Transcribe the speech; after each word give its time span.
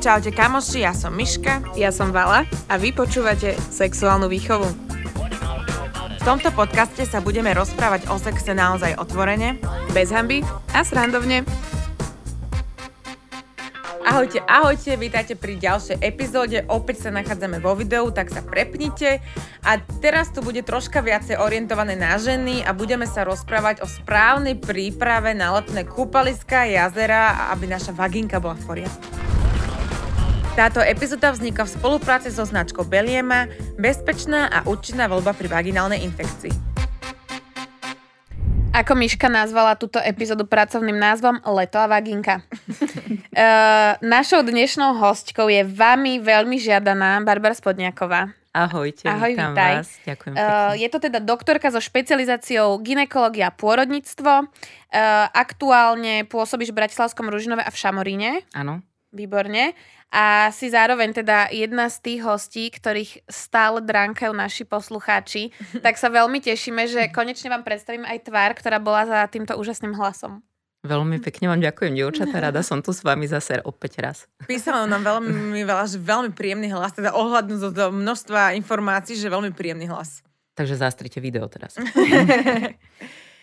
Čaute 0.00 0.32
kamoši, 0.36 0.84
ja 0.84 0.92
som 0.92 1.16
Miška 1.16 1.64
Ja 1.72 1.88
som 1.88 2.12
Vala 2.12 2.44
a 2.68 2.74
vy 2.76 2.92
počúvate 2.92 3.56
Sexuálnu 3.56 4.28
výchovu. 4.28 4.68
V 6.20 6.22
tomto 6.28 6.52
podcaste 6.52 7.08
sa 7.08 7.24
budeme 7.24 7.56
rozprávať 7.56 8.04
o 8.12 8.20
sexe 8.20 8.52
naozaj 8.52 9.00
otvorene. 9.00 9.56
Bez 9.96 10.12
hamby 10.12 10.44
a 10.76 10.84
srandovne. 10.84 11.48
Ahojte, 14.20 14.44
ahojte, 14.44 14.92
vítajte 15.00 15.32
pri 15.32 15.56
ďalšej 15.56 16.04
epizóde. 16.04 16.60
Opäť 16.68 17.08
sa 17.08 17.10
nachádzame 17.10 17.56
vo 17.56 17.72
videu, 17.72 18.04
tak 18.12 18.28
sa 18.28 18.44
prepnite. 18.44 19.24
A 19.64 19.80
teraz 20.04 20.28
tu 20.28 20.44
bude 20.44 20.60
troška 20.60 21.00
viacej 21.00 21.40
orientované 21.40 21.96
na 21.96 22.20
ženy 22.20 22.60
a 22.60 22.76
budeme 22.76 23.08
sa 23.08 23.24
rozprávať 23.24 23.80
o 23.80 23.88
správnej 23.88 24.60
príprave 24.60 25.32
na 25.32 25.56
letné 25.56 25.88
kúpaliska, 25.88 26.68
jazera 26.68 27.48
aby 27.48 27.64
naša 27.64 27.96
vaginka 27.96 28.36
bola 28.36 28.60
v 28.60 28.84
poriadku. 28.84 29.08
Táto 30.52 30.84
epizóda 30.84 31.32
vznikla 31.32 31.64
v 31.64 31.74
spolupráci 31.80 32.28
so 32.28 32.44
značkou 32.44 32.84
Beliema, 32.84 33.48
bezpečná 33.80 34.52
a 34.52 34.68
účinná 34.68 35.08
voľba 35.08 35.32
pri 35.32 35.48
vaginálnej 35.48 36.04
infekcii. 36.04 36.79
Ako 38.70 38.94
Miška 38.94 39.26
nazvala 39.26 39.74
túto 39.74 39.98
epizódu 39.98 40.46
pracovným 40.46 40.94
názvom 40.94 41.42
Leto 41.42 41.82
a 41.82 41.90
vaginka. 41.90 42.38
uh, 42.38 43.98
našou 44.14 44.46
dnešnou 44.46 44.94
hostkou 44.94 45.50
je 45.50 45.66
vami 45.66 46.22
veľmi 46.22 46.54
žiadaná 46.54 47.18
Barbara 47.26 47.52
Spodniaková. 47.58 48.30
Ahojte, 48.50 49.06
Ahoj, 49.06 49.34
vítam 49.34 49.54
vítaj. 49.54 49.74
vás. 49.78 49.88
Ďakujem 50.06 50.32
Uh, 50.34 50.38
pekne. 50.38 50.78
je 50.82 50.88
to 50.90 50.98
teda 51.02 51.18
doktorka 51.22 51.70
so 51.70 51.78
špecializáciou 51.82 52.78
ginekológia 52.82 53.50
a 53.50 53.54
pôrodníctvo. 53.54 54.32
Uh, 54.46 55.26
aktuálne 55.34 56.26
pôsobíš 56.26 56.70
v 56.70 56.78
Bratislavskom 56.82 57.26
Ružinove 57.30 57.62
a 57.62 57.70
v 57.70 57.78
Šamoríne. 57.78 58.30
Áno. 58.54 58.82
Výborne. 59.10 59.74
A 60.10 60.50
si 60.54 60.70
zároveň 60.70 61.10
teda 61.22 61.50
jedna 61.50 61.90
z 61.90 61.96
tých 62.02 62.20
hostí, 62.22 62.70
ktorých 62.70 63.26
stále 63.26 63.82
dránkajú 63.82 64.30
naši 64.34 64.62
poslucháči. 64.66 65.50
Tak 65.86 65.98
sa 65.98 66.10
veľmi 66.10 66.38
tešíme, 66.38 66.86
že 66.86 67.10
konečne 67.10 67.50
vám 67.50 67.66
predstavím 67.66 68.06
aj 68.06 68.26
tvár, 68.26 68.54
ktorá 68.54 68.78
bola 68.78 69.06
za 69.06 69.20
týmto 69.26 69.58
úžasným 69.58 69.94
hlasom. 69.98 70.42
Veľmi 70.80 71.20
pekne 71.20 71.52
vám 71.52 71.60
ďakujem, 71.60 71.92
dievčatá. 71.92 72.40
Rada 72.48 72.64
som 72.64 72.80
tu 72.80 72.94
s 72.94 73.04
vami 73.04 73.28
zase 73.28 73.60
opäť 73.66 74.00
raz. 74.00 74.18
Písalo 74.48 74.88
nám 74.88 75.04
veľmi 75.04 75.60
veľa, 75.60 75.84
že 75.90 76.00
veľmi 76.00 76.32
príjemný 76.32 76.72
hlas, 76.72 76.96
teda 76.96 77.12
ohľadnú 77.12 77.60
zo 77.60 77.68
zo 77.74 77.92
množstva 77.92 78.56
informácií, 78.56 79.18
že 79.18 79.28
veľmi 79.28 79.52
príjemný 79.52 79.90
hlas. 79.92 80.24
Takže 80.56 80.80
zastrite 80.80 81.20
video 81.20 81.50
teraz. 81.50 81.76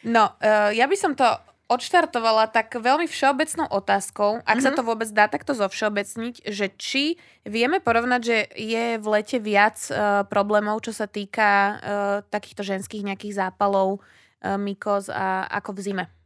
No, 0.07 0.37
uh, 0.39 0.71
ja 0.71 0.85
by 0.87 0.95
som 0.95 1.17
to 1.17 1.25
odštartovala 1.67 2.47
tak 2.47 2.71
veľmi 2.79 3.05
všeobecnou 3.11 3.67
otázkou, 3.67 4.39
ak 4.47 4.59
sa 4.63 4.71
to 4.71 4.87
vôbec 4.87 5.11
dá 5.11 5.27
takto 5.27 5.51
zovšeobecniť, 5.51 6.47
že 6.47 6.71
či 6.79 7.19
vieme 7.43 7.83
porovnať, 7.83 8.21
že 8.23 8.37
je 8.55 8.85
v 8.95 9.05
lete 9.11 9.37
viac 9.43 9.75
uh, 9.91 10.23
problémov, 10.27 10.79
čo 10.87 10.95
sa 10.95 11.11
týka 11.11 11.49
uh, 11.51 11.75
takýchto 12.31 12.63
ženských 12.63 13.03
nejakých 13.03 13.37
zápalov, 13.43 13.99
uh, 13.99 14.55
mykóz 14.55 15.11
a 15.11 15.43
ako 15.51 15.75
v 15.75 15.79
zime. 15.83 16.16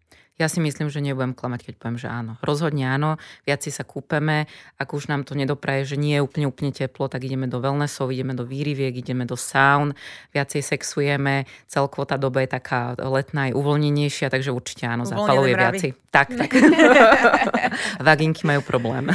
Ja 0.42 0.50
si 0.50 0.58
myslím, 0.58 0.89
že 0.89 1.06
nebudem 1.06 1.38
klamať, 1.38 1.70
keď 1.70 1.73
poviem, 1.78 2.02
že 2.02 2.09
áno. 2.09 2.34
Rozhodne 2.42 2.89
áno, 2.89 3.22
viac 3.45 3.61
si 3.61 3.70
sa 3.70 3.86
kúpeme. 3.86 4.50
Ak 4.81 4.98
už 4.98 5.06
nám 5.06 5.22
to 5.22 5.38
nedopraje, 5.38 5.86
že 5.86 6.02
nie 6.02 6.17
je 6.17 6.25
úplne, 6.25 6.50
úplne 6.50 6.73
teplo, 6.73 7.06
tak 7.06 7.22
ideme 7.22 7.45
do 7.45 7.61
wellnessov, 7.61 8.09
ideme 8.09 8.33
do 8.33 8.42
výriviek, 8.42 8.89
ideme 8.98 9.30
do 9.30 9.38
saun, 9.38 9.94
viacej 10.33 10.66
sexujeme. 10.66 11.45
Celkovo 11.70 12.09
tá 12.09 12.17
doba 12.17 12.42
je 12.42 12.58
taká 12.58 12.98
letná 12.98 13.53
aj 13.53 13.53
uvoľnenejšia, 13.53 14.33
takže 14.33 14.50
určite 14.50 14.89
áno, 14.89 15.06
Uvoľnené 15.06 15.22
zápalov 15.22 15.45
je 15.45 15.53
mravy. 15.53 15.78
viacej. 15.78 15.92
Tak, 16.09 16.28
tak. 16.33 16.50
Vaginky 18.09 18.42
majú 18.50 18.66
problém. 18.66 19.14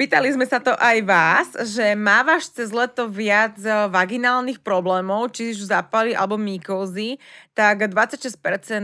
Pýtali 0.00 0.32
sme 0.32 0.48
sa 0.48 0.64
to 0.64 0.72
aj 0.80 0.98
vás, 1.04 1.48
že 1.76 1.92
mávaš 1.92 2.48
cez 2.48 2.72
leto 2.72 3.04
viac 3.04 3.60
eh, 3.60 3.84
vaginálnych 3.84 4.64
problémov, 4.64 5.28
či 5.36 5.52
už 5.52 5.68
zápaly 5.68 6.16
alebo 6.16 6.40
mykózy, 6.40 7.20
tak 7.52 7.84
26% 7.84 8.32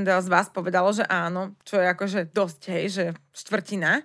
z 0.04 0.28
vás 0.28 0.52
povedalo, 0.52 0.92
že 0.92 1.08
áno, 1.08 1.56
čo 1.64 1.80
je 1.80 1.88
akože 1.88 2.20
dosť, 2.36 2.60
hej, 2.68 2.84
že 2.92 3.04
štvrtina. 3.32 4.04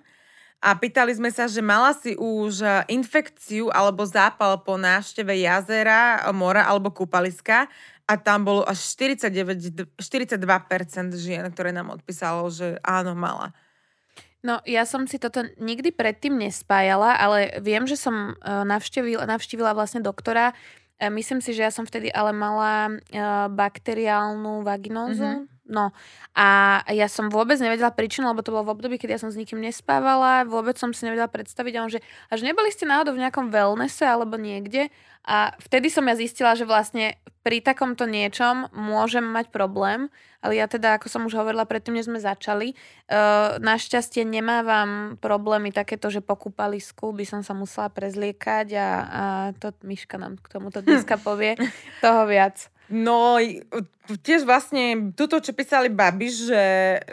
A 0.64 0.72
pýtali 0.72 1.12
sme 1.12 1.28
sa, 1.28 1.44
že 1.52 1.60
mala 1.60 1.92
si 1.92 2.16
už 2.16 2.64
eh, 2.64 2.80
infekciu 2.88 3.68
alebo 3.68 4.08
zápal 4.08 4.64
po 4.64 4.80
návšteve 4.80 5.36
jazera, 5.36 6.24
mora 6.32 6.64
alebo 6.64 6.96
kúpaliska 6.96 7.68
a 8.08 8.16
tam 8.16 8.48
bolo 8.48 8.64
až 8.64 8.80
49, 8.88 10.00
42% 10.00 11.12
žien, 11.20 11.44
ktoré 11.52 11.76
nám 11.76 11.92
odpísalo, 11.92 12.48
že 12.48 12.80
áno, 12.80 13.12
mala. 13.12 13.52
No, 14.42 14.58
ja 14.66 14.82
som 14.82 15.06
si 15.06 15.22
toto 15.22 15.46
nikdy 15.62 15.94
predtým 15.94 16.34
nespájala, 16.34 17.14
ale 17.14 17.62
viem, 17.62 17.86
že 17.86 17.94
som 17.94 18.34
uh, 18.34 18.66
navštívila, 18.66 19.22
navštívila 19.22 19.70
vlastne 19.70 20.02
doktora. 20.02 20.50
E, 20.98 21.06
Myslím 21.06 21.38
si, 21.38 21.54
že 21.54 21.62
ja 21.62 21.70
som 21.70 21.86
vtedy 21.86 22.10
ale 22.10 22.34
mala 22.34 22.90
uh, 22.90 23.46
bakteriálnu 23.46 24.66
vaginózu. 24.66 25.22
Mm-hmm. 25.22 25.61
No 25.62 25.94
a 26.34 26.80
ja 26.90 27.06
som 27.06 27.30
vôbec 27.30 27.54
nevedela 27.62 27.94
príčinu, 27.94 28.26
lebo 28.34 28.42
to 28.42 28.50
bolo 28.50 28.66
v 28.66 28.74
období, 28.74 28.98
keď 28.98 29.14
ja 29.14 29.22
som 29.22 29.30
s 29.30 29.38
nikým 29.38 29.62
nespávala, 29.62 30.42
vôbec 30.42 30.74
som 30.74 30.90
si 30.90 31.06
nevedela 31.06 31.30
predstaviť, 31.30 31.72
a 31.78 31.82
on, 31.86 31.90
že 31.92 32.02
až 32.34 32.42
neboli 32.42 32.74
ste 32.74 32.82
náhodou 32.82 33.14
v 33.14 33.22
nejakom 33.22 33.54
wellnesse 33.54 34.02
alebo 34.02 34.34
niekde 34.34 34.90
a 35.22 35.54
vtedy 35.62 35.86
som 35.86 36.02
ja 36.10 36.18
zistila, 36.18 36.58
že 36.58 36.66
vlastne 36.66 37.14
pri 37.46 37.62
takomto 37.62 38.10
niečom 38.10 38.70
môžem 38.74 39.22
mať 39.22 39.54
problém, 39.54 40.10
ale 40.42 40.58
ja 40.58 40.66
teda, 40.66 40.98
ako 40.98 41.06
som 41.06 41.22
už 41.30 41.38
hovorila 41.38 41.62
predtým, 41.62 41.94
než 41.94 42.10
sme 42.10 42.18
začali, 42.18 42.74
uh, 42.74 43.58
našťastie 43.62 44.26
nemávam 44.26 45.14
problémy 45.22 45.70
takéto, 45.70 46.10
že 46.10 46.22
po 46.22 46.34
kúpalisku 46.34 47.14
by 47.14 47.22
som 47.22 47.40
sa 47.46 47.54
musela 47.54 47.86
prezliekať 47.86 48.66
a, 48.74 48.82
a 48.82 49.22
to 49.54 49.70
Miška 49.86 50.18
nám 50.18 50.42
k 50.42 50.58
tomuto 50.58 50.82
dneska 50.82 51.14
povie 51.26 51.54
toho 52.02 52.26
viac. 52.26 52.71
No, 52.90 53.38
tiež 54.26 54.42
vlastne 54.42 55.14
túto, 55.14 55.38
čo 55.38 55.54
písali 55.54 55.88
babi, 55.88 56.28
že 56.28 56.62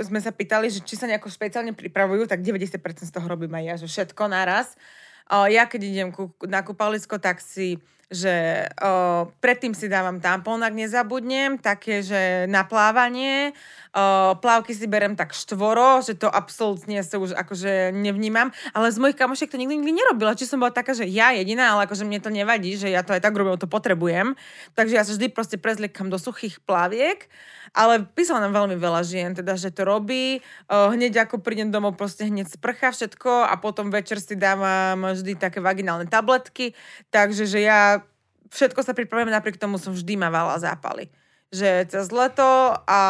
sme 0.02 0.18
sa 0.18 0.34
pýtali, 0.34 0.68
že 0.74 0.81
či 0.81 0.97
sa 0.97 1.06
nejako 1.06 1.30
špeciálne 1.30 1.78
pripravujú, 1.78 2.25
tak 2.25 2.41
90% 2.41 3.06
z 3.06 3.13
toho 3.13 3.28
robím 3.30 3.53
aj 3.53 3.63
ja, 3.63 3.75
že 3.78 3.88
všetko 3.88 4.24
naraz. 4.25 4.74
Ja 5.30 5.69
keď 5.69 5.81
idem 5.85 6.09
na 6.50 6.66
kúpalisko, 6.66 7.22
tak 7.22 7.40
si 7.40 7.78
že 8.09 8.66
o, 8.81 9.30
predtým 9.38 9.78
si 9.78 9.85
dávam 9.85 10.18
tampón, 10.18 10.66
ak 10.66 10.74
nezabudnem, 10.74 11.62
také, 11.62 12.01
že 12.01 12.50
na 12.50 12.66
plávanie, 12.66 13.53
plávky 14.39 14.77
si 14.77 14.85
berem 14.85 15.17
tak 15.17 15.33
štvoro, 15.33 16.05
že 16.05 16.13
to 16.13 16.29
absolútne 16.29 17.01
sa 17.01 17.17
už 17.17 17.33
akože 17.33 17.89
nevnímam, 17.89 18.53
ale 18.73 18.94
z 18.94 19.01
mojich 19.01 19.17
kamošiek 19.17 19.50
to 19.50 19.57
nikdy 19.57 19.81
nikdy 19.81 19.97
nerobila, 19.97 20.38
či 20.38 20.45
som 20.45 20.61
bola 20.61 20.69
taká, 20.69 20.94
že 20.94 21.09
ja 21.09 21.33
jediná, 21.33 21.73
ale 21.73 21.89
akože 21.89 22.05
mne 22.05 22.22
to 22.22 22.29
nevadí, 22.29 22.77
že 22.77 22.94
ja 22.94 23.01
to 23.01 23.17
aj 23.17 23.25
tak 23.25 23.33
robím, 23.33 23.57
to 23.57 23.66
potrebujem, 23.66 24.38
takže 24.77 24.94
ja 24.94 25.01
sa 25.01 25.17
vždy 25.17 25.33
proste 25.33 25.57
prezliekam 25.57 26.13
do 26.13 26.22
suchých 26.22 26.61
plaviek, 26.61 27.25
ale 27.73 28.05
písala 28.13 28.45
nám 28.45 28.66
veľmi 28.66 28.77
veľa 28.77 29.01
žien, 29.05 29.33
teda, 29.33 29.57
že 29.57 29.73
to 29.73 29.85
robí, 29.85 30.41
hneď 30.69 31.25
ako 31.25 31.41
prídem 31.41 31.73
domov, 31.73 31.97
proste 31.97 32.29
hneď 32.29 32.50
sprcha 32.50 32.94
všetko 32.94 33.50
a 33.50 33.57
potom 33.57 33.89
večer 33.89 34.21
si 34.21 34.38
dávam 34.38 35.01
vždy 35.17 35.38
také 35.38 35.61
vaginálne 35.61 36.06
tabletky, 36.06 36.77
takže 37.09 37.45
že 37.50 37.61
ja 37.66 38.01
všetko 38.53 38.81
sa 38.81 38.97
pripravujem, 38.97 39.29
napriek 39.29 39.61
tomu 39.61 39.77
som 39.77 39.94
vždy 39.94 40.17
mávala 40.17 40.57
zápaly. 40.57 41.13
Že 41.50 41.89
cez 41.89 42.06
leto 42.13 42.77
a 42.85 43.01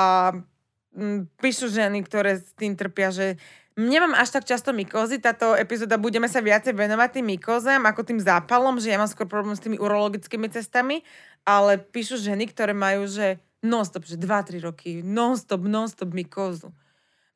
píšu 1.41 1.69
ženy, 1.69 2.01
ktoré 2.05 2.41
s 2.41 2.53
tým 2.57 2.73
trpia, 2.73 3.09
že 3.13 3.37
Nemám 3.79 4.11
až 4.11 4.35
tak 4.35 4.43
často 4.43 4.75
mykózy, 4.75 5.23
táto 5.23 5.55
epizóda 5.55 5.95
budeme 5.95 6.27
sa 6.27 6.43
viacej 6.43 6.75
venovať 6.75 7.15
tým 7.15 7.31
mykózam 7.31 7.87
ako 7.87 8.03
tým 8.03 8.19
zápalom, 8.19 8.75
že 8.75 8.91
ja 8.91 8.99
mám 8.99 9.07
skôr 9.07 9.23
problém 9.23 9.55
s 9.55 9.63
tými 9.63 9.79
urologickými 9.79 10.51
cestami, 10.51 10.99
ale 11.47 11.79
píšu 11.79 12.19
ženy, 12.19 12.51
ktoré 12.51 12.75
majú, 12.75 13.07
že 13.07 13.39
non-stop, 13.63 14.03
že 14.03 14.19
2-3 14.19 14.67
roky, 14.67 14.99
non-stop, 14.99 15.63
non-stop 15.63 16.11
mykózu. 16.11 16.75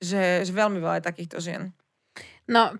Že, 0.03 0.43
že 0.43 0.51
veľmi 0.51 0.83
veľa 0.83 0.99
je 0.99 1.07
takýchto 1.07 1.39
žien. 1.39 1.71
No, 2.43 2.75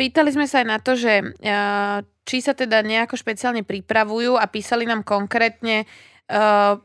pýtali 0.00 0.32
sme 0.32 0.48
sa 0.48 0.64
aj 0.64 0.66
na 0.66 0.78
to, 0.80 0.96
že 0.96 1.20
uh, 1.20 2.00
či 2.24 2.40
sa 2.40 2.56
teda 2.56 2.80
nejako 2.80 3.20
špeciálne 3.20 3.60
pripravujú 3.60 4.40
a 4.40 4.48
písali 4.48 4.88
nám 4.88 5.04
konkrétne 5.04 5.84
uh, 6.32 6.80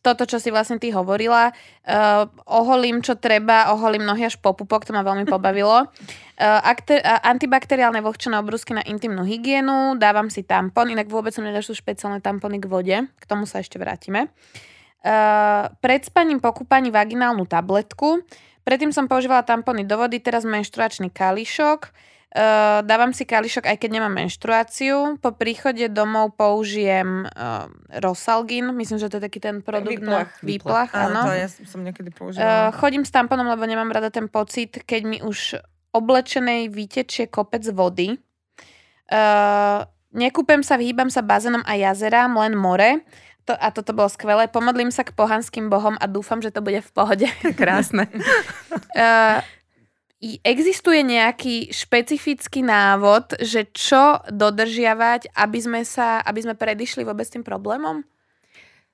toto, 0.00 0.24
čo 0.24 0.40
si 0.40 0.48
vlastne 0.48 0.80
ty 0.80 0.88
hovorila. 0.92 1.52
Uh, 1.84 2.24
oholím, 2.48 3.04
čo 3.04 3.20
treba, 3.20 3.68
oholím 3.76 4.08
nohy 4.08 4.24
až 4.24 4.40
po 4.40 4.56
pupok, 4.56 4.88
to 4.88 4.96
ma 4.96 5.04
veľmi 5.04 5.28
pobavilo. 5.32 5.88
Uh, 6.40 6.60
akte- 6.64 7.04
uh, 7.04 7.20
antibakteriálne 7.24 8.00
vlhčené 8.00 8.40
obrúsky 8.40 8.72
na 8.72 8.80
intimnú 8.88 9.28
hygienu, 9.28 10.00
dávam 10.00 10.32
si 10.32 10.40
tampon, 10.40 10.88
inak 10.88 11.12
vôbec 11.12 11.36
som 11.36 11.44
nedašú 11.44 11.76
špeciálne 11.76 12.24
tampony 12.24 12.56
k 12.56 12.66
vode, 12.66 12.96
k 12.96 13.24
tomu 13.28 13.44
sa 13.44 13.60
ešte 13.60 13.76
vrátime. 13.76 14.32
Uh, 15.00 15.68
pred 15.80 16.04
spaním 16.04 16.40
po 16.40 16.52
kúpaní 16.52 16.92
vaginálnu 16.92 17.44
tabletku. 17.48 18.24
Predtým 18.64 18.92
som 18.92 19.08
používala 19.08 19.44
tampony 19.44 19.84
do 19.84 19.96
vody, 19.96 20.20
teraz 20.20 20.44
menštruačný 20.44 21.08
kališok. 21.12 21.92
Uh, 22.30 22.86
dávam 22.86 23.10
si 23.10 23.26
kališok, 23.26 23.66
aj 23.66 23.74
keď 23.74 23.90
nemám 23.98 24.14
menštruáciu. 24.14 25.18
Po 25.18 25.34
príchode 25.34 25.90
domov 25.90 26.38
použijem 26.38 27.26
uh, 27.26 27.66
Rosalgin. 27.98 28.70
Myslím, 28.70 29.02
že 29.02 29.10
to 29.10 29.18
je 29.18 29.26
taký 29.26 29.42
ten 29.42 29.66
produkt 29.66 29.98
Výplach. 29.98 30.30
na 30.30 30.46
výplach. 30.46 30.90
Áno, 30.94 31.10
Áno. 31.10 31.20
to 31.26 31.34
ja 31.34 31.48
som 31.50 31.82
niekedy 31.82 32.14
Uh, 32.14 32.14
používala. 32.14 32.70
chodím 32.78 33.02
s 33.02 33.10
tamponom, 33.10 33.50
lebo 33.50 33.66
nemám 33.66 33.90
rada 33.90 34.14
ten 34.14 34.30
pocit, 34.30 34.78
keď 34.86 35.02
mi 35.02 35.18
už 35.18 35.58
oblečenej 35.90 36.70
vytečie 36.70 37.26
kopec 37.26 37.66
vody. 37.74 38.14
Uh, 39.10 39.82
nekúpem 40.14 40.62
sa, 40.62 40.78
vyhýbam 40.78 41.10
sa 41.10 41.26
bazénom 41.26 41.66
a 41.66 41.74
jazerám, 41.74 42.30
len 42.38 42.54
more. 42.54 43.02
To, 43.48 43.58
a 43.58 43.74
toto 43.74 43.90
bolo 43.90 44.06
skvelé. 44.06 44.46
Pomodlím 44.46 44.94
sa 44.94 45.02
k 45.02 45.10
pohanským 45.10 45.66
bohom 45.66 45.98
a 45.98 46.06
dúfam, 46.06 46.38
že 46.38 46.54
to 46.54 46.62
bude 46.62 46.78
v 46.78 46.90
pohode. 46.94 47.26
Krásne. 47.58 48.06
Uh, 48.94 49.42
existuje 50.20 51.00
nejaký 51.00 51.72
špecifický 51.72 52.60
návod, 52.60 53.40
že 53.40 53.72
čo 53.72 54.20
dodržiavať, 54.28 55.32
aby 55.32 55.58
sme 55.58 55.80
sa, 55.88 56.20
aby 56.20 56.44
sme 56.44 56.54
predišli 56.54 57.08
vôbec 57.08 57.24
tým 57.24 57.40
problémom? 57.40 58.04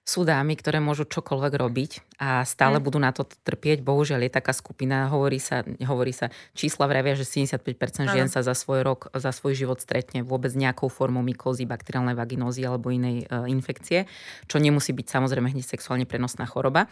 Sú 0.07 0.23
dámy, 0.23 0.55
ktoré 0.55 0.79
môžu 0.79 1.03
čokoľvek 1.03 1.53
robiť 1.59 1.93
a 2.23 2.47
stále 2.47 2.79
Mm. 2.79 2.85
budú 2.87 2.99
na 3.03 3.11
to 3.11 3.27
trpieť. 3.27 3.83
Bohužiaľ 3.83 4.23
je 4.23 4.39
taká 4.39 4.55
skupina, 4.55 5.11
hovorí 5.11 5.43
sa, 5.43 5.67
hovorí 5.67 6.15
sa 6.15 6.31
čísla 6.55 6.87
vravia, 6.87 7.19
že 7.19 7.27
75% 7.27 8.15
žien 8.15 8.31
sa 8.31 8.47
za 8.47 8.55
svoj 8.55 8.87
rok, 8.87 9.11
za 9.11 9.35
svoj 9.35 9.59
život 9.59 9.83
stretne 9.83 10.23
vôbec 10.23 10.55
nejakou 10.55 10.87
formou 10.87 11.27
mykózy, 11.27 11.67
bakteriálnej 11.67 12.15
vaginózy 12.15 12.63
alebo 12.63 12.95
inej 12.95 13.27
e, 13.27 13.51
infekcie, 13.51 14.07
čo 14.47 14.63
nemusí 14.63 14.95
byť 14.95 15.11
samozrejme 15.11 15.51
hneď 15.51 15.67
sexuálne 15.67 16.07
prenosná 16.07 16.47
choroba. 16.47 16.87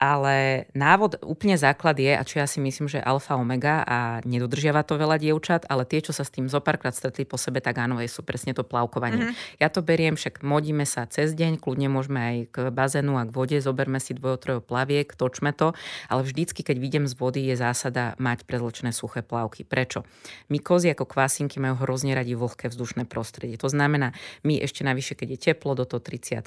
Ale 0.00 0.64
návod, 0.72 1.20
úplne 1.20 1.60
základ 1.60 2.00
je, 2.00 2.16
a 2.16 2.24
čo 2.24 2.40
ja 2.40 2.48
si 2.48 2.56
myslím, 2.56 2.88
že 2.88 3.04
alfa 3.04 3.36
omega 3.36 3.84
a 3.84 4.24
nedodržiava 4.24 4.80
to 4.80 4.96
veľa 4.96 5.20
dievčat, 5.20 5.68
ale 5.68 5.84
tie, 5.84 6.00
čo 6.00 6.16
sa 6.16 6.24
s 6.24 6.32
tým 6.32 6.48
zopárkrát 6.48 6.96
stretli 6.96 7.28
po 7.28 7.36
sebe, 7.36 7.60
tak 7.60 7.76
áno, 7.76 8.00
je 8.00 8.08
sú 8.08 8.24
presne 8.24 8.56
to 8.56 8.64
plavkovanie. 8.64 9.28
Mhm. 9.28 9.60
Ja 9.60 9.68
to 9.68 9.84
beriem, 9.84 10.16
však 10.16 10.40
modíme 10.40 10.88
sa 10.88 11.04
cez 11.04 11.36
deň, 11.36 11.60
kľudne 11.60 11.92
môžeme 11.92 12.16
aj 12.16 12.36
k 12.48 12.56
bazénu 12.72 13.20
a 13.20 13.28
k 13.28 13.34
vode, 13.36 13.60
zoberme 13.60 14.00
si 14.00 14.16
dvojo, 14.16 14.40
trojo 14.40 14.60
plaviek, 14.64 15.12
točme 15.12 15.52
to, 15.52 15.76
ale 16.08 16.24
vždycky, 16.24 16.64
keď 16.64 16.76
vidím 16.80 17.04
z 17.04 17.12
vody, 17.20 17.44
je 17.44 17.60
zásada 17.60 18.16
mať 18.16 18.48
prezlečené 18.48 18.96
suché 18.96 19.20
plavky. 19.20 19.68
Prečo? 19.68 20.08
Mykózy 20.48 20.96
ako 20.96 21.04
kvasinky 21.04 21.60
majú 21.60 21.84
hrozne 21.84 22.16
radi 22.16 22.32
vlhké 22.32 22.72
vzdušné 22.72 23.04
prostredie. 23.04 23.60
To 23.60 23.68
znamená, 23.68 24.16
my 24.48 24.64
ešte 24.64 24.80
navyše, 24.80 25.12
keď 25.12 25.28
je 25.36 25.38
teplo, 25.52 25.76
do 25.76 25.84
toho 25.84 26.00
30 26.00 26.40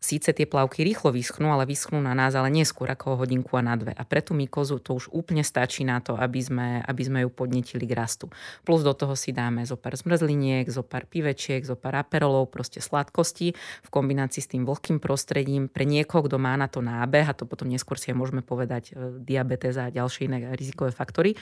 síce 0.00 0.32
tie 0.32 0.48
plavky 0.48 0.80
rýchlo 0.80 1.12
vyschnú, 1.12 1.52
ale 1.52 1.68
vyschnú 1.68 2.00
na 2.00 2.16
nás, 2.16 2.32
ale 2.32 2.48
neskôr 2.48 2.88
ako 2.88 3.20
hodinku 3.20 3.60
a 3.60 3.62
na 3.62 3.76
dve. 3.76 3.92
A 3.92 4.02
pre 4.08 4.24
tú 4.24 4.32
mykozu 4.32 4.80
to 4.80 4.96
už 4.96 5.12
úplne 5.12 5.44
stačí 5.44 5.84
na 5.84 6.00
to, 6.00 6.16
aby 6.16 6.40
sme, 6.40 6.80
aby 6.80 7.02
sme 7.04 7.18
ju 7.22 7.30
podnetili 7.30 7.84
k 7.84 7.92
rastu. 7.92 8.32
Plus 8.64 8.80
do 8.80 8.96
toho 8.96 9.12
si 9.12 9.36
dáme 9.36 9.60
zo 9.68 9.76
pár 9.76 10.00
zmrzliniek, 10.00 10.64
zo 10.72 10.80
pár 10.80 11.04
pivečiek, 11.04 11.60
zo 11.60 11.76
pár 11.76 12.00
aperolov, 12.00 12.48
proste 12.48 12.80
sladkosti 12.80 13.52
v 13.56 13.88
kombinácii 13.92 14.40
s 14.40 14.48
tým 14.48 14.64
vlhkým 14.64 15.04
prostredím. 15.04 15.68
Pre 15.68 15.84
niekoho, 15.84 16.24
kto 16.24 16.40
má 16.40 16.56
na 16.56 16.66
to 16.72 16.80
nábeh, 16.80 17.28
a 17.28 17.36
to 17.36 17.44
potom 17.44 17.68
neskôr 17.68 18.00
si 18.00 18.08
aj 18.08 18.16
môžeme 18.16 18.40
povedať 18.40 18.96
e, 18.96 19.20
diabetes 19.20 19.76
a 19.76 19.92
ďalšie 19.92 20.32
iné 20.32 20.56
rizikové 20.56 20.96
faktory, 20.96 21.36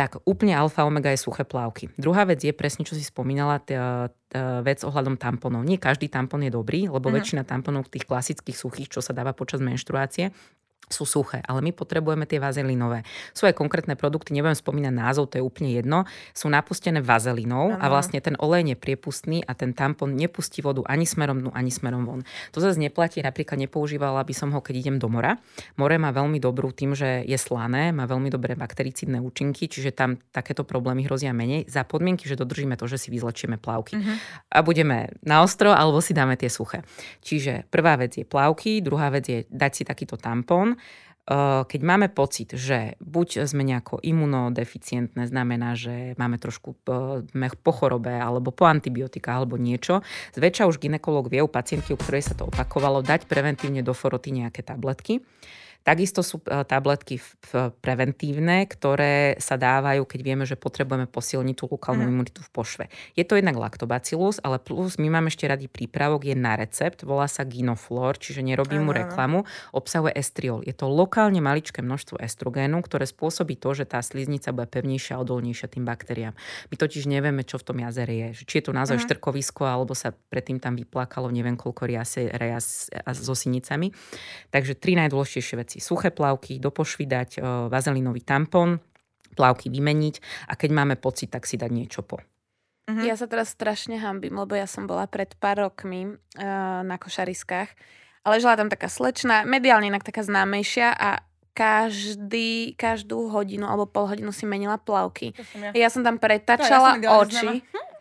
tak 0.00 0.16
úplne 0.24 0.56
alfa 0.56 0.88
omega 0.88 1.12
je 1.12 1.20
suché 1.20 1.44
plavky. 1.44 1.92
Druhá 2.00 2.24
vec 2.24 2.40
je 2.40 2.56
presne, 2.56 2.88
čo 2.88 2.96
si 2.96 3.04
spomínala, 3.04 3.60
t- 3.60 3.76
t- 3.76 4.40
vec 4.64 4.80
ohľadom 4.80 5.20
tamponov. 5.20 5.60
Nie 5.60 5.76
každý 5.76 6.08
tampon 6.08 6.40
je 6.40 6.48
dobrý, 6.48 6.88
lebo 6.88 7.12
Mhm. 7.12 7.14
väčšina 7.20 7.42
tamponov 7.44 7.92
tých 7.92 8.08
klasických 8.08 8.56
suchých, 8.56 8.88
čo 8.88 9.04
sa 9.04 9.12
dáva 9.12 9.36
počas 9.36 9.60
menštruácie, 9.60 10.32
sú 10.90 11.06
suché, 11.06 11.38
ale 11.46 11.62
my 11.62 11.70
potrebujeme 11.70 12.26
tie 12.26 12.42
vazelinové. 12.42 13.06
Sú 13.30 13.46
aj 13.46 13.54
konkrétne 13.54 13.94
produkty, 13.94 14.34
nebudem 14.34 14.58
spomínať 14.58 14.90
názov, 14.90 15.30
to 15.30 15.38
je 15.38 15.44
úplne 15.46 15.70
jedno, 15.70 16.02
sú 16.34 16.50
napustené 16.50 16.98
vazelinou 16.98 17.78
a 17.78 17.86
Áno. 17.86 17.94
vlastne 17.94 18.18
ten 18.18 18.34
olej 18.36 18.74
je 18.74 18.76
priepustný 18.76 19.38
a 19.46 19.54
ten 19.54 19.70
tampon 19.70 20.12
nepustí 20.12 20.58
vodu 20.60 20.82
ani 20.90 21.06
smerom 21.06 21.46
dnu, 21.46 21.50
ani 21.54 21.70
smerom 21.70 22.02
von. 22.02 22.20
To 22.50 22.58
zase 22.58 22.76
neplatí, 22.76 23.22
napríklad 23.22 23.56
nepoužívala 23.56 24.18
by 24.26 24.34
som 24.34 24.50
ho, 24.50 24.58
keď 24.58 24.74
idem 24.82 24.96
do 24.98 25.06
mora. 25.06 25.38
More 25.78 25.94
má 25.94 26.10
veľmi 26.10 26.42
dobrú 26.42 26.74
tým, 26.74 26.98
že 26.98 27.22
je 27.22 27.38
slané, 27.38 27.94
má 27.94 28.10
veľmi 28.10 28.26
dobré 28.26 28.58
baktericidné 28.58 29.22
účinky, 29.22 29.70
čiže 29.70 29.94
tam 29.94 30.18
takéto 30.34 30.66
problémy 30.66 31.06
hrozia 31.06 31.30
menej, 31.30 31.70
za 31.70 31.86
podmienky, 31.86 32.26
že 32.26 32.34
dodržíme 32.34 32.74
to, 32.74 32.90
že 32.90 32.98
si 32.98 33.08
vyzlečieme 33.14 33.62
plavky 33.62 33.94
Mhm. 33.94 34.12
a 34.50 34.58
budeme 34.66 35.14
na 35.22 35.46
ostro, 35.46 35.70
alebo 35.70 36.02
si 36.02 36.10
dáme 36.10 36.34
tie 36.34 36.50
suché. 36.50 36.82
Čiže 37.22 37.70
prvá 37.70 37.94
vec 37.94 38.18
je 38.18 38.26
plavky, 38.26 38.82
druhá 38.82 39.06
vec 39.14 39.24
je 39.30 39.38
dať 39.46 39.72
si 39.72 39.82
takýto 39.86 40.18
tampón. 40.18 40.79
Keď 41.66 41.80
máme 41.86 42.10
pocit, 42.10 42.58
že 42.58 42.98
buď 42.98 43.46
sme 43.46 43.62
nejako 43.62 44.02
imunodeficientné, 44.02 45.30
znamená, 45.30 45.78
že 45.78 46.18
máme 46.18 46.42
trošku 46.42 46.74
sme 47.30 47.46
po 47.62 47.70
chorobe, 47.70 48.10
alebo 48.10 48.50
po 48.50 48.66
antibiotika, 48.66 49.38
alebo 49.38 49.54
niečo, 49.54 50.02
zväčša 50.34 50.66
už 50.66 50.82
ginekolog 50.82 51.30
vie 51.30 51.38
u 51.38 51.46
pacientky, 51.46 51.94
u 51.94 52.00
ktorej 52.02 52.26
sa 52.26 52.34
to 52.34 52.50
opakovalo, 52.50 53.06
dať 53.06 53.30
preventívne 53.30 53.86
do 53.86 53.94
foroty 53.94 54.34
nejaké 54.34 54.66
tabletky. 54.66 55.22
Takisto 55.80 56.20
sú 56.20 56.44
e, 56.44 56.60
tabletky 56.62 57.16
preventívne, 57.80 58.68
ktoré 58.68 59.36
sa 59.40 59.56
dávajú, 59.56 60.04
keď 60.04 60.20
vieme, 60.20 60.44
že 60.44 60.54
potrebujeme 60.54 61.08
posilniť 61.08 61.54
tú 61.56 61.64
lokálnu 61.66 62.04
Mhm. 62.04 62.10
imunitu 62.10 62.40
v 62.44 62.50
pošve. 62.50 62.84
Je 63.14 63.24
to 63.24 63.34
jednak 63.34 63.56
lactobacillus, 63.56 64.38
ale 64.40 64.58
plus 64.58 64.96
my 64.96 65.08
máme 65.08 65.28
ešte 65.28 65.48
radi 65.48 65.66
prípravok, 65.66 66.24
je 66.24 66.36
na 66.36 66.54
recept, 66.54 67.02
volá 67.02 67.26
sa 67.26 67.42
Ginoflor, 67.42 68.16
čiže 68.16 68.44
nerobím 68.44 68.84
mu 68.84 68.92
reklamu, 68.92 69.44
obsahuje 69.72 70.12
estriol. 70.14 70.60
Je 70.62 70.72
to 70.72 70.86
lokálne 70.86 71.40
maličké 71.40 71.80
množstvo 71.80 72.20
estrogénu, 72.20 72.80
ktoré 72.84 73.08
spôsobí 73.08 73.56
to, 73.56 73.72
že 73.72 73.88
tá 73.88 74.04
sliznica 74.04 74.52
bude 74.52 74.68
pevnejšia 74.68 75.16
a 75.16 75.22
odolnejšia 75.24 75.66
tým 75.68 75.84
baktériám. 75.84 76.36
My 76.68 76.76
totiž 76.76 77.06
nevieme, 77.06 77.42
čo 77.42 77.56
v 77.56 77.66
tom 77.66 77.76
jazere 77.80 78.12
je. 78.12 78.44
Či 78.44 78.60
je 78.60 78.64
to 78.68 78.72
naozaj 78.76 79.00
Mhm. 79.00 79.04
štrkovisko, 79.08 79.64
alebo 79.64 79.96
sa 79.96 80.12
predtým 80.12 80.60
tam 80.60 80.76
vyplakalo 80.76 81.32
neviem 81.32 81.56
koľko 81.56 81.88
riase, 81.88 82.28
rejas 82.30 82.92
a 82.92 83.10
so 83.16 83.32
sinicami. 83.32 83.90
Takže 84.50 84.76
tri 84.76 84.94
najdôležitejšie 84.94 85.56
veci. 85.56 85.69
Suché 85.78 86.10
plavky, 86.10 86.58
do 86.58 86.74
pošvy 86.74 87.06
dať 87.06 87.30
e, 87.38 87.40
vazelinový 87.70 88.26
tampon, 88.26 88.82
plavky 89.38 89.70
vymeniť 89.70 90.14
a 90.50 90.58
keď 90.58 90.70
máme 90.74 90.94
pocit, 90.98 91.30
tak 91.30 91.46
si 91.46 91.54
dať 91.54 91.70
niečo 91.70 92.02
po. 92.02 92.18
Mhm. 92.90 93.06
Ja 93.06 93.14
sa 93.14 93.30
teraz 93.30 93.54
strašne 93.54 94.02
hambím, 94.02 94.34
lebo 94.34 94.58
ja 94.58 94.66
som 94.66 94.90
bola 94.90 95.06
pred 95.06 95.30
pár 95.38 95.70
rokmi 95.70 96.10
uh, 96.10 96.82
na 96.82 96.98
košariskách 96.98 97.70
a 98.20 98.26
ležala 98.34 98.58
tam 98.58 98.66
taká 98.66 98.90
slečna, 98.90 99.46
mediálne 99.46 99.86
inak 99.86 100.02
taká 100.02 100.26
známejšia 100.26 100.90
a 100.90 101.22
každý, 101.54 102.74
každú 102.74 103.30
hodinu 103.30 103.68
alebo 103.68 103.86
pol 103.86 104.10
hodinu 104.10 104.34
si 104.34 104.48
menila 104.48 104.80
plavky. 104.80 105.36
Som 105.54 105.60
ja. 105.60 105.70
Ja 105.76 105.88
som 105.92 106.02
tam 106.02 106.16
To 106.16 106.22
ja 106.22 106.26
pretačala 106.26 106.90
som 106.98 107.14
oči. 107.26 107.48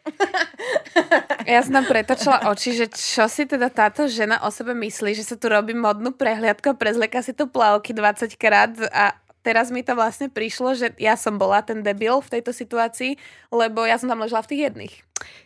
Ja 1.50 1.66
som 1.66 1.82
tam 1.82 1.86
pretačala 1.90 2.46
oči, 2.54 2.78
že 2.78 2.86
čo 2.94 3.26
si 3.26 3.50
teda 3.50 3.74
táto 3.74 4.06
žena 4.06 4.38
o 4.46 4.54
sebe 4.54 4.78
myslí, 4.78 5.18
že 5.18 5.26
sa 5.26 5.34
tu 5.34 5.50
robí 5.50 5.74
modnú 5.74 6.14
prehliadku 6.14 6.74
a 6.74 6.78
prezleka 6.78 7.26
si 7.26 7.34
tu 7.34 7.50
plavky 7.50 7.90
20 7.96 8.38
krát 8.38 8.70
a 8.94 9.18
teraz 9.42 9.74
mi 9.74 9.82
to 9.82 9.98
vlastne 9.98 10.30
prišlo, 10.30 10.78
že 10.78 10.94
ja 11.02 11.18
som 11.18 11.42
bola 11.42 11.66
ten 11.66 11.82
debil 11.82 12.22
v 12.22 12.32
tejto 12.38 12.54
situácii, 12.54 13.18
lebo 13.50 13.82
ja 13.88 13.98
som 13.98 14.12
tam 14.12 14.22
ležela 14.22 14.46
v 14.46 14.50
tých 14.54 14.62
jedných. 14.70 14.94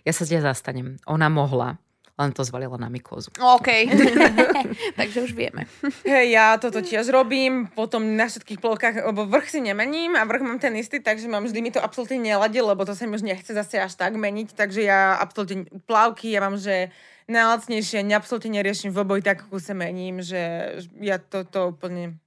Ja 0.04 0.12
sa 0.12 0.28
zde 0.28 0.44
zastanem. 0.44 1.00
Ona 1.08 1.32
mohla, 1.32 1.80
len 2.13 2.29
to 2.29 2.46
zvalila 2.46 2.77
na 2.77 2.93
mykózu. 2.93 3.34
OK. 3.41 3.89
Takže 5.00 5.25
už 5.25 5.34
vieme. 5.34 5.65
Hej, 6.05 6.29
ja 6.29 6.62
toto 6.62 6.86
tiež 6.86 7.10
robím, 7.10 7.65
potom 7.74 8.05
na 8.13 8.29
všetkých 8.29 8.62
plovkách, 8.62 9.10
lebo 9.10 9.25
vrch 9.25 9.58
si 9.58 9.60
nemením 9.65 10.13
a 10.13 10.22
vrch 10.22 10.43
mám 10.46 10.60
ten 10.62 10.77
istý, 10.77 11.01
takže 11.01 11.25
mám 11.25 11.50
vždy 11.50 11.60
mi 11.65 11.74
to 11.74 11.82
absolútne 11.82 12.22
neladí, 12.22 12.62
lebo 12.62 12.86
to 12.86 12.93
sa 12.93 13.10
mi 13.10 13.17
už 13.17 13.25
nechce 13.25 13.50
zase 13.50 13.82
až 13.82 13.98
tak 13.98 14.13
meniť, 14.13 14.53
takže 14.53 14.86
ja 14.86 15.17
absolútne 15.17 15.65
plavky, 15.89 16.29
ja 16.29 16.46
mám, 16.46 16.62
že 16.62 16.93
najlacnejšie, 17.25 18.05
ne- 18.05 18.17
absolútne 18.20 18.62
neriešim 18.62 18.93
v 18.93 19.01
oboji 19.01 19.22
tak, 19.25 19.50
ako 19.50 19.58
sa 19.58 19.74
mením, 19.74 20.22
že 20.22 20.75
ja 21.01 21.17
toto 21.17 21.74
úplne... 21.74 22.22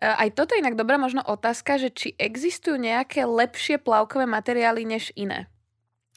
E, 0.00 0.06
Aj 0.06 0.32
toto 0.32 0.56
je 0.56 0.62
inak 0.64 0.80
dobrá 0.80 0.96
možno 0.96 1.20
otázka, 1.20 1.76
že 1.76 1.92
či 1.92 2.08
existujú 2.16 2.80
nejaké 2.80 3.28
lepšie 3.28 3.76
plavkové 3.82 4.24
materiály 4.24 4.86
než 4.86 5.12
iné. 5.12 5.50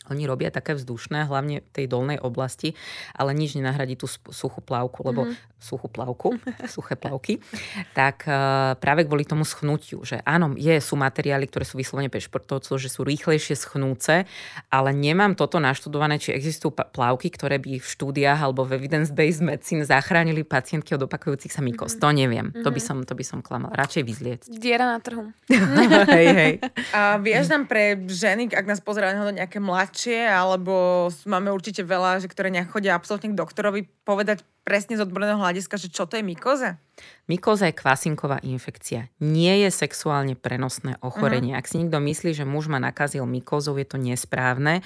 Oni 0.10 0.26
robia 0.26 0.50
také 0.50 0.74
vzdušné, 0.74 1.26
hlavne 1.26 1.62
v 1.62 1.70
tej 1.72 1.86
dolnej 1.86 2.18
oblasti, 2.18 2.74
ale 3.14 3.32
nič 3.32 3.54
nenahradí 3.54 3.94
tú 3.94 4.06
suchú 4.08 4.60
plavku, 4.60 5.02
lebo 5.04 5.22
Mhm. 5.26 5.36
suchú 5.60 5.88
plavku, 5.88 6.40
suché 6.74 6.96
plavky, 6.96 7.44
tak 7.92 8.24
eh, 8.24 8.34
práve 8.76 9.04
kvôli 9.04 9.24
tomu 9.24 9.44
schnutiu, 9.44 10.02
že 10.02 10.24
áno, 10.24 10.56
je, 10.56 10.80
sú 10.80 10.96
materiály, 10.96 11.46
ktoré 11.46 11.64
sú 11.64 11.76
vyslovene 11.76 12.08
pre 12.08 12.18
športovcov, 12.18 12.80
že 12.80 12.88
sú 12.88 13.04
rýchlejšie 13.04 13.54
schnúce, 13.54 14.24
ale 14.68 14.90
nemám 14.90 15.36
toto 15.36 15.60
naštudované, 15.60 16.16
či 16.16 16.32
existujú 16.32 16.72
plavky, 16.72 17.28
ktoré 17.30 17.60
by 17.60 17.76
v 17.76 17.86
štúdiách 17.86 18.40
alebo 18.40 18.64
v 18.64 18.80
evidence-based 18.80 19.44
medicine 19.44 19.84
zachránili 19.84 20.42
pacientky 20.42 20.96
od 20.96 21.04
opakujúcich 21.04 21.52
sa 21.52 21.60
mykos. 21.60 22.00
To 22.00 22.10
neviem, 22.10 22.56
to 22.56 22.72
by 22.72 22.80
Mhm. 22.80 22.88
som, 22.88 22.98
to 23.04 23.14
by 23.14 23.22
som 23.22 23.40
klamala. 23.40 23.76
Radšej 23.76 24.04
vyzliecť. 24.06 24.48
Diera 24.56 24.88
na 24.88 25.04
trhu. 25.04 25.28
hej, 26.16 26.28
hej. 26.32 26.54
A 26.92 27.20
vieš 27.20 27.52
nám 27.52 27.68
pre 27.68 28.00
ženy, 28.02 28.48
ak 28.48 28.64
nás 28.64 28.80
pozerajú 28.80 29.28
nejaké 29.30 29.60
mladšie, 29.60 29.99
alebo 30.08 31.08
s- 31.12 31.28
máme 31.28 31.52
určite 31.52 31.84
veľa, 31.84 32.24
že 32.24 32.32
ktoré 32.32 32.48
nechodia 32.48 32.96
absolútne 32.96 33.34
k 33.34 33.40
doktorovi, 33.40 33.90
povedať 34.08 34.48
presne 34.70 34.94
z 34.94 35.02
odborného 35.02 35.42
hľadiska, 35.42 35.82
že 35.82 35.90
čo 35.90 36.06
to 36.06 36.22
je 36.22 36.24
mykoza? 36.24 36.78
Mykoza 37.26 37.66
je 37.66 37.74
kvasinková 37.74 38.38
infekcia. 38.46 39.10
Nie 39.18 39.66
je 39.66 39.74
sexuálne 39.74 40.38
prenosné 40.38 41.02
ochorenie. 41.02 41.58
Uh-huh. 41.58 41.62
Ak 41.64 41.66
si 41.66 41.82
niekto 41.82 41.98
myslí, 41.98 42.38
že 42.38 42.46
muž 42.46 42.70
ma 42.70 42.78
nakazil 42.78 43.26
mykozou, 43.26 43.74
je 43.82 43.88
to 43.90 43.98
nesprávne. 43.98 44.86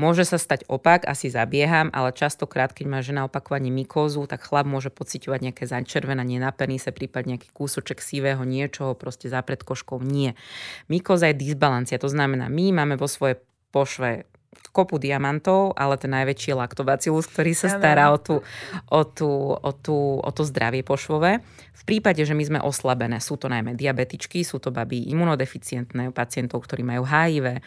Môže 0.00 0.26
sa 0.26 0.40
stať 0.40 0.66
opak, 0.66 1.06
asi 1.06 1.30
zabieham, 1.30 1.92
ale 1.94 2.10
častokrát, 2.10 2.74
keď 2.74 2.86
má 2.90 2.98
žena 3.04 3.28
opakovanie 3.28 3.70
mykózu, 3.70 4.26
tak 4.26 4.42
chlap 4.42 4.66
môže 4.66 4.90
pociťovať 4.90 5.40
nejaké 5.46 5.64
začervenanie 5.68 6.42
na 6.42 6.50
penise, 6.50 6.90
prípadne 6.90 7.38
nejaký 7.38 7.54
kúsoček 7.54 8.02
sivého 8.02 8.42
niečoho, 8.42 8.98
proste 8.98 9.30
za 9.30 9.44
predkoškou. 9.44 10.00
Nie. 10.02 10.34
Mykoza 10.90 11.30
je 11.30 11.38
disbalancia, 11.38 12.02
to 12.02 12.10
znamená, 12.10 12.50
my 12.50 12.72
máme 12.74 12.98
vo 12.98 13.06
svojej 13.06 13.38
pošve 13.70 14.26
kopu 14.70 15.02
diamantov, 15.02 15.74
ale 15.74 15.98
ten 15.98 16.10
najväčší 16.14 16.54
je 16.54 16.58
laktobacillus, 16.58 17.26
ktorý 17.26 17.52
sa 17.54 17.70
stará 17.70 18.14
o, 18.14 18.18
tú, 18.18 18.42
o, 18.90 19.02
tú, 19.02 19.30
o, 19.54 19.70
tú, 19.74 20.18
o 20.22 20.30
to 20.30 20.42
zdravie 20.46 20.86
pošvové. 20.86 21.42
V 21.80 21.82
prípade, 21.88 22.20
že 22.22 22.36
my 22.36 22.44
sme 22.44 22.60
oslabené, 22.60 23.24
sú 23.24 23.40
to 23.40 23.48
najmä 23.48 23.72
diabetičky, 23.72 24.44
sú 24.44 24.60
to 24.60 24.68
baby 24.68 25.10
imunodeficientné, 25.10 26.12
pacientov, 26.12 26.68
ktorí 26.68 26.84
majú 26.84 27.08
HIV, 27.08 27.64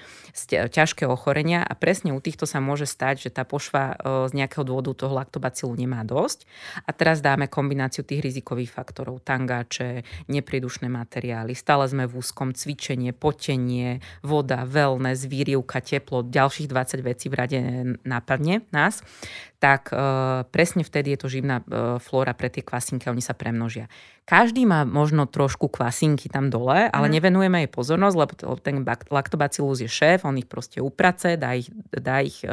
ťažké 0.70 1.10
ochorenia 1.10 1.66
a 1.66 1.74
presne 1.74 2.13
u 2.13 2.22
týchto 2.22 2.46
sa 2.46 2.62
môže 2.62 2.86
stať, 2.86 3.28
že 3.28 3.30
tá 3.34 3.42
pošva 3.44 3.98
z 4.30 4.32
nejakého 4.38 4.63
dôvodu 4.63 4.94
toho 4.94 5.18
laktobacilu 5.18 5.74
nemá 5.74 6.06
dosť. 6.06 6.46
A 6.86 6.94
teraz 6.94 7.25
dáme 7.25 7.50
kombináciu 7.50 8.06
tých 8.06 8.22
rizikových 8.22 8.70
faktorov, 8.70 9.25
tangáče, 9.25 10.06
nepridušné 10.30 10.88
materiály, 10.94 11.58
stále 11.58 11.90
sme 11.90 12.06
v 12.06 12.13
úzkom, 12.13 12.54
cvičenie, 12.54 13.18
potenie, 13.18 13.98
voda, 14.22 14.62
wellness, 14.63 15.25
výrivka, 15.25 15.82
teplo, 15.82 16.22
ďalších 16.22 16.70
20 16.74 17.06
vecí 17.06 17.30
v 17.30 17.38
rade 17.38 17.58
napadne 18.01 18.65
nás, 18.74 19.06
tak 19.63 19.96
e, 19.96 19.98
presne 20.51 20.84
vtedy 20.84 21.15
je 21.15 21.20
to 21.24 21.27
živná 21.32 21.63
e, 21.63 21.96
flóra 22.03 22.36
pre 22.36 22.51
tie 22.51 22.60
kvasinky, 22.60 23.08
oni 23.08 23.24
sa 23.24 23.32
premnožia. 23.32 23.88
Každý 24.27 24.68
má 24.68 24.84
možno 24.84 25.24
trošku 25.24 25.72
kvasinky 25.72 26.27
tam 26.27 26.51
dole, 26.51 26.92
ale 26.92 27.08
mm. 27.08 27.13
nevenujeme 27.15 27.58
jej 27.63 27.72
pozornosť, 27.72 28.15
lebo 28.20 28.34
ten 28.60 28.84
laktobacillus 29.08 29.80
je 29.80 29.88
šéf, 29.88 30.27
on 30.27 30.36
ich 30.36 30.51
proste 30.51 30.84
uprace, 30.84 31.39
dá 31.39 31.56
ich, 31.56 31.72
dá 31.96 32.20
ich 32.20 32.44
e, 32.44 32.51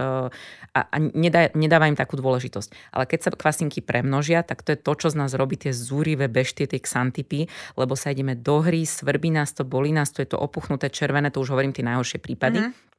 a, 0.70 0.80
a 0.86 0.96
nedá, 1.02 1.50
nedáva 1.58 1.90
im 1.90 1.98
takú 1.98 2.14
dôležitosť. 2.14 2.94
Ale 2.94 3.10
keď 3.10 3.18
sa 3.26 3.30
kvasinky 3.34 3.82
premnožia, 3.82 4.46
tak 4.46 4.62
to 4.62 4.74
je 4.74 4.78
to, 4.78 4.92
čo 4.94 5.10
z 5.10 5.18
nás 5.18 5.34
robí 5.34 5.58
tie 5.58 5.74
zúrivé 5.74 6.30
beštie, 6.30 6.70
tie 6.70 6.78
xantypy, 6.78 7.50
lebo 7.74 7.98
sa 7.98 8.14
ideme 8.14 8.38
do 8.38 8.62
hry, 8.62 8.86
svrbí 8.86 9.34
nás 9.34 9.50
to, 9.50 9.66
bolí 9.66 9.90
nás 9.90 10.14
to, 10.14 10.22
je 10.22 10.30
to 10.30 10.38
opuchnuté 10.38 10.94
červené, 10.94 11.34
to 11.34 11.42
už 11.42 11.58
hovorím 11.58 11.74
tie 11.74 11.82
najhoršie 11.82 12.22
prípady. 12.22 12.70
Mm. 12.70 12.90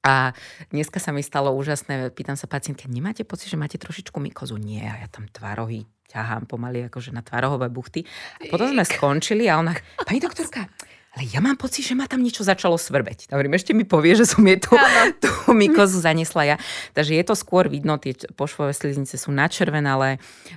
A 0.00 0.32
dneska 0.72 0.96
sa 0.96 1.12
mi 1.12 1.20
stalo 1.20 1.52
úžasné, 1.52 2.08
pýtam 2.16 2.32
sa 2.32 2.48
pacientke, 2.48 2.88
nemáte 2.88 3.20
pocit, 3.28 3.52
že 3.52 3.60
máte 3.60 3.76
trošičku 3.76 4.16
mykozu? 4.16 4.56
Nie, 4.56 4.88
a 4.88 4.96
ja 5.04 5.08
tam 5.12 5.28
tvarohy 5.28 5.84
ťahám 6.08 6.48
pomaly 6.48 6.88
akože 6.88 7.12
na 7.14 7.22
tvarohové 7.22 7.68
buchty. 7.68 8.02
A 8.40 8.48
potom 8.48 8.72
sme 8.72 8.82
skončili 8.82 9.46
a 9.46 9.60
ona, 9.60 9.76
pani 10.02 10.18
doktorka, 10.18 10.66
ale 11.10 11.26
ja 11.26 11.42
mám 11.42 11.58
pocit, 11.58 11.82
že 11.82 11.98
ma 11.98 12.06
tam 12.06 12.22
niečo 12.22 12.46
začalo 12.46 12.78
svrbeť. 12.78 13.34
Hovorím, 13.34 13.58
ešte 13.58 13.74
mi 13.74 13.82
povie, 13.82 14.14
že 14.14 14.30
som 14.30 14.46
je 14.46 14.62
tú, 14.62 14.78
tú 15.22 15.30
mykozu 15.50 15.98
zanesla 15.98 16.54
ja. 16.54 16.56
Takže 16.94 17.18
je 17.18 17.24
to 17.26 17.34
skôr 17.34 17.66
vidno, 17.66 17.98
tie 17.98 18.14
pošvové 18.38 18.70
sliznice 18.70 19.18
sú 19.18 19.34
načervené, 19.34 19.90
ale 19.90 20.08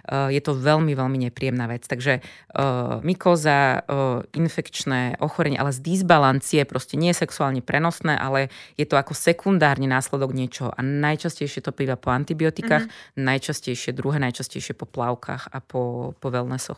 uh, 0.06 0.30
je 0.30 0.38
to 0.46 0.54
veľmi, 0.54 0.94
veľmi 0.94 1.26
nepríjemná 1.26 1.66
vec. 1.66 1.90
Takže 1.90 2.22
uh, 2.22 3.02
mykoza, 3.02 3.82
uh, 3.82 4.22
infekčné 4.38 5.18
ochorenie, 5.18 5.58
ale 5.58 5.74
z 5.74 5.82
disbalancie, 5.82 6.62
proste 6.70 7.02
nie 7.02 7.10
je 7.18 7.26
sexuálne 7.26 7.66
prenosné, 7.66 8.14
ale 8.14 8.54
je 8.78 8.86
to 8.86 8.94
ako 8.94 9.18
sekundárny 9.18 9.90
následok 9.90 10.38
niečoho. 10.38 10.70
A 10.70 10.86
najčastejšie 10.86 11.66
to 11.66 11.74
príva 11.74 11.98
po 11.98 12.14
antibiotikách, 12.14 12.86
mm-hmm. 12.86 13.26
najčastejšie, 13.26 13.98
druhé 13.98 14.22
najčastejšie 14.22 14.78
po 14.78 14.86
plavkách 14.86 15.50
a 15.50 15.58
po, 15.66 16.14
po 16.22 16.28
wellnessoch. 16.30 16.78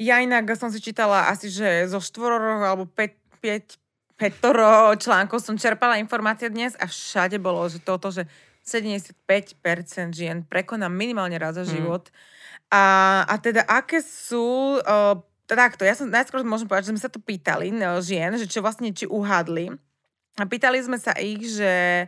Ja 0.00 0.18
inak 0.18 0.50
som 0.58 0.74
si 0.74 0.82
čítala 0.82 1.30
asi, 1.30 1.46
že 1.46 1.86
zo 1.86 2.02
štvororoch 2.02 2.62
alebo 2.66 2.84
5, 2.90 3.14
5 3.38 3.78
petoro 4.18 4.94
článkov 4.94 5.42
som 5.42 5.58
čerpala 5.58 5.98
informácie 5.98 6.50
dnes 6.50 6.74
a 6.78 6.86
všade 6.86 7.38
bolo, 7.38 7.66
že 7.66 7.82
toto, 7.82 8.10
že 8.10 8.26
75% 8.64 9.14
žien 10.14 10.42
prekoná 10.46 10.88
minimálne 10.88 11.36
raz 11.38 11.58
za 11.58 11.66
mm. 11.66 11.70
život. 11.70 12.08
Mm. 12.08 12.14
A, 12.74 12.84
a 13.28 13.34
teda 13.38 13.62
aké 13.68 14.00
sú... 14.00 14.78
Uh, 14.82 15.20
takto, 15.44 15.84
ja 15.84 15.92
som 15.92 16.08
najskôr 16.08 16.40
môžem 16.42 16.64
povedať, 16.64 16.88
že 16.88 16.92
sme 16.96 17.04
sa 17.04 17.12
to 17.12 17.20
pýtali 17.20 17.68
no, 17.70 18.00
žien, 18.00 18.32
že 18.40 18.48
čo 18.48 18.64
vlastne, 18.64 18.90
či 18.90 19.04
uhádli. 19.04 19.76
A 20.40 20.44
pýtali 20.48 20.80
sme 20.82 20.98
sa 20.98 21.14
ich, 21.14 21.44
že... 21.44 22.06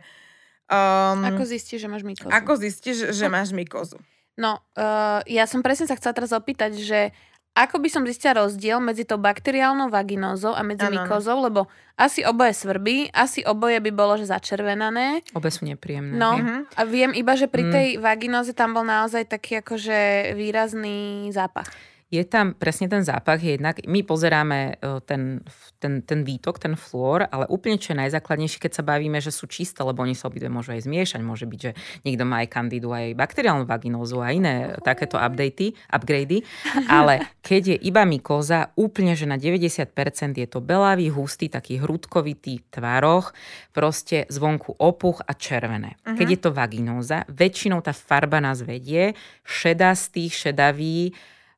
Um, 0.67 1.23
ako 1.23 1.47
zistíš, 1.47 1.85
že 1.85 1.87
máš 1.87 2.03
mykozu? 2.03 2.27
Ako 2.33 2.51
zistíš, 2.59 2.97
že 3.15 3.25
máš 3.31 3.55
mykozu? 3.55 3.95
No, 4.35 4.59
uh, 4.75 5.23
ja 5.25 5.47
som 5.47 5.63
presne 5.63 5.87
sa 5.87 5.95
chcela 5.95 6.17
teraz 6.17 6.35
opýtať, 6.35 6.75
že 6.75 7.15
ako 7.57 7.81
by 7.81 7.89
som 7.89 8.05
zistila 8.05 8.45
rozdiel 8.45 8.77
medzi 8.77 9.01
tou 9.01 9.17
bakteriálnou 9.17 9.89
vaginózou 9.89 10.53
a 10.53 10.61
medzi 10.61 10.85
ano, 10.85 11.01
mykozou, 11.01 11.41
lebo 11.41 11.65
asi 11.97 12.21
oboje 12.21 12.53
svrbí, 12.53 13.09
asi 13.09 13.41
oboje 13.41 13.81
by 13.81 13.89
bolo, 13.89 14.21
že 14.21 14.29
začervenané. 14.29 15.25
Obe 15.33 15.49
sú 15.49 15.65
nepríjemné. 15.65 16.13
No, 16.13 16.37
uh-huh. 16.37 16.69
a 16.77 16.81
viem 16.85 17.09
iba, 17.17 17.33
že 17.33 17.49
pri 17.49 17.65
mm. 17.65 17.71
tej 17.73 17.87
vaginóze 17.97 18.53
tam 18.53 18.77
bol 18.77 18.85
naozaj 18.85 19.25
taký 19.25 19.65
akože 19.65 20.31
výrazný 20.37 21.33
zápach 21.33 21.73
je 22.07 22.23
tam 22.23 22.55
presne 22.55 22.87
ten 22.87 23.03
zápach. 23.03 23.43
Jednak 23.43 23.83
my 23.83 23.99
pozeráme 24.07 24.79
e, 24.79 25.03
ten, 25.03 25.43
ten, 25.83 25.99
ten 25.99 26.23
výtok, 26.23 26.55
ten 26.55 26.79
flór, 26.79 27.27
ale 27.27 27.43
úplne 27.51 27.75
čo 27.75 27.91
je 27.91 27.99
najzákladnejšie, 27.99 28.63
keď 28.63 28.79
sa 28.79 28.83
bavíme, 28.87 29.19
že 29.19 29.35
sú 29.35 29.43
čisté, 29.51 29.83
lebo 29.83 30.07
oni 30.07 30.15
sa 30.15 30.31
obidve 30.31 30.47
môžu 30.47 30.71
aj 30.71 30.87
zmiešať. 30.87 31.19
Môže 31.19 31.43
byť, 31.43 31.59
že 31.59 31.71
niekto 32.07 32.23
má 32.23 32.47
aj 32.47 32.47
kandidu, 32.47 32.95
aj 32.95 33.11
bakteriálnu 33.11 33.67
vaginózu 33.67 34.23
a 34.23 34.31
iné 34.31 34.79
takéto 34.87 35.19
updaty, 35.19 35.75
upgrady. 35.91 36.47
Ale 36.87 37.27
keď 37.43 37.75
je 37.75 37.77
iba 37.91 38.07
mykoza, 38.07 38.71
úplne, 38.79 39.11
že 39.11 39.27
na 39.27 39.35
90% 39.35 39.91
je 40.39 40.47
to 40.47 40.63
belavý, 40.63 41.11
hustý, 41.11 41.51
taký 41.51 41.83
hrudkovitý 41.83 42.71
tvároch, 42.71 43.35
proste 43.75 44.23
zvonku 44.31 44.79
opuch 44.79 45.19
a 45.27 45.35
červené. 45.35 45.99
Uh-huh. 46.07 46.15
Keď 46.15 46.27
je 46.31 46.39
to 46.39 46.49
vaginóza, 46.55 47.27
väčšinou 47.27 47.83
tá 47.83 47.91
farba 47.91 48.39
nás 48.39 48.63
vedie, 48.63 49.11
šedastý, 49.43 50.31
šedavý, 50.31 51.11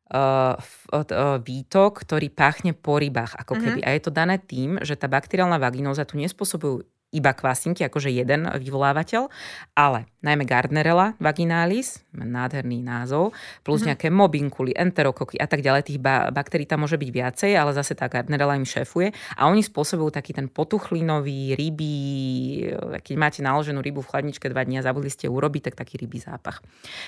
uh, 0.09 0.57
výtok, 1.39 2.05
ktorý 2.05 2.27
páchne 2.33 2.73
po 2.73 2.97
rybách, 2.97 3.37
ako 3.37 3.53
mhm. 3.57 3.61
keby. 3.61 3.79
Mm-hmm. 3.81 3.93
A 3.93 3.97
je 3.97 4.01
to 4.03 4.11
dané 4.11 4.35
tým, 4.41 4.81
že 4.81 4.97
tá 4.97 5.05
bakteriálna 5.05 5.61
vaginóza 5.61 6.05
tu 6.05 6.17
nespôsobujú 6.17 6.85
iba 7.09 7.33
kvasinky, 7.33 7.81
akože 7.89 8.13
jeden 8.13 8.45
vyvolávateľ, 8.45 9.33
ale 9.73 10.05
najmä 10.21 10.45
Gardnerella 10.45 11.17
vaginalis, 11.17 12.05
nádherný 12.13 12.85
názov, 12.85 13.33
plus 13.65 13.81
mm-hmm. 13.81 13.89
nejaké 13.89 14.07
mobinkuly, 14.13 14.77
enterokoky 14.77 15.41
a 15.41 15.49
tak 15.49 15.65
ďalej. 15.65 15.89
Tých 15.89 15.99
ba- 16.01 16.29
baktérií 16.29 16.69
tam 16.69 16.85
môže 16.85 17.01
byť 17.01 17.09
viacej, 17.09 17.51
ale 17.57 17.73
zase 17.73 17.97
tá 17.97 18.05
Gardnerella 18.05 18.53
im 18.53 18.67
šéfuje 18.67 19.09
a 19.33 19.49
oni 19.49 19.65
spôsobujú 19.65 20.13
taký 20.13 20.37
ten 20.37 20.51
potuchlinový, 20.53 21.57
rybý, 21.57 21.97
keď 23.01 23.15
máte 23.17 23.39
naloženú 23.41 23.81
rybu 23.81 24.05
v 24.05 24.09
chladničke 24.13 24.45
dva 24.45 24.61
dní 24.61 24.77
a 24.77 24.85
zabudli 24.85 25.09
ste 25.09 25.25
urobiť, 25.25 25.73
tak 25.73 25.81
taký 25.81 26.05
rybý 26.05 26.21
zápach. 26.21 26.61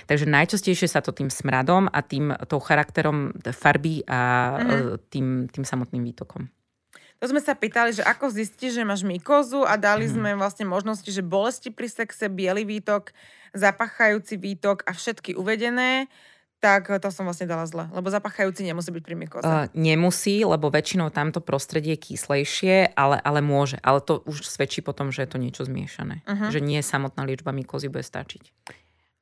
Takže 0.10 0.26
najčastejšie 0.26 0.90
sa 0.90 1.06
to 1.06 1.14
tým 1.14 1.30
smradom 1.30 1.86
a 1.94 2.00
tým 2.02 2.34
tou 2.50 2.58
charakterom 2.58 3.38
farby 3.54 4.02
a 4.10 4.20
mm-hmm. 4.58 5.14
tým, 5.14 5.28
tým 5.46 5.66
samotným 5.68 6.02
výtokom. 6.10 6.61
To 7.22 7.30
sme 7.30 7.38
sa 7.38 7.54
pýtali, 7.54 7.94
že 7.94 8.02
ako 8.02 8.34
zistíš, 8.34 8.82
že 8.82 8.84
máš 8.84 9.06
mykozu 9.06 9.62
a 9.62 9.78
dali 9.78 10.10
mm. 10.10 10.14
sme 10.18 10.30
vlastne 10.34 10.66
možnosti, 10.66 11.06
že 11.06 11.22
bolesti 11.22 11.70
pri 11.70 11.86
sexe, 11.86 12.26
biely 12.26 12.66
výtok, 12.66 13.14
zapachajúci 13.54 14.42
výtok 14.42 14.82
a 14.90 14.92
všetky 14.98 15.38
uvedené 15.38 16.10
tak 16.62 16.94
to 17.02 17.10
som 17.10 17.26
vlastne 17.26 17.50
dala 17.50 17.66
zle. 17.66 17.90
Lebo 17.90 18.14
zapachajúci 18.14 18.62
nemusí 18.62 18.94
byť 18.94 19.04
pri 19.04 19.16
mykoze. 19.18 19.44
Uh, 19.44 19.66
nemusí, 19.74 20.46
lebo 20.46 20.70
väčšinou 20.70 21.10
tamto 21.10 21.42
prostredie 21.42 21.98
je 21.98 22.14
kyslejšie, 22.14 22.94
ale, 22.94 23.18
ale 23.18 23.42
môže. 23.42 23.82
Ale 23.82 23.98
to 23.98 24.22
už 24.30 24.46
svedčí 24.46 24.86
potom, 24.86 25.10
že 25.10 25.26
je 25.26 25.30
to 25.34 25.42
niečo 25.42 25.66
zmiešané. 25.66 26.22
Uh-huh. 26.22 26.54
Že 26.54 26.62
nie 26.62 26.80
samotná 26.86 27.26
liečba 27.26 27.50
mykozy 27.50 27.90
bude 27.90 28.06
stačiť. 28.06 28.54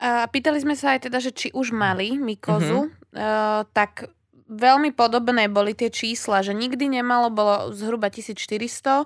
Uh, 0.03 0.27
pýtali 0.27 0.59
sme 0.59 0.75
sa 0.75 0.99
aj 0.99 1.07
teda, 1.07 1.23
že 1.23 1.31
či 1.31 1.47
už 1.55 1.71
mali 1.71 2.19
mykozu, 2.19 2.91
uh-huh. 2.91 3.15
uh, 3.15 3.63
tak 3.71 4.11
veľmi 4.49 4.91
podobné 4.97 5.45
boli 5.45 5.77
tie 5.77 5.93
čísla, 5.93 6.41
že 6.41 6.57
nikdy 6.57 6.99
nemalo, 6.99 7.29
bolo 7.29 7.69
zhruba 7.71 8.09
1400 8.09 9.05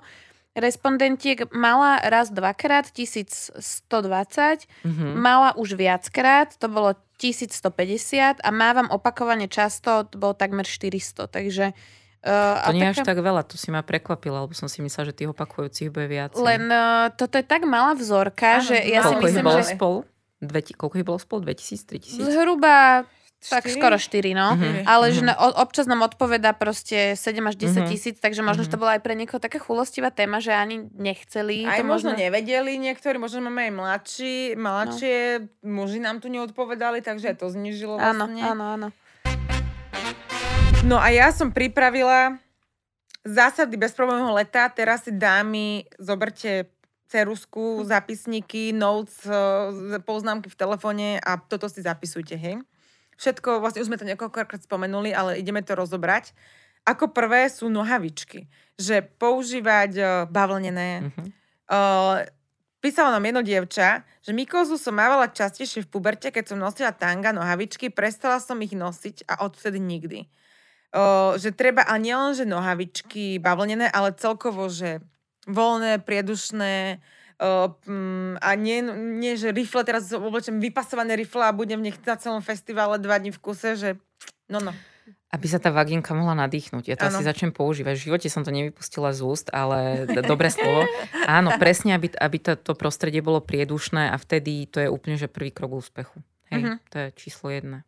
respondentiek, 0.54 1.50
mala 1.50 1.98
raz 1.98 2.30
dvakrát 2.30 2.86
1120, 2.94 3.58
mm-hmm. 3.58 5.12
mala 5.18 5.50
už 5.58 5.74
viackrát, 5.74 6.54
to 6.54 6.70
bolo 6.70 6.94
1150 7.18 8.38
a 8.38 8.48
mávam 8.54 8.86
opakovane 8.86 9.50
často, 9.50 10.06
to 10.06 10.14
bolo 10.16 10.34
takmer 10.34 10.64
400, 10.64 11.28
takže 11.28 11.76
Uh, 12.24 12.56
to 12.72 12.72
nie 12.72 12.88
je 12.88 12.96
taká... 12.96 13.04
až 13.04 13.08
tak 13.12 13.20
veľa, 13.20 13.42
to 13.44 13.60
si 13.60 13.68
ma 13.68 13.84
prekvapila, 13.84 14.48
lebo 14.48 14.56
som 14.56 14.64
si 14.64 14.80
myslela, 14.80 15.12
že 15.12 15.20
tých 15.20 15.36
opakujúcich 15.36 15.92
bude 15.92 16.08
viac. 16.08 16.32
Len 16.40 16.72
uh, 16.72 17.12
toto 17.12 17.36
je 17.36 17.44
tak 17.44 17.68
malá 17.68 17.92
vzorka, 17.92 18.64
Áno, 18.64 18.72
že 18.72 18.80
ja 18.80 19.04
si 19.04 19.12
myslím, 19.20 19.44
bolo 19.44 19.60
že... 19.60 19.76
Spolu? 19.76 19.98
Dve, 20.40 20.64
koľko 20.72 20.94
ich 20.96 21.04
bolo 21.04 21.20
spolu? 21.20 21.52
2000, 21.52 21.84
3000? 21.84 22.32
Zhruba 22.32 23.04
Tak 23.46 23.66
skoro 23.66 23.94
4, 23.94 24.32
no. 24.32 24.52
Mhm. 24.52 24.84
Ale 24.84 25.10
že 25.10 25.20
na, 25.20 25.36
o- 25.36 25.56
občas 25.58 25.84
nám 25.84 26.00
odpoveda 26.02 26.52
proste 26.52 27.12
7 27.12 27.44
až 27.44 27.56
10 27.58 27.82
Mhm. 27.82 27.88
tisíc, 27.88 28.16
takže 28.16 28.40
možno, 28.40 28.62
že 28.62 28.70
to 28.70 28.76
bola 28.76 28.96
aj 28.96 29.02
pre 29.02 29.12
niekoho 29.12 29.36
taká 29.36 29.58
chulostivá 29.58 30.08
téma, 30.08 30.38
že 30.38 30.50
ani 30.50 30.88
nechceli. 30.90 31.62
Aj 31.62 31.76
to 31.76 31.84
možno 31.84 32.12
nevedeli 32.12 32.76
niektorí, 32.76 33.16
možno 33.16 33.40
máme 33.42 33.68
aj 33.68 33.72
mladší, 33.74 34.36
mladšie, 34.54 35.16
muži 35.60 35.98
nám 35.98 36.18
tu 36.18 36.28
neodpovedali, 36.28 36.98
takže 36.98 37.34
to 37.34 37.46
znižilo 37.46 37.96
Áno, 37.96 38.24
vlastne. 38.24 38.42
áno, 38.42 38.64
áno. 38.70 38.88
No 40.82 40.96
a 40.96 41.08
ja 41.08 41.28
som 41.28 41.48
pripravila 41.48 42.36
zásady 43.22 43.74
bezproblémového 43.74 44.36
leta. 44.36 44.68
Teraz 44.68 45.00
si 45.00 45.10
dámy, 45.10 45.88
zoberte 45.96 46.68
cerusku, 47.06 47.80
zapisníky, 47.82 48.68
notes, 48.70 49.22
eh, 49.22 49.32
poznámky 49.98 50.46
v 50.46 50.56
telefóne 50.56 51.08
a 51.18 51.38
toto 51.38 51.64
si 51.66 51.80
zapisujte, 51.80 52.34
hej. 52.34 52.60
Všetko, 53.18 53.62
vlastne 53.62 53.82
už 53.82 53.88
sme 53.90 54.00
to 54.00 54.08
niekoľkokrát 54.08 54.62
spomenuli, 54.64 55.14
ale 55.14 55.38
ideme 55.38 55.62
to 55.62 55.74
rozobrať. 55.78 56.34
Ako 56.84 57.10
prvé 57.10 57.48
sú 57.48 57.72
nohavičky. 57.72 58.46
Že 58.76 59.06
používať 59.16 59.90
eh, 59.96 60.06
bavlnené, 60.28 61.10
Mhm. 61.10 61.42
Uh, 61.64 62.20
písala 62.84 63.16
nám 63.16 63.24
jedno 63.24 63.40
dievča, 63.40 64.04
že 64.20 64.36
mykozu 64.36 64.76
som 64.76 64.92
mávala 64.92 65.32
častejšie 65.32 65.88
v 65.88 65.96
puberte, 65.96 66.28
keď 66.28 66.52
som 66.52 66.60
nosila 66.60 66.92
tanga, 66.92 67.32
nohavičky, 67.32 67.88
prestala 67.88 68.36
som 68.36 68.60
ich 68.60 68.76
nosiť 68.76 69.24
a 69.24 69.48
odvtedy 69.48 69.80
nikdy. 69.80 70.28
Uh, 70.92 71.40
že 71.40 71.56
treba, 71.56 71.88
a 71.88 71.96
nielen, 71.96 72.36
že 72.36 72.44
nohavičky 72.44 73.40
bavlnené, 73.40 73.88
ale 73.88 74.12
celkovo, 74.12 74.68
že 74.68 75.00
voľné, 75.48 76.04
priedušné, 76.04 77.00
uh, 77.00 77.23
a 78.40 78.50
nie, 78.56 78.78
nie, 79.20 79.34
že 79.36 79.52
rifle, 79.52 79.84
teraz 79.84 80.08
oblečem 80.10 80.58
vypasované 80.58 81.14
rifle 81.14 81.44
a 81.44 81.52
budem 81.52 81.80
v 81.80 81.92
nich 81.92 81.98
na 82.02 82.16
celom 82.16 82.40
festivale 82.40 82.96
dva 82.98 83.20
dní 83.20 83.30
v 83.30 83.40
kuse, 83.40 83.76
že 83.76 83.88
no 84.48 84.60
no. 84.60 84.72
Aby 85.34 85.50
sa 85.50 85.58
tá 85.58 85.74
vaginka 85.74 86.14
mohla 86.14 86.46
nadýchnuť. 86.46 86.84
Ja 86.86 86.96
to 86.96 87.10
Áno. 87.10 87.18
asi 87.18 87.26
začnem 87.26 87.50
používať. 87.50 87.98
V 87.98 88.04
živote 88.06 88.28
som 88.30 88.46
to 88.46 88.54
nevypustila 88.54 89.10
z 89.10 89.20
úst, 89.26 89.50
ale 89.50 90.06
dobré 90.22 90.46
slovo. 90.46 90.86
Áno, 91.26 91.50
presne, 91.58 91.98
aby, 91.98 92.06
aby 92.14 92.38
to, 92.38 92.54
to 92.54 92.78
prostredie 92.78 93.18
bolo 93.18 93.42
priedušné 93.42 94.14
a 94.14 94.16
vtedy 94.16 94.70
to 94.70 94.78
je 94.78 94.86
úplne, 94.86 95.18
že 95.18 95.26
prvý 95.26 95.50
krok 95.50 95.74
úspechu. 95.74 96.22
Hej, 96.54 96.62
Mhm. 96.62 96.74
to 96.86 96.96
je 97.02 97.06
číslo 97.18 97.50
jedné. 97.50 97.82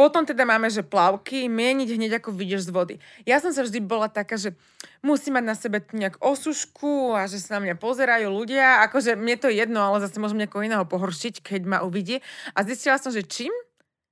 Potom 0.00 0.24
teda 0.24 0.48
máme, 0.48 0.72
že 0.72 0.80
plavky, 0.80 1.44
mieniť 1.44 1.88
hneď 1.92 2.24
ako 2.24 2.32
vyjdeš 2.32 2.64
z 2.64 2.70
vody. 2.72 2.94
Ja 3.28 3.36
som 3.36 3.52
sa 3.52 3.60
vždy 3.60 3.84
bola 3.84 4.08
taká, 4.08 4.40
že 4.40 4.56
musí 5.04 5.28
mať 5.28 5.44
na 5.44 5.52
sebe 5.52 5.84
nejak 5.92 6.24
osušku 6.24 7.12
a 7.12 7.28
že 7.28 7.36
sa 7.36 7.60
na 7.60 7.68
mňa 7.68 7.76
pozerajú 7.76 8.32
ľudia. 8.32 8.80
Akože 8.88 9.12
mne 9.12 9.36
to 9.36 9.52
je 9.52 9.60
jedno, 9.60 9.84
ale 9.84 10.00
zase 10.00 10.16
môžem 10.16 10.40
niekoho 10.40 10.64
iného 10.64 10.88
pohoršiť, 10.88 11.44
keď 11.44 11.68
ma 11.68 11.78
uvidí. 11.84 12.24
A 12.56 12.64
zistila 12.64 12.96
som, 12.96 13.12
že 13.12 13.20
čím 13.28 13.52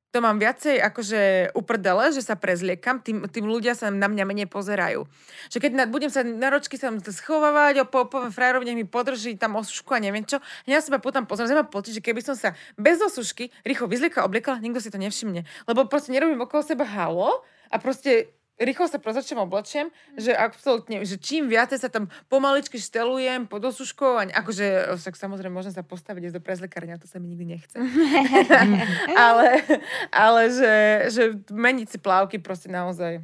to 0.09 0.25
mám 0.25 0.41
viacej 0.41 0.81
akože 0.81 1.53
uprdele, 1.53 2.09
že 2.17 2.25
sa 2.25 2.33
prezliekam, 2.33 3.05
tým, 3.05 3.29
tým 3.29 3.45
ľudia 3.45 3.77
sa 3.77 3.93
na 3.93 4.09
mňa 4.09 4.25
menej 4.25 4.49
pozerajú. 4.49 5.05
Že 5.53 5.59
keď 5.61 5.73
na, 5.77 5.85
budem 5.85 6.09
sa 6.09 6.25
na 6.25 6.49
ročky 6.49 6.81
sa 6.81 6.89
schovávať, 6.97 7.85
po, 7.93 8.09
poviem 8.09 8.33
frajerovi, 8.33 8.73
nech 8.73 8.79
mi 8.81 8.87
podrží 8.89 9.37
tam 9.37 9.61
osušku 9.61 9.93
a 9.93 10.01
neviem 10.01 10.25
čo, 10.25 10.41
ja 10.65 10.81
seba 10.81 10.97
potom 10.97 11.29
pozriem, 11.29 11.53
že 11.53 11.59
mám 11.61 11.69
pocit, 11.69 11.93
že 11.93 12.01
keby 12.01 12.25
som 12.25 12.33
sa 12.33 12.57
bez 12.81 12.97
osušky 13.05 13.53
rýchlo 13.69 13.85
vyzliekla, 13.85 14.25
obliekla, 14.25 14.65
nikto 14.65 14.81
si 14.81 14.89
to 14.89 14.97
nevšimne. 14.97 15.45
Lebo 15.69 15.85
proste 15.85 16.09
nerobím 16.17 16.41
okolo 16.41 16.65
seba 16.65 16.89
halo 16.89 17.45
a 17.69 17.77
proste 17.77 18.33
rýchlo 18.59 18.91
sa 18.91 18.99
prozačem 18.99 19.39
oblečiem, 19.39 19.89
že 20.19 20.35
absolútne, 20.35 21.07
že 21.07 21.17
čím 21.17 21.47
viacej 21.47 21.79
sa 21.79 21.89
tam 21.89 22.11
pomaličky 22.27 22.77
štelujem 22.77 23.47
pod 23.47 23.63
osuškou, 23.63 24.19
akože, 24.35 24.99
však 24.99 25.15
samozrejme 25.15 25.55
môžem 25.55 25.73
sa 25.73 25.87
postaviť 25.87 26.35
do 26.35 26.43
prezlekárne, 26.43 26.99
a 26.99 27.01
to 27.01 27.07
sa 27.07 27.23
mi 27.23 27.31
nikdy 27.33 27.59
nechce. 27.59 27.77
ale 29.29 29.63
ale 30.11 30.43
že, 30.51 30.75
že 31.15 31.23
meniť 31.49 31.87
si 31.95 31.99
plávky 32.03 32.43
proste 32.43 32.69
naozaj. 32.69 33.23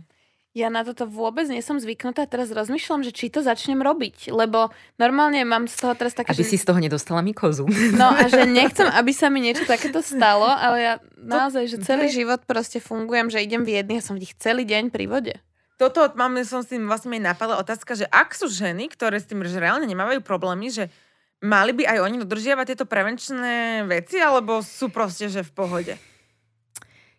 Ja 0.54 0.70
na 0.70 0.86
toto 0.86 1.10
vôbec 1.10 1.50
nie 1.50 1.58
som 1.66 1.82
zvyknutá. 1.82 2.30
Teraz 2.30 2.54
rozmýšľam, 2.54 3.02
že 3.02 3.10
či 3.10 3.26
to 3.26 3.42
začnem 3.42 3.82
robiť. 3.82 4.30
Lebo 4.30 4.70
normálne 5.02 5.42
mám 5.42 5.66
z 5.66 5.82
toho 5.82 5.98
teraz 5.98 6.14
také, 6.14 6.30
Aby 6.30 6.46
že... 6.46 6.54
si 6.54 6.62
z 6.62 6.70
toho 6.70 6.78
nedostala 6.78 7.26
mikozu. 7.26 7.66
No 7.98 8.14
a 8.14 8.30
že 8.30 8.46
nechcem, 8.62 8.86
aby 8.86 9.10
sa 9.10 9.34
mi 9.34 9.42
niečo 9.42 9.66
takéto 9.66 9.98
stalo, 9.98 10.46
ale 10.46 10.76
ja 10.78 10.94
naozaj, 11.18 11.74
že 11.74 11.76
celý 11.82 12.06
život 12.06 12.46
proste 12.46 12.78
fungujem, 12.78 13.34
že 13.34 13.42
idem 13.42 13.66
v 13.66 13.82
jedných 13.82 13.98
a 13.98 14.06
som 14.06 14.14
v 14.14 14.22
nich 14.22 14.38
celý 14.38 14.62
deň 14.62 14.94
pri 14.94 15.10
vode. 15.10 15.34
Toto 15.74 16.06
máme, 16.14 16.46
som 16.46 16.62
si 16.62 16.78
vlastne 16.78 17.10
mi 17.10 17.18
napadla 17.18 17.58
otázka, 17.58 17.98
že 17.98 18.06
ak 18.06 18.30
sú 18.38 18.46
ženy, 18.46 18.86
ktoré 18.94 19.18
s 19.18 19.26
tým 19.26 19.42
že 19.42 19.58
reálne 19.58 19.90
nemávajú 19.90 20.22
problémy, 20.22 20.70
že 20.70 20.86
mali 21.42 21.74
by 21.74 21.82
aj 21.82 21.98
oni 21.98 22.16
dodržiavať 22.22 22.66
tieto 22.70 22.86
prevenčné 22.86 23.82
veci, 23.90 24.22
alebo 24.22 24.62
sú 24.62 24.86
proste, 24.86 25.26
že 25.26 25.42
v 25.42 25.50
pohode? 25.50 25.94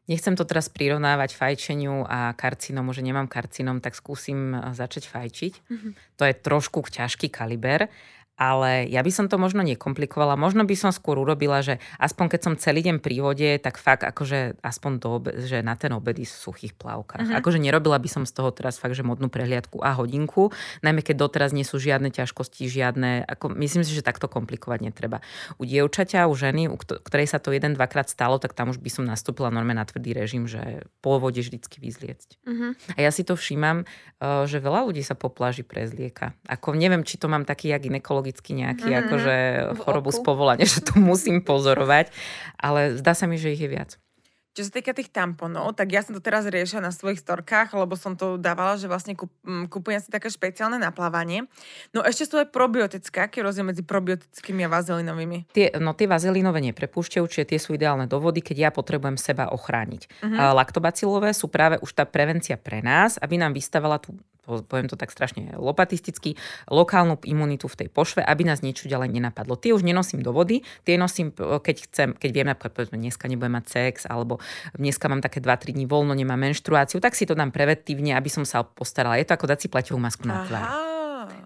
Nechcem 0.06 0.38
to 0.38 0.46
teraz 0.46 0.70
prirovnávať 0.70 1.34
fajčeniu 1.34 2.06
a 2.06 2.38
karcinomu, 2.38 2.94
že 2.94 3.02
nemám 3.02 3.26
karcinom, 3.26 3.82
tak 3.82 3.98
skúsim 3.98 4.54
eh, 4.54 4.74
začať 4.74 5.10
fajčiť. 5.10 5.54
Mhm. 5.70 5.90
To 6.22 6.24
je 6.26 6.34
trošku 6.34 6.86
ťažký 6.86 7.34
kaliber, 7.34 7.90
ale 8.36 8.92
ja 8.92 9.00
by 9.00 9.12
som 9.12 9.26
to 9.32 9.40
možno 9.40 9.64
nekomplikovala. 9.64 10.36
Možno 10.36 10.68
by 10.68 10.76
som 10.76 10.92
skôr 10.92 11.16
urobila, 11.16 11.64
že 11.64 11.80
aspoň 11.96 12.36
keď 12.36 12.40
som 12.44 12.54
celý 12.60 12.84
deň 12.84 13.00
pri 13.00 13.24
vode, 13.24 13.50
tak 13.64 13.80
fakt 13.80 14.04
akože 14.04 14.60
aspoň 14.60 14.92
do 15.00 15.08
obe- 15.16 15.36
že 15.48 15.64
na 15.64 15.80
ten 15.80 15.96
obedy 15.96 16.28
v 16.28 16.36
suchých 16.36 16.76
plavkách. 16.76 17.32
Mhm. 17.32 17.36
Akože 17.40 17.60
nerobila 17.64 17.96
by 17.96 18.10
som 18.12 18.24
z 18.28 18.36
toho 18.36 18.52
teraz 18.52 18.76
fakt, 18.76 18.94
že 18.94 19.08
modnú 19.08 19.32
prehliadku 19.32 19.80
a 19.80 19.96
hodinku, 19.96 20.52
najmä 20.84 21.00
keď 21.00 21.16
doteraz 21.24 21.56
nie 21.56 21.64
sú 21.64 21.80
žiadne 21.80 22.12
ťažkosti, 22.12 22.68
žiadne, 22.68 23.24
ako, 23.24 23.56
myslím 23.56 23.88
si, 23.88 23.96
že 23.96 24.04
takto 24.04 24.28
komplikovať 24.28 24.80
netreba. 24.84 25.24
U 25.56 25.64
dievčaťa, 25.64 26.28
u 26.28 26.36
ženy, 26.36 26.68
u 26.68 26.76
kto- 26.76 27.00
ktorej 27.00 27.32
sa 27.32 27.40
to 27.40 27.56
jeden, 27.56 27.80
dvakrát 27.80 28.12
stalo, 28.12 28.36
tak 28.36 28.52
tam 28.52 28.70
už 28.76 28.84
by 28.84 28.90
som 28.92 29.04
nastúpila 29.08 29.48
normálne 29.48 29.80
na 29.80 29.88
tvrdý 29.88 30.12
režim, 30.12 30.44
že 30.44 30.84
po 31.00 31.18
vode 31.24 31.40
vždycky 31.40 31.80
vyzliecť. 31.80 32.44
Mhm. 32.44 32.68
A 32.96 33.00
ja 33.00 33.12
si 33.16 33.24
to 33.24 33.40
všímam, 33.40 33.88
eh, 33.88 34.44
že 34.44 34.60
veľa 34.60 34.92
ľudí 34.92 35.00
sa 35.08 35.16
po 35.16 35.32
pláži 35.32 35.64
prezlieka. 35.64 36.36
Ako 36.52 36.76
neviem, 36.76 37.08
či 37.08 37.16
to 37.16 37.32
mám 37.32 37.48
taký 37.48 37.72
jak 37.72 37.86
ginekologický 38.26 38.52
nejaký, 38.58 38.90
Mhm. 38.90 39.00
akože 39.06 39.36
chorobu 39.86 40.10
z 40.10 40.20
povolania, 40.26 40.66
že 40.66 40.82
to 40.82 40.98
musím 41.14 41.46
pozorovať, 41.46 42.10
ale 42.58 42.98
zdá 42.98 43.14
sa 43.14 43.30
mi, 43.30 43.38
že 43.38 43.54
ich 43.54 43.62
je 43.62 43.70
viac. 43.70 43.92
Čo 44.56 44.72
sa 44.72 44.80
týka 44.80 44.96
tých 44.96 45.12
tamponov, 45.12 45.76
tak 45.76 45.92
ja 45.92 46.00
som 46.00 46.16
to 46.16 46.24
teraz 46.24 46.48
riešila 46.48 46.88
na 46.88 46.96
svojich 46.96 47.20
storkách, 47.20 47.76
lebo 47.76 48.00
som 48.00 48.16
to 48.16 48.40
dávala, 48.40 48.80
že 48.80 48.88
vlastne 48.88 49.12
mm, 49.12 49.68
kupujem 49.68 50.00
si 50.00 50.08
také 50.08 50.32
špeciálne 50.32 50.80
naplávanie. 50.80 51.52
No 51.92 52.00
ešte 52.00 52.24
sú 52.24 52.40
aj 52.40 52.56
probiotické. 52.56 53.28
Aký 53.28 53.44
rozdiel 53.44 53.68
medzi 53.68 53.84
probiotickými 53.84 54.64
a 54.64 54.72
vazelinovými? 54.72 55.52
Tie, 55.52 55.76
no 55.76 55.92
tie 55.92 56.08
vazelínové 56.08 56.64
neprepúšťajú, 56.72 57.26
čiže 57.28 57.52
tie 57.52 57.60
sú 57.60 57.76
ideálne 57.76 58.08
do 58.08 58.16
vody, 58.16 58.40
keď 58.40 58.56
ja 58.56 58.70
potrebujem 58.72 59.20
seba 59.20 59.52
ochrániť. 59.52 60.24
Mhm. 60.24 60.40
Uh-huh. 60.40 60.56
Laktobacilové 60.56 61.36
sú 61.36 61.52
práve 61.52 61.76
už 61.84 61.92
tá 61.92 62.08
prevencia 62.08 62.56
pre 62.56 62.80
nás, 62.80 63.20
aby 63.20 63.36
nám 63.36 63.52
vystavala 63.52 64.00
tú 64.00 64.16
poviem 64.46 64.88
to 64.88 64.96
tak 64.96 65.10
strašne 65.10 65.58
lopatisticky, 65.58 66.38
lokálnu 66.70 67.18
imunitu 67.26 67.66
v 67.66 67.86
tej 67.86 67.90
pošve, 67.90 68.22
aby 68.22 68.46
nás 68.46 68.62
niečo 68.62 68.86
ďalej 68.86 69.10
nenapadlo. 69.12 69.58
Tie 69.58 69.74
už 69.74 69.82
nenosím 69.82 70.22
do 70.22 70.32
vody, 70.32 70.62
tie 70.86 70.96
nosím, 70.96 71.34
p- 71.34 71.42
keď 71.42 71.76
chcem, 71.90 72.10
keď 72.14 72.30
viem 72.30 72.48
napríklad, 72.48 72.74
povedzme, 72.78 72.98
dneska 73.02 73.26
nebudem 73.26 73.58
mať 73.58 73.66
sex, 73.66 73.96
alebo 74.06 74.38
dneska 74.78 75.10
mám 75.10 75.20
také 75.20 75.42
2-3 75.42 75.74
dní 75.74 75.86
voľno, 75.90 76.14
nemám 76.14 76.38
menštruáciu, 76.38 77.02
tak 77.02 77.18
si 77.18 77.26
to 77.26 77.34
dám 77.34 77.50
preventívne, 77.50 78.14
aby 78.14 78.30
som 78.30 78.46
sa 78.46 78.62
postarala. 78.62 79.18
Je 79.18 79.26
to 79.26 79.34
ako 79.34 79.50
dať 79.50 79.60
si 79.66 79.68
plaťovú 79.68 80.00
masku 80.00 80.30
na 80.30 80.46
tvár. 80.46 80.64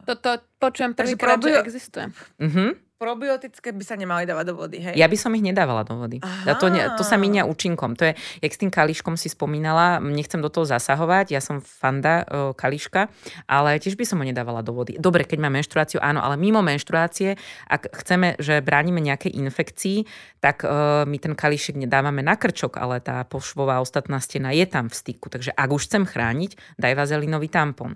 Toto 0.04 0.30
počujem 0.60 0.92
prvýkrát, 0.92 1.40
že 1.40 1.64
existuje. 1.64 2.06
Mhm. 2.42 2.89
Probiotické 3.00 3.72
by 3.72 3.80
sa 3.88 3.96
nemali 3.96 4.28
dávať 4.28 4.46
do 4.52 4.60
vody, 4.60 4.84
hej? 4.84 4.92
Ja 5.00 5.08
by 5.08 5.16
som 5.16 5.32
ich 5.32 5.40
nedávala 5.40 5.88
do 5.88 5.96
vody. 5.96 6.20
Aha. 6.20 6.52
To, 6.60 6.68
ne, 6.68 6.84
to 7.00 7.08
sa 7.08 7.16
míňa 7.16 7.48
účinkom. 7.48 7.96
To 7.96 8.12
je, 8.12 8.14
jak 8.44 8.52
s 8.52 8.60
tým 8.60 8.68
kališkom 8.68 9.16
si 9.16 9.32
spomínala, 9.32 10.04
nechcem 10.04 10.44
do 10.44 10.52
toho 10.52 10.68
zasahovať, 10.68 11.32
ja 11.32 11.40
som 11.40 11.64
fanda 11.64 12.28
o, 12.28 12.52
kališka, 12.52 13.08
ale 13.48 13.80
tiež 13.80 13.96
by 13.96 14.04
som 14.04 14.20
ho 14.20 14.28
nedávala 14.28 14.60
do 14.60 14.76
vody. 14.76 15.00
Dobre, 15.00 15.24
keď 15.24 15.40
mám 15.40 15.56
menštruáciu, 15.56 16.04
áno, 16.04 16.20
ale 16.20 16.36
mimo 16.36 16.60
menštruácie, 16.60 17.40
ak 17.72 17.88
chceme, 18.04 18.36
že 18.36 18.60
bránime 18.60 19.00
nejakej 19.00 19.32
infekcii, 19.32 20.04
tak 20.44 20.68
e, 20.68 21.08
my 21.08 21.18
ten 21.24 21.40
kališek 21.40 21.80
nedávame 21.80 22.20
na 22.20 22.36
krčok, 22.36 22.84
ale 22.84 23.00
tá 23.00 23.24
pošvová 23.24 23.80
ostatná 23.80 24.20
stena 24.20 24.52
je 24.52 24.68
tam 24.68 24.92
v 24.92 25.00
styku. 25.00 25.32
Takže 25.32 25.56
ak 25.56 25.72
už 25.72 25.88
chcem 25.88 26.04
chrániť, 26.04 26.76
daj 26.76 27.00
vazelinový 27.00 27.48
tampon. 27.48 27.96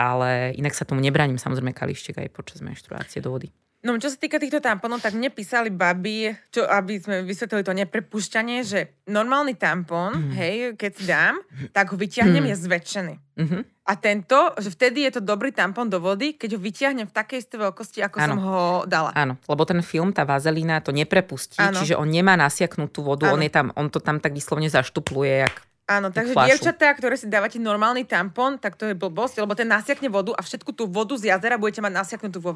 Ale 0.00 0.56
inak 0.56 0.72
sa 0.72 0.88
tomu 0.88 1.04
nebránim, 1.04 1.36
samozrejme 1.36 1.76
kališček 1.76 2.16
aj 2.16 2.32
počas 2.32 2.64
menštruácie 2.64 3.20
do 3.20 3.28
vody. 3.28 3.52
No 3.78 3.94
čo 3.94 4.10
sa 4.10 4.18
týka 4.18 4.42
týchto 4.42 4.58
tamponov, 4.58 4.98
tak 4.98 5.14
mne 5.14 5.30
písali 5.30 5.70
baby, 5.70 6.34
čo, 6.50 6.66
aby 6.66 6.98
sme 6.98 7.22
vysvetlili 7.22 7.62
to 7.62 7.70
neprepúšťanie, 7.78 8.66
že 8.66 8.98
normálny 9.06 9.54
tampon, 9.54 10.18
Mhm. 10.18 10.30
hej, 10.34 10.54
keď 10.74 10.90
si 10.98 11.04
dám, 11.06 11.38
tak 11.70 11.94
ho 11.94 11.96
vyťahnem, 11.96 12.42
je 12.50 12.56
zväčšený. 12.58 13.14
Mhm. 13.38 13.58
A 13.88 13.92
tento, 13.96 14.36
že 14.58 14.68
vtedy 14.68 15.06
je 15.06 15.16
to 15.16 15.22
dobrý 15.22 15.48
tampon 15.48 15.86
do 15.86 15.96
vody, 15.96 16.34
keď 16.34 16.58
ho 16.58 16.60
vyťahnem 16.60 17.06
v 17.08 17.14
takej 17.14 17.38
istej 17.40 17.58
veľkosti, 17.62 17.98
ako 18.02 18.16
Áno. 18.18 18.26
som 18.28 18.38
ho 18.42 18.58
dala. 18.84 19.14
Áno, 19.14 19.38
lebo 19.46 19.62
ten 19.64 19.80
film, 19.80 20.10
tá 20.12 20.26
vazelína 20.26 20.82
to 20.82 20.90
neprepustí, 20.90 21.56
Áno. 21.56 21.78
čiže 21.78 21.94
on 21.94 22.10
nemá 22.10 22.34
nasiaknutú 22.34 23.00
vodu, 23.00 23.30
Áno. 23.30 23.38
on, 23.38 23.46
je 23.46 23.52
tam, 23.54 23.70
on 23.78 23.88
to 23.88 24.02
tam 24.02 24.18
tak 24.18 24.34
vyslovene 24.34 24.68
zaštupluje, 24.68 25.46
jak 25.46 25.54
Áno, 25.88 26.12
takže 26.12 26.36
dievčatá, 26.36 26.92
ktoré 26.92 27.16
si 27.16 27.32
dávate 27.32 27.56
normálny 27.56 28.04
tampon, 28.04 28.60
tak 28.60 28.76
to 28.76 28.84
je 28.84 28.92
blbosť, 28.92 29.40
lebo 29.40 29.56
ten 29.56 29.64
nasiakne 29.64 30.12
vodu 30.12 30.36
a 30.36 30.44
všetku 30.44 30.76
tú 30.76 30.84
vodu 30.84 31.16
z 31.16 31.32
jazera 31.32 31.56
budete 31.56 31.80
mať 31.80 31.92
nasiaknutú 31.96 32.44
vo 32.44 32.52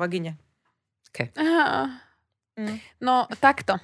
vagíne. 1.13 1.33
Aha. 1.37 2.01
Mm. 2.57 2.77
No, 3.01 3.29
takto. 3.41 3.81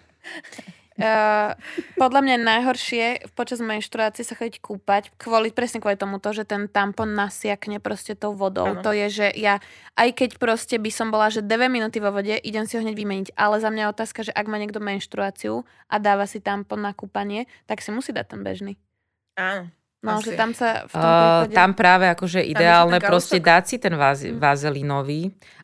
Uh, 0.98 1.56
podľa 2.02 2.20
mňa 2.20 2.36
najhoršie 2.42 3.32
počas 3.32 3.62
menštruácie 3.64 4.26
sa 4.26 4.36
chodiť 4.36 4.60
kúpať, 4.60 5.14
kvôli, 5.16 5.54
presne 5.54 5.80
kvôli 5.80 5.96
tomu 5.96 6.20
to, 6.20 6.36
že 6.36 6.44
ten 6.44 6.68
tampon 6.68 7.16
nasiakne 7.16 7.80
proste 7.80 8.12
tou 8.12 8.36
vodou. 8.36 8.76
Ano. 8.76 8.84
To 8.84 8.92
je, 8.92 9.08
že 9.08 9.26
ja, 9.38 9.62
aj 9.96 10.10
keď 10.12 10.30
proste 10.36 10.76
by 10.76 10.90
som 10.92 11.08
bola, 11.08 11.32
že 11.32 11.40
2 11.40 11.48
minúty 11.70 12.02
vo 12.02 12.12
vode, 12.12 12.36
idem 12.44 12.68
si 12.68 12.76
ho 12.76 12.84
hneď 12.84 12.96
vymeniť. 12.98 13.28
Ale 13.38 13.56
za 13.62 13.72
mňa 13.72 13.88
je 13.88 13.92
otázka, 13.94 14.20
že 14.28 14.32
ak 14.36 14.46
má 14.50 14.60
niekto 14.60 14.82
menštruáciu 14.82 15.64
a 15.88 15.96
dáva 15.96 16.28
si 16.28 16.44
tampon 16.44 16.82
na 16.82 16.92
kúpanie, 16.92 17.48
tak 17.64 17.80
si 17.80 17.88
musí 17.94 18.12
dať 18.12 18.36
ten 18.36 18.40
bežný. 18.44 18.76
Áno. 19.38 19.70
No, 19.98 20.22
Asi. 20.22 20.30
že 20.30 20.38
tam 20.38 20.54
sa 20.54 20.86
v 20.86 20.94
tom 20.94 21.02
prípade... 21.02 21.50
Uh, 21.50 21.58
tam 21.58 21.70
práve 21.74 22.06
akože 22.06 22.40
ideálne 22.46 23.02
proste 23.02 23.42
dať 23.42 23.62
si 23.66 23.76
ten 23.82 23.98
váz, 23.98 24.22
mm. 24.22 24.38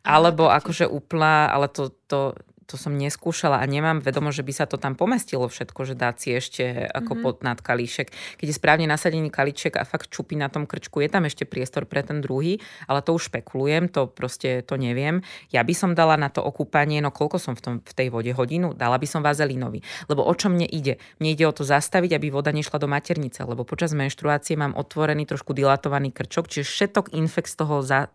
alebo 0.03 0.51
akože 0.51 0.91
úplná, 0.91 1.47
ale 1.47 1.71
to, 1.71 1.95
to 2.11 2.35
to 2.65 2.75
som 2.81 2.97
neskúšala 2.97 3.61
a 3.61 3.65
nemám 3.69 4.01
vedomo, 4.01 4.33
že 4.33 4.41
by 4.41 4.53
sa 4.53 4.65
to 4.65 4.81
tam 4.81 4.97
pomestilo 4.97 5.45
všetko, 5.45 5.81
že 5.85 5.93
dá 5.93 6.09
si 6.17 6.33
ešte 6.33 6.89
ako 6.89 7.13
mm-hmm. 7.13 7.25
pod 7.25 7.35
nad 7.45 7.57
kalíšek. 7.61 8.09
Keď 8.41 8.47
je 8.49 8.55
správne 8.55 8.85
nasadený 8.89 9.29
kalíček 9.29 9.77
a 9.77 9.85
fakt 9.85 10.09
čupí 10.09 10.33
na 10.33 10.49
tom 10.49 10.65
krčku, 10.65 10.99
je 11.05 11.09
tam 11.09 11.29
ešte 11.29 11.45
priestor 11.45 11.85
pre 11.85 12.01
ten 12.01 12.25
druhý, 12.25 12.57
ale 12.89 13.05
to 13.05 13.13
už 13.13 13.29
špekulujem, 13.29 13.93
to 13.93 14.09
proste 14.09 14.65
to 14.65 14.75
neviem. 14.81 15.21
Ja 15.53 15.61
by 15.61 15.73
som 15.77 15.93
dala 15.93 16.17
na 16.17 16.33
to 16.33 16.41
okúpanie, 16.41 16.99
no 17.05 17.13
koľko 17.13 17.37
som 17.37 17.53
v, 17.53 17.61
tom, 17.61 17.75
v 17.85 17.93
tej 17.93 18.09
vode 18.09 18.33
hodinu, 18.33 18.73
dala 18.73 18.97
by 18.97 19.05
som 19.05 19.21
vazelínovi. 19.21 19.85
Lebo 20.09 20.25
o 20.25 20.33
čo 20.33 20.49
mne 20.49 20.65
ide? 20.65 20.97
Mne 21.21 21.37
ide 21.37 21.45
o 21.45 21.53
to 21.53 21.61
zastaviť, 21.61 22.17
aby 22.17 22.33
voda 22.33 22.49
nešla 22.49 22.81
do 22.81 22.89
maternice, 22.89 23.45
lebo 23.45 23.61
počas 23.61 23.93
menštruácie 23.93 24.57
mám 24.57 24.73
otvorený 24.73 25.29
trošku 25.29 25.53
dilatovaný 25.53 26.09
krčok, 26.09 26.49
čiže 26.49 26.65
všetok 26.65 27.05
infekt 27.13 27.53
z 27.53 27.57
toho 27.61 27.85
za, 27.85 28.09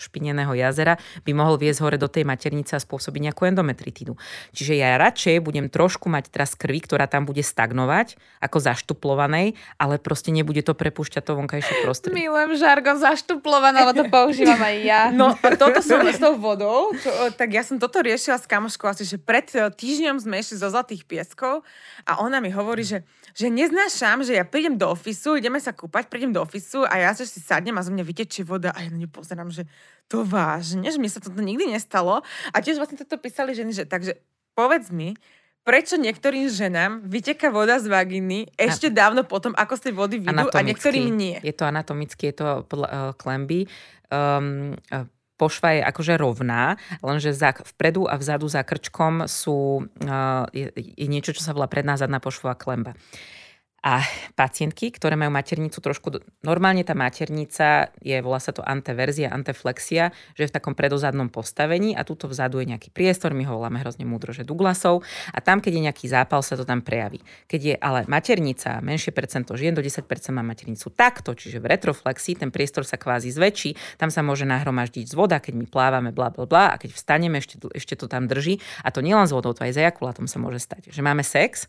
špineného 0.00 0.56
jazera 0.56 0.96
by 1.22 1.32
mohol 1.36 1.60
viesť 1.60 1.84
hore 1.84 1.96
do 2.00 2.08
tej 2.08 2.24
maternice 2.24 2.72
a 2.72 2.80
spôsobiť 2.80 3.28
nejakú 3.28 3.44
endometritídu. 3.44 4.16
Čiže 4.56 4.80
ja 4.80 4.96
radšej 4.96 5.44
budem 5.44 5.68
trošku 5.68 6.08
mať 6.08 6.32
teraz 6.32 6.56
krvi, 6.56 6.80
ktorá 6.80 7.04
tam 7.04 7.28
bude 7.28 7.44
stagnovať, 7.44 8.16
ako 8.40 8.56
zaštuplovanej, 8.56 9.52
ale 9.76 10.00
proste 10.00 10.32
nebude 10.32 10.64
to 10.64 10.72
prepúšťať 10.72 11.22
to 11.28 11.32
vonkajšie 11.36 11.74
prostredie. 11.84 12.24
Milujem 12.24 12.56
žargon 12.56 12.96
zaštuplované, 12.96 13.84
lebo 13.84 13.92
to 13.92 14.04
používam 14.08 14.60
aj 14.60 14.76
ja. 14.80 15.02
No 15.22 15.36
a 15.36 15.48
toto 15.54 15.84
som 15.84 16.00
s 16.08 16.16
tou 16.16 16.40
vodou, 16.40 16.90
čo, 16.96 17.12
tak 17.36 17.52
ja 17.52 17.60
som 17.60 17.76
toto 17.76 18.00
riešila 18.00 18.40
s 18.40 18.48
kamoškou 18.48 18.88
asi, 18.88 19.04
že 19.04 19.20
pred 19.20 19.44
týždňom 19.52 20.16
sme 20.24 20.40
išli 20.40 20.56
zo 20.56 20.72
Zlatých 20.72 21.04
pieskov 21.04 21.62
a 22.08 22.24
ona 22.24 22.40
mi 22.40 22.48
hovorí, 22.48 22.80
že, 22.80 23.04
že 23.36 23.52
neznášam, 23.52 24.24
že 24.24 24.40
ja 24.40 24.44
prídem 24.48 24.80
do 24.80 24.88
ofisu, 24.88 25.36
ideme 25.36 25.60
sa 25.60 25.76
kúpať, 25.76 26.08
prídem 26.08 26.32
do 26.32 26.40
ofisu 26.40 26.88
a 26.88 26.96
ja 26.96 27.12
sa 27.12 27.28
si 27.28 27.38
sadnem 27.38 27.76
a 27.76 27.84
zo 27.84 27.92
mňa 27.92 28.04
vytečie 28.08 28.42
voda 28.42 28.72
a 28.72 28.80
ja 28.80 28.88
na 28.88 28.98
ňu 28.98 29.12
pozerám, 29.12 29.52
že 29.52 29.68
to 30.12 30.28
vážne, 30.28 30.84
že 30.92 31.00
mi 31.00 31.08
sa 31.08 31.24
toto 31.24 31.40
nikdy 31.40 31.72
nestalo. 31.72 32.20
A 32.52 32.56
tiež 32.60 32.76
vlastne 32.76 33.00
toto 33.00 33.16
písali 33.16 33.56
ženy, 33.56 33.72
že 33.72 33.84
takže 33.88 34.20
povedz 34.52 34.92
mi, 34.92 35.16
prečo 35.64 35.96
niektorým 35.96 36.52
ženám 36.52 37.08
vyteká 37.08 37.48
voda 37.48 37.80
z 37.80 37.88
vagíny 37.88 38.52
ešte 38.60 38.92
a... 38.92 38.94
dávno 38.94 39.24
potom, 39.24 39.56
ako 39.56 39.74
z 39.78 39.82
tej 39.88 39.94
vody 39.96 40.16
vidú 40.20 40.52
a 40.52 40.60
niektorým 40.60 41.08
nie. 41.16 41.40
Je 41.40 41.56
to 41.56 41.64
anatomicky, 41.64 42.28
je 42.28 42.36
to 42.44 42.46
podľa 42.68 42.88
uh, 42.92 42.98
klemby. 43.16 43.64
Um, 44.12 44.76
uh, 44.92 45.08
pošva 45.40 45.80
je 45.80 45.82
akože 45.88 46.14
rovná, 46.20 46.76
lenže 47.00 47.32
za, 47.32 47.56
vpredu 47.74 48.04
a 48.04 48.20
vzadu 48.20 48.46
za 48.52 48.60
krčkom 48.62 49.24
sú, 49.24 49.88
uh, 49.88 50.44
je, 50.52 50.68
je 50.76 51.06
niečo, 51.08 51.32
čo 51.32 51.40
sa 51.40 51.56
volá 51.56 51.66
predná 51.72 51.96
zadná 51.96 52.20
pošvová 52.20 52.52
klemba. 52.58 52.92
Uh, 52.92 53.41
a 53.82 53.98
pacientky, 54.38 54.94
ktoré 54.94 55.18
majú 55.18 55.34
maternicu 55.34 55.82
trošku... 55.82 56.22
Normálne 56.46 56.86
tá 56.86 56.94
maternica 56.94 57.90
je, 57.98 58.14
volá 58.22 58.38
sa 58.38 58.54
to 58.54 58.62
anteverzia, 58.62 59.34
anteflexia, 59.34 60.14
že 60.38 60.46
je 60.46 60.50
v 60.50 60.54
takom 60.54 60.78
predozadnom 60.78 61.26
postavení 61.26 61.98
a 61.98 62.06
tuto 62.06 62.30
vzadu 62.30 62.62
je 62.62 62.70
nejaký 62.70 62.94
priestor, 62.94 63.34
my 63.34 63.42
ho 63.42 63.58
voláme 63.58 63.82
hrozne 63.82 64.06
múdro, 64.06 64.30
že 64.30 64.46
Douglasov 64.46 65.02
a 65.34 65.38
tam, 65.42 65.58
keď 65.58 65.72
je 65.74 65.82
nejaký 65.90 66.06
zápal, 66.06 66.46
sa 66.46 66.54
to 66.54 66.62
tam 66.62 66.78
prejaví. 66.78 67.18
Keď 67.50 67.60
je 67.60 67.74
ale 67.74 68.06
maternica, 68.06 68.78
menšie 68.78 69.10
percento 69.10 69.58
žien, 69.58 69.74
do 69.74 69.82
10% 69.82 70.06
má 70.30 70.46
maternicu 70.46 70.86
takto, 70.94 71.34
čiže 71.34 71.58
v 71.58 71.74
retroflexii, 71.74 72.38
ten 72.38 72.54
priestor 72.54 72.86
sa 72.86 72.94
kvázi 72.94 73.34
zväčší, 73.34 73.98
tam 73.98 74.14
sa 74.14 74.22
môže 74.22 74.46
nahromaždiť 74.46 75.10
z 75.10 75.14
voda, 75.18 75.42
keď 75.42 75.58
my 75.58 75.66
plávame, 75.66 76.14
bla 76.14 76.30
bla 76.30 76.46
bla 76.46 76.64
a 76.70 76.78
keď 76.78 76.94
vstaneme, 76.94 77.42
ešte, 77.42 77.58
ešte 77.74 77.98
to 77.98 78.06
tam 78.06 78.30
drží 78.30 78.62
a 78.86 78.94
to 78.94 79.02
nielen 79.02 79.26
z 79.26 79.34
vodou, 79.34 79.50
to 79.50 79.66
aj 79.66 79.74
za 79.74 79.82
ejakulátom 79.90 80.30
sa 80.30 80.38
môže 80.38 80.62
stať. 80.62 80.94
Že 80.94 81.02
máme 81.02 81.26
sex, 81.26 81.66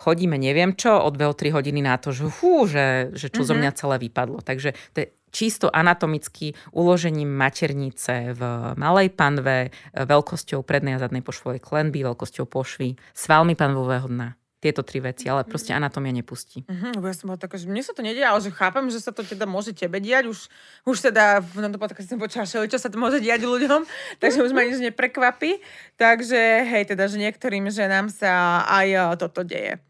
chodíme 0.00 0.40
neviem 0.40 0.72
čo, 0.72 0.96
o 0.96 1.12
2-3 1.12 1.52
hodiny 1.52 1.84
na 1.84 2.00
to, 2.00 2.16
že 2.16 2.32
fú, 2.32 2.64
že, 2.64 3.12
že 3.12 3.28
čo 3.28 3.44
mm-hmm. 3.44 3.48
zo 3.48 3.54
mhm. 3.54 3.60
mňa 3.60 3.70
celé 3.76 3.96
vypadlo. 4.00 4.38
Takže 4.40 4.72
to 4.96 4.96
je 5.04 5.06
čisto 5.30 5.70
anatomicky 5.70 6.58
uložením 6.74 7.30
maternice 7.30 8.34
v 8.34 8.42
malej 8.74 9.14
panve, 9.14 9.70
veľkosťou 9.94 10.66
prednej 10.66 10.98
a 10.98 11.02
zadnej 11.02 11.22
pošvovej 11.22 11.62
klenby, 11.62 12.02
veľkosťou 12.02 12.50
pošvy, 12.50 12.98
svalmi 13.14 13.54
panvového 13.54 14.10
dna 14.10 14.40
tieto 14.60 14.84
tri 14.84 15.00
veci, 15.00 15.24
ale 15.24 15.48
proste 15.48 15.72
anatómia 15.72 16.12
nepustí. 16.12 16.68
Uh-huh, 16.68 16.92
ja 17.00 17.16
som 17.16 17.32
bola 17.32 17.40
taká, 17.40 17.56
že 17.56 17.64
mne 17.64 17.80
sa 17.80 17.96
to 17.96 18.04
nedie, 18.04 18.20
ale 18.20 18.44
že 18.44 18.52
chápem, 18.52 18.92
že 18.92 19.00
sa 19.00 19.08
to 19.08 19.24
teda 19.24 19.48
môže 19.48 19.72
tebe 19.72 19.96
diať. 20.04 20.28
Už, 20.28 20.52
už 20.84 20.96
teda 21.00 21.40
v 21.40 21.64
tomto 21.64 21.80
podcaste 21.80 22.12
som 22.12 22.20
počala, 22.20 22.44
čo 22.44 22.76
sa 22.76 22.92
to 22.92 23.00
môže 23.00 23.24
diať 23.24 23.48
ľuďom, 23.48 23.88
takže 24.22 24.44
už 24.44 24.52
ma 24.52 24.68
nič 24.68 24.84
neprekvapí. 24.84 25.64
Takže 25.96 26.68
hej, 26.68 26.92
teda, 26.92 27.08
že 27.08 27.16
niektorým 27.16 27.72
ženám 27.72 28.12
sa 28.12 28.60
aj 28.68 29.16
toto 29.16 29.48
deje. 29.48 29.80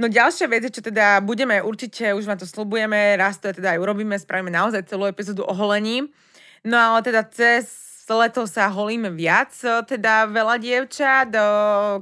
No 0.00 0.08
ďalšia 0.08 0.48
vec 0.48 0.64
je, 0.68 0.80
čo 0.80 0.82
teda 0.84 1.20
budeme 1.20 1.60
určite, 1.60 2.16
už 2.16 2.24
vám 2.24 2.40
to 2.40 2.48
slubujeme, 2.48 3.16
raz 3.16 3.36
to 3.36 3.52
teda 3.52 3.76
aj 3.76 3.82
urobíme, 3.82 4.16
spravíme 4.16 4.48
naozaj 4.48 4.88
celú 4.88 5.04
epizódu 5.04 5.44
o 5.44 5.52
holení. 5.52 6.08
No 6.64 6.78
ale 6.78 7.04
teda 7.04 7.26
cez 7.28 7.92
leto 8.12 8.44
sa 8.44 8.68
holíme 8.68 9.08
viac, 9.14 9.54
teda 9.88 10.28
veľa 10.28 10.60
dievčat. 10.60 11.32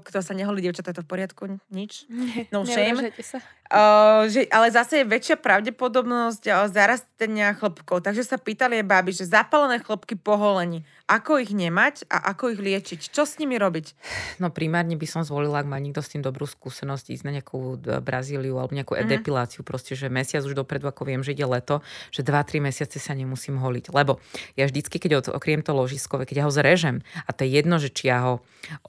Kto 0.03 0.19
sa 0.19 0.33
neholí 0.35 0.65
dievčat, 0.65 0.91
je 0.91 0.97
to 0.99 1.05
v 1.07 1.11
poriadku? 1.11 1.43
Nič? 1.71 2.11
No 2.55 2.67
shame. 2.67 3.15
sa. 3.23 3.39
Uh, 3.71 4.27
že, 4.27 4.51
ale 4.51 4.67
zase 4.75 5.03
je 5.03 5.07
väčšia 5.07 5.39
pravdepodobnosť 5.39 6.43
uh, 6.51 6.67
zarastenia 6.67 7.55
chlopkov. 7.55 8.03
Takže 8.03 8.27
sa 8.27 8.35
pýtali 8.35 8.83
aj 8.83 8.87
baby, 8.91 9.15
že 9.15 9.31
zapálené 9.31 9.79
chlopky 9.79 10.19
po 10.19 10.35
holení. 10.35 10.83
Ako 11.07 11.39
ich 11.39 11.55
nemať 11.55 12.07
a 12.11 12.35
ako 12.35 12.55
ich 12.55 12.59
liečiť? 12.59 13.15
Čo 13.15 13.27
s 13.27 13.39
nimi 13.39 13.59
robiť? 13.59 13.95
No 14.43 14.51
primárne 14.51 14.99
by 14.99 15.07
som 15.07 15.23
zvolila, 15.23 15.63
ak 15.63 15.71
má 15.71 15.79
niekto 15.79 16.03
s 16.03 16.11
tým 16.11 16.23
dobrú 16.23 16.51
skúsenosť, 16.51 17.15
ísť 17.15 17.25
na 17.27 17.33
nejakú 17.39 17.79
Brazíliu 18.03 18.59
alebo 18.59 18.75
nejakú 18.75 18.99
mm-hmm. 18.99 19.11
depiláciu. 19.11 19.63
Proste, 19.63 19.95
že 19.95 20.11
mesiac 20.11 20.43
už 20.43 20.59
dopredu, 20.59 20.91
ako 20.91 21.07
viem, 21.07 21.23
že 21.23 21.35
ide 21.35 21.47
leto, 21.47 21.83
že 22.11 22.27
2-3 22.27 22.63
mesiace 22.63 22.99
sa 22.99 23.15
nemusím 23.15 23.59
holiť. 23.59 23.95
Lebo 23.95 24.19
ja 24.59 24.67
vždycky, 24.67 24.99
keď 24.99 25.31
okriem 25.31 25.63
to 25.63 25.75
ložiskové, 25.75 26.27
keď 26.27 26.43
ja 26.43 26.45
ho 26.47 26.53
zrežem, 26.55 27.07
a 27.27 27.31
to 27.31 27.47
je 27.47 27.55
jedno, 27.55 27.79
že 27.79 27.91
či 27.91 28.11
ja 28.11 28.19
ho 28.27 28.35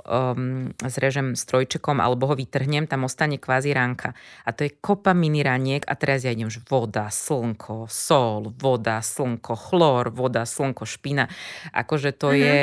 um, 0.10 0.74
zrežem 0.90 1.38
strojčekom 1.38 2.02
alebo 2.02 2.30
ho 2.30 2.38
vytrhnem, 2.38 2.90
tam 2.90 3.06
ostane 3.06 3.38
kvázi 3.38 3.74
ránka. 3.74 4.18
A 4.46 4.54
to 4.54 4.66
je 4.66 4.71
kopa 4.80 5.12
mini 5.12 5.44
raniek 5.44 5.84
a 5.84 5.98
teraz 6.00 6.24
ja 6.24 6.32
idem, 6.32 6.48
že 6.48 6.64
voda, 6.64 7.12
slnko, 7.12 7.92
sol, 7.92 8.56
voda, 8.56 9.04
slnko, 9.04 9.54
chlor, 9.58 10.14
voda, 10.14 10.48
slnko, 10.48 10.88
špina. 10.88 11.28
Akože 11.76 12.16
to 12.16 12.32
mm-hmm. 12.32 12.44
je 12.46 12.62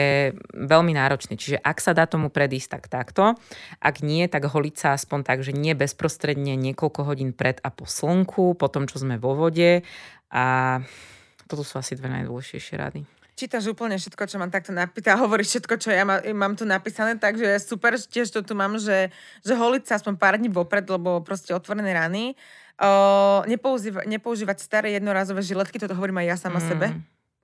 veľmi 0.57 0.93
náročné. 0.97 1.37
Čiže 1.37 1.61
ak 1.61 1.85
sa 1.85 1.93
dá 1.93 2.09
tomu 2.09 2.33
predísť, 2.33 2.69
tak 2.81 2.85
takto. 2.89 3.37
Ak 3.83 4.01
nie, 4.01 4.25
tak 4.31 4.49
holiť 4.49 4.75
sa 4.79 4.89
aspoň 4.97 5.27
tak, 5.27 5.45
že 5.45 5.53
nie 5.53 5.77
bezprostredne 5.77 6.57
niekoľko 6.57 7.05
hodín 7.05 7.37
pred 7.37 7.61
a 7.61 7.69
po 7.69 7.85
slnku, 7.85 8.57
po 8.57 8.67
tom, 8.73 8.89
čo 8.89 9.03
sme 9.03 9.21
vo 9.21 9.37
vode. 9.37 9.85
A 10.33 10.79
toto 11.45 11.61
sú 11.67 11.77
asi 11.77 11.93
dve 11.93 12.09
najdôležitejšie 12.09 12.77
rady 12.81 13.18
čítaš 13.39 13.71
úplne 13.71 13.95
všetko, 13.95 14.27
čo 14.27 14.37
mám 14.43 14.51
takto 14.51 14.75
napísané 14.75 15.15
a 15.15 15.23
hovoríš 15.23 15.55
všetko, 15.55 15.75
čo 15.79 15.95
ja 15.95 16.03
má, 16.03 16.19
mám 16.35 16.59
tu 16.59 16.67
napísané, 16.67 17.15
takže 17.15 17.47
super, 17.63 17.95
tiež 17.95 18.35
to 18.35 18.43
tu 18.43 18.59
mám, 18.59 18.75
že, 18.83 19.15
že 19.47 19.55
holiť 19.55 19.87
sa 19.87 20.03
aspoň 20.03 20.19
pár 20.19 20.35
dní 20.35 20.51
vopred, 20.51 20.83
lebo 20.91 21.23
proste 21.23 21.55
otvorené 21.55 21.95
rany. 21.95 22.35
Uh, 22.79 23.47
nepoužíva, 23.47 24.07
nepoužívať 24.07 24.59
staré 24.59 24.95
jednorazové 24.99 25.43
žiletky, 25.43 25.79
toto 25.79 25.95
hovorím 25.95 26.23
aj 26.23 26.27
ja 26.27 26.37
sama 26.51 26.59
mm. 26.59 26.67
sebe. 26.67 26.87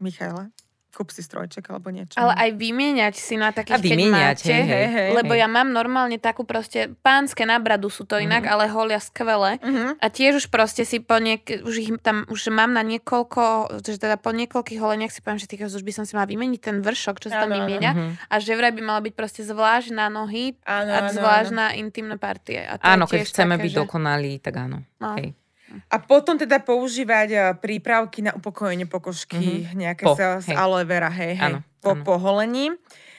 Michaela? 0.02 0.50
Kúp 0.94 1.10
si 1.10 1.20
strojček 1.20 1.66
alebo 1.68 1.90
niečo. 1.90 2.16
Ale 2.16 2.32
aj 2.38 2.50
vymieňať 2.54 3.14
si 3.18 3.34
na 3.34 3.50
takých, 3.50 3.76
a 3.76 3.82
vymieňať, 3.82 4.38
keď 4.38 4.46
máte, 4.46 4.54
hej, 4.54 4.64
hej, 4.64 4.86
hej, 4.88 5.08
lebo 5.18 5.32
hej. 5.34 5.42
ja 5.42 5.48
mám 5.50 5.68
normálne 5.74 6.16
takú 6.22 6.46
proste, 6.46 6.94
pánske 7.02 7.42
na 7.42 7.58
bradu 7.58 7.90
sú 7.90 8.06
to 8.06 8.16
inak, 8.22 8.46
mm. 8.46 8.50
ale 8.54 8.64
holia 8.70 9.02
skvele 9.02 9.58
mm-hmm. 9.58 9.90
a 9.98 10.06
tiež 10.06 10.40
už 10.40 10.46
proste 10.48 10.86
si 10.86 11.02
po 11.02 11.18
niek- 11.18 11.66
už 11.66 11.74
ich 11.74 11.90
tam, 12.00 12.22
už 12.30 12.54
mám 12.54 12.70
na 12.70 12.86
niekoľko, 12.86 13.76
že 13.82 13.98
teda 13.98 14.16
po 14.16 14.30
niekoľkých 14.30 14.78
holeniach 14.78 15.10
si 15.10 15.20
poviem, 15.20 15.42
že 15.42 15.50
tých 15.50 15.66
už 15.66 15.82
by 15.82 15.92
som 15.92 16.04
si 16.06 16.14
mala 16.14 16.30
vymeniť 16.30 16.60
ten 16.62 16.78
vršok, 16.80 17.16
čo 17.18 17.28
sa 17.34 17.44
tam 17.44 17.52
vymieňa 17.52 17.90
mm-hmm. 17.92 18.10
a 18.30 18.34
že 18.38 18.52
vraj 18.54 18.72
by 18.72 18.82
malo 18.86 19.00
byť 19.04 19.14
proste 19.18 19.42
zvlášť 19.42 19.90
na 19.90 20.06
nohy 20.06 20.54
ano, 20.62 20.90
a 20.94 20.98
zvlášť 21.10 21.50
ano. 21.50 21.58
na 21.58 21.66
intimné 21.74 22.16
partie. 22.16 22.62
A 22.62 22.78
to 22.78 22.86
áno, 22.86 23.10
keď 23.10 23.26
chceme 23.26 23.58
také, 23.58 23.62
byť 23.66 23.72
že... 23.74 23.78
dokonalí, 23.82 24.32
tak 24.38 24.54
áno. 24.62 24.78
No. 25.02 25.18
Hej. 25.18 25.34
A 25.90 25.96
potom 25.98 26.38
teda 26.38 26.60
používať 26.62 27.28
eh, 27.30 27.42
prípravky 27.56 28.24
na 28.24 28.32
upokojenie 28.36 28.86
pokožky, 28.86 29.66
mm-hmm. 29.66 29.76
nejaké 29.78 30.04
po, 30.04 30.14
z 30.16 30.50
aloe 30.54 30.84
vera, 30.86 31.10
hej, 31.10 31.34
hej, 31.38 31.54
ano, 31.54 31.58
po 31.82 31.96
ano. 31.96 32.02
poholení. 32.02 32.74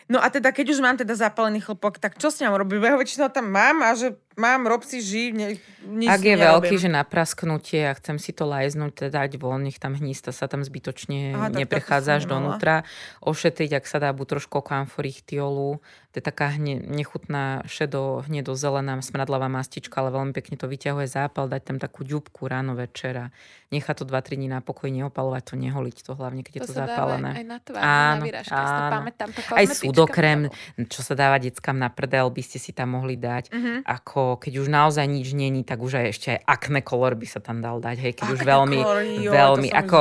No 0.05 0.21
a 0.21 0.29
teda, 0.29 0.53
keď 0.53 0.77
už 0.77 0.79
mám 0.85 0.97
teda 1.01 1.17
zapálený 1.17 1.65
chlpok, 1.65 1.97
tak 1.97 2.21
čo 2.21 2.29
s 2.29 2.37
ňou 2.37 2.61
robím? 2.61 2.85
Ja 2.85 2.93
väčšinou 2.93 3.33
tam 3.33 3.49
mám 3.49 3.81
a 3.81 3.97
že 3.97 4.13
mám, 4.35 4.63
rob 4.63 4.81
si 4.81 4.99
živ, 4.99 5.31
ne, 5.31 5.47
nič 5.81 6.07
Ak 6.07 6.19
je 6.19 6.31
nerobím. 6.31 6.45
veľký, 6.61 6.75
že 6.77 6.87
na 6.87 7.01
prasknutie 7.01 7.83
a 7.83 7.93
chcem 7.93 8.15
si 8.15 8.29
to 8.29 8.43
lajznúť, 8.43 8.91
teda 8.93 9.21
dať 9.21 9.35
von, 9.35 9.59
nech 9.59 9.75
tam 9.75 9.93
hnízda 9.93 10.29
sa 10.29 10.45
tam 10.45 10.61
zbytočne 10.61 11.33
Aha, 11.33 11.47
tak 11.47 11.57
neprechádza 11.57 12.11
až 12.13 12.23
takú 12.23 12.27
som 12.27 12.31
nemala. 12.37 12.43
donútra. 12.53 12.75
Ošetriť, 13.21 13.71
ak 13.73 13.85
sa 13.85 13.97
dá, 13.97 14.09
buď 14.09 14.27
trošku 14.37 14.59
kamforichtiolu, 14.59 15.79
to 16.09 16.15
je 16.15 16.23
taká 16.23 16.47
hne, 16.49 16.79
nechutná 16.79 17.43
šedo, 17.65 18.23
hnedo 18.23 18.53
zelená 18.53 18.95
smradlavá 18.97 19.47
mastička, 19.47 19.99
ale 19.99 20.11
veľmi 20.11 20.31
pekne 20.31 20.55
to 20.55 20.65
vyťahuje 20.65 21.05
zápal, 21.05 21.45
dať 21.45 21.61
tam 21.65 21.77
takú 21.77 22.01
ďubku 22.01 22.45
ráno, 22.45 22.71
večera. 22.73 23.35
Nechať 23.67 23.95
to 23.97 24.05
2-3 24.05 24.37
dní 24.37 24.47
na 24.47 24.59
pokoj, 24.59 24.87
neopalovať 24.87 25.43
to, 25.43 25.53
neholiť 25.57 25.97
to 26.01 26.11
hlavne, 26.13 26.39
keď 26.39 26.53
je 26.53 26.61
to 26.61 26.67
sa 26.69 26.73
dáva 26.81 26.87
zapálené. 26.87 27.29
aj 27.33 27.45
na 27.45 27.57
tvár, 27.59 27.81
Áno, 27.81 28.15
na 28.15 28.25
výražke, 28.25 28.47
si 28.47 28.63
to 28.71 28.79
áno. 28.79 28.93
pamätám. 28.93 29.29
To 29.29 29.39
Aj 29.51 29.65
sudokrém, 29.67 30.39
čo 30.87 31.01
sa 31.01 31.13
dáva 31.13 31.35
deckám 31.37 31.75
na 31.75 31.89
prdel, 31.89 32.27
by 32.27 32.41
ste 32.41 32.57
si 32.57 32.71
tam 32.71 32.95
mohli 32.95 33.15
dať. 33.15 33.51
Mhm. 33.51 33.83
Ako 33.83 34.24
keď 34.35 34.53
už 34.65 34.67
naozaj 34.67 35.05
nič 35.05 35.31
není, 35.31 35.61
tak 35.61 35.77
už 35.77 36.01
aj 36.01 36.05
ešte 36.09 36.27
aj 36.33 36.39
akne 36.49 36.81
color 36.81 37.13
by 37.13 37.27
sa 37.29 37.37
tam 37.37 37.61
dal 37.61 37.77
dať, 37.77 37.97
hej, 38.01 38.13
keď 38.17 38.27
už 38.33 38.39
Akné 38.41 38.49
veľmi, 38.49 38.79
kolory, 38.81 39.09
jo, 39.21 39.31
veľmi, 39.31 39.67
to 39.67 39.71
som 39.71 39.77
už 39.77 39.81
ako, 39.85 39.99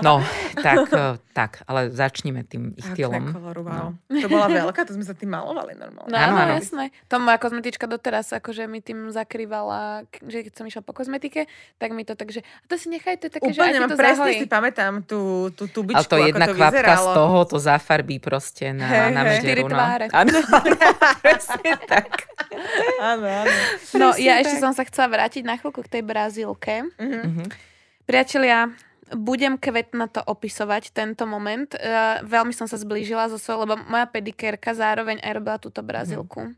no, 0.00 0.14
tak, 0.66 0.78
eh, 0.88 1.14
tak, 1.32 1.52
ale 1.68 1.80
začnime 1.92 2.42
tým 2.42 2.72
ich 2.72 2.88
Akné 2.88 2.96
tylom. 2.96 3.24
koloru, 3.30 3.60
wow. 3.62 3.88
To 4.08 4.28
bola 4.28 4.46
veľká, 4.48 4.88
to 4.88 4.96
sme 4.96 5.04
sa 5.04 5.12
tým 5.12 5.30
malovali 5.30 5.76
normálne. 5.76 6.08
No 6.08 6.16
Áno, 6.16 6.34
áno, 6.40 6.52
jasné. 6.56 6.84
To 7.12 7.20
moja 7.20 7.36
kozmetička 7.36 7.84
doteraz 7.84 8.32
akože 8.32 8.64
mi 8.64 8.80
tým 8.80 9.12
zakrývala, 9.12 10.08
že 10.24 10.48
keď 10.48 10.52
som 10.56 10.64
išla 10.64 10.82
po 10.82 10.96
kozmetike, 10.96 11.44
tak 11.76 11.92
mi 11.92 12.08
to 12.08 12.16
tak, 12.16 12.32
že 12.32 12.40
a 12.40 12.64
to 12.70 12.80
si 12.80 12.88
nechaj, 12.88 13.20
to 13.20 13.28
je 13.28 13.32
také, 13.36 13.50
že 13.52 13.60
aj 13.60 13.68
Úplne, 13.68 13.74
ti 13.74 13.82
mám 13.82 13.90
to 13.90 13.98
presne 13.98 14.16
zahojí. 14.22 14.38
si 14.40 14.46
pamätám 14.48 14.92
tú, 15.04 15.20
tú 15.52 15.68
tubičku, 15.68 15.98
Ale 15.98 16.08
to 16.08 16.16
ako 16.16 16.26
jedna 16.30 16.46
to 16.46 16.54
kvapka 16.54 16.72
z 16.72 16.74
vyzeralo. 16.80 17.12
toho, 17.12 17.38
to 17.44 17.56
zafarbí 17.58 18.16
proste 18.22 18.64
na, 18.72 18.86
Hej, 18.86 19.10
na 19.12 19.22
mederu. 19.26 19.40
Štyri 19.42 19.62
no. 19.66 19.76
Áno, 20.12 20.38
presne 21.24 21.72
tak. 21.90 22.08
Áno, 23.02 23.26
áno. 23.42 23.52
No, 24.00 24.06
ja 24.16 24.40
ešte 24.40 24.56
tak. 24.58 24.64
som 24.64 24.72
sa 24.72 24.82
chcela 24.88 25.08
vrátiť 25.10 25.42
na 25.44 25.58
chvíľku 25.58 25.84
k 25.84 25.98
tej 25.98 26.02
Brazílke. 26.02 26.86
Mhm. 26.96 27.20
Mhm. 27.26 27.44
Priatelia, 28.02 28.72
budem 29.14 29.54
kvetna 29.60 30.08
to 30.08 30.20
opisovať, 30.24 30.90
tento 30.90 31.28
moment. 31.28 31.70
Uh, 31.76 32.24
veľmi 32.26 32.50
som 32.56 32.66
sa 32.66 32.80
zblížila 32.80 33.28
so 33.30 33.38
svojou, 33.38 33.68
lebo 33.68 33.74
moja 33.86 34.08
pedikérka 34.08 34.72
zároveň 34.74 35.20
aj 35.22 35.32
robila 35.38 35.58
túto 35.60 35.84
Brazílku. 35.84 36.50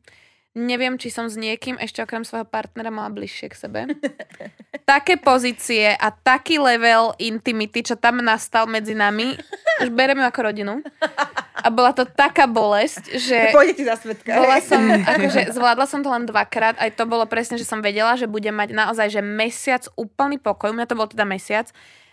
Neviem, 0.54 0.94
či 1.02 1.10
som 1.10 1.26
s 1.26 1.34
niekým 1.34 1.82
ešte 1.82 1.98
okrem 1.98 2.22
svojho 2.22 2.46
partnera 2.46 2.86
mala 2.86 3.10
bližšie 3.10 3.50
k 3.50 3.58
sebe. 3.58 3.80
Také 4.94 5.18
pozície 5.18 5.90
a 5.90 6.14
taký 6.14 6.62
level 6.62 7.10
intimity, 7.18 7.82
čo 7.82 7.98
tam 7.98 8.22
nastal 8.22 8.70
medzi 8.70 8.94
nami, 8.94 9.34
už 9.82 9.90
bereme 9.90 10.22
ako 10.22 10.40
rodinu. 10.46 10.78
A 11.58 11.68
bola 11.74 11.90
to 11.90 12.06
taká 12.06 12.46
bolesť, 12.46 13.18
že... 13.18 13.50
Pôjde 13.56 13.82
ti 13.82 13.84
za 13.88 13.98
svetka. 13.98 14.30
Bola 14.38 14.62
som, 14.62 14.78
akože 15.18 15.50
zvládla 15.50 15.86
som 15.90 16.06
to 16.06 16.12
len 16.14 16.22
dvakrát, 16.30 16.78
aj 16.78 16.94
to 16.94 17.02
bolo 17.02 17.26
presne, 17.26 17.58
že 17.58 17.66
som 17.66 17.82
vedela, 17.82 18.14
že 18.14 18.30
budem 18.30 18.54
mať 18.54 18.78
naozaj, 18.78 19.10
že 19.10 19.22
mesiac 19.26 19.82
úplný 19.98 20.38
pokoj, 20.38 20.70
u 20.70 20.76
mňa 20.78 20.86
to 20.86 20.94
bol 20.94 21.10
teda 21.10 21.26
mesiac, 21.26 21.66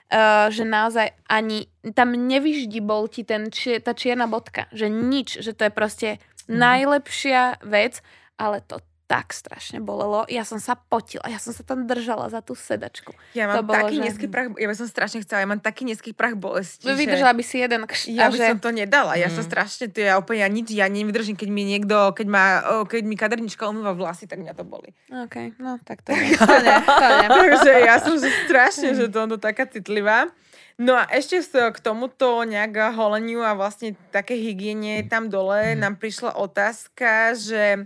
uh, 0.10 0.49
že 0.49 0.65
naozaj 0.65 1.13
ani, 1.30 1.69
tam 1.93 2.17
nevyždibol 2.17 3.06
ti 3.06 3.21
ten, 3.21 3.54
či, 3.54 3.77
tá 3.77 3.93
čierna 3.93 4.25
bodka, 4.25 4.65
že 4.73 4.89
nič, 4.89 5.45
že 5.45 5.54
to 5.54 5.69
je 5.69 5.71
proste 5.75 6.10
najlepšia 6.49 7.62
vec, 7.62 8.01
ale 8.36 8.62
to 8.62 8.80
tak 9.06 9.36
strašne 9.36 9.84
bolelo. 9.84 10.24
Ja 10.32 10.48
som 10.48 10.56
sa 10.56 10.72
potila, 10.72 11.28
ja 11.28 11.36
som 11.36 11.52
sa 11.52 11.67
tam 11.67 11.84
držala 11.84 12.32
za 12.32 12.39
tú 12.39 12.56
sedačku. 12.56 13.12
Ja 13.36 13.52
to 13.52 13.60
mám 13.60 13.67
bolo, 13.67 13.76
taký 13.84 14.00
že- 14.00 14.04
nízky 14.08 14.26
prach, 14.32 14.48
ja 14.56 14.67
by 14.72 14.76
som 14.80 14.88
strašne 14.88 15.20
chcela, 15.20 15.44
ja 15.44 15.52
mám 15.52 15.60
taký 15.60 15.84
nízky 15.84 16.15
prach 16.15 16.32
bolesti, 16.32 16.88
že 16.88 16.96
Vydržala 16.96 17.36
by 17.36 17.44
si 17.44 17.60
jeden 17.60 17.84
kš, 17.84 18.08
ja 18.08 18.32
by 18.32 18.39
že... 18.39 18.48
som 18.56 18.60
to 18.63 18.72
nedala. 18.72 19.20
Ja 19.20 19.28
Mm. 19.28 19.44
strašne, 19.44 19.91
to 19.91 20.00
ja 20.00 20.15
úplne, 20.15 20.39
ja 20.39 20.48
nič, 20.48 20.72
ja 20.72 20.88
nevydržím, 20.88 21.36
keď 21.36 21.50
mi 21.52 21.67
niekto, 21.67 21.91
keď, 22.15 22.28
má, 22.32 22.44
o, 22.72 22.88
keď 22.88 23.04
mi 23.04 23.20
kadernička 23.20 23.67
umýva 23.67 23.91
vlasy, 23.91 24.32
tak 24.32 24.39
mňa 24.39 24.56
to 24.56 24.63
boli. 24.63 24.96
OK, 25.12 25.60
no 25.60 25.76
tak 25.84 26.08
to 26.08 26.15
je. 26.15 26.32
To 26.32 26.56
nie, 26.56 26.78
to 26.80 27.08
nie. 27.12 27.28
Takže 27.28 27.72
ja 27.84 27.96
som 28.00 28.15
že 28.15 28.32
strašne, 28.48 28.96
že 28.96 29.12
to, 29.12 29.28
to 29.28 29.36
taká 29.36 29.67
citlivá. 29.67 30.32
No 30.80 30.96
a 30.96 31.04
ešte 31.12 31.44
k 31.44 31.78
tomuto 31.78 32.41
nejak 32.41 32.96
holeniu 32.96 33.44
a 33.44 33.54
vlastne 33.54 33.91
také 34.10 34.39
hygiene 34.39 35.04
tam 35.04 35.28
dole 35.28 35.76
nám 35.76 36.00
prišla 36.00 36.39
otázka, 36.39 37.36
že 37.36 37.86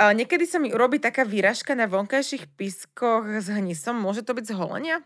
a 0.00 0.16
niekedy 0.16 0.48
sa 0.48 0.56
mi 0.56 0.72
urobí 0.72 0.96
taká 0.96 1.28
výražka 1.28 1.76
na 1.76 1.84
vonkajších 1.84 2.48
pískoch 2.56 3.28
s 3.44 3.52
hnisom. 3.52 4.00
Môže 4.00 4.24
to 4.24 4.32
byť 4.32 4.44
z 4.48 4.56
holenia? 4.56 4.96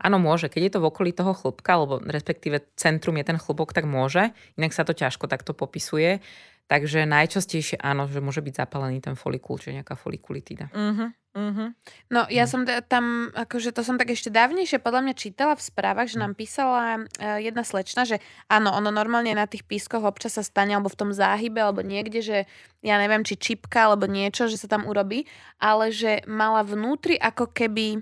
Áno, 0.00 0.16
môže. 0.16 0.48
Keď 0.48 0.62
je 0.64 0.72
to 0.72 0.80
v 0.80 0.88
okolí 0.88 1.12
toho 1.12 1.36
chlopka, 1.36 1.76
alebo 1.76 2.00
respektíve 2.00 2.64
centrum 2.80 3.20
je 3.20 3.28
ten 3.28 3.36
chlopok, 3.36 3.76
tak 3.76 3.84
môže. 3.84 4.32
Inak 4.56 4.72
sa 4.72 4.88
to 4.88 4.96
ťažko 4.96 5.28
takto 5.28 5.52
popisuje. 5.52 6.24
Takže 6.66 7.06
najčastejšie 7.06 7.78
áno, 7.78 8.10
že 8.10 8.18
môže 8.18 8.42
byť 8.42 8.66
zapálený 8.66 8.98
ten 8.98 9.14
folikul, 9.14 9.60
čiže 9.60 9.84
nejaká 9.84 9.94
folikulitída. 9.94 10.66
Mhm, 10.74 11.06
mhm. 11.36 11.76
No, 12.08 12.24
ja 12.32 12.48
som 12.48 12.64
t- 12.64 12.80
tam, 12.88 13.28
akože 13.36 13.76
to 13.76 13.84
som 13.84 14.00
tak 14.00 14.10
ešte 14.10 14.32
dávnejšie 14.32 14.80
podľa 14.80 15.04
mňa 15.04 15.14
čítala 15.14 15.52
v 15.52 15.66
správach, 15.68 16.08
že 16.08 16.16
nám 16.16 16.32
písala 16.32 17.04
uh, 17.04 17.38
jedna 17.38 17.60
slečna, 17.60 18.08
že 18.08 18.24
áno, 18.48 18.72
ono 18.72 18.88
normálne 18.88 19.36
na 19.36 19.44
tých 19.44 19.68
pískoch 19.68 20.00
občas 20.00 20.40
sa 20.40 20.42
stane, 20.42 20.72
alebo 20.72 20.88
v 20.88 21.00
tom 21.04 21.10
záhybe, 21.12 21.60
alebo 21.60 21.84
niekde, 21.84 22.24
že 22.24 22.38
ja 22.80 22.96
neviem, 22.96 23.20
či 23.22 23.36
čipka, 23.36 23.92
alebo 23.92 24.08
niečo, 24.08 24.48
že 24.48 24.56
sa 24.56 24.66
tam 24.66 24.88
urobí, 24.88 25.28
ale 25.60 25.92
že 25.92 26.24
mala 26.24 26.64
vnútri 26.64 27.20
ako 27.20 27.52
keby, 27.52 28.00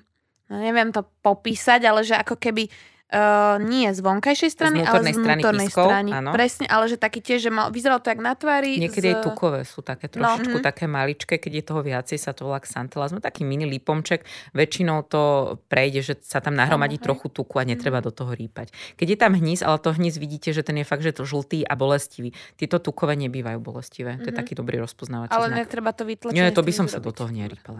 no 0.52 0.54
neviem 0.62 0.94
to 0.94 1.02
popísať, 1.26 1.80
ale 1.82 2.06
že 2.06 2.14
ako 2.14 2.38
keby 2.38 2.70
Uh, 3.14 3.62
nie 3.62 3.94
z 3.94 4.02
vonkajšej 4.02 4.50
strany, 4.50 4.82
ale 4.82 4.90
vnútornej 4.90 5.14
z 5.14 5.18
strany 5.22 5.38
vnútornej 5.38 5.68
pískov, 5.70 5.86
strany. 5.86 6.10
áno. 6.10 6.30
Presne, 6.34 6.66
ale 6.66 6.84
že 6.90 6.96
taký 6.98 7.22
tiež, 7.22 7.46
že 7.46 7.50
mal, 7.54 7.70
vyzeralo 7.70 8.02
to 8.02 8.10
jak 8.10 8.18
na 8.18 8.34
tvári. 8.34 8.74
Niekedy 8.74 9.06
z... 9.06 9.10
aj 9.14 9.16
tukové 9.22 9.62
sú 9.62 9.86
také 9.86 10.10
trošičku 10.10 10.58
mhm. 10.58 10.66
také 10.66 10.90
maličké, 10.90 11.38
keď 11.38 11.52
je 11.54 11.62
toho 11.62 11.80
viacej, 11.86 12.18
sa 12.18 12.34
to 12.34 12.50
volá 12.50 12.58
xantelazma, 12.58 13.22
taký 13.22 13.46
mini 13.46 13.70
lipomček. 13.70 14.26
Väčšinou 14.50 15.06
to 15.06 15.22
prejde, 15.70 16.02
že 16.02 16.18
sa 16.26 16.42
tam 16.42 16.58
nahromadí 16.58 16.98
hej. 16.98 17.06
trochu 17.06 17.30
tuku 17.30 17.54
a 17.62 17.62
netreba 17.62 18.02
do 18.02 18.10
toho 18.10 18.34
rýpať. 18.34 18.74
Keď 18.98 19.06
je 19.14 19.18
tam 19.22 19.38
hníz, 19.38 19.62
ale 19.62 19.78
to 19.78 19.94
hníz 19.94 20.18
vidíte, 20.18 20.50
že 20.50 20.66
ten 20.66 20.74
je 20.82 20.86
fakt, 20.88 21.06
že 21.06 21.14
to 21.14 21.22
žltý 21.22 21.62
a 21.62 21.78
bolestivý. 21.78 22.34
Tieto 22.58 22.82
tukové 22.82 23.14
nebývajú 23.14 23.62
bolestivé. 23.62 24.18
To 24.18 24.26
je 24.26 24.34
Mhm. 24.34 24.40
taký 24.42 24.58
dobrý 24.58 24.82
rozpoznávací 24.82 25.30
Ale 25.30 25.54
znak. 25.54 25.70
netreba 25.70 25.94
to 25.94 26.02
vytlačiť. 26.02 26.34
Nie, 26.34 26.50
to 26.50 26.66
by 26.66 26.72
som 26.74 26.90
sa 26.90 26.98
do 26.98 27.14
toho 27.14 27.30
nerýpala. 27.30 27.78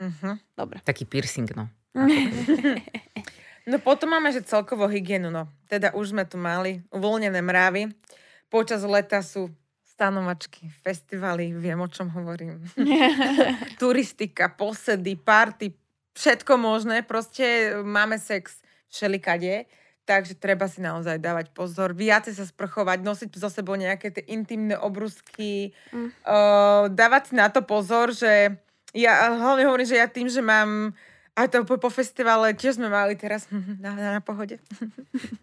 Mhm. 0.00 0.56
Dobre. 0.56 0.80
Taký 0.80 1.04
piercing, 1.04 1.52
no. 1.52 1.68
No 3.70 3.78
potom 3.78 4.10
máme, 4.10 4.34
že 4.34 4.42
celkovo 4.42 4.90
hygienu, 4.90 5.30
no. 5.30 5.46
Teda 5.70 5.94
už 5.94 6.10
sme 6.10 6.26
tu 6.26 6.34
mali 6.34 6.82
uvoľnené 6.90 7.38
mravy. 7.38 7.94
Počas 8.50 8.82
leta 8.82 9.22
sú 9.22 9.46
stanovačky, 9.86 10.66
festivaly, 10.82 11.54
viem, 11.54 11.78
o 11.78 11.86
čom 11.86 12.10
hovorím. 12.10 12.58
Turistika, 13.80 14.50
posedy, 14.50 15.14
party, 15.14 15.70
všetko 16.18 16.58
možné. 16.58 17.06
Proste 17.06 17.78
máme 17.86 18.18
sex 18.18 18.58
všelikade. 18.90 19.70
Takže 20.02 20.34
treba 20.34 20.66
si 20.66 20.82
naozaj 20.82 21.22
dávať 21.22 21.54
pozor. 21.54 21.94
Viacej 21.94 22.34
sa 22.34 22.42
sprchovať, 22.42 22.98
nosiť 23.06 23.30
so 23.38 23.46
sebou 23.46 23.78
nejaké 23.78 24.10
tie 24.10 24.26
intimné 24.26 24.74
obrusky. 24.74 25.70
Mm. 25.94 26.10
Uh, 26.26 26.90
dávať 26.90 27.30
si 27.30 27.34
na 27.38 27.46
to 27.46 27.62
pozor, 27.62 28.10
že 28.10 28.58
ja 28.90 29.30
hlavne 29.30 29.70
hovorím, 29.70 29.86
že 29.86 30.02
ja 30.02 30.10
tým, 30.10 30.26
že 30.26 30.42
mám 30.42 30.98
a 31.38 31.46
to 31.46 31.62
po, 31.62 31.78
po 31.78 31.88
festivale 31.88 32.52
tiež 32.52 32.76
sme 32.76 32.90
mali 32.90 33.14
teraz 33.14 33.46
na, 33.78 33.94
na, 33.94 34.08
na 34.18 34.22
pohode. 34.22 34.58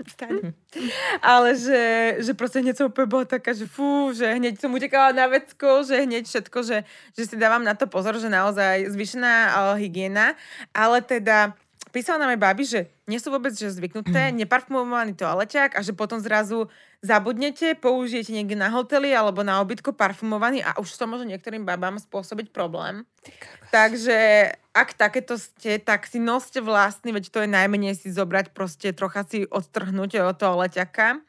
Ale 1.24 1.50
že, 1.56 1.84
že 2.22 2.32
proste 2.36 2.60
hneď 2.60 2.76
som 2.76 2.88
úplne 2.92 3.08
bola 3.08 3.26
taká, 3.26 3.56
že 3.56 3.66
fú, 3.66 4.12
že 4.12 4.28
hneď 4.28 4.60
som 4.60 4.70
utekala 4.70 5.16
na 5.16 5.26
vecko, 5.32 5.88
že 5.88 6.04
hneď 6.04 6.28
všetko, 6.28 6.58
že, 6.62 6.78
že 7.16 7.24
si 7.24 7.36
dávam 7.40 7.64
na 7.64 7.74
to 7.74 7.88
pozor, 7.88 8.20
že 8.20 8.28
naozaj 8.28 8.92
zvyšená 8.92 9.34
uh, 9.34 9.76
hygiena. 9.80 10.36
Ale 10.76 11.00
teda 11.02 11.56
písala 11.96 12.22
nám 12.22 12.36
aj 12.36 12.42
babi, 12.44 12.64
že 12.68 12.92
nie 13.08 13.18
sú 13.18 13.32
vôbec 13.32 13.56
že 13.56 13.72
zvyknuté, 13.72 14.30
neparfumovaný 14.38 15.16
toaleťák 15.16 15.80
a 15.80 15.82
že 15.82 15.96
potom 15.96 16.20
zrazu 16.20 16.68
zabudnete, 17.06 17.78
použijete 17.78 18.34
niekde 18.34 18.58
na 18.58 18.74
hoteli 18.74 19.14
alebo 19.14 19.46
na 19.46 19.62
obytko 19.62 19.94
parfumovaný 19.94 20.66
a 20.66 20.82
už 20.82 20.90
to 20.98 21.06
môže 21.06 21.30
niektorým 21.30 21.62
babám 21.62 22.02
spôsobiť 22.02 22.50
problém. 22.50 23.06
Takže 23.70 24.52
ak 24.74 24.98
takéto 24.98 25.38
ste, 25.38 25.78
tak 25.78 26.10
si 26.10 26.18
noste 26.18 26.64
vlastný, 26.64 27.14
veď 27.14 27.30
to 27.30 27.40
je 27.44 27.50
najmenej 27.50 27.94
si 28.00 28.10
zobrať, 28.10 28.56
proste 28.56 28.96
trocha 28.96 29.28
si 29.28 29.46
odtrhnúť 29.46 30.26
od 30.26 30.38
toho 30.38 30.56
leťaka. 30.66 31.22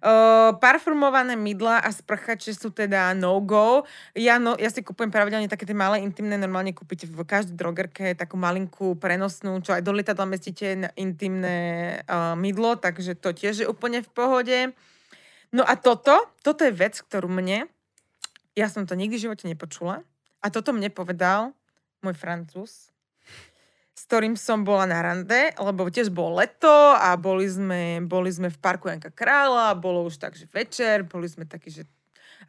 Uh, 0.00 0.56
parfumované 0.56 1.36
mydla 1.36 1.84
a 1.84 1.92
sprchače 1.92 2.56
sú 2.56 2.72
teda 2.72 3.12
no-go. 3.12 3.84
Ja, 4.16 4.40
no, 4.40 4.56
ja 4.56 4.72
si 4.72 4.80
kúpujem 4.80 5.12
pravidelne 5.12 5.44
také 5.44 5.68
tie 5.68 5.76
malé 5.76 6.00
intimné, 6.00 6.40
normálne 6.40 6.72
kúpite 6.72 7.04
v 7.04 7.20
každej 7.20 7.52
drogerke 7.52 8.16
takú 8.16 8.40
malinkú 8.40 8.96
prenosnú, 8.96 9.60
čo 9.60 9.76
aj 9.76 9.84
do 9.84 9.92
lietadla 9.92 10.24
mestíte 10.24 10.72
na 10.72 10.88
intimné 10.96 12.00
uh, 12.08 12.32
mydlo, 12.32 12.80
takže 12.80 13.12
to 13.12 13.36
tiež 13.36 13.60
je 13.60 13.68
úplne 13.68 14.00
v 14.00 14.08
pohode. 14.08 14.58
No 15.50 15.66
a 15.66 15.74
toto, 15.74 16.14
toto 16.46 16.62
je 16.62 16.70
vec, 16.70 16.94
ktorú 17.02 17.26
mne, 17.26 17.66
ja 18.54 18.70
som 18.70 18.86
to 18.86 18.94
nikdy 18.94 19.18
v 19.18 19.24
živote 19.30 19.50
nepočula, 19.50 20.06
a 20.40 20.46
toto 20.48 20.72
mne 20.72 20.88
povedal 20.88 21.52
môj 22.00 22.16
francúz, 22.16 22.88
s 23.92 24.08
ktorým 24.08 24.38
som 24.38 24.64
bola 24.64 24.88
na 24.88 25.04
rande, 25.04 25.52
lebo 25.60 25.84
tiež 25.92 26.08
bolo 26.08 26.40
leto 26.40 26.72
a 26.96 27.12
boli 27.20 27.44
sme, 27.44 28.00
boli 28.00 28.32
sme 28.32 28.48
v 28.48 28.56
parku 28.56 28.88
Janka 28.88 29.12
Krála, 29.12 29.76
bolo 29.76 30.08
už 30.08 30.16
tak, 30.16 30.32
že 30.32 30.48
večer, 30.48 31.04
boli 31.04 31.28
sme 31.28 31.44
takí, 31.44 31.68
že... 31.68 31.84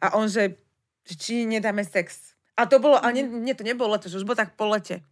A 0.00 0.16
on, 0.16 0.32
že, 0.32 0.56
že 1.04 1.14
či 1.20 1.44
nedáme 1.44 1.84
sex. 1.84 2.32
A 2.56 2.64
to 2.64 2.80
bolo, 2.80 2.96
a 2.96 3.04
nie, 3.12 3.28
nie 3.28 3.52
to 3.52 3.68
nebolo 3.68 3.92
leto, 3.92 4.08
že 4.08 4.16
už 4.16 4.24
bolo 4.24 4.40
tak 4.40 4.56
po 4.56 4.64
lete. 4.72 5.04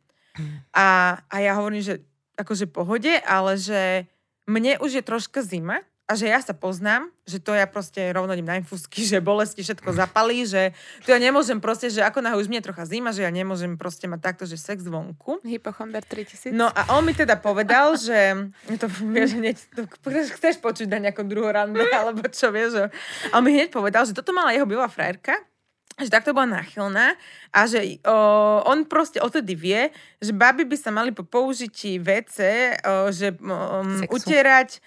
A, 0.72 1.20
a 1.28 1.36
ja 1.44 1.52
hovorím, 1.60 1.84
že 1.84 2.00
akože 2.40 2.72
pohode, 2.72 3.12
ale 3.28 3.60
že 3.60 4.08
mne 4.48 4.80
už 4.80 4.96
je 4.96 5.02
troška 5.04 5.44
zima 5.44 5.84
a 6.10 6.18
že 6.18 6.26
ja 6.26 6.42
sa 6.42 6.50
poznám, 6.50 7.06
že 7.22 7.38
to 7.38 7.54
ja 7.54 7.70
proste 7.70 8.10
rovno 8.10 8.34
idem 8.34 8.50
na 8.50 8.58
infusky, 8.58 9.06
že 9.10 9.22
bolesti 9.22 9.62
všetko 9.62 9.94
zapalí, 9.94 10.42
že 10.42 10.74
to 11.06 11.14
ja 11.14 11.22
nemôžem 11.22 11.62
proste, 11.62 11.86
že 11.86 12.02
ako 12.02 12.18
na 12.18 12.34
už 12.34 12.50
mne 12.50 12.58
je 12.58 12.66
trocha 12.66 12.82
zima, 12.90 13.14
že 13.14 13.22
ja 13.22 13.30
nemôžem 13.30 13.78
proste 13.78 14.10
mať 14.10 14.34
takto, 14.34 14.44
že 14.50 14.58
sex 14.58 14.82
vonku. 14.90 15.38
Hypochonder 15.46 16.02
3000. 16.02 16.50
No 16.50 16.66
a 16.66 16.98
on 16.98 17.06
mi 17.06 17.14
teda 17.14 17.38
povedal, 17.38 17.94
že 17.94 18.34
to 18.82 18.90
vie, 19.06 19.24
že 19.30 19.38
nie, 19.38 19.54
to, 19.54 19.86
chceš 20.34 20.58
počuť 20.58 20.90
na 20.90 20.98
nejakom 20.98 21.30
druhú 21.30 21.46
rande, 21.46 21.78
alebo 21.94 22.26
čo 22.26 22.50
vieš. 22.50 22.90
A 23.30 23.38
on 23.38 23.46
mi 23.46 23.54
hneď 23.54 23.70
povedal, 23.70 24.02
že 24.02 24.10
toto 24.10 24.34
mala 24.34 24.50
jeho 24.50 24.66
bývalá 24.66 24.90
frajerka, 24.90 25.38
že 26.00 26.10
takto 26.10 26.32
bola 26.32 26.58
náchylná 26.58 27.14
a 27.52 27.60
že 27.68 28.00
o, 28.08 28.16
on 28.64 28.88
proste 28.88 29.20
odtedy 29.20 29.52
vie, 29.52 29.82
že 30.18 30.32
baby 30.32 30.64
by 30.64 30.76
sa 30.80 30.88
mali 30.88 31.12
po 31.12 31.22
použití 31.22 32.00
WC, 32.00 32.38
o, 32.82 33.12
že 33.12 33.36
o, 33.36 33.84
utierať 34.08 34.80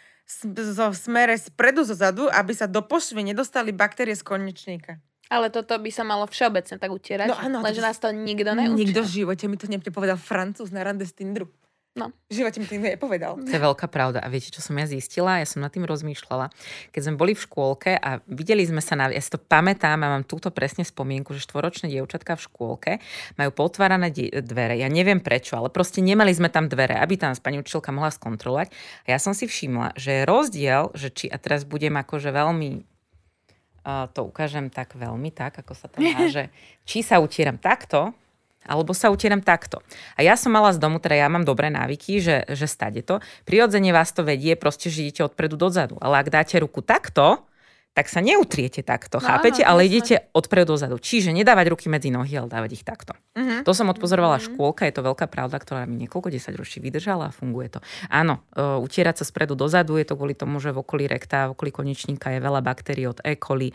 zo 0.73 0.88
smere 0.95 1.38
spredu 1.38 1.83
zo 1.83 1.93
zadu, 1.93 2.27
aby 2.31 2.55
sa 2.55 2.65
do 2.65 2.81
pošvy 2.81 3.21
nedostali 3.23 3.75
baktérie 3.75 4.15
z 4.15 4.23
konečníka. 4.23 4.99
Ale 5.31 5.49
toto 5.49 5.73
by 5.79 5.89
sa 5.89 6.03
malo 6.05 6.27
všeobecne 6.29 6.77
tak 6.77 6.91
utierať, 6.93 7.27
no, 7.31 7.38
áno, 7.39 7.57
lenže 7.63 7.81
nás 7.81 7.97
to 7.97 8.12
nikto 8.13 8.53
neučil. 8.53 8.77
Nikto 8.77 9.01
v 9.01 9.09
živote 9.09 9.45
mi 9.49 9.57
to 9.57 9.65
nepovedal 9.65 10.19
francúz 10.19 10.69
na 10.69 10.83
rande 10.86 11.07
z 11.07 11.15
Tindru. 11.15 11.49
No. 11.93 12.10
V 12.25 12.41
živote 12.41 12.58
mi 12.58 12.65
to 12.65 12.73
nikto 12.73 12.97
nepovedal. 12.97 13.38
To 13.38 13.53
je 13.53 13.62
veľká 13.62 13.86
pravda. 13.86 14.17
A 14.25 14.27
viete, 14.34 14.49
čo 14.49 14.65
som 14.65 14.73
ja 14.82 14.89
zistila? 14.89 15.38
Ja 15.38 15.45
som 15.45 15.62
nad 15.62 15.69
tým 15.69 15.86
rozmýšľala. 15.86 16.49
Keď 16.89 17.01
sme 17.06 17.21
boli 17.21 17.38
v 17.38 17.45
škôlke 17.45 17.93
a 18.01 18.17
videli 18.25 18.65
sme 18.65 18.82
sa 18.82 18.97
na... 18.97 19.13
Ja 19.13 19.21
si 19.21 19.29
to 19.29 19.38
pamätám 19.38 20.01
a 20.01 20.17
mám 20.17 20.25
túto 20.25 20.49
presne 20.49 20.82
spomienku, 20.82 21.38
že 21.38 21.45
štvoročné 21.45 21.93
dievčatka 21.93 22.34
v 22.34 22.45
škôlke 22.49 22.91
majú 23.38 23.53
potvárané 23.53 24.10
dvere. 24.41 24.82
Ja 24.82 24.89
neviem 24.89 25.21
prečo, 25.21 25.53
ale 25.53 25.69
proste 25.69 26.01
nemali 26.01 26.34
sme 26.34 26.49
tam 26.49 26.65
dvere, 26.65 26.97
aby 26.97 27.13
tam 27.13 27.38
pani 27.38 27.62
učiteľka 27.62 27.93
mohla 27.93 28.10
skontrolovať. 28.10 28.73
A 29.06 29.13
ja 29.13 29.21
som 29.21 29.38
si 29.38 29.45
všimla, 29.45 29.93
že 29.93 30.17
je 30.17 30.23
rozdiel, 30.25 30.89
že 30.97 31.13
či... 31.13 31.29
A 31.29 31.38
teraz 31.38 31.62
budem 31.62 31.93
akože 31.93 32.34
veľmi 32.34 32.89
to 34.15 34.23
ukážem 34.23 34.71
tak 34.71 34.95
veľmi, 34.95 35.29
tak, 35.36 35.60
ako 35.60 35.75
sa 35.75 35.91
to 35.91 35.99
má, 35.99 36.25
že 36.32 36.49
či 36.88 37.03
sa 37.03 37.19
utieram 37.19 37.60
takto, 37.60 38.15
alebo 38.67 38.95
sa 38.95 39.13
utieram 39.13 39.43
takto. 39.43 39.84
A 40.15 40.23
ja 40.26 40.36
som 40.39 40.52
mala 40.52 40.73
z 40.73 40.80
domu, 40.80 40.97
teda 40.99 41.19
ja 41.19 41.28
mám 41.28 41.43
dobré 41.47 41.69
návyky, 41.69 42.19
že, 42.23 42.47
že 42.49 42.65
stade 42.67 43.04
to. 43.04 43.19
Prirodzene 43.43 43.91
vás 43.91 44.12
to 44.15 44.26
vedie, 44.26 44.56
proste, 44.56 44.89
že 44.89 45.06
idete 45.08 45.28
odpredu 45.28 45.60
dozadu. 45.60 45.99
Ale 45.99 46.19
ak 46.23 46.32
dáte 46.32 46.56
ruku 46.60 46.82
takto, 46.82 47.43
tak 47.93 48.10
sa 48.10 48.26
neutriete 48.26 48.82
takto, 48.82 49.21
no, 49.21 49.26
chápete? 49.26 49.62
Áno, 49.62 49.78
ale 49.78 49.86
idete 49.86 50.26
odpredu 50.34 50.73
dozadu. 50.73 50.97
Čiže 50.97 51.30
nedávať 51.30 51.78
ruky 51.78 51.86
medzi 51.93 52.10
nohy, 52.10 52.34
ale 52.34 52.49
dávať 52.49 52.82
ich 52.82 52.84
takto. 52.84 53.13
Uh-huh. 53.38 53.62
To 53.62 53.71
som 53.78 53.86
odpozorovala 53.93 54.41
uh-huh. 54.41 54.49
škôlka, 54.58 54.89
je 54.89 54.97
to 54.97 55.06
veľká 55.06 55.30
pravda, 55.30 55.62
ktorá 55.62 55.86
mi 55.86 56.02
niekoľko 56.02 56.34
desaťročí 56.34 56.82
vydržala 56.82 57.30
a 57.30 57.36
funguje 57.36 57.69
to. 57.69 57.80
Áno, 58.10 58.41
uh, 58.58 58.82
utierať 58.82 59.21
sa 59.21 59.26
spredu 59.30 59.54
dozadu 59.54 60.02
je 60.02 60.10
to 60.10 60.17
kvôli 60.17 60.34
tomu, 60.34 60.58
že 60.58 60.73
v 60.73 60.82
okolí 60.82 61.06
rekta, 61.06 61.54
v 61.54 61.54
okolí 61.54 61.69
konečníka 61.69 62.34
je 62.34 62.41
veľa 62.41 62.65
baktérií 62.65 63.06
od 63.06 63.21
E. 63.21 63.38
coli 63.38 63.69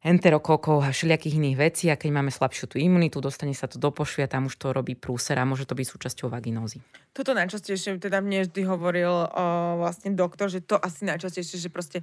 enterokokov 0.00 0.80
a 0.80 0.88
všelijakých 0.96 1.36
iných 1.36 1.56
vecí 1.60 1.84
a 1.92 1.96
keď 2.00 2.10
máme 2.16 2.32
slabšiu 2.32 2.72
tú 2.72 2.76
imunitu, 2.80 3.20
dostane 3.20 3.52
sa 3.52 3.68
to 3.68 3.76
do 3.76 3.92
pošvia, 3.92 4.32
tam 4.32 4.48
už 4.48 4.56
to 4.56 4.72
robí 4.72 4.96
prúser 4.96 5.36
a 5.36 5.44
môže 5.44 5.68
to 5.68 5.76
byť 5.76 5.86
súčasťou 5.92 6.32
vaginózy. 6.32 6.80
Toto 7.12 7.36
najčastejšie 7.36 8.00
teda 8.00 8.24
mne 8.24 8.48
vždy 8.48 8.64
hovoril 8.64 9.12
o, 9.12 9.26
vlastne 9.76 10.16
doktor, 10.16 10.48
že 10.48 10.64
to 10.64 10.80
asi 10.80 11.04
najčastejšie, 11.04 11.60
že 11.60 11.68
proste 11.68 12.00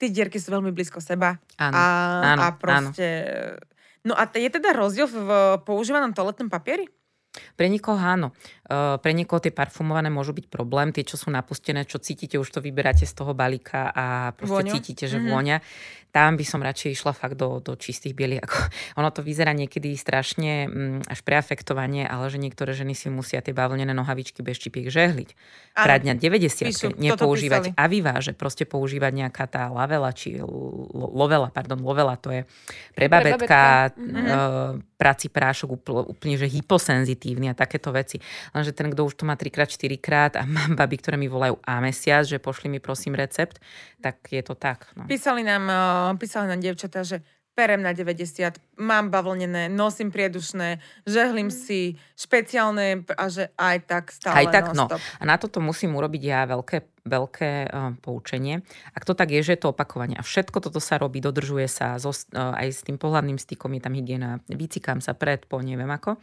tie 0.00 0.08
dierky 0.08 0.40
sú 0.40 0.48
veľmi 0.48 0.72
blízko 0.72 1.04
seba. 1.04 1.36
Áno, 1.60 1.76
a, 1.76 1.84
áno, 2.24 2.40
a 2.40 2.46
proste... 2.56 3.06
Áno. 3.52 3.74
No 4.06 4.14
a 4.14 4.30
je 4.30 4.46
teda 4.46 4.70
rozdiel 4.70 5.10
v 5.10 5.18
používanom 5.66 6.14
toaletnom 6.14 6.46
papieri? 6.46 6.86
Pre 7.58 7.66
nikoho 7.68 7.98
áno. 7.98 8.32
Uh, 8.66 8.98
pre 8.98 9.14
niekoho 9.14 9.38
tie 9.38 9.54
parfumované 9.54 10.10
môžu 10.10 10.34
byť 10.34 10.50
problém, 10.50 10.90
tie, 10.90 11.06
čo 11.06 11.14
sú 11.14 11.30
napustené, 11.30 11.86
čo 11.86 12.02
cítite, 12.02 12.34
už 12.34 12.50
to 12.50 12.58
vyberáte 12.58 13.06
z 13.06 13.14
toho 13.14 13.30
balíka 13.30 13.94
a 13.94 14.34
proste 14.34 14.66
Vôňu? 14.66 14.72
cítite, 14.74 15.06
že 15.06 15.22
mm-hmm. 15.22 15.30
vôňa 15.30 15.56
tam 16.16 16.40
by 16.40 16.44
som 16.48 16.64
radšej 16.64 16.96
išla 16.96 17.12
fakt 17.12 17.36
do, 17.36 17.60
do 17.60 17.76
čistých 17.76 18.16
bieliek. 18.16 18.40
Ako, 18.40 18.56
ono 19.04 19.12
to 19.12 19.20
vyzerá 19.20 19.52
niekedy 19.52 19.92
strašne 20.00 20.64
mm, 20.64 21.12
až 21.12 21.20
preafektovanie, 21.20 22.08
ale 22.08 22.32
že 22.32 22.40
niektoré 22.40 22.72
ženy 22.72 22.96
si 22.96 23.12
musia 23.12 23.44
tie 23.44 23.52
bavlnené 23.52 23.92
nohavičky 23.92 24.40
bez 24.40 24.56
čipiek 24.56 24.88
žehliť. 24.88 25.36
Pradňa 25.76 26.16
90 26.16 26.96
nepoužívať 26.96 27.76
aviváže, 27.76 28.32
proste 28.32 28.64
používať 28.64 29.12
nejaká 29.12 29.44
tá 29.44 29.68
lavela, 29.68 30.08
či 30.16 30.40
lovela, 30.96 31.52
pardon, 31.52 31.76
lovela, 31.84 32.16
to 32.16 32.32
je 32.32 32.48
pre 32.96 33.12
babetka, 33.12 33.92
mm-hmm. 33.92 34.96
prací 34.96 35.28
prášok 35.28 35.68
úplne, 35.68 36.00
úplne, 36.08 36.34
že 36.40 36.48
hyposenzitívny 36.48 37.52
a 37.52 37.54
takéto 37.54 37.92
veci. 37.92 38.16
Lenže 38.56 38.72
ten, 38.72 38.88
kto 38.88 39.04
už 39.04 39.20
to 39.20 39.28
má 39.28 39.36
3 39.36 39.52
4 39.52 40.00
krát 40.00 40.32
a 40.40 40.48
mám 40.48 40.72
baby, 40.72 40.96
ktoré 40.96 41.20
mi 41.20 41.28
volajú 41.28 41.60
a 41.60 41.84
mesiac, 41.84 42.24
že 42.24 42.40
pošli 42.40 42.72
mi 42.72 42.80
prosím 42.80 43.12
recept, 43.12 43.60
tak 44.00 44.24
je 44.32 44.40
to 44.40 44.56
tak. 44.56 44.88
No. 44.96 45.04
Písali 45.04 45.44
nám 45.44 45.68
písali 46.16 46.48
nám 46.48 46.64
dievčatá, 46.64 47.04
že 47.04 47.20
perem 47.56 47.80
na 47.80 47.96
90, 47.96 48.60
mám 48.76 49.08
bavlnené, 49.08 49.72
nosím 49.72 50.12
priedušné, 50.12 50.76
žehlím 51.08 51.48
mm. 51.48 51.56
si 51.56 51.96
špeciálne 52.12 53.08
a 53.16 53.24
že 53.32 53.48
aj 53.56 53.76
tak 53.88 54.04
stále 54.12 54.44
Aj 54.44 54.46
tak, 54.52 54.76
no. 54.76 54.92
A 54.92 55.22
na 55.24 55.40
toto 55.40 55.64
musím 55.64 55.96
urobiť 55.96 56.22
ja 56.22 56.44
veľké, 56.44 57.08
veľké 57.08 57.50
uh, 57.72 57.96
poučenie. 58.04 58.60
Ak 58.92 59.08
to 59.08 59.16
tak 59.16 59.32
je, 59.32 59.40
že 59.40 59.56
je 59.56 59.60
to 59.64 59.72
opakovanie 59.72 60.20
a 60.20 60.22
všetko 60.22 60.60
toto 60.60 60.84
sa 60.84 61.00
robí, 61.00 61.24
dodržuje 61.24 61.64
sa, 61.64 61.96
zo, 61.96 62.12
uh, 62.12 62.52
aj 62.60 62.68
s 62.68 62.84
tým 62.84 63.00
pohľadným 63.00 63.40
stykom 63.40 63.72
je 63.72 63.80
tam 63.80 63.96
hygiena, 63.96 64.44
vycikám 64.52 65.00
sa 65.00 65.16
pred, 65.16 65.48
po, 65.48 65.64
neviem 65.64 65.88
ako, 65.88 66.20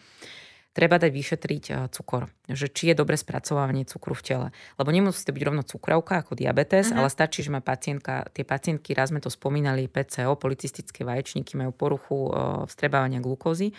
treba 0.74 0.98
dať 0.98 1.12
vyšetriť 1.14 1.64
eh, 1.70 1.76
cukor. 1.94 2.28
Že 2.50 2.68
či 2.74 2.84
je 2.92 2.96
dobre 2.98 3.16
spracovávanie 3.16 3.86
cukru 3.86 4.18
v 4.18 4.26
tele. 4.26 4.48
Lebo 4.76 4.90
nemusí 4.90 5.24
to 5.24 5.32
byť 5.32 5.44
rovno 5.46 5.64
cukrovka 5.64 6.26
ako 6.26 6.36
diabetes, 6.36 6.92
uh-huh. 6.92 7.06
ale 7.06 7.14
stačí, 7.14 7.46
že 7.46 7.54
má 7.54 7.62
pacientka, 7.64 8.28
tie 8.34 8.44
pacientky, 8.44 8.92
raz 8.98 9.14
sme 9.14 9.24
to 9.24 9.32
spomínali, 9.32 9.88
PCO, 9.88 10.36
policistické 10.36 11.06
vaječníky 11.08 11.56
majú 11.56 11.72
poruchu 11.72 12.18
eh, 12.28 12.68
vstrebávania 12.68 13.24
glukózy 13.24 13.72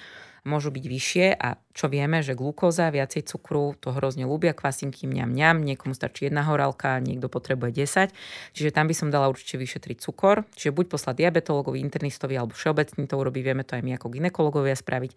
môžu 0.44 0.68
byť 0.68 0.84
vyššie 0.84 1.26
a 1.40 1.56
čo 1.74 1.90
vieme, 1.90 2.22
že 2.22 2.38
glukóza, 2.38 2.86
viacej 2.94 3.26
cukru, 3.26 3.74
to 3.82 3.90
hrozne 3.90 4.30
ľúbia, 4.30 4.54
kvasinky 4.54 5.10
mňam 5.10 5.34
mňam, 5.34 5.56
niekomu 5.66 5.90
stačí 5.90 6.30
jedna 6.30 6.46
horálka, 6.46 7.02
niekto 7.02 7.26
potrebuje 7.26 7.82
10. 7.82 8.14
Čiže 8.54 8.70
tam 8.70 8.86
by 8.86 8.94
som 8.94 9.10
dala 9.10 9.26
určite 9.26 9.58
vyšetriť 9.58 9.98
cukor. 9.98 10.46
Čiže 10.54 10.70
buď 10.70 10.86
poslať 10.86 11.26
diabetologovi, 11.26 11.82
internistovi 11.82 12.38
alebo 12.38 12.54
všeobecný 12.54 13.10
to 13.10 13.14
urobí, 13.18 13.42
vieme 13.42 13.66
to 13.66 13.74
aj 13.74 13.82
my 13.82 13.98
ako 13.98 14.06
ginekologovia 14.06 14.78
spraviť. 14.78 15.12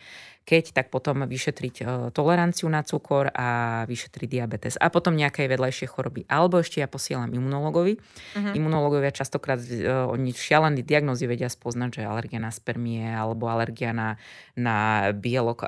Keď, 0.48 0.64
tak 0.74 0.90
potom 0.90 1.28
vyšetriť 1.28 1.76
e, 1.78 1.84
toleranciu 2.16 2.72
na 2.72 2.82
cukor 2.82 3.30
a 3.36 3.84
vyšetriť 3.86 4.28
diabetes. 4.32 4.80
A 4.82 4.90
potom 4.90 5.14
nejaké 5.14 5.46
vedľajšie 5.46 5.92
choroby. 5.92 6.26
Alebo 6.26 6.58
ešte 6.64 6.82
ja 6.82 6.88
posielam 6.88 7.30
imunologovi. 7.30 8.00
Uh-huh. 8.00 8.56
Imunológovia 8.56 9.12
častokrát 9.12 9.60
uh, 9.60 10.08
oni 10.08 10.32
šialené 10.32 10.88
diagnózy 10.88 11.28
vedia 11.28 11.52
spoznať, 11.52 12.00
že 12.00 12.08
alergia 12.08 12.40
na 12.40 12.50
spermie 12.56 13.04
alebo 13.12 13.52
alergia 13.52 13.92
na, 13.92 14.16
na 14.56 15.12
bielok 15.12 15.68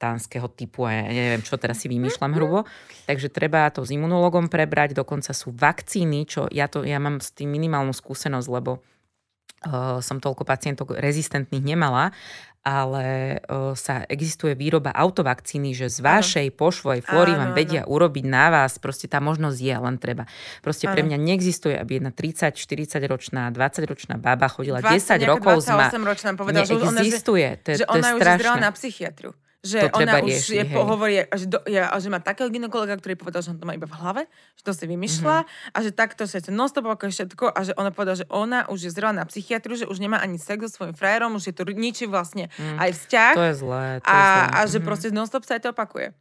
afganistánskeho 0.00 0.48
typu 0.48 0.88
a 0.88 0.96
ja 0.96 1.12
neviem, 1.12 1.44
čo 1.44 1.60
teraz 1.60 1.84
si 1.84 1.92
vymýšľam 1.92 2.32
hrubo. 2.32 2.64
Takže 3.04 3.28
treba 3.28 3.68
to 3.68 3.84
s 3.84 3.92
imunologom 3.92 4.48
prebrať, 4.48 4.96
dokonca 4.96 5.36
sú 5.36 5.52
vakcíny, 5.52 6.24
čo 6.24 6.48
ja, 6.48 6.72
to, 6.72 6.88
ja 6.88 6.96
mám 6.96 7.20
s 7.20 7.36
tým 7.36 7.52
minimálnu 7.52 7.92
skúsenosť, 7.92 8.48
lebo 8.48 8.80
uh, 8.80 10.00
som 10.00 10.16
toľko 10.16 10.48
pacientov 10.48 10.96
rezistentných 10.96 11.60
nemala 11.76 12.16
ale 12.60 13.40
o, 13.48 13.72
sa 13.72 14.04
existuje 14.04 14.52
výroba 14.52 14.92
autovakcíny, 14.92 15.72
že 15.72 15.88
z 15.88 16.04
vašej 16.04 16.48
pošvoj 16.60 17.00
flóry 17.08 17.32
vám 17.32 17.56
vedia 17.56 17.88
áno. 17.88 17.96
urobiť 17.96 18.24
na 18.28 18.52
vás, 18.52 18.76
proste 18.76 19.08
tá 19.08 19.16
možnosť 19.16 19.56
je, 19.56 19.76
len 19.80 19.96
treba. 19.96 20.28
Proste 20.60 20.84
áno. 20.84 20.92
pre 20.92 21.08
mňa 21.08 21.16
neexistuje, 21.24 21.72
aby 21.72 21.96
jedna 21.96 22.12
30, 22.12 22.60
40 22.60 23.00
ročná, 23.08 23.48
20 23.48 23.80
ročná 23.88 24.20
baba 24.20 24.44
chodila 24.52 24.84
20, 24.84 24.92
10 24.92 25.32
rokov 25.32 25.64
z 25.64 25.72
ma... 25.72 25.88
ročná 26.04 26.36
povedala, 26.36 26.68
neexistuje. 26.68 27.64
Že 27.64 27.72
ona, 27.80 27.80
že, 27.80 27.80
že 27.80 27.84
ona 27.88 28.08
už 28.12 28.20
je 28.28 28.60
na 28.60 28.72
psychiatru 28.76 29.32
že 29.60 29.92
to 29.92 30.00
ona 30.00 30.24
už 30.24 30.56
je, 30.56 30.64
pohovorí, 30.72 31.20
že, 31.36 31.44
do, 31.44 31.60
ja, 31.68 31.92
že 32.00 32.08
má 32.08 32.16
takého 32.16 32.48
ginekologa, 32.48 32.96
ktorý 32.96 33.12
povedal, 33.20 33.44
že 33.44 33.52
on 33.52 33.60
to 33.60 33.68
má 33.68 33.76
iba 33.76 33.84
v 33.84 33.92
hlave, 33.92 34.22
že 34.56 34.62
to 34.64 34.72
si 34.72 34.88
vymýšľa 34.88 35.36
mm-hmm. 35.44 35.74
a 35.76 35.78
že 35.84 35.90
takto 35.92 36.24
sa 36.24 36.40
chce 36.40 36.48
non-stop 36.48 36.88
všetko 36.88 37.52
a 37.52 37.60
že 37.60 37.72
ona 37.76 37.92
povedala, 37.92 38.16
že 38.16 38.28
ona 38.32 38.64
už 38.72 38.88
je 38.88 38.90
zrovna 38.96 39.22
na 39.22 39.26
psychiatru, 39.28 39.76
že 39.76 39.84
už 39.84 40.00
nemá 40.00 40.16
ani 40.16 40.40
sex 40.40 40.64
so 40.64 40.80
svojím 40.80 40.96
frajerom, 40.96 41.36
už 41.36 41.52
je 41.52 41.54
to 41.54 41.68
ničí 41.68 42.08
vlastne 42.08 42.48
mm. 42.56 42.80
aj 42.80 42.90
vzťah. 42.96 43.34
To 43.36 43.46
je 43.52 43.54
zlé. 43.60 43.86
To 44.00 44.08
a, 44.08 44.16
je 44.16 44.24
zlé. 44.24 44.44
a 44.48 44.58
že 44.64 44.68
mm-hmm. 44.72 44.88
proste 44.88 45.08
non-stop 45.12 45.44
sa 45.44 45.60
aj 45.60 45.62
to 45.68 45.70
opakuje. 45.76 46.16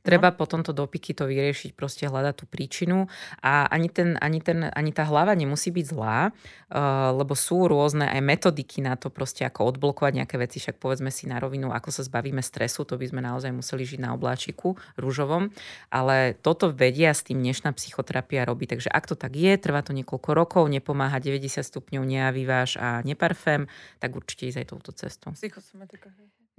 Treba 0.00 0.32
no. 0.32 0.36
potom 0.36 0.64
to 0.64 0.72
dopiky 0.72 1.12
to 1.12 1.28
vyriešiť, 1.28 1.76
proste 1.76 2.08
hľadať 2.08 2.34
tú 2.40 2.44
príčinu 2.48 3.12
a 3.44 3.68
ani, 3.68 3.92
ten, 3.92 4.16
ani, 4.16 4.40
ten, 4.40 4.72
ani 4.72 4.90
tá 4.96 5.04
hlava 5.04 5.36
nemusí 5.36 5.68
byť 5.68 5.86
zlá, 5.92 6.32
uh, 6.32 7.12
lebo 7.12 7.36
sú 7.36 7.68
rôzne 7.68 8.08
aj 8.08 8.20
metodiky 8.24 8.80
na 8.80 8.96
to 8.96 9.12
proste 9.12 9.44
ako 9.44 9.76
odblokovať 9.76 10.12
nejaké 10.24 10.36
veci, 10.40 10.56
však 10.56 10.80
povedzme 10.80 11.12
si 11.12 11.28
na 11.28 11.36
rovinu, 11.36 11.68
ako 11.68 11.92
sa 11.92 12.00
zbavíme 12.00 12.40
stresu, 12.40 12.88
to 12.88 12.96
by 12.96 13.06
sme 13.12 13.20
naozaj 13.20 13.52
museli 13.52 13.84
žiť 13.84 14.00
na 14.00 14.16
obláčiku 14.16 14.80
rúžovom, 14.96 15.52
ale 15.92 16.32
toto 16.40 16.72
vedia 16.72 17.12
s 17.12 17.20
tým 17.20 17.44
dnešná 17.44 17.76
psychoterapia 17.76 18.48
robí, 18.48 18.64
takže 18.64 18.88
ak 18.88 19.04
to 19.04 19.14
tak 19.20 19.36
je, 19.36 19.52
trvá 19.60 19.84
to 19.84 19.92
niekoľko 19.92 20.30
rokov, 20.32 20.62
nepomáha 20.72 21.20
90 21.20 21.60
stupňov, 21.60 22.02
neavíváš 22.08 22.80
a 22.80 23.04
neparfém, 23.04 23.68
tak 24.00 24.16
určite 24.16 24.48
ísť 24.48 24.58
aj 24.64 24.66
touto 24.72 24.90
cestou. 24.96 25.36
Psychosomatika. 25.36 26.08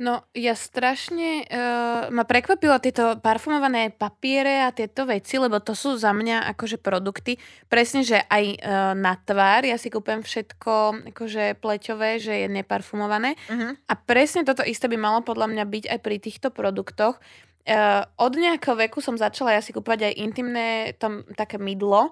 No, 0.01 0.25
ja 0.33 0.57
strašne 0.57 1.45
uh, 1.45 2.09
ma 2.09 2.25
prekvapilo 2.25 2.81
tieto 2.81 3.21
parfumované 3.21 3.93
papiere 3.93 4.65
a 4.65 4.73
tieto 4.73 5.05
veci, 5.05 5.37
lebo 5.37 5.61
to 5.61 5.77
sú 5.77 5.93
za 5.93 6.09
mňa 6.09 6.49
akože 6.57 6.81
produkty. 6.81 7.37
Presne, 7.69 8.01
že 8.01 8.17
aj 8.17 8.45
uh, 8.57 8.57
na 8.97 9.13
tvár 9.21 9.61
ja 9.61 9.77
si 9.77 9.93
kúpem 9.93 10.25
všetko 10.25 11.05
akože 11.13 11.61
pleťové, 11.61 12.17
že 12.17 12.33
je 12.33 12.47
neparfumované. 12.49 13.37
Mhm. 13.45 13.85
A 13.85 13.93
presne 13.93 14.41
toto 14.41 14.65
isté 14.65 14.89
by 14.89 14.97
malo 14.97 15.21
podľa 15.21 15.53
mňa 15.53 15.63
byť 15.69 15.85
aj 15.93 15.99
pri 16.01 16.17
týchto 16.17 16.49
produktoch. 16.49 17.21
Uh, 17.61 18.01
od 18.17 18.33
nejakého 18.33 18.73
veku 18.73 19.05
som 19.05 19.13
začala 19.13 19.53
ja 19.53 19.61
si 19.61 19.69
kúpať 19.69 20.09
aj 20.09 20.13
intimné 20.17 20.97
tam, 20.97 21.21
také 21.37 21.61
mydlo, 21.61 22.09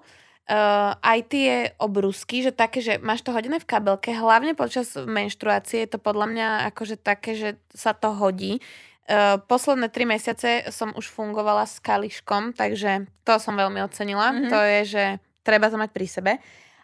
uh, 0.50 0.98
aj 0.98 1.18
tie 1.30 1.50
obrusky, 1.78 2.42
že 2.42 2.50
také, 2.50 2.82
že 2.82 2.98
máš 2.98 3.22
to 3.22 3.30
hodené 3.30 3.62
v 3.62 3.70
kabelke, 3.70 4.10
hlavne 4.10 4.58
počas 4.58 4.98
menštruácie 4.98 5.86
je 5.86 5.90
to 5.94 5.98
podľa 6.02 6.26
mňa 6.26 6.48
akože 6.74 6.98
také, 6.98 7.38
že 7.38 7.50
sa 7.70 7.94
to 7.94 8.10
hodí. 8.10 8.58
Uh, 9.06 9.38
posledné 9.46 9.90
tri 9.90 10.06
mesiace 10.06 10.66
som 10.74 10.90
už 10.94 11.06
fungovala 11.06 11.66
s 11.66 11.78
kališkom, 11.78 12.58
takže 12.58 13.06
to 13.22 13.38
som 13.38 13.54
veľmi 13.54 13.78
ocenila. 13.86 14.34
Mhm. 14.34 14.50
To 14.50 14.58
je, 14.58 14.80
že 14.84 15.04
treba 15.46 15.70
to 15.70 15.78
mať 15.78 15.90
pri 15.94 16.06
sebe. 16.10 16.32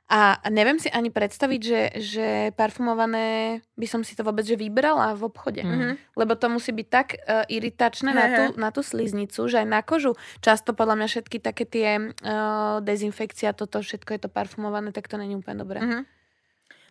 A 0.06 0.38
neviem 0.54 0.78
si 0.78 0.86
ani 0.86 1.10
predstaviť, 1.10 1.60
že, 1.66 1.80
že 1.98 2.26
parfumované 2.54 3.58
by 3.74 3.86
som 3.90 4.06
si 4.06 4.14
to 4.14 4.22
vôbec 4.22 4.46
že 4.46 4.54
vybrala 4.54 5.18
v 5.18 5.26
obchode. 5.26 5.66
Mhm. 5.66 6.14
Lebo 6.14 6.38
to 6.38 6.46
musí 6.46 6.70
byť 6.70 6.86
tak 6.86 7.18
uh, 7.18 7.42
iritačné 7.50 8.14
na 8.14 8.26
tú, 8.30 8.44
na 8.54 8.68
tú 8.70 8.86
sliznicu, 8.86 9.50
že 9.50 9.66
aj 9.66 9.66
na 9.66 9.82
kožu. 9.82 10.14
Často 10.38 10.78
podľa 10.78 11.02
mňa 11.02 11.08
všetky 11.10 11.42
také 11.42 11.66
tie 11.66 11.88
uh, 11.98 12.78
dezinfekcia, 12.86 13.50
toto 13.50 13.82
všetko 13.82 14.14
je 14.14 14.20
to 14.22 14.30
parfumované, 14.30 14.94
tak 14.94 15.10
to 15.10 15.18
není 15.18 15.34
úplne 15.34 15.58
dobré. 15.58 15.82
Mhm. 15.82 16.00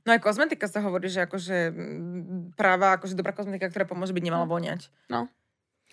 No 0.06 0.14
aj 0.14 0.22
kozmetika 0.22 0.70
sa 0.70 0.86
hovorí, 0.86 1.10
že 1.10 1.26
akože 1.26 1.74
práva, 2.54 2.94
akože 3.00 3.18
dobrá 3.18 3.34
kozmetika, 3.34 3.74
ktorá 3.74 3.90
pomôže 3.90 4.14
byť, 4.14 4.22
nemala 4.22 4.46
voňať. 4.46 4.94
No. 5.10 5.26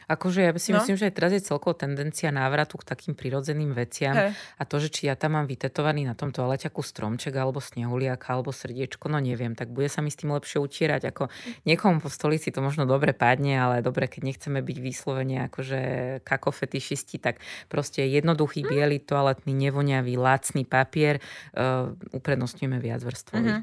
Akože 0.08 0.40
ja 0.42 0.50
si 0.58 0.70
No. 0.72 0.80
myslím, 0.80 0.96
že 0.98 1.08
aj 1.08 1.14
teraz 1.14 1.30
je 1.36 1.42
celkovo 1.42 1.76
tendencia 1.76 2.32
návratu 2.34 2.78
k 2.80 2.88
takým 2.88 3.14
prirodzeným 3.14 3.74
veciam. 3.76 4.14
Hej. 4.16 4.34
A 4.58 4.62
to, 4.64 4.80
že 4.82 4.88
či 4.88 5.06
ja 5.06 5.14
tam 5.14 5.38
mám 5.38 5.46
vytetovaný 5.46 6.06
na 6.06 6.14
tom 6.18 6.30
toaleťaku 6.34 6.80
stromček, 6.82 7.34
alebo 7.36 7.60
snehuliaka, 7.60 8.26
alebo 8.32 8.50
srdiečko, 8.50 9.08
no 9.08 9.22
neviem, 9.22 9.54
tak 9.54 9.70
bude 9.70 9.86
sa 9.86 10.00
mi 10.00 10.10
s 10.10 10.18
tým 10.18 10.34
lepšie 10.34 10.58
utierať. 10.58 11.12
Ako 11.12 11.28
niekomu 11.68 12.02
po 12.02 12.08
stolici 12.10 12.50
to 12.50 12.60
možno 12.64 12.86
dobre 12.88 13.12
padne, 13.14 13.58
ale 13.58 13.84
dobre, 13.84 14.08
keď 14.08 14.22
nechceme 14.26 14.58
byť 14.62 14.78
vyslovene 14.80 15.46
akože 15.50 15.80
kakofetišisti, 16.26 17.16
tak 17.22 17.38
proste 17.68 18.04
jednoduchý 18.06 18.66
biely 18.66 18.98
toaletný, 19.02 19.54
nevoňavý, 19.54 20.14
lacný 20.18 20.64
papier 20.66 21.18
uh, 21.54 21.92
uprednostňujeme 22.14 22.78
viac 22.82 23.00
vrstvový. 23.02 23.62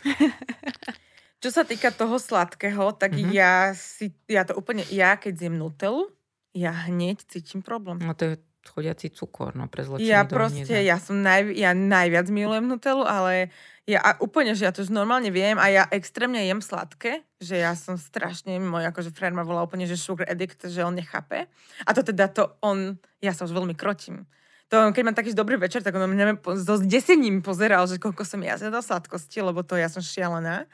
Čo 1.40 1.48
sa 1.50 1.64
týka 1.64 1.88
toho 1.88 2.20
sladkého, 2.20 2.92
tak 2.92 3.16
Mhm. 3.16 3.32
ja 3.32 3.72
si, 3.72 4.12
ja 4.28 4.44
to 4.44 4.52
úplne, 4.54 4.84
ja 4.92 5.16
keď 5.16 5.40
zjem 5.40 5.56
Nutellu, 5.56 6.12
ja 6.52 6.68
hneď 6.86 7.24
cítim 7.24 7.64
problém. 7.64 7.96
No 7.98 8.12
to 8.12 8.24
je 8.24 8.34
chodiaci 8.60 9.08
cukor, 9.08 9.56
no 9.56 9.64
pre 9.72 9.80
zločiny 9.88 10.04
Ja 10.04 10.28
proste, 10.28 10.68
hniezda. 10.68 10.84
ja 10.84 10.96
som 11.00 11.16
naj, 11.24 11.48
ja 11.56 11.72
najviac 11.72 12.28
milujem 12.28 12.68
Nutellu, 12.68 13.08
ale 13.08 13.48
ja 13.88 14.04
a 14.04 14.20
úplne, 14.20 14.52
že 14.52 14.68
ja 14.68 14.72
to 14.74 14.84
už 14.84 14.92
normálne 14.92 15.32
viem 15.32 15.56
a 15.56 15.66
ja 15.72 15.88
extrémne 15.88 16.44
jem 16.44 16.60
sladké, 16.60 17.24
že 17.40 17.56
ja 17.56 17.72
som 17.72 17.96
strašne, 17.96 18.60
môj 18.60 18.84
akože 18.92 19.10
friend 19.16 19.32
ma 19.32 19.42
volá 19.42 19.64
úplne, 19.64 19.88
že 19.88 19.96
sugar 19.96 20.28
addict, 20.28 20.60
že 20.68 20.84
on 20.84 20.92
nechápe. 20.92 21.48
A 21.82 21.90
to 21.96 22.04
teda 22.04 22.28
to 22.28 22.52
on, 22.60 23.00
ja 23.24 23.32
sa 23.32 23.48
už 23.48 23.56
veľmi 23.56 23.72
krotím. 23.72 24.28
To, 24.70 24.92
keď 24.92 25.02
mám 25.02 25.16
taký 25.16 25.32
dobrý 25.34 25.56
večer, 25.58 25.80
tak 25.82 25.96
on 25.96 26.04
mňa 26.06 26.44
so 26.60 26.78
zdesením 26.78 27.40
pozeral, 27.42 27.88
že 27.90 27.98
koľko 27.98 28.22
som 28.22 28.38
ja 28.44 28.54
zjedla 28.54 28.84
sladkosti, 28.84 29.40
lebo 29.42 29.64
to 29.66 29.74
ja 29.74 29.88
som 29.90 30.04
šialená. 30.04 30.68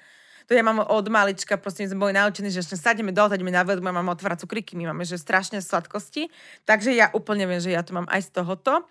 To 0.47 0.55
ja 0.55 0.63
mám 0.63 0.79
od 0.79 1.07
malička, 1.11 1.59
proste 1.59 1.91
sme 1.91 2.07
boli 2.07 2.15
naučení, 2.15 2.55
že 2.55 2.63
sadíme 2.63 3.11
do 3.11 3.19
auta, 3.19 3.35
ideme 3.35 3.51
na 3.51 3.67
veľa, 3.67 3.83
moja 3.83 3.99
mama 3.99 4.15
otvára 4.15 4.39
cukriky, 4.39 4.79
my 4.79 4.95
máme, 4.95 5.03
že 5.03 5.19
strašne 5.19 5.59
sladkosti. 5.59 6.31
Takže 6.63 6.95
ja 6.95 7.11
úplne 7.11 7.51
viem, 7.51 7.59
že 7.59 7.75
ja 7.75 7.83
to 7.83 7.99
mám 7.99 8.07
aj 8.07 8.31
z 8.31 8.31
tohoto. 8.31 8.87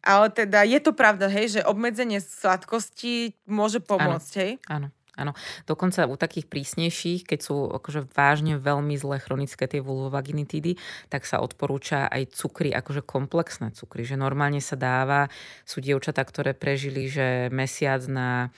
Ale 0.00 0.32
teda 0.32 0.64
je 0.64 0.80
to 0.80 0.96
pravda, 0.96 1.28
hej, 1.28 1.60
že 1.60 1.60
obmedzenie 1.60 2.16
sladkosti 2.16 3.36
môže 3.44 3.84
pomôcť, 3.84 4.32
hej? 4.40 4.56
Áno, 4.64 4.88
áno. 5.12 5.36
Dokonca 5.68 6.08
u 6.08 6.16
takých 6.16 6.48
prísnejších, 6.48 7.28
keď 7.28 7.38
sú 7.44 7.68
akože 7.68 8.08
vážne 8.16 8.56
veľmi 8.56 8.96
zlé 8.96 9.20
chronické 9.20 9.68
tie 9.68 9.84
vulvovaginitídy, 9.84 10.80
tak 11.12 11.28
sa 11.28 11.44
odporúča 11.44 12.08
aj 12.08 12.32
cukry, 12.32 12.72
akože 12.72 13.04
komplexné 13.04 13.76
cukry. 13.76 14.08
Že 14.08 14.24
normálne 14.24 14.64
sa 14.64 14.80
dáva, 14.80 15.28
sú 15.68 15.84
dievčatá, 15.84 16.24
ktoré 16.24 16.56
prežili, 16.56 17.12
že 17.12 17.52
mesiac 17.52 18.00
na 18.08 18.48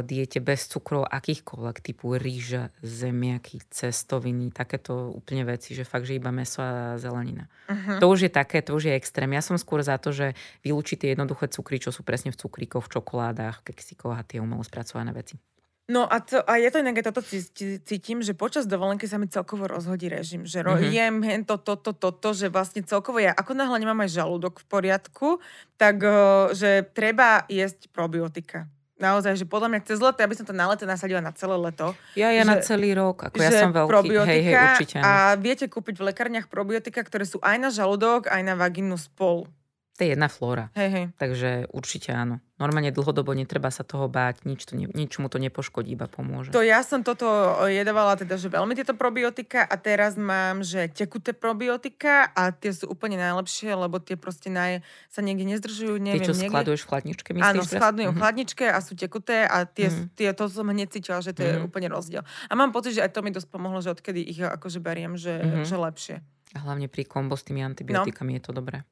diete 0.00 0.40
bez 0.40 0.64
cukrov 0.66 1.04
akýchkoľvek 1.04 1.76
typu 1.78 2.16
rýža, 2.16 2.72
zemiaky, 2.80 3.60
cestoviny, 3.68 4.48
takéto 4.48 5.12
úplne 5.12 5.44
veci, 5.44 5.72
že 5.72 5.84
fakt, 5.84 6.08
že 6.08 6.16
iba 6.16 6.32
meso 6.32 6.58
a 6.58 6.96
zelenina. 6.96 7.44
Uh-huh. 7.68 8.00
To 8.00 8.08
už 8.08 8.26
je 8.26 8.32
také, 8.32 8.64
to 8.64 8.72
už 8.72 8.88
je 8.88 8.96
extrém. 8.96 9.28
Ja 9.30 9.44
som 9.44 9.60
skôr 9.60 9.84
za 9.84 10.00
to, 10.00 10.08
že 10.08 10.32
vylúčiť 10.62 10.96
tie 10.98 11.08
jednoduché 11.12 11.52
cukry, 11.52 11.76
čo 11.76 11.92
sú 11.92 12.00
presne 12.00 12.32
v 12.32 12.40
cukríkoch, 12.40 12.80
v 12.80 12.92
čokoládach, 12.96 13.60
keksikoch 13.60 14.16
a 14.16 14.24
tie 14.24 14.40
umelo 14.40 14.64
spracované 14.64 15.12
veci. 15.12 15.36
No 15.84 16.08
a, 16.08 16.16
to, 16.24 16.40
a 16.40 16.56
je 16.56 16.72
to 16.72 16.80
inak, 16.80 16.96
aj 16.96 17.12
toto 17.12 17.20
cí- 17.20 17.44
cí- 17.44 17.76
cítim, 17.76 18.24
že 18.24 18.32
počas 18.32 18.64
dovolenky 18.64 19.04
sa 19.04 19.20
mi 19.20 19.28
celkovo 19.28 19.68
rozhodí 19.68 20.08
režim, 20.08 20.48
že 20.48 20.64
ro- 20.64 20.80
Mhm. 20.80 20.88
jem 20.88 21.16
hen 21.20 21.42
to, 21.44 21.60
to, 21.60 21.76
to, 21.76 21.92
to, 21.92 22.08
to, 22.08 22.30
že 22.32 22.48
vlastne 22.48 22.80
celkovo 22.80 23.20
ja, 23.20 23.36
ako 23.36 23.52
náhle 23.52 23.84
nemám 23.84 24.00
aj 24.00 24.16
žalúdok 24.16 24.64
v 24.64 24.66
poriadku, 24.66 25.28
tak 25.76 26.00
eh, 26.00 26.16
že 26.56 26.70
treba 26.88 27.44
jesť 27.52 27.92
probiotika. 27.92 28.64
Naozaj, 28.94 29.42
že 29.42 29.44
podľa 29.44 29.74
mňa 29.74 29.80
cez 29.90 29.98
leto, 29.98 30.22
ja 30.22 30.30
by 30.30 30.36
som 30.38 30.46
to 30.46 30.54
na 30.54 30.70
leto 30.70 30.86
nasadila 30.86 31.18
na 31.18 31.34
celé 31.34 31.58
leto. 31.58 31.98
Ja, 32.14 32.30
ja 32.30 32.46
Že- 32.46 32.50
na 32.50 32.56
celý 32.62 32.90
rok, 32.94 33.26
ako 33.26 33.42
ja 33.42 33.50
som 33.50 33.74
veľký, 33.74 33.90
probiotika 33.90 34.30
hej, 34.30 34.40
hej, 34.46 34.54
určite. 34.54 34.96
A 35.02 35.34
viete 35.34 35.66
kúpiť 35.66 35.98
v 35.98 36.14
lekárniach 36.14 36.46
probiotika, 36.46 37.02
ktoré 37.02 37.26
sú 37.26 37.42
aj 37.42 37.56
na 37.58 37.74
žalúdok, 37.74 38.30
aj 38.30 38.42
na 38.46 38.54
vagínu 38.54 38.94
spolu. 38.94 39.50
To 39.94 40.02
je 40.02 40.10
jedna 40.10 40.26
flóra, 40.26 40.74
Hej, 40.74 40.90
hej. 40.90 41.04
takže 41.14 41.70
určite 41.70 42.10
áno. 42.10 42.42
Normálne 42.54 42.90
dlhodobo 42.90 43.30
netreba 43.30 43.70
sa 43.70 43.86
toho 43.86 44.10
báť, 44.10 44.42
nič, 44.42 44.66
to 44.66 44.74
ne, 44.74 44.86
nič 44.86 45.18
mu 45.18 45.30
to 45.30 45.38
nepoškodí, 45.38 45.94
iba 45.94 46.06
pomôže. 46.06 46.50
To 46.50 46.62
ja 46.62 46.82
som 46.82 47.06
toto 47.06 47.26
jedovala 47.66 48.18
teda, 48.18 48.34
že 48.34 48.46
veľmi 48.48 48.74
tieto 48.74 48.94
probiotika 48.94 49.62
a 49.62 49.74
teraz 49.74 50.14
mám, 50.14 50.62
že 50.62 50.90
tekuté 50.90 51.30
probiotika 51.30 52.26
a 52.28 52.50
tie 52.50 52.70
sú 52.70 52.90
úplne 52.90 53.14
najlepšie, 53.16 53.70
lebo 53.70 53.98
tie 53.98 54.14
proste 54.14 54.50
naj, 54.50 54.82
sa 55.08 55.22
niekde 55.22 55.46
nezdržujú, 55.48 55.94
Tie, 55.94 56.02
neviem, 56.04 56.26
čo 56.26 56.34
niekde. 56.34 56.50
skladuješ 56.50 56.82
v 56.82 56.88
chladničke, 56.90 57.30
myslíš? 57.32 57.46
Áno, 57.48 57.62
skladujem 57.64 58.08
v 58.08 58.14
Mhm. 58.14 58.20
chladničke 58.20 58.64
a 58.66 58.78
sú 58.80 58.92
tekuté 58.94 59.46
a 59.46 59.62
tie, 59.62 59.88
Mhm. 59.88 60.02
tie, 60.12 60.28
to 60.30 60.44
som 60.46 60.66
hneď 60.66 60.90
cítila, 60.90 61.18
že 61.20 61.30
to 61.30 61.40
je 61.40 61.54
Mhm. 61.56 61.64
úplne 61.64 61.86
rozdiel. 61.88 62.22
A 62.46 62.52
mám 62.52 62.70
pocit, 62.70 62.94
že 62.94 63.02
aj 63.02 63.10
to 63.10 63.22
mi 63.22 63.30
dosť 63.30 63.46
pomohlo, 63.48 63.78
že 63.78 63.90
odkedy 63.90 64.20
ich 64.20 64.38
akože 64.38 64.78
beriem, 64.78 65.14
že, 65.14 65.38
Mhm. 65.38 65.62
že 65.64 65.76
lepšie. 65.76 66.16
A 66.50 66.58
hlavne 66.60 66.86
pri 66.86 67.02
kombo 67.02 67.34
s 67.34 67.42
tými 67.42 67.62
antibiotikami 67.62 68.38
je 68.38 68.42
to 68.42 68.52
dobré. 68.52 68.82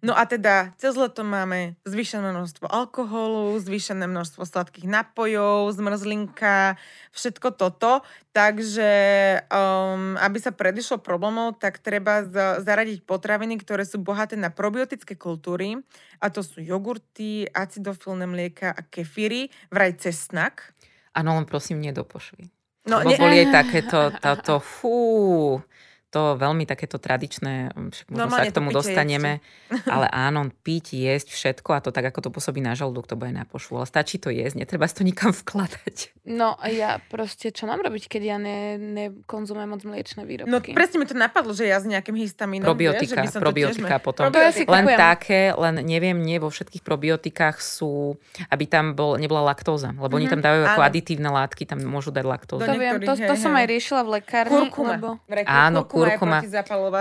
No 0.00 0.16
a 0.16 0.24
teda 0.24 0.72
cez 0.80 0.96
leto 0.96 1.20
máme 1.20 1.76
zvýšené 1.84 2.32
množstvo 2.32 2.64
alkoholu, 2.64 3.60
zvýšené 3.60 4.08
množstvo 4.08 4.48
sladkých 4.48 4.88
napojov, 4.88 5.76
zmrzlinka, 5.76 6.80
všetko 7.12 7.52
toto. 7.52 8.00
Takže 8.32 8.90
um, 9.52 10.16
aby 10.16 10.38
sa 10.40 10.56
predišlo 10.56 11.04
problémov, 11.04 11.60
tak 11.60 11.84
treba 11.84 12.24
za- 12.24 12.64
zaradiť 12.64 13.04
potraviny, 13.04 13.60
ktoré 13.60 13.84
sú 13.84 14.00
bohaté 14.00 14.40
na 14.40 14.48
probiotické 14.48 15.20
kultúry. 15.20 15.76
A 16.16 16.32
to 16.32 16.40
sú 16.40 16.64
jogurty, 16.64 17.44
acidofilné 17.52 18.24
mlieka 18.24 18.72
a 18.72 18.80
kefíry, 18.80 19.52
vraj 19.68 20.00
cesnak. 20.00 20.72
Áno, 21.12 21.36
len 21.36 21.44
prosím, 21.44 21.84
nedopošli. 21.84 22.48
No, 22.88 23.04
Lebo 23.04 23.12
ne, 23.12 23.20
boli 23.20 23.36
aj 23.44 23.48
takéto, 23.52 23.98
táto, 24.16 24.56
fú, 24.56 25.60
to 26.10 26.34
veľmi 26.34 26.66
takéto 26.66 26.98
tradičné, 26.98 27.70
však 27.70 28.06
možno 28.10 28.30
sa 28.34 28.46
k 28.48 28.56
tomu 28.56 28.74
to 28.74 28.82
dostaneme, 28.82 29.44
ale 29.94 30.06
áno, 30.10 30.50
piť, 30.50 30.98
jesť, 30.98 31.28
všetko 31.30 31.68
a 31.76 31.78
to 31.84 31.90
tak, 31.92 32.10
ako 32.10 32.26
to 32.26 32.30
pôsobí 32.32 32.58
na 32.58 32.74
žalúdok, 32.74 33.06
to 33.06 33.14
bude 33.14 33.30
na 33.30 33.46
pošvu. 33.46 33.82
Ale 33.82 33.86
stačí 33.86 34.18
to 34.18 34.32
jesť, 34.32 34.58
netreba 34.64 34.88
si 34.88 34.96
to 34.96 35.04
nikam 35.04 35.36
vkladať. 35.46 36.16
No 36.24 36.56
a 36.56 36.72
ja 36.72 36.98
proste, 37.12 37.52
čo 37.52 37.68
mám 37.68 37.78
robiť, 37.84 38.08
keď 38.08 38.22
ja 38.24 38.36
ne, 38.40 38.80
nekonzumujem 38.80 39.68
moc 39.68 39.82
mliečne 39.84 40.24
výrobky? 40.24 40.50
no 40.50 40.58
presne 40.60 40.96
mi 41.02 41.06
to 41.06 41.14
napadlo, 41.14 41.52
že 41.52 41.68
ja 41.68 41.78
s 41.78 41.86
nejakým 41.86 42.16
histamínom, 42.16 42.64
vieš, 42.72 43.12
že 43.12 43.14
Probiotika, 43.14 43.22
by 43.22 43.28
som 43.28 43.40
probiotika 43.40 43.96
potom. 44.00 44.22
To 44.32 44.40
ja 44.40 44.52
si 44.54 44.64
Len 44.64 44.86
také, 44.96 45.52
len 45.52 45.82
neviem, 45.84 46.16
nie 46.16 46.40
vo 46.40 46.48
všetkých 46.48 46.80
probiotikách 46.80 47.60
sú, 47.60 48.14
aby 48.48 48.64
tam 48.64 48.94
bol, 48.96 49.18
nebola 49.18 49.52
laktóza, 49.52 49.92
lebo 49.94 50.16
oni 50.16 50.30
Mhm, 50.30 50.34
tam 50.38 50.40
dávajú 50.46 50.62
ako 50.70 50.82
aditívne 50.86 51.28
látky, 51.34 51.62
tam 51.66 51.78
môžu 51.82 52.14
dať 52.14 52.24
laktózu. 52.24 52.62
To 52.62 52.78
viem, 52.78 53.02
to, 53.02 53.14
to 53.18 53.34
hej, 53.34 53.42
som 53.42 53.52
hej. 53.58 53.60
aj 53.60 53.66
riešila 53.66 54.00
v 54.06 54.08
lekárni, 54.22 54.52
Kurkuma. 54.70 54.94
lebo... 54.94 55.08
Áno, 55.50 55.82
kurkuma 55.82 55.99
kurkuma. 56.02 56.38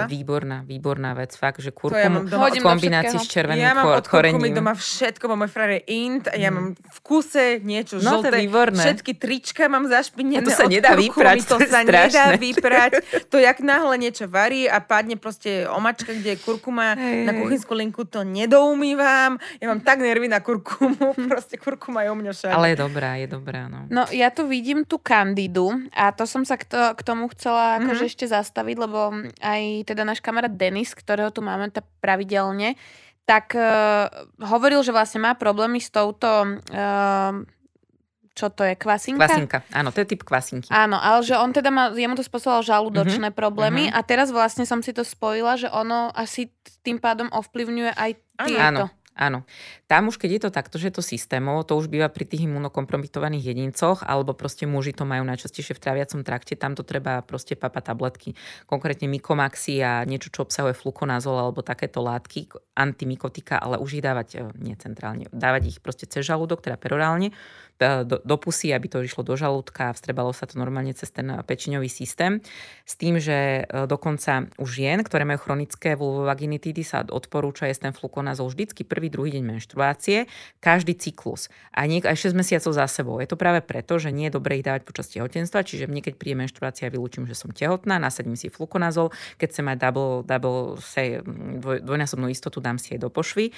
Výborná, 0.05 0.57
výborná 0.61 1.11
vec, 1.13 1.31
fakt, 1.33 1.59
že 1.59 1.69
ja 1.69 1.75
kurkumu 1.75 2.15
mám 2.15 2.25
doma 2.25 2.47
v 2.47 2.59
kombinácii 2.59 3.15
s 3.15 3.27
červeným 3.27 3.61
Ja 3.61 3.71
mám 3.71 3.85
od 3.93 4.03
kurkumy 4.03 4.39
korením. 4.41 4.55
doma 4.55 4.73
všetko, 4.73 5.23
bo 5.25 5.35
môj 5.35 5.49
frajer 5.49 5.71
je 5.71 5.81
int 5.87 6.25
a 6.25 6.35
ja 6.35 6.47
Mm. 6.47 6.55
mám 6.55 6.67
v 6.73 6.99
kuse 7.01 7.45
niečo 7.59 7.97
No, 7.97 8.19
žlté. 8.19 8.39
výborné. 8.39 8.81
Všetky 8.81 9.11
trička 9.13 9.63
mám 9.65 9.85
zašpinené 9.85 10.37
A 10.37 10.41
to 10.41 10.51
sa 10.51 10.63
od 10.63 10.71
nedá 10.71 10.89
kurkumy, 10.89 11.03
vyprať, 11.05 11.37
to 11.41 11.55
to 11.55 11.65
sa 11.65 11.79
nedá 11.79 12.03
strašné. 12.05 12.35
vyprať. 12.37 12.91
To 13.27 13.37
jak 13.37 13.57
náhle 13.59 13.95
niečo 13.97 14.25
varí 14.25 14.65
a 14.65 14.79
padne 14.79 15.15
proste 15.15 15.49
omačka, 15.65 16.11
kde 16.11 16.29
je 16.29 16.39
kurkuma 16.39 16.93
Hej, 16.93 17.23
na 17.23 17.33
kuchynskú 17.33 17.73
linku, 17.73 18.03
to 18.03 18.23
nedoumývam. 18.23 19.31
Ja 19.57 19.65
mám 19.65 19.79
tak 19.79 19.99
nervy 19.99 20.25
na 20.25 20.39
kurkumu, 20.39 20.95
proste 21.29 21.55
kurkuma 21.55 22.01
je 22.01 22.09
u 22.09 22.17
mňa 22.17 22.31
všade. 22.31 22.51
Ale 22.51 22.67
je 22.69 22.77
dobrá, 22.77 23.11
je 23.15 23.27
dobrá, 23.27 23.61
no. 23.65 23.85
No 23.87 24.05
ja 24.09 24.29
tu 24.29 24.45
vidím 24.45 24.83
tú 24.83 24.97
kandidu 24.97 25.67
a 25.91 26.09
to 26.09 26.25
som 26.25 26.41
sa 26.41 26.55
k, 26.55 26.65
to, 26.65 26.81
k 26.93 27.01
tomu 27.03 27.27
chcela 27.29 27.77
akože 27.77 27.97
Mhm. 27.99 28.09
ešte 28.09 28.25
zastaviť, 28.25 28.75
lebo 28.77 28.88
aj 29.39 29.61
teda 29.85 30.03
náš 30.07 30.19
kamarát 30.19 30.51
Denis, 30.51 30.97
ktorého 30.97 31.29
tu 31.29 31.45
máme 31.45 31.69
tá 31.69 31.85
pravidelne, 32.01 32.73
tak 33.29 33.53
uh, 33.53 34.09
hovoril, 34.41 34.81
že 34.81 34.89
vlastne 34.89 35.21
má 35.21 35.37
problémy 35.37 35.77
s 35.77 35.93
touto, 35.93 36.57
uh, 36.57 37.33
čo 38.33 38.47
to 38.49 38.63
je, 38.63 38.73
kvasinka? 38.73 39.19
Kvasinka, 39.19 39.57
áno, 39.69 39.91
to 39.91 39.99
je 40.01 40.07
typ 40.15 40.23
kvasinky. 40.23 40.71
Áno, 40.71 40.95
ale 40.95 41.21
že 41.21 41.35
on 41.35 41.51
teda 41.51 41.69
má, 41.69 41.91
jemu 41.91 42.15
to 42.17 42.23
spôsobovalo 42.23 42.63
žalúdočné 42.63 43.29
problémy 43.35 43.91
mhm. 43.91 43.93
a 43.93 43.99
teraz 44.01 44.31
vlastne 44.31 44.63
som 44.63 44.79
si 44.79 44.95
to 44.95 45.03
spojila, 45.03 45.59
že 45.59 45.67
ono 45.69 46.09
asi 46.15 46.49
tým 46.81 46.97
pádom 46.97 47.27
ovplyvňuje 47.29 47.91
aj 47.93 48.11
tieto. 48.47 48.63
Áno, 48.63 48.83
áno. 49.17 49.45
Tam 49.89 50.09
už, 50.09 50.21
keď 50.21 50.29
je 50.29 50.41
to 50.45 50.51
takto, 50.53 50.75
že 50.77 50.93
to 50.93 51.01
systémovo, 51.01 51.65
to 51.65 51.73
už 51.77 51.89
býva 51.89 52.09
pri 52.09 52.29
tých 52.29 52.45
imunokompromitovaných 52.45 53.53
jedincoch, 53.53 54.05
alebo 54.05 54.37
proste 54.37 54.69
muži 54.69 54.93
to 54.93 55.07
majú 55.07 55.25
najčastejšie 55.25 55.73
v 55.73 55.81
traviacom 55.81 56.21
trakte, 56.21 56.53
tam 56.53 56.77
to 56.77 56.85
treba 56.85 57.25
proste 57.25 57.57
papať 57.57 57.83
tabletky. 57.89 58.29
Konkrétne 58.69 59.09
mykomaxi 59.09 59.81
a 59.81 60.05
niečo, 60.05 60.29
čo 60.29 60.45
obsahuje 60.45 60.77
flukonazol 60.77 61.35
alebo 61.35 61.65
takéto 61.65 62.05
látky, 62.05 62.49
antimikotika, 62.79 63.59
ale 63.59 63.75
už 63.75 63.99
ich 63.99 64.05
dávať 64.05 64.27
e, 64.35 64.37
nie 64.63 64.79
centrálne, 64.79 65.27
dávať 65.35 65.75
ich 65.75 65.77
proste 65.83 66.07
cez 66.07 66.23
žalúdok, 66.23 66.63
teda 66.63 66.79
perorálne, 66.79 67.35
e, 67.75 68.03
do, 68.07 68.23
do 68.23 68.35
pusy, 68.39 68.71
aby 68.71 68.87
to 68.87 69.03
išlo 69.03 69.27
do 69.27 69.35
žalúdka 69.35 69.91
a 69.91 69.95
vstrebalo 69.95 70.31
sa 70.31 70.47
to 70.47 70.55
normálne 70.55 70.95
cez 70.95 71.11
ten 71.11 71.27
e, 71.27 71.43
pečiňový 71.43 71.91
systém. 71.91 72.39
S 72.87 72.95
tým, 72.95 73.19
že 73.21 73.69
dokonca 73.85 74.49
u 74.57 74.65
žien, 74.65 75.03
ktoré 75.05 75.27
majú 75.27 75.45
chronické 75.45 75.93
vulvovaginitidy, 75.93 76.81
sa 76.81 77.05
odporúča 77.05 77.69
jesť 77.69 77.91
ten 77.91 77.93
flukonazol 77.93 78.49
vždycky 78.49 78.81
prvý, 78.81 79.08
druhý 79.09 79.35
deň 79.35 79.43
menštruácie, 79.43 80.29
každý 80.61 80.95
cyklus. 80.95 81.49
A 81.73 81.89
niek 81.89 82.05
aj 82.05 82.29
6 82.29 82.37
mesiacov 82.37 82.71
za 82.71 82.85
sebou. 82.85 83.17
Je 83.19 83.27
to 83.27 83.35
práve 83.35 83.65
preto, 83.65 83.97
že 83.97 84.13
nie 84.13 84.29
je 84.29 84.37
dobré 84.37 84.61
ich 84.61 84.65
dávať 84.65 84.85
počas 84.85 85.09
tehotenstva, 85.11 85.65
čiže 85.65 85.89
mne 85.89 86.05
keď 86.05 86.13
príde 86.15 86.37
menštruácia, 86.39 86.93
vylúčim, 86.93 87.25
že 87.25 87.33
som 87.33 87.49
tehotná, 87.49 87.97
nasadím 87.97 88.37
si 88.37 88.53
flukonazol, 88.53 89.09
keď 89.41 89.47
chcem 89.49 89.65
mať 89.65 89.77
double, 89.81 90.13
double 90.23 90.77
say, 90.79 91.19
dvoj, 91.25 91.81
dvojnásobnú 91.81 92.29
istotu, 92.29 92.61
dám 92.61 92.77
si 92.77 92.95
jej 92.95 93.01
do 93.01 93.09
pošvy. 93.09 93.51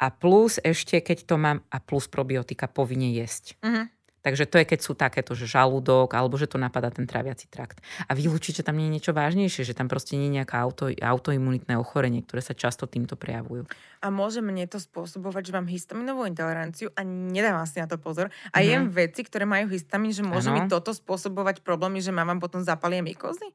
A 0.00 0.08
plus 0.08 0.56
ešte, 0.64 1.00
keď 1.04 1.28
to 1.28 1.36
mám, 1.36 1.60
a 1.68 1.76
plus 1.76 2.08
probiotika 2.08 2.68
povinne 2.68 3.12
jesť. 3.12 3.60
Mhm. 3.60 3.99
Takže 4.20 4.44
to 4.44 4.60
je, 4.60 4.68
keď 4.68 4.80
sú 4.84 4.92
takéto, 4.92 5.32
že 5.32 5.48
žalúdok, 5.48 6.12
alebo 6.12 6.36
že 6.36 6.44
to 6.44 6.60
napadá 6.60 6.92
ten 6.92 7.08
traviaci 7.08 7.48
trakt. 7.48 7.80
A 8.04 8.12
vylúčiť, 8.12 8.60
že 8.60 8.66
tam 8.66 8.76
nie 8.76 8.92
je 8.92 8.94
niečo 9.00 9.12
vážnejšie, 9.16 9.64
že 9.64 9.72
tam 9.72 9.88
proste 9.88 10.20
nie 10.20 10.28
je 10.28 10.36
nejaké 10.40 10.60
auto, 10.60 10.92
autoimunitné 10.92 11.80
ochorenie, 11.80 12.20
ktoré 12.20 12.44
sa 12.44 12.52
často 12.52 12.84
týmto 12.84 13.16
prejavujú. 13.16 13.64
A 14.04 14.12
môže 14.12 14.44
mne 14.44 14.68
to 14.68 14.76
spôsobovať, 14.76 15.52
že 15.52 15.56
mám 15.56 15.68
histaminovú 15.68 16.28
intoleranciu 16.28 16.92
a 16.96 17.04
nedávam 17.04 17.64
si 17.64 17.80
na 17.80 17.88
to 17.88 17.96
pozor. 17.96 18.28
A 18.52 18.60
Mhm. 18.60 18.66
jem 18.68 18.84
veci, 18.92 19.20
ktoré 19.24 19.44
majú 19.48 19.72
histamín, 19.72 20.12
že 20.12 20.20
môže 20.24 20.52
mi 20.52 20.60
Áno. 20.60 20.68
toto 20.68 20.92
spôsobovať 20.92 21.64
problémy, 21.64 22.00
že 22.04 22.12
mám 22.12 22.40
potom 22.40 22.60
zapalie 22.60 23.00
mykozy? 23.00 23.52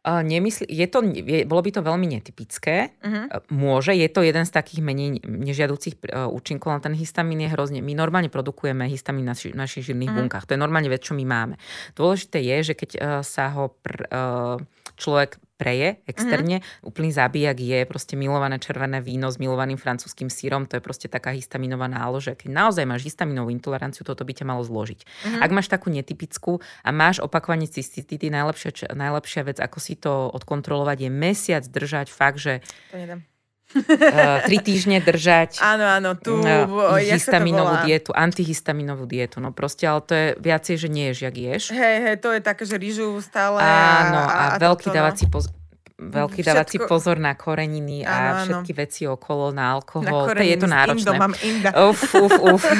Nemysl- 0.00 0.64
je 0.64 0.86
to, 0.88 1.04
je, 1.04 1.44
bolo 1.44 1.60
by 1.60 1.70
to 1.76 1.84
veľmi 1.84 2.08
netypické. 2.08 2.96
Mhm. 3.04 3.22
Uh, 3.28 3.44
Môže, 3.52 3.92
je 3.92 4.08
to 4.08 4.24
jeden 4.24 4.48
z 4.48 4.52
takých 4.52 4.80
menej 4.80 5.20
nežiaducich 5.20 6.00
účinkov, 6.32 6.72
ale 6.72 6.80
ten 6.80 6.94
histamín 6.96 7.44
je 7.44 7.52
hrozne... 7.52 7.84
My 7.84 7.92
normálne 7.92 8.32
produkujeme 8.32 8.88
histamín 8.88 9.28
na 9.28 9.36
naši, 9.36 9.52
našich 9.52 9.92
žilných 9.92 10.08
Mhm. 10.08 10.16
bunkách. 10.16 10.44
To 10.48 10.54
je 10.56 10.60
normálne 10.60 10.88
vec, 10.88 11.04
čo 11.04 11.12
my 11.12 11.24
máme. 11.28 11.60
Dôležité 11.92 12.40
je, 12.40 12.72
že 12.72 12.74
keď 12.78 12.90
uh, 12.96 13.02
sa 13.20 13.52
ho 13.52 13.76
pr, 13.76 14.08
uh, 14.08 14.56
človek 14.96 15.36
preje 15.60 16.00
externe, 16.08 16.64
úplný 16.80 17.12
zabíjak 17.12 17.60
je 17.60 17.78
proste 17.84 18.16
milované 18.16 18.56
červené 18.56 19.04
víno 19.04 19.28
s 19.28 19.36
milovaným 19.36 19.76
francúzským 19.76 20.32
sírom, 20.32 20.64
to 20.64 20.80
je 20.80 20.82
proste 20.82 21.12
taká 21.12 21.36
histaminová 21.36 21.84
nálož. 21.84 22.32
Keď 22.32 22.48
naozaj 22.48 22.88
máš 22.88 23.04
histaminovú 23.04 23.52
intoleranciu, 23.52 24.08
toto 24.08 24.24
by 24.24 24.32
ťa 24.32 24.48
malo 24.48 24.64
zložiť. 24.64 25.04
Mhm. 25.04 25.38
Ak 25.44 25.50
máš 25.52 25.68
takú 25.68 25.92
netypickú 25.92 26.64
a 26.80 26.88
máš 26.88 27.20
opakovanie 27.20 27.68
cystitidy, 27.68 28.32
najlepšia, 28.32 28.96
najlepšia 28.96 29.42
vec, 29.44 29.58
ako 29.60 29.78
si 29.78 30.00
to 30.00 30.32
odkontrolovať, 30.32 31.04
je 31.04 31.10
mesiac 31.12 31.64
držať 31.68 32.08
fakt, 32.08 32.40
že 32.40 32.64
To 32.90 32.96
nedám. 32.96 33.29
Uh, 33.76 34.42
tri 34.46 34.56
týždne 34.58 34.98
držať 34.98 35.62
Áno, 35.62 35.86
áno, 35.86 36.10
tu, 36.18 36.42
uh, 36.42 36.98
histaminovú 36.98 37.86
dietu, 37.86 38.10
antihistaminovú 38.10 39.04
dietu. 39.06 39.38
No 39.38 39.54
proste, 39.54 39.86
ale 39.86 40.00
to 40.02 40.12
je 40.16 40.26
viacej, 40.40 40.74
že 40.80 40.88
nie 40.90 41.12
ješ, 41.12 41.18
jak 41.30 41.36
ješ. 41.36 41.62
Hej, 41.74 41.96
hej, 42.02 42.16
to 42.18 42.28
je 42.34 42.40
také, 42.42 42.62
že 42.66 42.76
rýžu 42.80 43.14
stále. 43.22 43.62
Áno, 43.62 44.20
a, 44.26 44.58
veľký 44.58 44.90
toto, 44.90 44.94
no. 44.94 44.98
dávací 44.98 45.24
pozor 45.30 45.59
veľký 46.00 46.40
Všetko- 46.40 46.48
dávací 46.48 46.76
pozor 46.80 47.16
na 47.16 47.36
koreniny 47.36 48.02
Áno, 48.02 48.08
a 48.08 48.16
áno. 48.16 48.40
všetky 48.42 48.72
veci 48.72 49.02
okolo, 49.04 49.52
na 49.52 49.60
Na 49.60 49.66
alkohol. 49.76 50.32
to 50.32 50.40
je 50.40 50.56
to 50.56 50.64
náročné. 50.64 51.04
Indom, 51.04 51.16
mám 51.20 51.34
inda. 51.38 51.70
Uf, 51.86 52.00
uf, 52.14 52.32
uf. 52.40 52.62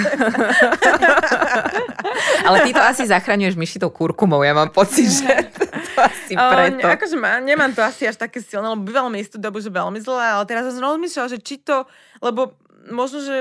Ale 2.40 2.64
ty 2.64 2.72
to 2.72 2.80
asi 2.80 3.04
zachraňuješ 3.04 3.54
myši 3.54 3.78
tou 3.78 3.90
kurkumou, 3.90 4.40
ja 4.40 4.52
mám 4.52 4.70
pocit, 4.70 5.06
že 5.06 5.28
to 5.52 6.00
asi 6.00 6.32
preto. 6.32 6.80
ne, 6.80 6.90
akože 6.90 7.16
má, 7.16 7.36
nemám 7.38 7.70
to 7.70 7.84
asi 7.84 8.08
až 8.08 8.16
také 8.16 8.40
silné, 8.40 8.66
lebo 8.66 8.82
bývalo 8.82 9.08
mi 9.08 9.20
istú 9.20 9.36
dobu, 9.36 9.60
že 9.60 9.68
veľmi 9.68 10.00
zlé, 10.00 10.24
ale 10.32 10.44
teraz 10.44 10.64
som 10.66 10.80
rozmýšľala, 10.80 11.28
že 11.28 11.38
či 11.38 11.60
to, 11.60 11.84
lebo 12.18 12.56
možno, 12.88 13.20
že 13.20 13.36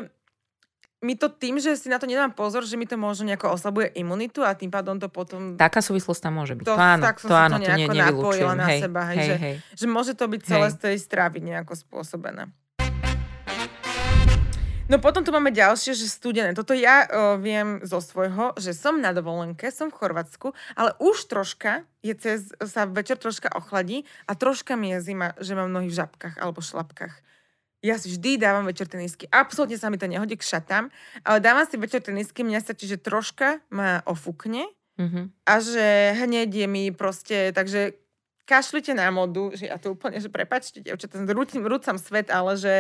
mi 1.00 1.16
to 1.16 1.32
tým, 1.32 1.56
že 1.58 1.80
si 1.80 1.88
na 1.88 1.96
to 1.96 2.04
nedám 2.04 2.36
pozor, 2.36 2.68
že 2.68 2.76
mi 2.76 2.84
to 2.84 3.00
možno 3.00 3.24
nejako 3.24 3.56
oslabuje 3.56 3.88
imunitu 3.96 4.44
a 4.44 4.52
tým 4.52 4.68
pádom 4.68 5.00
to 5.00 5.08
potom, 5.08 5.56
Taká 5.56 5.80
súvislosť 5.80 6.28
tam 6.28 6.36
môže 6.36 6.60
byť. 6.60 6.66
To- 6.68 6.76
To, 6.76 6.78
áno, 6.78 7.04
tak 7.08 7.24
som 7.24 7.30
to 7.32 7.36
áno, 7.36 7.56
to 7.56 7.64
to, 7.64 7.72
nevylučujem. 7.72 8.04
napojila 8.12 8.54
na 8.54 8.66
hej, 8.68 8.80
seba, 8.84 9.02
hej, 9.08 9.16
hej, 9.16 9.26
že- 9.26 9.40
hej. 9.40 9.56
že 9.80 9.86
môže 9.88 10.12
to 10.14 10.26
byť 10.28 10.42
celé 10.44 10.68
Hej. 10.68 10.74
z 10.76 10.78
tej 10.78 10.96
stravy 11.00 11.40
nejako 11.40 11.74
spôsobené. 11.74 12.52
No 14.90 14.98
potom 14.98 15.22
tu 15.22 15.30
máme 15.30 15.54
ďalšie, 15.54 15.94
že 15.94 16.10
studené. 16.10 16.58
Toto 16.58 16.74
ja 16.74 17.06
o, 17.06 17.38
viem 17.38 17.78
zo 17.86 18.02
svojho, 18.02 18.58
že 18.58 18.74
som 18.74 18.98
na 18.98 19.14
dovolenke, 19.14 19.70
som 19.70 19.94
v 19.94 19.98
Chorvátsku, 20.02 20.50
ale 20.74 20.98
už 20.98 21.30
troška 21.30 21.86
je 22.02 22.18
cez, 22.18 22.50
sa 22.66 22.90
večer 22.90 23.22
troška 23.22 23.54
ochladí 23.54 24.02
a 24.26 24.34
troška 24.34 24.74
mi 24.74 24.90
je 24.98 25.06
zima, 25.06 25.38
že 25.38 25.54
mám 25.54 25.70
nohy 25.70 25.88
v 25.88 25.98
žabkách 26.02 26.42
alebo 26.42 26.58
šlapkách. 26.60 27.14
Ja 27.80 27.96
si 27.96 28.12
vždy 28.12 28.36
dávam 28.36 28.68
večer 28.68 28.92
tenisky. 28.92 29.24
Absolútne 29.32 29.80
sa 29.80 29.88
mi 29.88 29.96
to 29.96 30.04
nehodí 30.04 30.36
k 30.36 30.44
šatám, 30.44 30.92
ale 31.24 31.38
dávam 31.40 31.64
si 31.64 31.80
večer 31.80 32.04
tenisky, 32.04 32.44
mňa 32.44 32.60
stačí, 32.60 32.92
že 32.92 33.00
troška 33.00 33.64
ma 33.72 34.04
ofúkne 34.04 34.68
Mhm. 35.00 35.32
a 35.48 35.54
že 35.64 36.12
hneď 36.20 36.52
je 36.52 36.68
mi 36.68 36.92
proste, 36.92 37.56
takže 37.56 37.96
kašlite 38.44 38.92
na 38.92 39.08
modu, 39.16 39.56
že 39.56 39.72
ja 39.72 39.80
to 39.80 39.96
úplne, 39.96 40.20
že 40.20 40.28
prepačte, 40.28 40.84
devčatá, 40.84 41.24
rúcam 41.24 41.96
svet, 41.96 42.28
ale 42.28 42.60
že, 42.60 42.76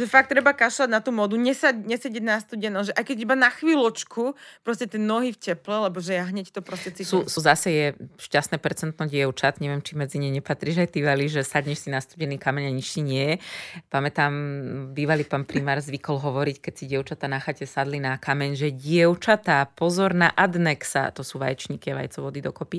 že 0.00 0.08
fakt 0.08 0.32
treba 0.32 0.56
kašľať 0.56 0.88
na 0.88 1.04
tú 1.04 1.12
modu, 1.12 1.36
nesad, 1.36 1.76
nesedieť 1.76 2.24
na 2.24 2.40
studeno, 2.40 2.80
že 2.80 2.96
aj 2.96 3.04
keď 3.04 3.16
iba 3.20 3.36
na 3.36 3.52
chvíľočku, 3.52 4.32
proste 4.64 4.88
tie 4.88 4.96
nohy 4.96 5.36
v 5.36 5.38
teple, 5.38 5.76
lebo 5.84 6.00
že 6.00 6.16
ja 6.16 6.24
hneď 6.24 6.48
to 6.48 6.64
proste 6.64 6.96
Sú, 7.04 7.20
cítim. 7.20 7.28
sú 7.28 7.40
zase 7.44 7.68
je 7.68 7.86
šťastné 8.16 8.56
percentno 8.56 9.04
dievčat, 9.04 9.60
neviem, 9.60 9.84
či 9.84 10.00
medzi 10.00 10.16
ne 10.16 10.32
nepatríš 10.32 10.80
aj 10.80 10.88
ty, 10.96 11.04
Vali, 11.04 11.26
že 11.28 11.44
sadneš 11.44 11.84
si 11.84 11.88
na 11.92 11.98
studený 12.00 12.40
kameň 12.40 12.70
a 12.70 12.72
nič 12.72 12.96
ti 12.96 13.02
nie. 13.02 13.36
Pamätám, 13.90 14.32
bývalý 14.94 15.26
pán 15.26 15.42
primár 15.42 15.82
zvykol 15.82 16.22
hovoriť, 16.22 16.56
keď 16.62 16.72
si 16.72 16.84
dievčata 16.86 17.26
na 17.26 17.42
chate 17.42 17.66
sadli 17.66 17.98
na 17.98 18.14
kameň, 18.16 18.54
že 18.54 18.68
dievčatá, 18.70 19.66
pozor 19.66 20.14
na 20.14 20.30
adnexa, 20.30 21.10
to 21.10 21.26
sú 21.26 21.42
vaječníky 21.42 21.90
a 21.90 21.98
vajcovody 21.98 22.38
dokopy, 22.38 22.78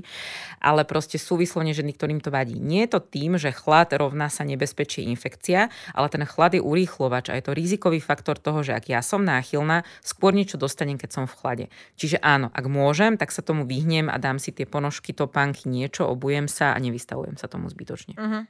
ale 0.63 0.87
proste 0.87 1.19
sú 1.19 1.35
vyslovene 1.35 1.75
ženy, 1.75 1.91
ktorým 1.93 2.23
to 2.23 2.31
vadí. 2.31 2.55
Nie 2.55 2.87
je 2.87 2.95
to 2.95 2.99
tým, 3.03 3.35
že 3.35 3.51
chlad 3.51 3.91
rovná 3.99 4.31
sa 4.31 4.47
nebezpečie 4.47 5.03
infekcia, 5.11 5.67
ale 5.91 6.07
ten 6.07 6.23
chlad 6.23 6.55
je 6.55 6.63
urýchlovač 6.63 7.10
a 7.11 7.35
je 7.35 7.43
to 7.43 7.51
rizikový 7.51 7.99
faktor 7.99 8.39
toho, 8.39 8.63
že 8.63 8.71
ak 8.71 8.87
ja 8.87 9.03
som 9.03 9.27
náchylná, 9.27 9.83
skôr 9.99 10.31
niečo 10.31 10.55
dostanem, 10.55 10.95
keď 10.95 11.09
som 11.11 11.25
v 11.27 11.35
chlade. 11.35 11.65
Čiže 11.99 12.23
áno, 12.23 12.47
ak 12.55 12.65
môžem, 12.71 13.19
tak 13.19 13.35
sa 13.35 13.43
tomu 13.43 13.67
vyhnem 13.67 14.07
a 14.07 14.15
dám 14.15 14.39
si 14.39 14.55
tie 14.55 14.63
ponožky, 14.63 15.11
topánky, 15.11 15.67
niečo, 15.67 16.07
obujem 16.07 16.47
sa 16.47 16.71
a 16.71 16.79
nevystavujem 16.79 17.35
sa 17.35 17.51
tomu 17.51 17.67
zbytočne. 17.67 18.15
Uh-huh. 18.15 18.47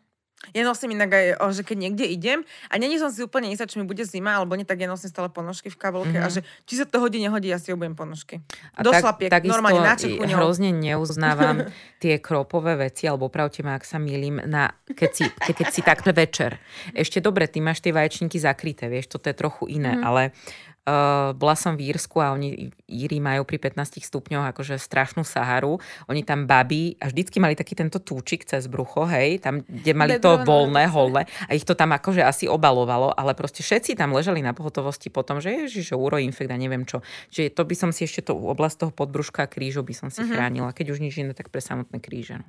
Ja 0.51 0.63
nosím 0.63 0.91
inak 0.91 1.09
aj, 1.09 1.25
že 1.51 1.61
keď 1.61 1.77
niekde 1.79 2.05
idem 2.07 2.39
a 2.65 2.73
není 2.75 2.97
som 2.97 3.07
si 3.07 3.21
úplne 3.21 3.47
istá, 3.47 3.63
či 3.63 3.77
mi 3.77 3.85
bude 3.85 4.01
zima, 4.01 4.33
alebo 4.33 4.53
nie, 4.53 4.63
tak 4.63 4.75
ja 4.75 4.85
nosím 4.85 5.07
stále 5.07 5.27
ponožky 5.27 5.67
v 5.67 5.77
kabelke 5.77 6.11
Mhm. 6.11 6.17
a 6.19 6.27
že 6.27 6.41
či 6.63 6.73
sa 6.75 6.83
to 6.83 6.97
hodí, 6.97 7.17
nehodí, 7.17 7.47
ja 7.47 7.55
si 7.55 7.69
obujem 7.69 7.93
ponožky. 7.93 8.41
A 8.73 8.81
Do 8.81 8.89
šlapiek, 8.91 9.29
normálne 9.43 9.79
na 9.79 9.93
čepuňou. 9.93 10.33
hrozne 10.35 10.71
neuznávam 10.71 11.69
tie 12.01 12.17
kropové 12.17 12.73
veci, 12.75 13.05
alebo 13.05 13.27
opravte 13.27 13.61
ma, 13.61 13.73
ak 13.73 13.83
sa 13.83 13.97
milím, 13.97 14.41
na, 14.41 14.65
keď, 14.87 15.11
si, 15.11 15.23
keď, 15.29 15.53
keď 15.55 15.67
si 15.69 15.81
takto 15.83 16.09
večer. 16.11 16.57
Ešte 16.91 17.19
dobre, 17.19 17.45
ty 17.45 17.59
máš 17.59 17.79
tie 17.79 17.91
vaječníky 17.91 18.35
zakryté, 18.35 18.87
vieš, 18.87 19.07
toto 19.11 19.27
je 19.27 19.35
trochu 19.35 19.69
iné, 19.71 19.93
Mhm. 19.93 20.03
ale 20.03 20.33
Uh, 20.81 21.37
bola 21.37 21.53
som 21.53 21.77
v 21.77 21.93
Írsku 21.93 22.17
a 22.17 22.33
oni 22.33 22.73
Íri 22.89 23.21
majú 23.21 23.45
pri 23.45 23.61
15 23.61 24.01
stupňoch 24.01 24.49
akože 24.49 24.81
strašnú 24.81 25.21
Saharu. 25.21 25.77
Oni 26.09 26.25
tam 26.25 26.49
babí 26.49 26.97
a 26.97 27.05
vždycky 27.05 27.37
mali 27.37 27.53
taký 27.53 27.77
tento 27.77 28.01
túčik 28.01 28.49
cez 28.49 28.65
brucho, 28.65 29.05
hej, 29.05 29.45
tam, 29.45 29.61
kde 29.61 29.93
mali 29.93 30.17
to 30.17 30.41
voľné, 30.41 30.89
holé 30.89 31.29
a 31.45 31.51
ich 31.53 31.69
to 31.69 31.77
tam 31.77 31.93
akože 31.93 32.25
asi 32.25 32.49
obalovalo, 32.49 33.13
ale 33.13 33.37
proste 33.37 33.61
všetci 33.61 33.93
tam 33.93 34.09
ležali 34.17 34.41
na 34.41 34.57
pohotovosti 34.57 35.13
potom, 35.13 35.37
že 35.37 35.53
ježiš, 35.53 35.93
že 35.93 35.95
uroinfekt 35.95 36.49
a 36.49 36.57
neviem 36.57 36.81
čo. 36.89 37.05
Čiže 37.29 37.53
to 37.53 37.61
by 37.61 37.75
som 37.77 37.93
si 37.93 38.09
ešte 38.09 38.25
to 38.25 38.33
oblasť 38.33 38.81
toho 38.81 38.91
podbruška 38.91 39.45
a 39.45 39.51
krížov 39.53 39.85
by 39.85 39.93
som 39.93 40.09
si 40.09 40.25
mm-hmm. 40.25 40.33
chránila. 40.33 40.73
Keď 40.73 40.97
už 40.97 40.99
nič 41.05 41.13
iné, 41.21 41.37
tak 41.37 41.53
pre 41.53 41.61
samotné 41.61 42.01
kríže. 42.01 42.41
No. 42.41 42.47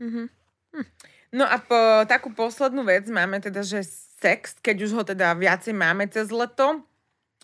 Mm-hmm. 0.00 0.26
Hm. 0.80 0.86
No 1.28 1.44
a 1.44 1.60
po 1.60 2.08
takú 2.08 2.32
poslednú 2.32 2.88
vec 2.88 3.04
máme 3.12 3.36
teda, 3.44 3.60
že 3.60 3.84
sex, 4.18 4.56
keď 4.64 4.76
už 4.88 4.90
ho 4.96 5.02
teda 5.04 5.36
viacej 5.36 5.76
máme 5.76 6.08
cez 6.08 6.32
leto, 6.32 6.87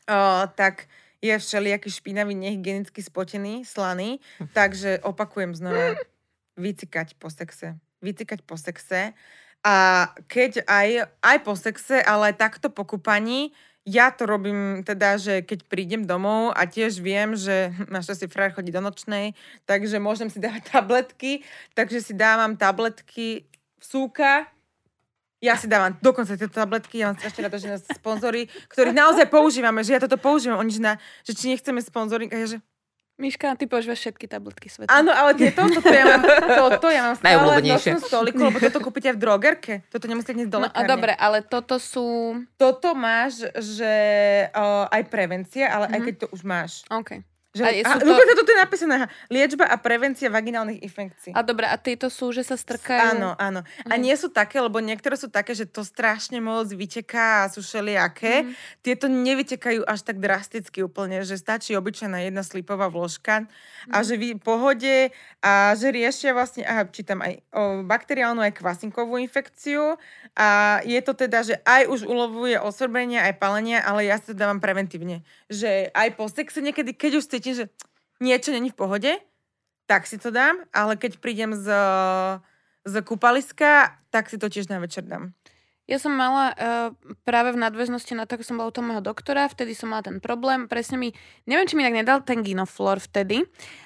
uh, 0.08 0.46
tak 0.54 0.86
je 1.24 1.32
všelijaký 1.38 1.88
špinavý, 1.88 2.36
nehygienicky 2.36 3.00
spotený, 3.00 3.64
slaný. 3.64 4.20
Takže 4.58 5.00
opakujem 5.00 5.56
znova, 5.56 5.96
vycikať 6.60 7.16
po 7.16 7.32
sexe. 7.32 7.80
Vycikať 8.04 8.44
po 8.44 8.60
sexe. 8.60 9.16
A 9.64 9.74
keď 10.28 10.68
aj, 10.68 11.08
aj 11.24 11.36
po 11.40 11.56
sexe, 11.56 11.96
ale 12.04 12.36
takto 12.36 12.68
po 12.68 12.84
kúpaní, 12.84 13.56
ja 13.84 14.08
to 14.12 14.24
robím 14.24 14.80
teda, 14.80 15.20
že 15.20 15.44
keď 15.44 15.68
prídem 15.68 16.02
domov 16.08 16.56
a 16.56 16.64
tiež 16.64 17.00
viem, 17.04 17.36
že 17.36 17.72
naša 17.94 18.16
si 18.16 18.26
frajer 18.28 18.56
chodí 18.56 18.72
do 18.72 18.84
nočnej, 18.84 19.32
takže 19.64 20.00
môžem 20.00 20.28
si 20.28 20.40
dávať 20.40 20.68
tabletky, 20.72 21.44
takže 21.72 22.04
si 22.04 22.12
dávam 22.12 22.56
tabletky 22.56 23.48
súka, 23.80 24.48
ja 25.44 25.60
si 25.60 25.68
dávam 25.68 25.92
dokonca 26.00 26.40
tieto 26.40 26.56
tabletky, 26.56 27.04
ja 27.04 27.12
mám 27.12 27.20
strašne 27.20 27.40
rada, 27.44 27.56
že 27.60 27.68
nás 27.68 27.84
sponzory, 27.84 28.48
ktorých 28.72 28.96
naozaj 28.96 29.28
používame, 29.28 29.84
že 29.84 29.92
ja 29.92 30.00
toto 30.00 30.16
používam, 30.16 30.56
oni, 30.56 30.72
že, 30.72 30.80
na, 30.80 30.96
že 31.20 31.36
či 31.36 31.52
nechceme 31.52 31.84
sponzoring, 31.84 32.32
a 32.32 32.40
ja, 32.40 32.56
že 32.56 32.58
Miška, 33.14 33.54
ty 33.54 33.70
používaš 33.70 34.02
všetky 34.02 34.26
tabletky 34.26 34.66
sveta. 34.66 34.90
Áno, 34.90 35.14
ale 35.14 35.38
tieto, 35.38 35.62
toto 35.70 35.86
ja 35.86 36.18
mám, 36.18 36.22
toto 36.66 36.90
ja 36.90 37.00
mám 37.06 37.14
stále 37.14 37.62
v 37.62 37.70
nočnom 37.70 38.02
stoliku, 38.02 38.40
lebo 38.50 38.58
toto 38.58 38.82
kúpite 38.82 39.14
v 39.14 39.18
drogerke. 39.22 39.86
Toto 39.86 40.10
nemusíte 40.10 40.34
dnes 40.34 40.50
do 40.50 40.58
no, 40.58 40.66
a 40.66 40.80
dobre, 40.82 41.14
ale 41.14 41.46
toto 41.46 41.78
sú... 41.78 42.34
Toto 42.58 42.90
máš, 42.98 43.46
že 43.54 43.94
uh, 44.50 44.90
aj 44.90 45.02
prevencia, 45.14 45.70
ale 45.70 45.86
mm-hmm. 45.86 45.94
aj 45.94 46.00
mhm. 46.02 46.06
keď 46.10 46.14
to 46.18 46.26
už 46.34 46.40
máš. 46.42 46.82
OK. 46.90 47.22
Že, 47.54 47.62
a, 47.62 47.70
a 47.86 47.90
to... 48.02 48.10
Dokonca 48.10 48.34
toto 48.34 48.50
je 48.50 48.58
napísané. 48.58 48.94
Liečba 49.30 49.70
a 49.70 49.78
prevencia 49.78 50.26
vaginálnych 50.26 50.82
infekcií. 50.82 51.30
A 51.38 51.46
dobre, 51.46 51.70
a 51.70 51.78
tieto 51.78 52.10
sú, 52.10 52.34
že 52.34 52.42
sa 52.42 52.58
strkajú? 52.58 53.14
Áno, 53.14 53.38
áno. 53.38 53.62
A 53.86 53.94
mhm. 53.94 54.02
nie 54.02 54.14
sú 54.18 54.26
také, 54.26 54.58
lebo 54.58 54.82
niektoré 54.82 55.14
sú 55.14 55.30
také, 55.30 55.54
že 55.54 55.70
to 55.70 55.86
strašne 55.86 56.42
moc 56.42 56.66
vyteká 56.66 57.46
a 57.46 57.50
sú 57.54 57.62
všelijaké. 57.62 58.42
Mm. 58.42 58.50
Tieto 58.82 59.06
nevytekajú 59.06 59.86
až 59.86 60.02
tak 60.02 60.18
drasticky 60.18 60.82
úplne, 60.82 61.22
že 61.22 61.38
stačí 61.38 61.78
obyčajná 61.78 62.26
jedna 62.26 62.42
slipová 62.42 62.90
vložka 62.90 63.46
mm. 63.46 63.94
a 63.94 63.96
mhm. 64.02 64.04
že 64.04 64.14
vy 64.18 64.28
pohode 64.34 64.96
a 65.38 65.78
že 65.78 65.94
riešia 65.94 66.34
vlastne, 66.34 66.66
aha, 66.66 66.90
čítam 66.90 67.22
aj 67.22 67.38
o 67.54 67.86
bakteriálnu, 67.86 68.42
aj 68.42 68.58
kvasinkovú 68.58 69.22
infekciu 69.22 69.94
a 70.34 70.82
je 70.82 70.98
to 71.06 71.14
teda, 71.14 71.46
že 71.46 71.54
aj 71.62 71.86
už 71.86 72.02
ulovuje 72.02 72.58
osorbenie, 72.58 73.22
aj 73.22 73.38
palenie, 73.38 73.78
ale 73.78 74.10
ja 74.10 74.18
to 74.18 74.34
dávam 74.34 74.58
preventívne. 74.58 75.22
Že 75.46 75.94
aj 75.94 76.08
po 76.18 76.26
sexe 76.26 76.58
niekedy, 76.58 76.90
keď 76.96 77.22
už 77.22 77.24
cítim, 77.44 77.60
že 77.60 77.64
niečo 78.24 78.56
není 78.56 78.72
v 78.72 78.80
pohode, 78.80 79.12
tak 79.84 80.08
si 80.08 80.16
to 80.16 80.32
dám, 80.32 80.64
ale 80.72 80.96
keď 80.96 81.20
prídem 81.20 81.52
z, 81.52 81.68
z 82.88 82.94
kúpaliska, 83.04 84.00
tak 84.08 84.32
si 84.32 84.40
to 84.40 84.48
tiež 84.48 84.72
na 84.72 84.80
večer 84.80 85.04
dám. 85.04 85.36
Ja 85.84 86.00
som 86.00 86.16
mala 86.16 86.56
uh, 86.56 86.88
práve 87.28 87.52
v 87.52 87.60
nadväznosti 87.60 88.16
na 88.16 88.24
to, 88.24 88.40
ako 88.40 88.44
som 88.44 88.56
bola 88.56 88.72
u 88.72 88.74
toho 88.74 88.88
môjho 88.88 89.04
doktora, 89.04 89.44
vtedy 89.52 89.76
som 89.76 89.92
mala 89.92 90.00
ten 90.00 90.16
problém, 90.16 90.64
presne 90.64 90.96
mi, 90.96 91.12
neviem, 91.44 91.68
či 91.68 91.76
mi 91.76 91.84
tak 91.84 91.92
nedal 91.92 92.18
ten 92.24 92.40
ginoflor 92.40 93.04
vtedy, 93.04 93.44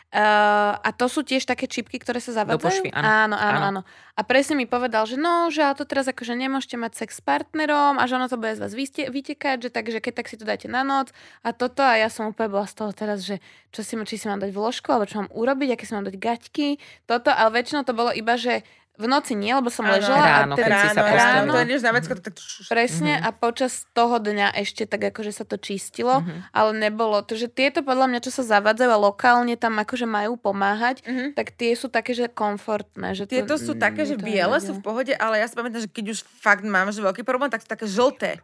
Uh, 0.09 0.73
a 0.81 0.89
to 0.97 1.05
sú 1.05 1.21
tiež 1.21 1.45
také 1.45 1.69
čipky, 1.69 2.01
ktoré 2.01 2.17
sa? 2.17 2.33
Do 2.41 2.57
pošvy, 2.57 2.97
áno. 2.97 3.37
áno. 3.37 3.37
Áno, 3.37 3.61
áno. 3.61 3.81
A 4.17 4.25
presne 4.25 4.57
mi 4.57 4.65
povedal, 4.65 5.05
že 5.05 5.21
no, 5.21 5.53
že 5.53 5.61
ale 5.61 5.77
to 5.77 5.85
teraz 5.85 6.09
akože 6.09 6.33
nemôžete 6.33 6.81
mať 6.81 7.05
sex 7.05 7.21
s 7.21 7.23
partnerom 7.23 8.01
a 8.01 8.09
že 8.09 8.17
ono 8.17 8.25
to 8.25 8.41
bude 8.41 8.57
z 8.57 8.65
vás 8.65 8.73
vytekať, 8.73 9.69
že 9.69 9.71
takže 9.71 10.01
keď 10.01 10.13
tak 10.17 10.33
si 10.33 10.41
to 10.41 10.49
dáte 10.49 10.65
na 10.65 10.81
noc 10.81 11.13
a 11.45 11.53
toto 11.53 11.85
a 11.85 12.01
ja 12.01 12.09
som 12.09 12.33
úplne 12.33 12.49
bola 12.49 12.65
z 12.65 12.75
toho 12.81 12.91
teraz, 12.97 13.21
že 13.21 13.45
čo 13.69 13.85
si, 13.85 14.01
či 14.09 14.17
si 14.17 14.27
mám 14.33 14.41
dať 14.41 14.49
vložku 14.49 14.89
alebo 14.89 15.05
čo 15.05 15.21
mám 15.21 15.29
urobiť, 15.29 15.77
aké 15.77 15.85
si 15.85 15.93
mám 15.93 16.09
dať 16.09 16.17
gaťky, 16.17 16.69
toto, 17.05 17.29
ale 17.29 17.61
väčšinou 17.61 17.85
to 17.85 17.93
bolo 17.93 18.09
iba, 18.09 18.41
že 18.41 18.65
v 18.99 19.07
noci 19.07 19.39
nie, 19.39 19.55
lebo 19.55 19.71
som 19.71 19.87
ano, 19.87 19.95
ležela. 19.95 20.19
Ráno, 20.19 20.55
a 20.55 20.59
teda, 20.59 20.67
keď 20.67 20.79
si 20.83 20.89
sa 20.91 21.03
ráno, 21.07 21.51
to 21.55 21.59
ideš 21.63 21.83
na 21.87 21.93
vecko, 21.95 22.13
tak... 22.19 22.35
Presne, 22.67 23.13
mm-hmm. 23.15 23.29
a 23.31 23.39
počas 23.39 23.87
toho 23.95 24.19
dňa 24.19 24.59
ešte 24.59 24.91
tak 24.91 25.15
akože 25.15 25.31
sa 25.31 25.47
to 25.47 25.55
čistilo, 25.55 26.19
mm-hmm. 26.19 26.51
ale 26.51 26.71
nebolo. 26.75 27.23
to, 27.23 27.39
že 27.39 27.47
tieto 27.47 27.87
podľa 27.87 28.11
mňa, 28.11 28.21
čo 28.27 28.35
sa 28.35 28.43
zavadzajú 28.59 28.91
a 28.91 28.99
lokálne 28.99 29.55
tam 29.55 29.79
akože 29.79 30.03
majú 30.03 30.35
pomáhať, 30.35 31.07
mm-hmm. 31.07 31.39
tak 31.39 31.55
tie 31.55 31.79
sú 31.79 31.87
také, 31.87 32.11
že 32.11 32.27
komfortné. 32.27 33.15
Že 33.15 33.25
tieto 33.31 33.55
to, 33.55 33.63
sú 33.63 33.73
také, 33.79 34.03
že 34.03 34.19
biele 34.19 34.59
sú 34.59 34.75
v 34.75 34.83
pohode, 34.83 35.15
ale 35.15 35.39
ja 35.39 35.47
si 35.47 35.55
pamätám, 35.55 35.87
že 35.87 35.91
keď 35.91 36.19
už 36.19 36.27
fakt 36.27 36.67
mám 36.67 36.91
že 36.91 36.99
veľký 36.99 37.23
problém, 37.23 37.55
tak 37.55 37.63
sú 37.63 37.71
také 37.71 37.87
žlté. 37.87 38.43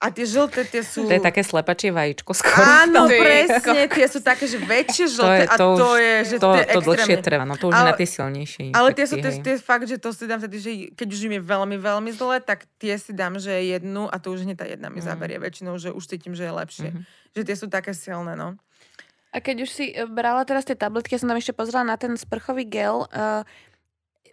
A 0.00 0.08
tie 0.08 0.24
žlté, 0.24 0.64
tie 0.64 0.80
sú... 0.80 1.04
To 1.04 1.12
je 1.12 1.20
také 1.20 1.44
slepačie 1.44 1.92
vajíčko 1.92 2.32
skôr. 2.32 2.64
Áno, 2.64 3.04
presne, 3.04 3.84
tie 4.00 4.06
sú 4.08 4.24
také, 4.24 4.48
že 4.48 4.56
väčšie 4.56 5.12
žlté 5.12 5.44
to 5.44 5.44
je, 5.44 5.44
to 5.44 5.52
a 5.52 5.56
to 5.60 5.68
už, 5.68 5.78
je, 6.00 6.14
že 6.24 6.36
to, 6.40 6.40
to 6.40 6.50
je 6.56 6.64
to 6.64 6.80
dlhšie 6.80 7.16
trvá, 7.20 7.44
no 7.44 7.54
to 7.60 7.68
už 7.68 7.76
ale, 7.76 7.92
na 7.92 7.92
tie 7.92 8.08
silnejšie 8.08 8.72
Ale 8.72 8.96
tie 8.96 9.04
sú 9.04 9.20
tie, 9.20 9.32
tie 9.44 9.60
fakt, 9.60 9.84
že 9.84 10.00
to 10.00 10.08
si 10.16 10.24
dám 10.24 10.40
vtedy, 10.40 10.56
že 10.56 10.70
keď 10.96 11.08
už 11.12 11.20
im 11.28 11.34
je 11.36 11.42
veľmi, 11.44 11.76
veľmi 11.76 12.10
zle, 12.16 12.40
tak 12.40 12.64
tie 12.80 12.96
si 12.96 13.12
dám, 13.12 13.36
že 13.36 13.52
jednu 13.52 14.08
a 14.08 14.16
to 14.16 14.32
už 14.32 14.48
hneď 14.48 14.56
tá 14.56 14.64
jedna 14.64 14.88
mi 14.88 15.04
mm. 15.04 15.06
zaberie 15.12 15.36
väčšinou, 15.36 15.76
že 15.76 15.92
už 15.92 16.00
cítim, 16.08 16.32
že 16.32 16.48
je 16.48 16.52
lepšie. 16.56 16.88
Mm-hmm. 16.96 17.36
Že 17.36 17.42
tie 17.44 17.56
sú 17.60 17.66
také 17.68 17.92
silné, 17.92 18.32
no. 18.40 18.56
A 19.30 19.38
keď 19.38 19.68
už 19.68 19.70
si 19.70 19.92
e, 19.94 20.08
brala 20.10 20.42
teraz 20.42 20.66
tie 20.66 20.74
tabletky, 20.74 21.14
ja 21.14 21.22
som 21.22 21.30
tam 21.30 21.38
ešte 21.38 21.54
pozrela 21.54 21.86
na 21.86 21.94
ten 21.94 22.16
sprchový 22.18 22.66
gel, 22.66 23.06
uh, 23.14 23.46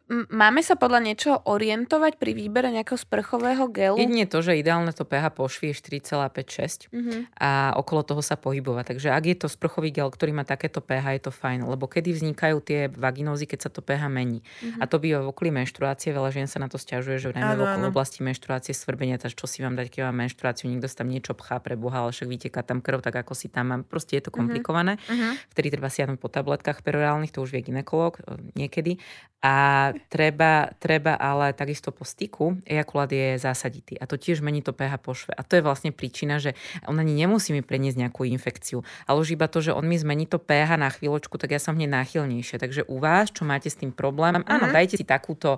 Máme 0.08 0.64
sa 0.64 0.80
podľa 0.80 1.03
niečoho 1.03 1.38
orientovať 1.43 2.16
pri 2.16 2.32
výbere 2.32 2.72
nejakého 2.72 2.95
sprchového 2.95 3.68
gelu? 3.68 3.99
Jedine 3.99 4.24
to, 4.24 4.39
že 4.39 4.55
ideálne 4.55 4.95
to 4.95 5.03
pH 5.03 5.36
pošvie 5.36 5.76
4,5-6 5.76 6.88
mm-hmm. 6.88 7.20
a 7.36 7.76
okolo 7.76 8.08
toho 8.08 8.24
sa 8.24 8.39
pohybovať. 8.39 8.95
Takže 8.95 9.12
ak 9.12 9.24
je 9.28 9.36
to 9.36 9.47
sprchový 9.51 9.91
gel, 9.91 10.08
ktorý 10.08 10.32
má 10.32 10.47
takéto 10.47 10.80
pH, 10.80 11.20
je 11.20 11.22
to 11.28 11.32
fajn. 11.36 11.68
Lebo 11.68 11.91
kedy 11.91 12.16
vznikajú 12.16 12.58
tie 12.64 12.88
vaginózy, 12.88 13.51
keď 13.51 13.68
sa 13.68 13.70
to 13.70 13.84
pH 13.84 14.08
mení. 14.08 14.39
Mm-hmm. 14.39 14.80
A 14.80 14.84
to 14.88 14.95
býva 14.95 15.20
v 15.28 15.36
okolí 15.36 15.51
menštruácie. 15.51 16.16
Veľa 16.16 16.32
žien 16.32 16.47
sa 16.47 16.64
na 16.64 16.72
to 16.72 16.80
stiažuje, 16.80 17.20
že 17.20 17.36
najmä 17.36 17.84
v 17.84 17.91
oblasti 17.91 18.24
menštruácie 18.24 18.72
svrbenia, 18.72 19.20
takže 19.20 19.36
čo 19.36 19.43
si 19.43 19.60
vám 19.60 19.76
dať, 19.76 19.91
keď 19.91 20.08
mám 20.08 20.24
menštruáciu, 20.24 20.72
niekto 20.72 20.88
tam 20.88 21.12
niečo 21.12 21.36
pchá 21.36 21.60
pre 21.60 21.76
Boha, 21.76 22.08
ale 22.08 22.16
však 22.16 22.32
vyteká 22.32 22.64
tam 22.64 22.80
krv, 22.80 23.03
tak 23.03 23.28
ako 23.28 23.36
si 23.36 23.51
tam 23.51 23.76
mám. 23.76 23.82
Proste 23.84 24.16
je 24.16 24.24
to 24.24 24.32
mhm. 24.32 24.38
komplikované. 24.39 24.95
Mm-hmm. 24.95 25.51
Vtedy 25.51 25.68
treba 25.68 25.91
si 25.91 25.99
po 26.16 26.32
tabletkách 26.32 26.80
perorálnych, 26.80 27.36
to 27.36 27.43
už 27.43 27.51
vie 27.51 27.60
ginekolog 27.60 28.24
e, 28.24 28.39
niekedy. 28.55 28.95
A 29.43 29.93
treba, 30.06 30.70
treba 30.78 31.18
ale 31.18 31.52
takisto 31.58 31.89
po 31.89 32.06
styku, 32.06 32.62
ejakulát 32.64 33.10
je 33.10 33.41
zásaditý 33.41 33.98
a 33.98 34.06
to 34.06 34.16
tiež 34.16 34.45
mení 34.45 34.62
to 34.62 34.72
pH 34.72 35.02
po 35.02 35.18
šve. 35.18 35.34
A 35.34 35.41
to 35.41 35.58
je 35.58 35.66
vlastne 35.66 35.89
príčina, 35.89 36.38
že 36.38 36.54
on 36.86 36.98
ani 37.02 37.18
nemusí 37.18 37.52
mi 37.52 37.66
preniesť 37.66 37.98
nejakú 37.98 38.30
infekciu, 38.30 38.86
ale 39.10 39.18
už 39.22 39.34
iba 39.34 39.50
to, 39.50 39.60
že 39.60 39.74
on 39.74 39.86
mi 39.89 39.98
zmení 39.98 40.30
to 40.30 40.38
pH 40.38 40.78
na 40.78 40.93
chvíľočku, 40.93 41.36
tak 41.41 41.54
ja 41.54 41.60
som 41.60 41.74
hneď 41.74 41.89
náchylnejšie. 41.89 42.62
Takže 42.62 42.82
u 42.86 42.98
vás, 43.02 43.34
čo 43.34 43.43
máte 43.43 43.68
s 43.68 43.80
tým 43.80 43.89
problém, 43.89 44.39
áno, 44.45 44.70
mhm. 44.70 44.74
dajte 44.74 44.95
si 45.02 45.06
takúto 45.06 45.58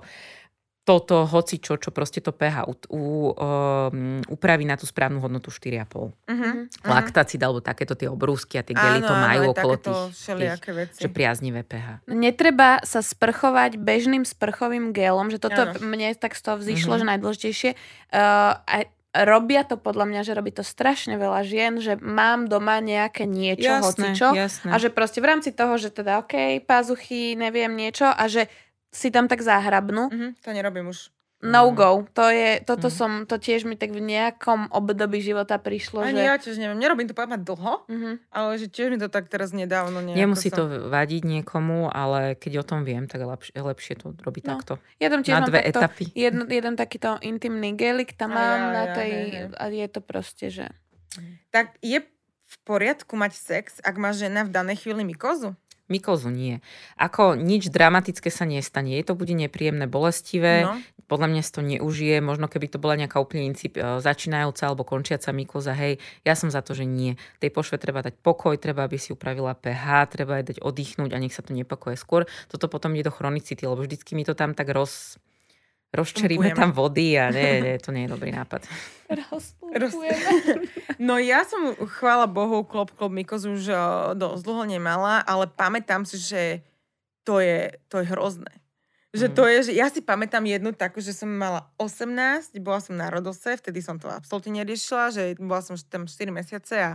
toto 0.90 1.22
hoci 1.22 1.62
čo, 1.62 1.78
čo 1.78 1.94
proste 1.94 2.18
to 2.18 2.34
pH 2.34 2.66
u, 2.66 2.74
u, 2.90 3.02
um, 3.30 4.18
upraví 4.26 4.66
na 4.66 4.74
tú 4.74 4.90
správnu 4.90 5.22
hodnotu 5.22 5.54
4,5. 5.54 5.86
Uh-huh. 5.86 6.66
Laktacid 6.82 7.38
alebo 7.38 7.62
takéto 7.62 7.94
tie 7.94 8.10
obrúsky 8.10 8.58
a 8.58 8.66
tie 8.66 8.74
gely 8.74 8.98
to 8.98 9.14
majú 9.14 9.54
okolo 9.54 9.78
tých, 9.78 10.02
tých 10.18 10.74
veci. 10.74 10.98
že 10.98 11.08
priaznivé 11.14 11.62
pH. 11.62 12.10
Netreba 12.10 12.82
sa 12.82 13.06
sprchovať 13.06 13.78
bežným 13.78 14.26
sprchovým 14.26 14.90
gelom, 14.90 15.30
že 15.30 15.38
toto 15.38 15.70
ano. 15.70 15.78
mne 15.78 16.10
tak 16.18 16.34
z 16.34 16.42
toho 16.42 16.58
vzýšlo, 16.58 16.98
uh-huh. 16.98 17.06
že 17.06 17.10
najdôležitejšie. 17.14 17.70
Uh, 18.10 18.58
a 18.58 18.76
robia 19.14 19.62
to 19.62 19.78
podľa 19.78 20.10
mňa, 20.10 20.20
že 20.26 20.34
robí 20.34 20.50
to 20.54 20.66
strašne 20.66 21.18
veľa 21.18 21.42
žien, 21.46 21.78
že 21.78 21.98
mám 21.98 22.46
doma 22.50 22.82
nejaké 22.82 23.26
niečo, 23.30 23.78
jasné, 23.78 24.14
hocičo 24.14 24.28
jasné. 24.34 24.70
a 24.70 24.76
že 24.78 24.88
proste 24.90 25.18
v 25.22 25.26
rámci 25.30 25.50
toho, 25.54 25.74
že 25.78 25.90
teda 25.90 26.22
OK, 26.22 26.62
pazuchy, 26.62 27.34
neviem 27.34 27.74
niečo 27.74 28.06
a 28.06 28.26
že 28.30 28.46
si 28.90 29.08
tam 29.14 29.30
tak 29.30 29.42
zahrabnú. 29.42 30.10
Mm-hmm, 30.10 30.30
to 30.42 30.48
nerobím 30.50 30.90
už. 30.90 31.14
No 31.40 31.72
go. 31.72 32.04
To 32.12 32.28
je, 32.28 32.60
toto 32.60 32.92
mm. 32.92 32.94
som, 32.94 33.10
to 33.24 33.40
tiež 33.40 33.64
mi 33.64 33.72
tak 33.72 33.96
v 33.96 34.04
nejakom 34.04 34.68
období 34.76 35.24
života 35.24 35.56
prišlo, 35.56 36.04
Ani 36.04 36.20
že... 36.20 36.28
ja 36.28 36.36
tiež 36.36 36.60
neviem, 36.60 36.76
nerobím 36.76 37.08
to 37.08 37.16
povedať 37.16 37.40
dlho, 37.48 37.88
mm-hmm. 37.88 38.14
ale 38.28 38.50
že 38.60 38.68
tiež 38.68 38.92
mi 38.92 39.00
to 39.00 39.08
tak 39.08 39.32
teraz 39.32 39.56
nedávno 39.56 40.04
nejako 40.04 40.20
Nemusí 40.20 40.52
som... 40.52 40.68
to 40.68 40.92
vadiť 40.92 41.22
niekomu, 41.24 41.88
ale 41.88 42.36
keď 42.36 42.60
o 42.60 42.64
tom 42.68 42.84
viem, 42.84 43.08
tak 43.08 43.24
je 43.24 43.28
lepšie, 43.32 43.52
lepšie 43.56 43.94
to 43.96 44.12
robiť 44.20 44.42
no. 44.44 44.48
takto. 44.52 44.72
Ja 45.00 45.08
tam 45.08 45.24
tiež 45.24 45.40
Na 45.40 45.48
dve 45.48 45.64
takto, 45.64 45.80
etapy. 45.80 46.04
Jeden, 46.12 46.44
jeden 46.44 46.74
takýto 46.76 47.16
intimný 47.24 47.72
gelik 47.72 48.20
tam 48.20 48.36
mám 48.36 48.60
ja, 48.60 48.76
na 48.76 48.84
tej... 48.92 49.08
Ja, 49.08 49.24
ja, 49.24 49.40
ja. 49.48 49.56
A 49.56 49.64
je 49.72 49.88
to 49.88 50.00
proste, 50.04 50.52
že... 50.52 50.68
Tak 51.48 51.80
je 51.80 52.04
v 52.50 52.56
poriadku 52.68 53.16
mať 53.16 53.32
sex, 53.32 53.80
ak 53.80 53.96
má 53.96 54.12
žena 54.12 54.44
v 54.44 54.52
danej 54.52 54.84
chvíli 54.84 55.08
mykozu? 55.08 55.56
Mykozu 55.90 56.30
nie. 56.30 56.62
Ako 56.94 57.34
nič 57.34 57.68
dramatické 57.68 58.30
sa 58.30 58.46
nestane. 58.46 58.94
Je 58.94 59.04
to 59.04 59.18
bude 59.18 59.34
nepríjemné, 59.34 59.90
bolestivé. 59.90 60.62
No. 60.62 60.78
podľa 61.10 61.26
mňa 61.26 61.42
si 61.42 61.50
to 61.50 61.62
neužije, 61.66 62.22
možno 62.22 62.46
keby 62.46 62.70
to 62.70 62.78
bola 62.78 62.94
nejaká 62.94 63.18
úplne 63.18 63.50
e, 63.50 63.58
začínajúca 63.98 64.70
alebo 64.70 64.86
končiaca 64.86 65.34
mykoza, 65.34 65.74
hej, 65.74 65.98
ja 66.22 66.38
som 66.38 66.54
za 66.54 66.62
to, 66.62 66.78
že 66.78 66.86
nie. 66.86 67.18
Tej 67.42 67.50
pošve 67.50 67.82
treba 67.82 68.06
dať 68.06 68.14
pokoj, 68.22 68.54
treba, 68.62 68.86
aby 68.86 68.94
si 68.94 69.10
upravila 69.10 69.58
pH, 69.58 70.06
treba 70.06 70.38
jej 70.38 70.54
dať 70.54 70.58
oddychnúť 70.62 71.10
a 71.10 71.18
nech 71.18 71.34
sa 71.34 71.42
to 71.42 71.50
nepakoje 71.50 71.98
skôr. 71.98 72.30
Toto 72.46 72.70
potom 72.70 72.94
ide 72.94 73.10
do 73.10 73.12
chronicity, 73.12 73.66
lebo 73.66 73.82
vždycky 73.82 74.14
mi 74.14 74.22
to 74.22 74.38
tam 74.38 74.54
tak 74.54 74.70
roz, 74.70 75.18
rozčeríme 75.90 76.54
tam 76.54 76.70
vody 76.70 77.18
a 77.18 77.34
nie, 77.34 77.62
nie, 77.62 77.74
to 77.82 77.90
nie 77.90 78.06
je 78.06 78.14
dobrý 78.14 78.30
nápad. 78.30 78.62
Roz... 79.18 79.58
No 81.02 81.18
ja 81.18 81.42
som, 81.42 81.74
chvála 81.98 82.30
Bohu, 82.30 82.62
klop, 82.62 82.94
klop 82.94 83.10
mykozu 83.10 83.58
už 83.58 83.72
e, 83.72 83.76
dosť 84.14 84.42
dlho 84.46 84.64
nemala, 84.68 85.24
ale 85.26 85.50
pamätám 85.50 86.06
si, 86.06 86.20
že 86.20 86.62
to 87.26 87.42
je, 87.42 87.74
to 87.90 88.04
je 88.04 88.06
hrozné. 88.06 88.52
Že 89.10 89.26
mm. 89.26 89.34
to 89.34 89.42
je, 89.50 89.58
že 89.66 89.72
ja 89.74 89.90
si 89.90 89.98
pamätám 89.98 90.46
jednu 90.46 90.70
takú, 90.70 91.02
že 91.02 91.10
som 91.10 91.26
mala 91.26 91.66
18, 91.82 92.54
bola 92.62 92.78
som 92.78 92.94
na 92.94 93.10
Rodose, 93.10 93.58
vtedy 93.58 93.82
som 93.82 93.98
to 93.98 94.06
absolútne 94.06 94.62
neriešila, 94.62 95.10
že 95.10 95.34
bola 95.40 95.64
som 95.64 95.74
tam 95.90 96.06
4 96.06 96.30
mesiace 96.30 96.76
a 96.78 96.90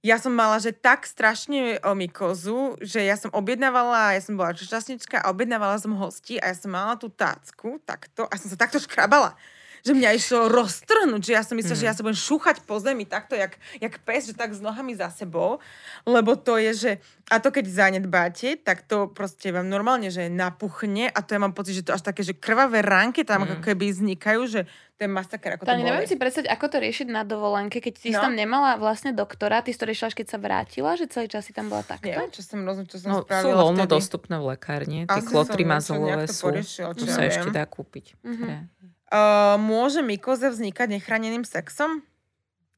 ja 0.00 0.16
som 0.16 0.32
mala, 0.32 0.56
že 0.56 0.72
tak 0.72 1.04
strašne 1.04 1.76
o 1.84 1.92
mykozu, 1.92 2.80
že 2.80 3.04
ja 3.04 3.20
som 3.20 3.28
objednávala, 3.36 4.16
ja 4.16 4.22
som 4.24 4.32
bola 4.32 4.56
čašnička 4.56 5.20
a 5.20 5.28
objednávala 5.28 5.76
som 5.76 5.92
hosti 5.92 6.40
a 6.40 6.48
ja 6.48 6.56
som 6.56 6.72
mala 6.72 6.96
tú 6.96 7.12
tácku 7.12 7.84
takto 7.84 8.24
a 8.24 8.34
som 8.40 8.48
sa 8.48 8.56
takto 8.56 8.80
škrabala 8.80 9.36
že 9.84 9.92
mňa 9.96 10.10
išlo 10.16 10.48
roztrhnúť, 10.52 11.22
že 11.24 11.32
ja 11.36 11.42
som 11.44 11.56
myslela, 11.56 11.76
mm. 11.76 11.82
že 11.82 11.88
ja 11.88 11.94
sa 11.96 12.02
budem 12.04 12.18
šúchať 12.18 12.56
po 12.64 12.76
zemi 12.80 13.04
takto, 13.08 13.36
jak, 13.36 13.56
jak 13.80 13.94
pes, 14.04 14.28
že 14.28 14.34
tak 14.36 14.52
s 14.52 14.60
nohami 14.60 14.92
za 14.96 15.08
sebou, 15.12 15.58
lebo 16.04 16.36
to 16.36 16.60
je, 16.60 16.72
že 16.72 16.90
a 17.30 17.38
to 17.38 17.54
keď 17.54 17.70
zanedbáte, 17.70 18.58
tak 18.58 18.82
to 18.84 19.06
proste 19.06 19.54
vám 19.54 19.70
normálne, 19.70 20.10
že 20.10 20.26
napuchne 20.26 21.08
a 21.08 21.18
to 21.22 21.38
ja 21.38 21.40
mám 21.40 21.54
pocit, 21.54 21.78
že 21.78 21.86
to 21.86 21.94
až 21.94 22.02
také, 22.02 22.26
že 22.26 22.34
krvavé 22.34 22.82
ránky 22.82 23.22
tam 23.22 23.42
mm. 23.42 23.44
ako 23.46 23.56
keby 23.62 23.94
vznikajú, 23.94 24.42
že 24.50 24.60
to 25.00 25.08
je 25.08 25.16
masaker, 25.16 25.56
ako 25.56 25.64
Tani, 25.64 25.80
to 25.80 25.88
neviem 25.88 26.04
si 26.04 26.20
predstaviť, 26.20 26.48
ako 26.52 26.66
to 26.68 26.76
riešiť 26.76 27.08
na 27.08 27.24
dovolenke, 27.24 27.80
keď 27.80 27.94
ty 27.96 28.12
no. 28.12 28.20
tam 28.20 28.36
nemala 28.36 28.76
vlastne 28.76 29.16
doktora, 29.16 29.64
ty 29.64 29.72
si 29.72 29.80
to 29.80 29.88
riešila, 29.88 30.12
keď 30.12 30.28
sa 30.28 30.36
vrátila, 30.36 30.92
že 30.92 31.08
celý 31.08 31.24
čas 31.24 31.48
si 31.48 31.56
tam 31.56 31.72
bola 31.72 31.80
takto? 31.80 32.04
Nie, 32.04 32.28
čo 32.28 32.44
som, 32.44 32.60
rozum, 32.68 32.84
čo 32.84 33.00
som 33.00 33.16
no, 33.16 33.24
spravila 33.24 33.48
Sú 33.48 33.56
voľno 33.56 33.84
dostupné 33.88 34.36
v 34.36 34.44
lekárni, 34.52 34.98
tie 35.08 35.22
klotrimazolové 35.24 36.28
sú, 36.28 36.52
poriešil, 36.52 36.92
to 36.92 37.08
sa 37.08 37.24
ešte 37.24 37.48
dá 37.48 37.64
kúpiť. 37.64 38.20
Mm-hmm. 38.20 38.99
Uh, 39.10 39.58
môže 39.58 40.06
mykoza 40.06 40.54
vznikať 40.54 40.86
nechráneným 40.98 41.42
sexom? 41.42 42.06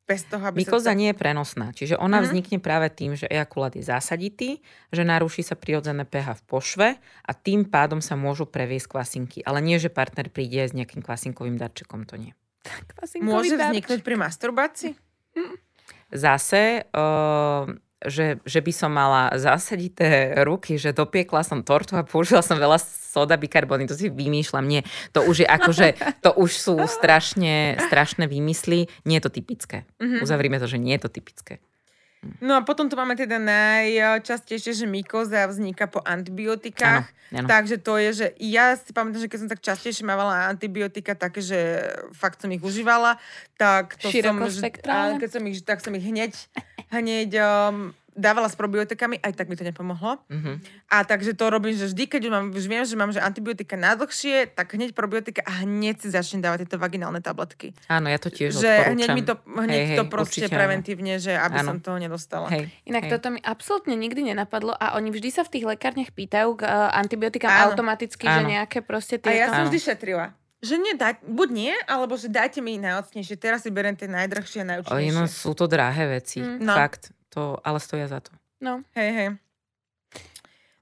Bez 0.02 0.26
toho, 0.26 0.42
aby 0.42 0.66
mykoza 0.66 0.90
sa... 0.90 0.98
nie 0.98 1.14
je 1.14 1.16
prenosná, 1.16 1.70
čiže 1.70 1.94
ona 1.94 2.18
uh-huh. 2.18 2.26
vznikne 2.26 2.58
práve 2.58 2.90
tým, 2.90 3.14
že 3.14 3.30
ejakulát 3.30 3.70
je 3.78 3.86
zásaditý, 3.86 4.58
že 4.90 5.06
naruší 5.06 5.46
sa 5.46 5.54
prirodzené 5.54 6.02
pH 6.02 6.42
v 6.42 6.42
pošve 6.48 6.88
a 6.98 7.30
tým 7.32 7.68
pádom 7.70 8.02
sa 8.02 8.18
môžu 8.18 8.44
previesť 8.44 8.90
kvasinky. 8.90 9.38
Ale 9.46 9.62
nie, 9.62 9.78
že 9.78 9.94
partner 9.94 10.26
príde 10.26 10.66
s 10.66 10.74
nejakým 10.74 11.06
kvasinkovým 11.06 11.54
darčekom, 11.54 12.02
to 12.02 12.18
nie. 12.18 12.32
Môže 13.22 13.54
darček. 13.54 13.70
vzniknúť 13.70 14.00
pri 14.02 14.14
masturbácii? 14.18 14.92
Zase, 16.12 16.84
uh, 16.92 17.64
že, 18.06 18.42
že 18.42 18.60
by 18.60 18.72
som 18.72 18.90
mala 18.90 19.34
zasadité 19.38 20.36
ruky, 20.42 20.78
že 20.78 20.94
dopiekla 20.94 21.42
som 21.46 21.62
tortu 21.62 21.94
a 21.94 22.06
použila 22.06 22.42
som 22.42 22.58
veľa 22.58 22.78
soda 22.82 23.36
bikarbony, 23.36 23.84
to 23.84 23.94
si 23.94 24.08
vymýšľam. 24.08 24.64
Nie, 24.64 24.82
to 25.12 25.22
už 25.26 25.44
je 25.44 25.48
akože, 25.48 25.86
to 26.24 26.30
už 26.34 26.50
sú 26.56 26.76
strašne, 26.88 27.76
strašné 27.90 28.24
výmysly. 28.26 28.88
Nie 29.04 29.20
je 29.20 29.24
to 29.28 29.32
typické. 29.42 29.84
Mm-hmm. 30.00 30.22
Uzavrime 30.24 30.56
to, 30.56 30.66
že 30.66 30.80
nie 30.80 30.96
je 30.96 31.02
to 31.04 31.10
typické. 31.12 31.60
No 32.38 32.54
a 32.54 32.62
potom 32.62 32.86
tu 32.86 32.94
máme 32.94 33.18
teda 33.18 33.42
najčastejšie, 33.42 34.78
že 34.78 34.86
mykoza 34.86 35.42
vzniká 35.50 35.90
po 35.90 35.98
antibiotikách. 36.06 37.10
Ano, 37.34 37.42
ano. 37.42 37.48
Takže 37.50 37.82
to 37.82 37.98
je, 37.98 38.10
že 38.14 38.26
ja 38.38 38.78
si 38.78 38.94
pamätám, 38.94 39.26
že 39.26 39.30
keď 39.30 39.38
som 39.42 39.50
tak 39.50 39.58
častejšie 39.58 40.06
mávala 40.06 40.46
antibiotika 40.46 41.18
také, 41.18 41.42
že 41.42 41.82
fakt 42.14 42.38
som 42.38 42.50
ich 42.54 42.62
užívala, 42.62 43.18
tak 43.58 43.98
to 43.98 44.06
som, 44.06 44.38
že, 44.46 44.70
keď 45.18 45.30
som 45.34 45.42
ich, 45.50 45.66
tak 45.66 45.82
som 45.82 45.90
ich 45.98 46.06
hneď, 46.06 46.30
hneď 46.94 47.30
um, 47.42 47.90
dávala 48.12 48.48
s 48.48 48.56
probiotikami, 48.56 49.18
aj 49.20 49.32
tak 49.32 49.48
mi 49.48 49.56
to 49.56 49.64
nepomohlo. 49.64 50.20
Mm-hmm. 50.28 50.54
A 50.92 51.04
takže 51.04 51.32
to 51.32 51.48
robím, 51.48 51.72
že 51.72 51.88
vždy, 51.88 52.04
keď 52.08 52.20
už, 52.28 52.32
mám, 52.32 52.46
už 52.52 52.64
viem, 52.68 52.84
že 52.84 52.96
mám 52.96 53.10
že 53.10 53.20
antibiotika 53.24 53.74
najdlhšie, 53.80 54.52
tak 54.52 54.76
hneď 54.76 54.92
probiotika 54.92 55.40
a 55.48 55.64
hneď 55.64 56.04
si 56.04 56.08
začnem 56.12 56.44
dávať 56.44 56.68
tieto 56.68 56.76
vaginálne 56.76 57.24
tabletky. 57.24 57.72
Áno, 57.88 58.12
ja 58.12 58.20
to 58.20 58.28
tiež 58.28 58.52
že 58.52 58.68
odporúčam. 58.68 58.92
hneď 58.92 59.08
mi 59.16 59.22
to, 59.24 59.34
hneď 59.48 59.82
hej, 59.88 59.98
to 59.98 60.04
proste 60.12 60.46
preventívne, 60.52 61.16
že 61.16 61.32
aby 61.32 61.56
áno. 61.64 61.68
som 61.72 61.76
toho 61.80 61.96
nedostala. 61.96 62.52
Hej, 62.52 62.68
Inak 62.84 63.08
hej. 63.08 63.12
toto 63.16 63.32
mi 63.32 63.40
absolútne 63.40 63.96
nikdy 63.96 64.32
nenapadlo 64.32 64.76
a 64.76 64.94
oni 65.00 65.08
vždy 65.08 65.28
sa 65.32 65.42
v 65.48 65.58
tých 65.58 65.64
lekárniach 65.64 66.12
pýtajú 66.12 66.60
k 66.60 66.68
uh, 66.68 66.92
antibiotikám 66.92 67.48
áno. 67.48 67.62
automaticky, 67.72 68.28
áno. 68.28 68.44
že 68.44 68.60
nejaké 68.60 68.78
proste 68.84 69.16
tie... 69.16 69.32
A 69.32 69.32
ja 69.32 69.46
som 69.48 69.64
vždy 69.68 69.80
šetrila. 69.80 70.36
Že 70.62 70.78
nie, 70.78 70.94
daj, 70.94 71.18
buď 71.26 71.48
nie, 71.50 71.74
alebo 71.90 72.14
že 72.14 72.30
dajte 72.30 72.62
mi 72.62 72.78
najocnejšie. 72.78 73.34
Teraz 73.34 73.66
si 73.66 73.74
beriem 73.74 73.98
tie 73.98 74.06
najdrahšie 74.06 74.62
a 74.62 74.78
najúčinnejšie. 74.78 75.18
No, 75.18 75.26
sú 75.26 75.58
to 75.58 75.66
drahé 75.66 76.22
veci. 76.22 76.38
Mm. 76.38 76.62
No. 76.62 76.78
Fakt. 76.78 77.10
To, 77.32 77.56
ale 77.64 77.80
stoja 77.80 78.08
za 78.08 78.20
to. 78.20 78.32
No. 78.60 78.84
Hej, 78.92 79.10
hej. 79.16 79.28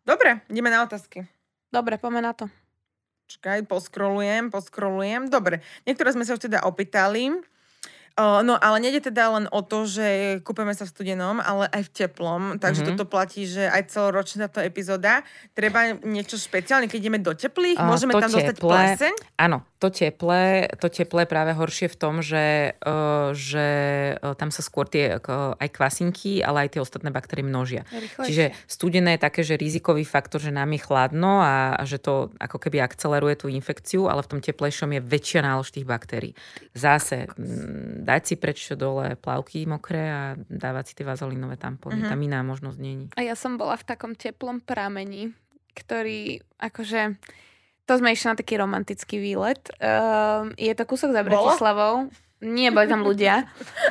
Dobre, 0.03 0.43
ideme 0.51 0.75
na 0.75 0.83
otázky. 0.83 1.25
Dobre, 1.71 1.95
poďme 1.97 2.27
na 2.27 2.35
to. 2.35 2.51
Čakaj, 3.31 3.63
poskrolujem, 3.71 4.51
poskrolujem. 4.51 5.31
Dobre, 5.31 5.63
niektoré 5.87 6.11
sme 6.11 6.27
sa 6.27 6.35
už 6.35 6.51
teda 6.51 6.67
opýtali. 6.67 7.39
Uh, 8.19 8.43
no 8.43 8.59
ale 8.59 8.83
nejde 8.83 9.11
teda 9.11 9.31
len 9.39 9.47
o 9.55 9.63
to, 9.63 9.87
že 9.87 10.39
kúpeme 10.43 10.75
sa 10.75 10.85
v 10.85 10.93
studenom, 10.93 11.39
ale 11.39 11.71
aj 11.71 11.83
v 11.87 11.91
teplom. 12.05 12.43
Takže 12.59 12.83
mm-hmm. 12.83 12.99
toto 12.99 13.05
platí, 13.07 13.47
že 13.47 13.71
aj 13.71 13.93
celoročná 13.93 14.51
táto 14.51 14.67
epizóda. 14.67 15.23
Treba 15.55 15.95
niečo 16.03 16.35
špeciálne, 16.35 16.91
keď 16.91 16.99
ideme 17.01 17.19
do 17.23 17.33
teplých? 17.33 17.79
Uh, 17.79 17.87
Môžeme 17.87 18.13
tam 18.19 18.29
teple, 18.29 18.37
dostať 18.43 18.57
pleseň? 18.59 19.15
Áno, 19.39 19.63
to 19.79 19.89
teplé, 19.89 20.69
to 20.77 20.91
teplé 20.91 21.25
práve 21.25 21.55
horšie 21.55 21.89
v 21.93 21.97
tom, 21.97 22.15
že, 22.21 22.77
uh, 22.83 23.33
že 23.33 23.69
uh, 24.19 24.35
tam 24.37 24.53
sa 24.53 24.61
skôr 24.61 24.91
tie 24.91 25.17
uh, 25.17 25.57
aj 25.57 25.69
kvasinky, 25.73 26.45
ale 26.45 26.67
aj 26.69 26.77
tie 26.77 26.81
ostatné 26.85 27.09
baktérie 27.09 27.47
množia. 27.47 27.87
Rýchlejšie. 27.89 28.27
Čiže 28.27 28.45
studené 28.69 29.17
je 29.17 29.25
také, 29.25 29.41
že 29.47 29.57
rizikový 29.57 30.05
faktor, 30.05 30.43
že 30.43 30.53
nám 30.53 30.75
je 30.77 30.81
chladno 30.83 31.41
a, 31.41 31.79
a 31.79 31.83
že 31.89 31.97
to 32.03 32.29
ako 32.37 32.59
keby 32.61 32.85
akceleruje 32.85 33.41
tú 33.41 33.47
infekciu, 33.49 34.13
ale 34.13 34.21
v 34.27 34.37
tom 34.37 34.41
teplejšom 34.45 34.93
je 34.97 35.01
väčšia 35.01 35.41
nálož 35.41 35.73
tých 35.73 35.89
baktérií. 35.89 36.37
Zase 36.77 37.31
m, 37.39 38.00
dať 38.01 38.23
si 38.25 38.35
prečo 38.41 38.75
dole 38.75 39.15
plavky 39.15 39.69
mokré 39.69 40.05
a 40.09 40.23
dávať 40.37 40.93
si 40.93 40.95
tie 40.99 41.07
vazolinové 41.07 41.61
tampóny. 41.61 42.03
Mm-hmm. 42.03 42.13
Tam 42.13 42.21
iná 42.25 42.41
možnosť 42.41 42.79
není. 42.81 43.07
A 43.15 43.23
ja 43.23 43.37
som 43.37 43.61
bola 43.61 43.77
v 43.77 43.85
takom 43.85 44.17
teplom 44.17 44.65
pramení, 44.65 45.37
ktorý 45.77 46.41
akože 46.59 47.21
to 47.85 47.99
sme 47.99 48.15
išli 48.15 48.31
na 48.31 48.39
taký 48.39 48.55
romantický 48.55 49.19
výlet. 49.19 49.67
Uh, 49.83 50.55
je 50.55 50.71
to 50.79 50.87
kúsok 50.87 51.11
za 51.11 51.27
Bratislavou. 51.27 52.07
Bolo? 52.07 52.30
Nie, 52.41 52.73
boli 52.73 52.89
tam 52.89 53.05
ľudia. 53.05 53.45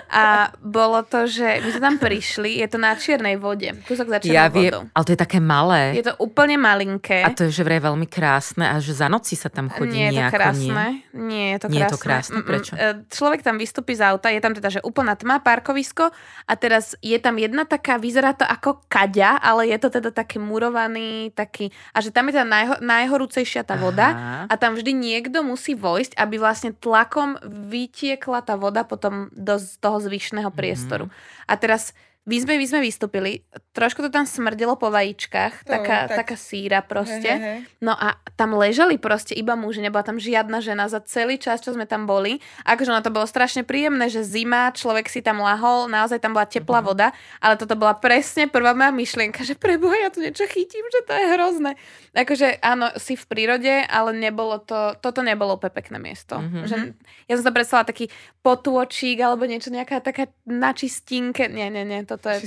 A 0.10 0.50
bolo 0.58 1.06
to, 1.06 1.30
že 1.30 1.62
my 1.62 1.70
sme 1.70 1.82
tam 1.86 1.96
prišli, 2.02 2.58
je 2.58 2.68
to 2.68 2.82
na 2.82 2.98
čiernej 2.98 3.38
vode. 3.38 3.70
Kúsok 3.86 4.10
za 4.10 4.18
čiernou 4.18 4.42
ja 4.42 4.50
vie, 4.50 4.74
vodou. 4.74 4.90
Ale 4.90 5.06
to 5.06 5.14
je 5.14 5.20
také 5.22 5.38
malé. 5.38 5.94
Je 5.94 6.06
to 6.10 6.18
úplne 6.18 6.58
malinké. 6.58 7.22
A 7.22 7.30
to 7.30 7.46
je 7.46 7.54
že 7.54 7.62
vraj 7.62 7.78
veľmi 7.78 8.10
krásne 8.10 8.66
a 8.66 8.82
že 8.82 8.98
za 8.98 9.06
noci 9.06 9.38
sa 9.38 9.54
tam 9.54 9.70
chodí 9.70 10.02
nie 10.02 10.10
je 10.10 10.26
to 10.26 10.34
krásne. 10.34 10.66
Nie? 10.66 10.90
nie 11.14 11.48
je 11.54 11.58
to 11.62 11.68
nie 11.70 11.78
krásne. 11.78 11.86
je 11.86 11.94
to 11.94 12.00
krásne, 12.02 12.40
prečo? 12.42 12.74
E, 12.74 13.06
človek 13.14 13.46
tam 13.46 13.62
vystúpi 13.62 13.94
z 13.94 14.02
auta, 14.02 14.34
je 14.34 14.42
tam 14.42 14.58
teda, 14.58 14.70
že 14.74 14.82
úplná 14.82 15.14
tma, 15.14 15.46
parkovisko 15.46 16.10
a 16.50 16.54
teraz 16.58 16.98
je 17.06 17.18
tam 17.22 17.38
jedna 17.38 17.70
taká, 17.70 18.02
vyzerá 18.02 18.34
to 18.34 18.50
ako 18.50 18.82
kaďa, 18.90 19.38
ale 19.38 19.70
je 19.70 19.78
to 19.78 19.94
teda 19.94 20.10
taký 20.10 20.42
murovaný, 20.42 21.30
taký, 21.38 21.70
a 21.94 22.02
že 22.02 22.10
tam 22.10 22.34
je 22.34 22.42
teda 22.42 22.48
najho, 22.50 22.76
najhorúcejšia 22.82 23.62
tá 23.62 23.78
voda 23.78 24.10
Aha. 24.10 24.42
a 24.50 24.54
tam 24.58 24.74
vždy 24.74 24.90
niekto 24.98 25.46
musí 25.46 25.78
vojsť, 25.78 26.18
aby 26.18 26.42
vlastne 26.42 26.74
tlakom 26.74 27.38
vytiekla 27.46 28.39
tá 28.42 28.56
voda 28.56 28.84
potom 28.84 29.32
do 29.32 29.56
toho 29.80 29.98
zvyšného 30.00 30.50
priestoru. 30.52 31.08
Mm-hmm. 31.08 31.50
A 31.50 31.54
teraz 31.60 31.94
my 32.28 32.38
sme, 32.38 32.62
my 32.62 32.66
sme 32.68 32.80
vystúpili, 32.86 33.42
trošku 33.74 34.06
to 34.06 34.14
tam 34.14 34.28
smrdelo 34.28 34.78
po 34.78 34.94
vajíčkach, 34.94 35.66
to, 35.66 35.72
taká, 35.72 36.06
tak... 36.06 36.18
taká 36.22 36.36
síra 36.38 36.84
proste. 36.86 37.26
He, 37.26 37.42
he, 37.42 37.56
he. 37.64 37.80
No 37.82 37.96
a 37.96 38.22
tam 38.38 38.54
ležali 38.54 39.02
proste 39.02 39.34
iba 39.34 39.58
muži, 39.58 39.82
nebola 39.82 40.06
tam 40.06 40.22
žiadna 40.22 40.62
žena 40.62 40.86
za 40.92 41.02
celý 41.02 41.42
čas, 41.42 41.64
čo 41.64 41.74
sme 41.74 41.90
tam 41.90 42.06
boli. 42.06 42.38
Akože 42.70 42.94
ono 42.94 43.02
to 43.02 43.10
bolo 43.10 43.26
strašne 43.26 43.66
príjemné, 43.66 44.14
že 44.14 44.22
zima, 44.22 44.70
človek 44.70 45.10
si 45.10 45.26
tam 45.26 45.42
lahol, 45.42 45.90
naozaj 45.90 46.22
tam 46.22 46.38
bola 46.38 46.46
teplá 46.46 46.86
uh-huh. 46.86 46.92
voda, 46.94 47.08
ale 47.42 47.58
toto 47.58 47.74
bola 47.74 47.98
presne 47.98 48.46
prvá 48.46 48.78
moja 48.78 48.94
myšlienka, 48.94 49.42
že 49.42 49.58
preboha, 49.58 49.98
ja 49.98 50.14
tu 50.14 50.22
niečo 50.22 50.46
chytím, 50.46 50.86
že 50.92 51.02
to 51.10 51.14
je 51.18 51.26
hrozné. 51.34 51.72
Akože 52.14 52.62
áno, 52.62 52.94
si 53.02 53.18
v 53.18 53.26
prírode, 53.26 53.74
ale 53.90 54.14
nebolo 54.14 54.62
to, 54.62 54.94
toto 55.02 55.26
nebolo 55.26 55.58
úplne 55.58 55.74
pekné 55.74 55.98
miesto. 55.98 56.38
Uh-huh. 56.38 56.68
Že, 56.68 56.94
ja 57.26 57.34
som 57.42 57.48
sa 57.48 57.56
predstavila 57.56 57.90
taký 57.90 58.06
potôčik 58.46 59.18
alebo 59.18 59.50
niečo, 59.50 59.74
nejaká 59.74 60.04
taká 60.04 60.30
na 60.46 60.78
čistinke. 60.78 61.50
Nie, 61.50 61.74
nie, 61.74 61.88
nie, 61.88 62.06
to 62.06 62.19
toto 62.20 62.36
je 62.36 62.44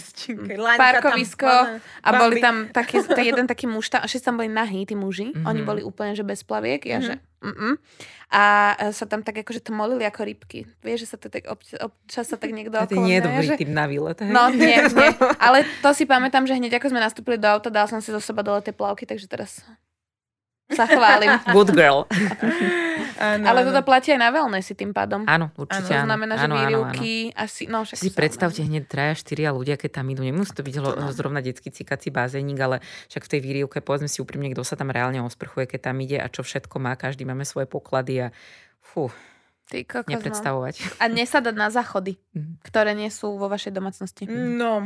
parkovisko 0.77 1.49
tam, 1.49 1.81
a 2.05 2.09
boli 2.21 2.45
tam 2.45 2.69
taký, 2.69 3.01
jeden 3.33 3.49
taký 3.49 3.65
muž, 3.65 3.89
tam, 3.89 4.05
všetci 4.05 4.29
tam 4.29 4.37
boli 4.37 4.53
nahý, 4.53 4.85
tí 4.85 4.93
muži, 4.93 5.33
mm-hmm. 5.33 5.49
oni 5.49 5.61
boli 5.65 5.81
úplne, 5.81 6.13
že 6.13 6.21
bez 6.21 6.45
plaviek, 6.45 6.85
ja, 6.85 7.01
mm-hmm. 7.01 7.09
že 7.09 7.41
mm-mm. 7.41 7.73
A 8.33 8.43
sa 8.93 9.05
tam 9.05 9.25
tak 9.25 9.45
akože 9.45 9.61
to 9.61 9.77
molili 9.77 10.09
ako 10.09 10.25
rybky. 10.25 10.65
Vieš, 10.81 11.05
že 11.05 11.09
sa 11.13 11.17
to 11.21 11.29
tak 11.29 11.45
občas, 11.49 11.77
občas 11.85 12.25
sa 12.29 12.41
tak 12.41 12.53
niekto 12.53 12.73
okolo... 12.73 12.97
To 12.97 13.05
nie 13.05 13.21
je 13.21 13.25
dobrý 13.29 13.45
že... 13.45 13.57
typ 13.61 13.69
na 13.73 13.85
výlet. 13.85 14.17
Hej? 14.25 14.33
No, 14.33 14.49
nie, 14.49 14.77
nie. 14.89 15.11
Ale 15.45 15.69
to 15.85 15.93
si 15.93 16.09
pamätám, 16.09 16.49
že 16.49 16.57
hneď 16.57 16.81
ako 16.81 16.97
sme 16.97 17.01
nastúpili 17.05 17.37
do 17.37 17.49
auta, 17.49 17.69
dal 17.69 17.93
som 17.93 18.01
si 18.01 18.09
zo 18.09 18.25
seba 18.25 18.41
dole 18.41 18.65
tie 18.65 18.73
plavky, 18.73 19.05
takže 19.05 19.29
teraz 19.29 19.61
sa 20.73 20.85
chválim. 20.85 21.31
Good 21.49 21.71
girl. 21.71 22.05
Áno, 23.17 23.45
Ale 23.45 23.63
toto 23.63 23.83
platí 23.83 24.11
aj 24.11 24.19
na 24.19 24.31
wellnessy 24.31 24.75
tým 24.75 24.91
pádom. 24.91 25.23
Áno, 25.25 25.55
určite 25.55 25.89
To 25.89 26.03
áno. 26.03 26.07
znamená, 26.07 26.35
že 26.35 26.45
áno, 26.45 26.51
áno, 26.51 26.59
áno. 26.59 26.63
výrivky 26.91 27.13
asi... 27.33 27.63
No, 27.67 27.85
Si 27.85 28.11
predstavte 28.11 28.61
hneď 28.61 28.85
traja, 28.85 29.15
štyria 29.15 29.51
ľudia, 29.51 29.77
keď 29.77 30.03
tam 30.03 30.11
idú. 30.11 30.23
Nemusí 30.23 30.51
to 30.51 30.61
byť 30.61 30.75
No. 30.75 31.13
zrovna 31.13 31.39
detský 31.39 31.71
cikací 31.71 32.11
bazénik, 32.11 32.59
ale 32.59 32.77
však 33.07 33.23
v 33.23 33.31
tej 33.31 33.41
výrivke, 33.41 33.79
povedzme 33.79 34.11
si 34.11 34.19
úprimne, 34.19 34.51
kto 34.51 34.63
sa 34.63 34.75
tam 34.75 34.91
reálne 34.91 35.23
osprchuje, 35.23 35.69
keď 35.69 35.81
tam 35.85 35.97
ide 35.99 36.19
a 36.19 36.27
čo 36.27 36.43
všetko 36.43 36.77
má. 36.77 36.93
Každý 36.93 37.23
máme 37.23 37.45
svoje 37.45 37.65
poklady 37.65 38.27
a 38.27 38.35
fú, 38.81 39.07
Ty 39.65 39.87
kokos, 39.87 40.05
no. 40.05 40.13
nepredstavovať. 40.13 40.75
A 40.99 41.07
nesadať 41.07 41.55
na 41.55 41.71
záchody, 41.71 42.19
Mhm. 42.35 42.59
ktoré 42.61 42.93
nie 42.93 43.09
sú 43.09 43.37
vo 43.37 43.47
vašej 43.47 43.71
domácnosti. 43.71 44.27
No, 44.27 44.83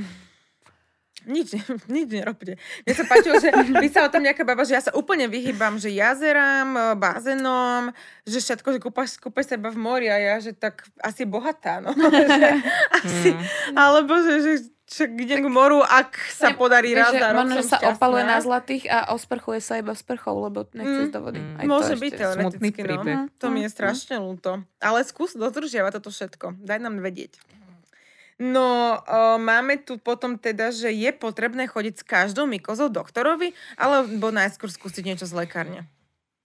nič, 1.26 1.58
nič 1.88 2.06
nerobte. 2.08 2.54
Mne 2.80 2.92
sa 2.92 3.04
páčilo, 3.04 3.36
že 3.36 3.50
písala 3.82 4.06
tam 4.06 4.22
nejaká 4.22 4.42
baba, 4.42 4.62
že 4.62 4.72
ja 4.72 4.80
sa 4.80 4.92
úplne 4.92 5.26
vyhýbam, 5.26 5.76
že 5.76 5.90
jazerám, 5.90 6.68
e, 6.70 6.82
bazénom, 6.96 7.90
že 8.22 8.38
všetko, 8.38 8.68
že 8.70 8.78
kúpaš, 8.80 9.10
kúpaš 9.16 9.50
seba 9.50 9.68
v 9.68 9.76
mori 9.76 10.06
a 10.06 10.16
ja, 10.16 10.36
že 10.38 10.52
tak 10.52 10.86
asi 10.98 11.22
bohatá, 11.22 11.78
no. 11.78 11.90
že, 12.32 12.48
asi, 12.94 13.28
Mm. 13.28 13.42
alebo 13.74 14.12
že, 14.16 14.34
že 14.38 14.52
však 14.86 15.10
idem 15.18 15.40
k 15.40 15.48
moru, 15.48 15.82
ak 15.82 16.14
sa 16.30 16.46
Ne, 16.46 16.54
podarí 16.54 16.94
raz 16.94 17.10
že 17.10 17.18
za 17.18 17.28
rok, 17.28 17.42
možno, 17.42 17.58
sa 17.60 17.74
šťastná. 17.74 17.90
opaluje 17.92 18.22
na 18.24 18.38
zlatých 18.38 18.84
a 18.86 19.10
osprchuje 19.10 19.58
sa 19.58 19.76
iba 19.76 19.90
sprchou, 19.92 20.38
lebo 20.40 20.62
nechce 20.70 21.02
Mm. 21.02 21.10
do 21.10 21.20
vody. 21.20 21.40
Mm. 21.40 21.50
Aj 21.52 21.58
to 21.58 21.66
Môže 21.66 21.82
ešte 21.88 21.98
byť 21.98 22.12
teoreticky, 22.14 22.80
no. 22.86 23.26
To 23.34 23.46
mi 23.48 23.60
je 23.60 23.68
Mm, 23.68 23.74
strašne 23.74 24.16
ľúto. 24.16 24.50
Ale 24.78 25.02
skús 25.02 25.34
dodržiavať 25.34 25.90
toto 25.92 26.08
všetko. 26.08 26.62
Daj 26.62 26.78
nám 26.78 27.02
vedieť. 27.02 27.34
No, 28.36 29.00
o, 29.00 29.40
máme 29.40 29.80
tu 29.80 29.96
potom 29.96 30.36
teda, 30.36 30.68
že 30.68 30.92
je 30.92 31.08
potrebné 31.16 31.64
chodiť 31.64 31.94
s 32.00 32.04
každou 32.04 32.44
mykozou 32.44 32.92
doktorovi, 32.92 33.56
alebo 33.80 34.28
najskôr 34.28 34.68
skúsiť 34.68 35.08
niečo 35.08 35.24
z 35.24 35.40
lekárne. 35.40 35.88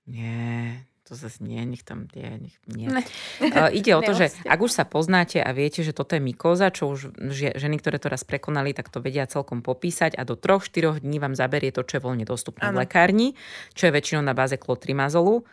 Nie, 0.07 0.87
to 1.03 1.19
zase 1.19 1.43
nie, 1.43 1.59
nech 1.67 1.83
tam 1.83 2.07
nie, 2.15 2.47
nech, 2.47 2.55
nie. 2.71 2.87
Ne. 2.87 3.03
Uh, 3.43 3.67
ide 3.75 3.91
o 3.91 3.99
to, 3.99 4.15
že 4.23 4.31
ak 4.47 4.59
už 4.63 4.71
sa 4.71 4.87
poznáte 4.87 5.43
a 5.43 5.51
viete, 5.51 5.83
že 5.83 5.91
toto 5.91 6.15
je 6.15 6.23
mykóza, 6.23 6.71
čo 6.71 6.95
už 6.95 7.11
ženy, 7.59 7.75
ktoré 7.83 7.99
to 7.99 8.07
raz 8.07 8.23
prekonali, 8.23 8.71
tak 8.71 8.87
to 8.87 9.03
vedia 9.03 9.27
celkom 9.27 9.59
popísať 9.59 10.15
a 10.15 10.23
do 10.23 10.39
3-4 10.39 11.03
dní 11.03 11.19
vám 11.19 11.35
zaberie 11.35 11.75
to, 11.75 11.83
čo 11.83 11.99
je 11.99 12.05
voľne 12.07 12.23
dostupné 12.23 12.71
Áno. 12.71 12.79
v 12.79 12.87
lekárni, 12.87 13.35
čo 13.75 13.91
je 13.91 13.95
väčšinou 13.99 14.23
na 14.23 14.31
báze 14.31 14.55
klotrimazolu. 14.55 15.43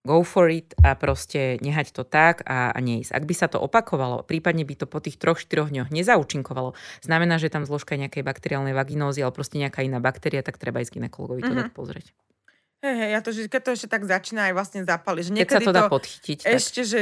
Go 0.00 0.24
for 0.24 0.48
it 0.48 0.72
a 0.80 0.96
proste 0.96 1.60
nehať 1.60 1.92
to 1.92 2.08
tak 2.08 2.40
a, 2.48 2.72
a 2.72 2.78
neísť. 2.80 3.12
Ak 3.12 3.28
by 3.28 3.34
sa 3.36 3.52
to 3.52 3.60
opakovalo, 3.60 4.24
prípadne 4.24 4.64
by 4.64 4.72
to 4.72 4.86
po 4.88 4.96
tých 4.96 5.20
3-4 5.20 5.68
dňoch 5.68 5.88
nezaučinkovalo, 5.92 6.72
znamená, 7.04 7.36
že 7.36 7.52
tam 7.52 7.68
zložka 7.68 8.00
nejakej 8.00 8.24
bakteriálnej 8.24 8.72
vaginózy 8.72 9.20
alebo 9.20 9.36
proste 9.44 9.60
nejaká 9.60 9.84
iná 9.84 10.00
baktéria, 10.00 10.40
tak 10.40 10.56
treba 10.56 10.80
ísť 10.80 10.96
ginekologovi 10.96 11.44
to 11.44 11.52
Mhm. 11.52 11.58
dať 11.60 11.70
pozrieť. 11.76 12.06
Hej, 12.80 12.96
hej, 12.96 13.10
ja 13.12 13.20
to, 13.20 13.28
že 13.28 13.44
keď 13.44 13.60
to 13.60 13.70
ešte 13.76 13.88
tak 13.92 14.08
začína 14.08 14.48
aj 14.48 14.52
vlastne 14.56 14.80
zapali, 14.88 15.20
že 15.20 15.36
Keď 15.36 15.36
sa 15.36 15.60
niekedy 15.60 15.64
to 15.68 15.72
dá 15.76 15.84
to 15.84 15.92
podchytiť, 15.92 16.38
tak 16.48 16.52
ešte, 16.56 16.80
že 16.80 17.00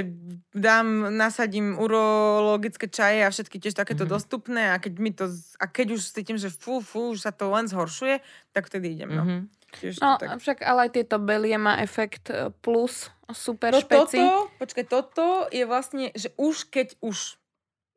dám, 0.51 1.15
nasadím 1.15 1.79
urologické 1.79 2.91
čaje 2.91 3.23
a 3.23 3.31
všetky 3.31 3.63
tiež 3.63 3.79
takéto 3.79 4.03
Mhm. 4.03 4.11
dostupné 4.11 4.75
a 4.75 4.83
keď, 4.83 4.93
mi 4.99 5.15
to, 5.15 5.31
a 5.31 5.65
keď 5.71 5.95
už 5.95 6.03
cítim, 6.11 6.35
že 6.35 6.51
fú, 6.51 6.83
fú, 6.83 7.15
už 7.15 7.23
sa 7.23 7.31
to 7.31 7.47
len 7.55 7.71
zhoršuje, 7.71 8.19
tak 8.51 8.67
vtedy 8.67 8.99
idem, 8.99 9.11
no. 9.15 9.23
Mhm. 9.23 9.39
Tiež 9.71 10.01
No, 10.01 10.17
tak. 10.17 10.41
však 10.41 10.59
ale 10.63 10.89
aj 10.89 10.97
tieto 10.97 11.21
belie 11.21 11.57
má 11.57 11.77
efekt 11.79 12.33
e, 12.33 12.49
plus 12.65 13.13
super 13.29 13.77
No 13.77 13.85
špeci. 13.85 14.17
toto, 14.17 14.49
počkaj, 14.57 14.85
toto 14.89 15.27
je 15.53 15.65
vlastne, 15.69 16.09
že 16.17 16.33
už 16.41 16.73
keď 16.73 16.97
už, 17.05 17.37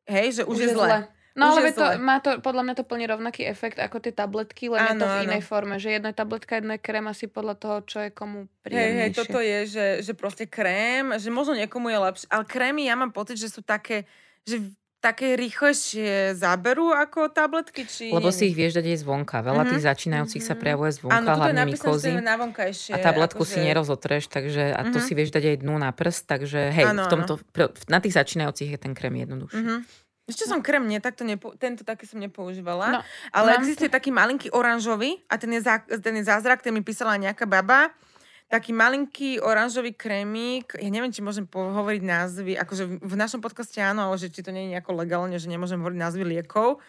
hej, 0.04 0.26
že 0.36 0.42
už, 0.44 0.56
je 0.60 0.68
zle. 0.76 1.08
No 1.32 1.48
Už 1.48 1.64
ale 1.64 1.72
je 1.72 1.72
to, 1.72 1.86
zle. 1.88 1.96
má 1.96 2.20
to, 2.20 2.44
podľa 2.44 2.60
mňa 2.60 2.74
to 2.76 2.84
plní 2.84 3.08
rovnaký 3.08 3.48
efekt 3.48 3.80
ako 3.80 4.04
tie 4.04 4.12
tabletky, 4.12 4.68
len 4.68 4.84
je 4.84 5.00
to 5.00 5.08
Áno, 5.08 5.16
v 5.16 5.16
áno. 5.16 5.24
inej 5.32 5.42
forme. 5.42 5.80
Že 5.80 5.88
jedno 5.96 6.08
je 6.12 6.20
tabletka, 6.20 6.52
jedno 6.60 6.76
je 6.76 6.84
krém 6.84 7.06
asi 7.08 7.24
podľa 7.24 7.54
toho, 7.56 7.76
čo 7.88 7.98
je 8.04 8.10
komu 8.12 8.44
Hej, 8.44 8.52
príjemnejšie. 8.60 9.00
hej, 9.00 9.10
toto 9.16 9.38
je, 9.40 9.58
že, 9.64 9.86
že 10.04 10.12
proste 10.12 10.44
krém, 10.44 11.16
že 11.16 11.32
možno 11.32 11.56
niekomu 11.56 11.88
je 11.88 11.98
lepšie, 12.04 12.26
ale 12.28 12.44
krémy 12.44 12.84
ja 12.84 13.00
mám 13.00 13.16
pocit, 13.16 13.40
že 13.40 13.48
sú 13.48 13.64
také, 13.64 14.04
že 14.44 14.60
také 15.02 15.34
rýchlejšie 15.34 16.38
záberú 16.38 16.94
ako 16.94 17.26
tabletky, 17.26 17.82
či... 17.90 18.14
Lebo 18.14 18.30
si 18.30 18.48
ich 18.48 18.56
vieš 18.56 18.78
dať 18.78 18.94
aj 18.94 18.98
zvonka. 19.02 19.42
Veľa 19.42 19.66
Mhm. 19.66 19.70
tých 19.74 19.82
začínajúcich 19.82 20.42
sa 20.46 20.54
Mhm. 20.54 20.60
prejavuje 20.62 20.90
zvonka, 20.94 21.18
Áno, 21.18 21.28
hlavne 21.34 21.74
to 21.74 22.22
na 22.22 22.36
vonkajšie. 22.38 22.92
A 22.94 22.98
tabletku 23.02 23.42
si 23.42 23.58
akože- 23.58 23.66
nerozotreš, 23.66 24.24
takže 24.30 24.70
a 24.70 24.80
to 24.86 25.02
Mhm. 25.02 25.04
si 25.04 25.12
vieš 25.18 25.30
dať 25.34 25.44
aj 25.44 25.56
dnu 25.66 25.74
na 25.74 25.90
prst, 25.90 26.22
takže 26.30 26.70
hej, 26.70 26.86
Áno, 26.86 27.02
v 27.02 27.08
tomto, 27.10 27.32
pr- 27.50 27.74
na 27.90 27.98
tých 27.98 28.14
začínajúcich 28.14 28.70
je 28.70 28.78
ten 28.78 28.94
krém 28.94 29.18
jednoduchší. 29.18 29.58
Mhm. 29.58 29.76
Ešte 30.22 30.46
som 30.46 30.62
krém, 30.62 30.86
nie, 30.86 31.02
takto 31.02 31.26
nepo, 31.26 31.50
tento 31.58 31.82
taký 31.82 32.06
som 32.06 32.22
No, 32.22 32.30
nepoužívala. 32.30 33.02
ale 33.34 33.48
mám 33.52 33.58
existuje 33.58 33.90
taký 33.90 34.14
malinký 34.14 34.54
oranžový 34.54 35.18
a 35.26 35.34
ten 35.34 35.50
je, 35.50 35.66
zá, 35.66 35.82
ten 35.82 36.14
je 36.14 36.22
zázrak, 36.24 36.62
ten 36.62 36.70
mi 36.70 36.78
písala 36.78 37.18
nejaká 37.18 37.42
baba. 37.42 37.90
Taký 38.52 38.76
malinký 38.76 39.40
oranžový 39.40 39.96
krémik, 39.96 40.76
ja 40.76 40.92
neviem, 40.92 41.08
či 41.08 41.24
môžem 41.24 41.48
hovoriť 41.48 42.02
názvy, 42.04 42.52
akože 42.60 43.00
v- 43.00 43.16
našom 43.16 43.40
podcaste 43.40 43.80
áno, 43.80 44.12
ale 44.12 44.20
že 44.20 44.28
či 44.28 44.44
to 44.44 44.52
nie 44.52 44.68
je 44.68 44.76
nejako 44.76 44.92
legálne, 44.92 45.32
že 45.40 45.48
nemôžem 45.48 45.80
hovoriť 45.80 45.96
názvy 45.96 46.36
liekov. 46.36 46.84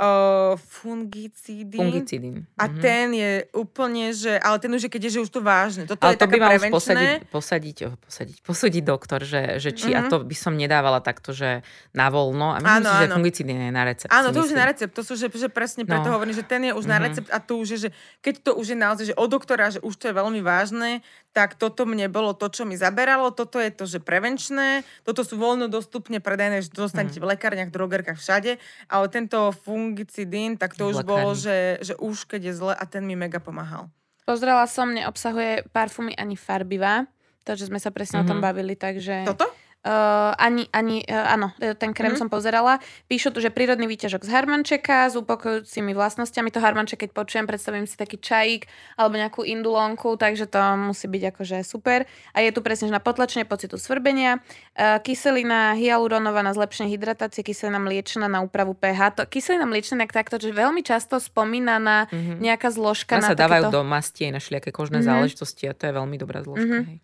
Uh, 0.00 0.56
fungicídy. 0.56 1.76
Fungicidín. 1.76 2.48
A 2.56 2.64
Mhm. 2.66 2.80
ten 2.80 3.06
je 3.12 3.30
úplne, 3.52 4.10
že, 4.10 4.32
ale 4.34 4.56
ten 4.56 4.68
už 4.68 4.82
je, 4.82 4.90
keď 4.90 5.02
je, 5.04 5.10
že 5.12 5.20
už 5.20 5.30
to 5.30 5.40
vážne. 5.40 5.84
Toto 5.84 6.00
Ale 6.00 6.16
je 6.16 6.20
to 6.20 6.26
by 6.26 6.38
mal 6.38 6.50
už 6.50 6.72
posadiť, 6.72 7.10
posadiť, 7.28 7.76
oh, 7.84 7.94
posadiť, 8.00 8.36
posúdiť 8.40 8.82
doktor, 8.82 9.20
že, 9.22 9.58
že 9.58 9.70
či, 9.70 9.92
a 9.92 10.00
Mhm. 10.00 10.08
to 10.08 10.16
by 10.22 10.32
som 10.34 10.52
nedávala 10.54 10.98
takto, 10.98 11.30
že 11.30 11.60
na 11.92 12.08
voľno. 12.08 12.48
A 12.48 12.58
myslím 12.58 12.80
Áno, 12.80 12.88
si, 12.88 12.96
že 12.96 13.06
áno. 13.06 13.14
fungicídy 13.14 13.50
je 13.52 13.68
na 13.70 13.84
recept. 13.84 14.08
Áno, 14.10 14.26
to 14.26 14.40
už 14.40 14.48
je 14.48 14.48
myslím. 14.48 14.58
na 14.58 14.66
recept. 14.66 14.92
To 14.94 15.02
sú, 15.02 15.12
že, 15.14 15.26
že 15.28 15.48
presne 15.48 15.82
preto 15.84 16.06
No. 16.06 16.16
hovorím, 16.16 16.32
že 16.32 16.44
ten 16.44 16.64
je 16.64 16.72
už 16.72 16.84
na 16.86 16.96
Mhm. 16.96 17.04
recept 17.04 17.28
a 17.28 17.38
to 17.38 17.52
už 17.56 17.68
je, 17.70 17.78
že 17.78 17.88
keď 18.20 18.34
to 18.40 18.50
už 18.54 18.66
je 18.66 18.78
naozaj, 18.78 19.04
že 19.06 19.14
od 19.14 19.28
doktora, 19.28 19.68
že 19.68 19.80
už 19.80 19.94
to 19.94 20.08
je 20.08 20.14
veľmi 20.14 20.40
vážne, 20.40 21.04
tak 21.30 21.54
toto 21.54 21.84
mne 21.84 22.06
bolo 22.06 22.32
to, 22.32 22.46
čo 22.46 22.62
mi 22.62 22.74
zaberalo. 22.74 23.30
Toto 23.30 23.56
je 23.56 23.70
to, 23.70 23.84
že 23.84 23.98
prevenčné. 23.98 24.82
Toto 25.02 25.22
sú 25.22 25.36
voľno 25.36 25.66
dostupne 25.66 26.18
predajné, 26.18 26.60
že 26.60 26.70
dostanete 26.70 27.16
Mhm. 27.16 27.22
v 27.22 27.30
lekárniach, 27.30 27.70
drogerkách, 27.70 28.16
všade. 28.16 28.58
Ale 28.86 29.06
tento 29.06 29.54
fungicidín, 29.56 30.54
tak 30.54 30.74
to 30.74 30.84
V 30.84 30.90
už 30.90 30.96
bolo, 31.04 31.30
že, 31.32 31.78
že 31.80 31.94
už 31.96 32.26
keď 32.26 32.40
je 32.44 32.54
zle 32.56 32.72
a 32.72 32.84
ten 32.84 33.02
mi 33.02 33.14
mega 33.14 33.38
pomáhal. 33.38 33.86
Pozrela 34.22 34.66
som, 34.66 34.86
neobsahuje 34.88 35.70
parfumy 35.70 36.14
ani 36.14 36.34
farbivá. 36.34 37.06
Takže 37.40 37.66
sme 37.66 37.78
sa 37.78 37.88
presne 37.88 38.20
o 38.20 38.24
tom 38.24 38.36
Mhm. 38.36 38.44
bavili, 38.44 38.74
takže... 38.74 39.24
Toto? 39.24 39.48
Uh, 39.80 40.36
ani, 40.36 40.68
ani, 40.76 41.00
uh, 41.08 41.32
áno, 41.32 41.56
e, 41.56 41.72
ten 41.72 41.96
krém 41.96 42.12
Mhm. 42.12 42.20
som 42.20 42.28
pozerala. 42.28 42.84
Píšu 43.08 43.32
tu, 43.32 43.40
že 43.40 43.48
prírodný 43.48 43.88
výťažok 43.88 44.22
z 44.22 44.30
harmančeka 44.30 45.08
s 45.08 45.16
upokojujúcimi 45.16 45.96
vlastnosťami. 45.96 46.52
To 46.52 46.60
harmanček, 46.60 47.08
keď 47.08 47.16
počujem, 47.16 47.48
predstavím 47.48 47.88
si 47.88 47.96
taký 47.96 48.20
čajík 48.20 48.68
alebo 49.00 49.16
nejakú 49.16 49.40
indulónku, 49.40 50.20
takže 50.20 50.44
to 50.52 50.60
musí 50.76 51.08
byť 51.08 51.22
akože 51.32 51.56
super. 51.64 52.04
A 52.36 52.44
je 52.44 52.52
tu 52.52 52.60
presne 52.60 52.88
že 52.88 52.94
na 52.94 53.00
potlačenie 53.00 53.48
pocitu 53.48 53.80
svrbenia. 53.80 54.44
Uh, 54.76 55.00
kyselina 55.00 55.72
hyaluronová 55.72 56.44
na 56.44 56.52
zlepšenie 56.52 56.92
hydratácie, 56.92 57.40
kyselina 57.40 57.80
mliečna 57.80 58.28
na 58.28 58.44
úpravu 58.44 58.76
pH. 58.76 59.00
To, 59.16 59.22
kyselina 59.24 59.64
mliečna 59.64 60.04
nejak 60.04 60.12
takto, 60.12 60.36
že 60.36 60.52
veľmi 60.52 60.84
často 60.84 61.16
spomínaná 61.16 62.04
Mhm. 62.12 62.36
nejaká 62.36 62.68
zložka 62.68 63.16
Ona 63.16 63.24
na 63.24 63.30
sa 63.32 63.38
dávajú 63.38 63.72
takéto... 63.72 63.80
do 63.80 63.88
masti 63.88 64.28
aj 64.28 64.32
na 64.36 64.40
kožné 64.70 65.00
Mhm. 65.00 65.06
záležitosti 65.08 65.64
a 65.64 65.72
to 65.72 65.88
je 65.88 65.92
veľmi 65.96 66.16
dobrá 66.20 66.44
zložka. 66.44 66.68
Mhm. 66.68 66.84
Hej. 66.84 66.98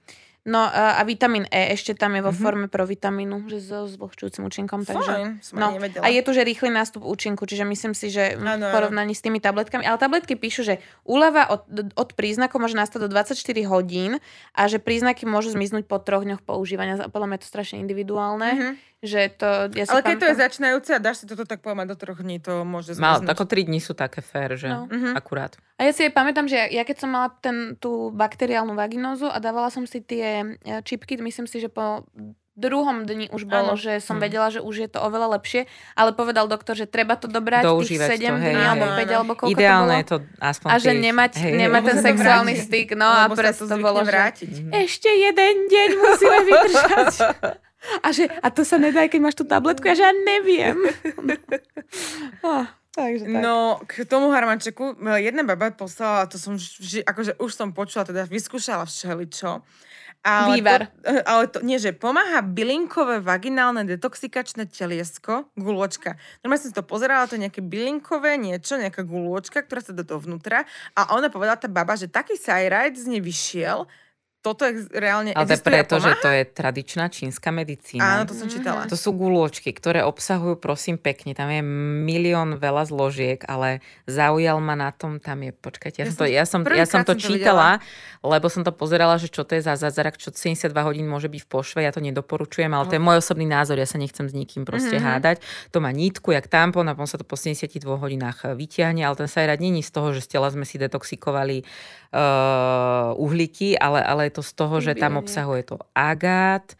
No 0.46 0.60
a, 0.60 0.94
a 0.94 1.02
vitamín 1.02 1.42
E 1.44 1.74
ešte 1.74 1.90
tam 1.92 2.14
je 2.14 2.22
vo 2.22 2.30
Mhm. 2.30 2.38
forme 2.38 2.66
provitamínu, 2.66 3.44
že 3.44 3.58
so 3.58 3.84
zbohčujúcim 3.84 4.40
účinkom. 4.40 4.80
Takže... 4.80 5.10
Fajn, 5.10 5.28
som 5.40 5.54
No, 5.56 5.74
nevedela. 5.74 6.00
A 6.00 6.08
je 6.08 6.20
tu, 6.20 6.30
že 6.30 6.40
rýchly 6.40 6.70
nástup 6.70 7.02
účinku, 7.02 7.42
čiže 7.42 7.64
myslím 7.64 7.92
si, 7.92 8.08
že 8.08 8.32
v 8.32 8.46
Áno, 8.46 8.62
áno. 8.62 8.70
porovnaní 8.70 9.10
s 9.10 9.20
tými 9.20 9.36
tabletkami, 9.36 9.82
ale 9.82 9.96
tabletky 9.96 10.34
píšu, 10.34 10.62
že 10.62 10.74
úlava 11.02 11.46
od, 11.48 11.66
od 11.92 12.08
príznakov 12.12 12.58
môže 12.58 12.74
nastať 12.74 13.00
do 13.00 13.08
24 13.10 13.34
hodín 13.66 14.22
a 14.52 14.62
že 14.64 14.78
príznaky 14.78 15.24
môžu 15.24 15.50
zmiznúť 15.50 15.82
po 15.84 15.98
troch 15.98 16.22
dňoch 16.22 16.40
používania. 16.40 16.94
Podľa 17.04 17.26
mňa 17.26 17.36
je 17.36 17.42
to 17.42 17.50
strašne 17.50 17.76
individuálne, 17.76 18.48
Mhm. 18.48 18.70
že 19.02 19.28
to... 19.32 19.48
Ja 19.72 19.82
si 19.82 19.90
Ale 19.90 20.00
keď 20.00 20.14
to 20.14 20.24
je 20.24 20.30
pamätám- 20.30 20.42
začínajúce 20.42 20.90
a 20.92 21.00
dáš 21.00 21.16
si 21.18 21.26
toto 21.26 21.42
tak 21.42 21.58
poviem 21.58 21.84
do 21.84 21.94
troch 21.94 22.16
dní, 22.16 22.38
to 22.38 22.62
môže 22.62 22.94
Mal, 22.94 23.18
zmiznúť. 23.18 23.28
ako 23.28 23.44
3 23.44 23.62
dní 23.62 23.78
sú 23.78 23.92
také 23.92 24.20
fér, 24.20 24.54
že 24.54 24.66
No. 24.66 24.86
Mhm. 24.86 25.14
akurát. 25.14 25.58
A 25.76 25.84
ja 25.84 25.92
si 25.92 26.02
aj 26.02 26.10
pamätám, 26.10 26.46
že 26.46 26.56
ja, 26.56 26.66
ja 26.72 26.82
keď 26.82 26.96
som 26.98 27.10
mala 27.10 27.28
ten, 27.34 27.76
tú 27.76 28.08
bakteriálnu 28.10 28.72
vaginózu 28.72 29.26
a 29.26 29.36
dávala 29.36 29.68
som 29.68 29.84
si 29.84 30.00
tie 30.00 30.35
e, 30.58 30.82
čipky, 30.82 31.16
myslím 31.16 31.44
si, 31.44 31.58
že 31.58 31.68
po 31.68 32.04
druhom 32.54 33.04
dni 33.04 33.28
už 33.28 33.44
bolo, 33.44 33.72
Áno. 33.72 33.78
že 33.78 34.00
som 34.00 34.16
Hm. 34.16 34.22
vedela, 34.22 34.48
že 34.48 34.60
už 34.60 34.74
je 34.78 34.88
to 34.88 34.98
oveľa 34.98 35.36
lepšie, 35.36 35.68
ale 35.92 36.10
povedal 36.10 36.44
doktor, 36.46 36.72
že 36.72 36.86
treba 36.86 37.12
to 37.14 37.28
dobrať 37.28 37.62
tých 37.62 37.68
Doužívať 37.68 38.08
to, 38.08 38.16
7 38.16 38.32
hej, 38.34 38.48
dní 38.48 38.56
hej. 38.56 38.64
alebo 38.66 38.84
Áno, 38.86 38.96
5 38.96 39.02
áno. 39.02 39.12
alebo 39.14 39.32
koľko 39.34 39.52
Ideálne 39.52 39.92
to 39.92 39.92
je 39.92 40.04
bolo. 40.06 40.08
to 40.08 40.16
aspoň 40.42 40.66
A 40.66 40.74
že 40.74 40.88
tých- 40.88 41.02
nemať, 41.02 41.32
hej, 41.36 41.52
nemať 41.54 41.76
hej. 41.78 41.86
ten 41.86 41.96
to 41.96 42.06
sexuálny 42.06 42.54
vráti. 42.54 42.64
styk, 42.64 42.88
no 42.94 43.06
a 43.06 43.22
preto 43.28 43.60
to 43.60 43.66
to 43.66 43.76
bolo, 43.78 43.98
zvykne 43.98 44.06
že 44.06 44.12
vrátiť. 44.14 44.52
Mhm. 44.58 44.70
ešte 44.74 45.10
jeden 45.12 45.54
deň 45.66 45.88
musíme 45.98 46.38
vydržať. 46.42 47.14
A, 47.98 48.08
že, 48.10 48.24
a 48.26 48.48
to 48.48 48.62
sa 48.62 48.76
nedá, 48.76 49.04
keď 49.04 49.20
máš 49.20 49.36
tú 49.36 49.44
tabletku, 49.44 49.84
ja 49.84 49.94
že 49.94 50.02
ja 50.02 50.14
neviem. 50.16 50.80
Ah, 52.42 52.66
takže 52.90 53.26
tak. 53.26 53.36
No, 53.36 53.56
k 53.84 54.02
tomu 54.04 54.30
harmančeku, 54.30 54.84
jedna 55.16 55.42
baba 55.42 55.70
poslala, 55.70 56.24
to 56.24 56.36
som 56.36 56.56
vži, 56.56 57.02
akože 57.02 57.36
už 57.36 57.50
som 57.52 57.70
počula, 57.70 58.02
teda 58.02 58.24
vyskúšala 58.24 58.82
všeličo. 58.82 59.60
Ale 60.26 60.58
Vývar. 60.58 60.90
To, 60.90 61.06
ale 61.30 61.42
to, 61.46 61.62
nie, 61.62 61.78
že 61.78 61.94
pomáha 61.94 62.42
bylinkové 62.42 63.22
vaginálne 63.22 63.86
detoxikačné 63.86 64.66
teliesko, 64.66 65.46
gulôčka. 65.54 66.18
Normálne 66.42 66.66
som 66.66 66.74
to 66.74 66.82
pozerala, 66.82 67.30
to 67.30 67.38
je 67.38 67.46
nejaké 67.46 67.62
bylinkové 67.62 68.34
niečo, 68.34 68.74
nejaká 68.74 69.06
gulôčka, 69.06 69.62
ktorá 69.62 69.78
sa 69.78 69.94
do 69.94 70.02
dovnútra 70.02 70.66
a 70.98 71.14
ona 71.14 71.30
povedala 71.30 71.54
tá 71.54 71.70
baba, 71.70 71.94
že 71.94 72.10
taký 72.10 72.34
sajrajt 72.34 72.98
z 72.98 73.06
nej 73.06 73.22
vyšiel, 73.22 73.86
toto 74.46 74.62
je 74.62 74.86
reálne 74.94 75.34
Ale 75.34 75.42
existuje 75.42 75.66
preto, 75.74 75.98
že 75.98 76.14
to 76.22 76.28
je 76.30 76.42
tradičná 76.46 77.10
čínska 77.10 77.50
medicína. 77.50 78.22
Áno, 78.22 78.30
to 78.30 78.38
som 78.38 78.46
čítala. 78.46 78.86
To 78.86 78.94
sú 78.94 79.10
gulôčky, 79.10 79.74
ktoré 79.74 80.06
obsahujú, 80.06 80.54
prosím, 80.62 81.02
pekne. 81.02 81.34
Tam 81.34 81.50
je 81.50 81.66
milión 82.06 82.54
veľa 82.62 82.86
zložiek, 82.86 83.42
ale 83.50 83.82
zaujal 84.06 84.62
ma 84.62 84.78
na 84.78 84.94
tom, 84.94 85.18
tam 85.18 85.42
je, 85.42 85.50
počkajte, 85.50 85.98
ja, 86.00 86.06
Ja 86.06 86.12
som, 86.14 86.18
to, 86.22 86.24
ja 86.30 86.44
som, 86.46 86.60
ja 86.70 86.86
som 86.86 87.02
to 87.02 87.18
som 87.18 87.18
to 87.18 87.26
čítala, 87.26 87.82
lebo 88.22 88.46
som 88.46 88.62
to 88.62 88.70
pozerala, 88.70 89.18
že 89.18 89.26
čo 89.26 89.42
to 89.42 89.58
je 89.58 89.66
za 89.66 89.74
zázrak, 89.74 90.14
čo 90.20 90.30
72 90.30 90.70
hodín 90.86 91.10
môže 91.10 91.26
byť 91.26 91.40
v 91.42 91.48
pošve, 91.48 91.78
ja 91.82 91.90
to 91.90 91.98
nedoporučujem, 91.98 92.70
ale 92.70 92.86
to 92.86 92.94
je 92.94 93.02
môj 93.02 93.18
osobný 93.18 93.48
názor, 93.48 93.80
ja 93.80 93.88
sa 93.88 93.98
nechcem 93.98 94.30
s 94.30 94.34
nikým 94.36 94.62
proste 94.62 95.00
Mhm. 95.00 95.02
hádať. 95.02 95.36
To 95.72 95.80
má 95.82 95.90
nítku, 95.90 96.30
jak 96.30 96.46
tampon, 96.46 96.86
a 96.86 96.94
potom 96.94 97.08
sa 97.08 97.18
to 97.18 97.26
po 97.26 97.34
72 97.34 97.98
hodinách 97.98 98.44
vyťahne, 98.54 99.02
ale 99.02 99.16
ten 99.16 99.26
sajrad 99.26 99.58
není 99.58 99.82
z 99.82 99.90
toho, 99.90 100.12
že 100.12 100.20
z 100.22 100.38
tela 100.38 100.52
sme 100.52 100.68
si 100.68 100.76
detoxikovali 100.76 101.64
uh, 102.12 103.16
uhlíky, 103.16 103.78
ale, 103.78 104.00
ale 104.04 104.22
to 104.36 104.44
z 104.44 104.52
toho, 104.52 104.76
že 104.84 104.92
tam 104.92 105.16
obsahuje 105.16 105.64
to 105.64 105.80
agát, 105.96 106.76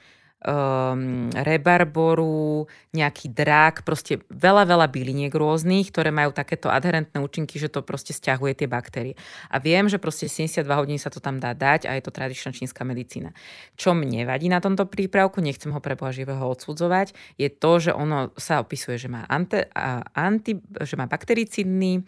um, 0.47 1.29
rebarboru, 1.33 2.69
nejaký 2.95 3.33
drak, 3.35 3.83
proste 3.83 4.23
veľa, 4.31 4.65
veľa 4.65 4.87
byliniek 4.89 5.33
rôznych, 5.33 5.91
ktoré 5.91 6.15
majú 6.15 6.33
takéto 6.33 6.71
adherentné 6.71 7.19
účinky, 7.21 7.59
že 7.59 7.69
to 7.69 7.83
proste 7.83 8.15
stiahuje 8.15 8.65
tie 8.65 8.69
baktérie. 8.71 9.19
A 9.51 9.59
viem, 9.59 9.91
že 9.91 10.01
proste 10.01 10.31
72 10.31 10.65
hodín 10.77 11.01
sa 11.01 11.11
to 11.13 11.21
tam 11.21 11.43
dá 11.43 11.53
dať 11.53 11.91
a 11.91 11.97
je 11.99 12.03
to 12.05 12.15
tradičná 12.15 12.55
čínska 12.55 12.87
medicína. 12.87 13.35
Čo 13.75 13.93
mne 13.93 14.25
vadí 14.25 14.47
na 14.49 14.63
tomto 14.63 14.87
prípravku, 14.87 15.43
nechcem 15.43 15.75
ho 15.75 15.81
pre 15.83 15.99
Boha 15.99 16.15
živého 16.15 16.47
odsudzovať, 16.47 17.13
je 17.37 17.49
to, 17.51 17.73
že 17.83 17.91
ono 17.93 18.33
sa 18.39 18.63
opisuje, 18.63 18.97
že 18.97 19.09
má, 19.11 19.27
ante, 19.29 19.69
anti, 20.15 20.57
že 20.85 20.95
má 20.97 21.11
baktericidný, 21.11 22.07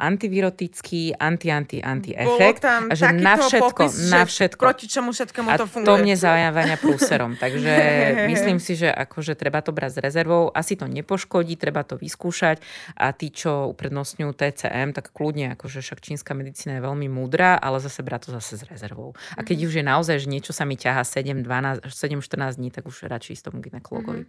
antivirotický, 0.00 1.20
anti-anti-anti 1.20 2.16
efekt. 2.16 2.64
a 2.64 2.96
že 2.96 3.12
na 3.12 3.36
všetko, 3.36 3.76
popis, 3.76 4.08
na 4.08 4.24
všetko. 4.24 4.62
Proti 4.64 4.86
čomu 4.88 5.12
všetkému 5.12 5.52
A 5.52 5.60
to 5.60 5.68
to, 5.68 5.72
funguje. 5.76 6.00
mne 6.00 6.16
zaváňa 6.16 6.80
prúserom. 6.80 7.36
Takže 7.36 7.74
myslím 8.32 8.56
si, 8.56 8.80
že 8.80 8.88
akože 8.88 9.36
treba 9.36 9.60
to 9.60 9.76
brať 9.76 9.90
s 9.92 9.98
rezervou. 10.00 10.48
Asi 10.48 10.80
to 10.80 10.88
nepoškodí, 10.88 11.60
treba 11.60 11.84
to 11.84 12.00
vyskúšať. 12.00 12.64
A 12.96 13.12
tí, 13.12 13.28
čo 13.28 13.68
uprednostňujú 13.76 14.32
TCM, 14.32 14.96
tak 14.96 15.12
kľudne, 15.12 15.52
akože 15.60 15.84
však 15.84 16.00
čínska 16.00 16.32
medicína 16.32 16.80
je 16.80 16.82
veľmi 16.88 17.12
múdra, 17.12 17.60
ale 17.60 17.84
zase 17.84 18.00
brať 18.00 18.32
to 18.32 18.40
zase 18.40 18.56
s 18.56 18.64
rezervou. 18.64 19.12
A 19.36 19.44
keď 19.44 19.68
už 19.68 19.76
je 19.76 19.84
naozaj, 19.84 20.24
že 20.24 20.32
niečo 20.32 20.56
sa 20.56 20.64
mi 20.64 20.80
ťaha 20.80 21.04
7, 21.04 21.44
12, 21.44 21.84
7, 21.84 22.16
14 22.24 22.56
dní, 22.56 22.72
tak 22.72 22.88
už 22.88 23.12
radšej 23.12 23.36
ísť 23.36 23.44
tomu 23.52 23.60
ginekologovi. 23.60 24.24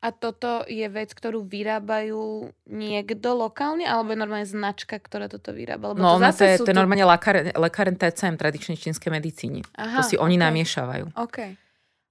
A 0.00 0.16
toto 0.16 0.64
je 0.64 0.88
vec, 0.88 1.12
ktorú 1.12 1.44
vyrábajú 1.44 2.48
niekto 2.64 3.36
lokálne, 3.36 3.84
alebo 3.84 4.12
je 4.12 4.18
normálne 4.18 4.48
značka, 4.48 4.96
ktorá 4.96 5.28
toto 5.28 5.52
vyrába? 5.52 5.92
Lebo 5.92 6.00
No, 6.00 6.16
to 6.16 6.24
zase 6.24 6.40
to 6.40 6.44
je, 6.44 6.54
sú 6.56 6.64
to 6.64 6.72
je 6.72 6.78
normálne 6.80 7.04
lekáren, 7.04 7.52
lekáren 7.52 7.94
TCM, 7.94 8.40
tradičnej 8.40 8.80
čínskej 8.80 9.12
medicíny. 9.12 9.60
Aha, 9.76 10.00
to 10.00 10.08
si 10.08 10.16
oni 10.16 10.40
ok. 10.40 10.42
namiešavajú. 10.42 11.04
OK. 11.20 11.38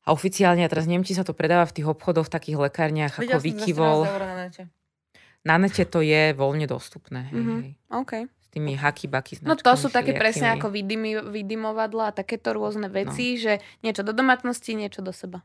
A 0.05 0.09
oficiálne, 0.13 0.61
a 0.61 0.69
teraz 0.69 0.85
neviem, 0.85 1.01
či 1.01 1.17
sa 1.17 1.25
to 1.25 1.33
predáva 1.33 1.65
v 1.65 1.81
tých 1.81 1.87
obchodoch, 1.87 2.29
v 2.29 2.33
takých 2.33 2.57
lekárniach 2.61 3.13
ako 3.17 3.25
Videla 3.25 3.37
som 3.37 3.41
za 3.41 3.47
Vikivol. 3.49 3.99
14 3.99 4.05
eur 4.07 4.21
na 4.21 4.35
nete. 4.37 4.63
Na 5.39 5.55
nete 5.57 5.83
to 5.85 5.99
je 6.01 6.23
voľne 6.33 6.65
dostupné. 6.65 7.25
Hej, 7.25 7.41
Mhm. 7.41 7.57
hej. 7.57 7.71
OK. 7.89 8.13
S 8.25 8.47
tými 8.49 8.73
haky, 8.73 9.05
baky 9.07 9.33
No 9.41 9.53
to 9.53 9.69
sú 9.73 9.89
také 9.89 10.13
presne 10.13 10.53
ako 10.53 10.69
vydymy, 10.69 11.21
vydymovadla 11.21 12.09
a 12.09 12.15
takéto 12.15 12.53
rôzne 12.53 12.85
No. 12.85 12.93
veci, 12.95 13.37
že 13.37 13.57
niečo 13.81 14.01
do 14.01 14.13
domácnosti, 14.13 14.73
niečo 14.73 15.01
do 15.01 15.09
seba. 15.09 15.41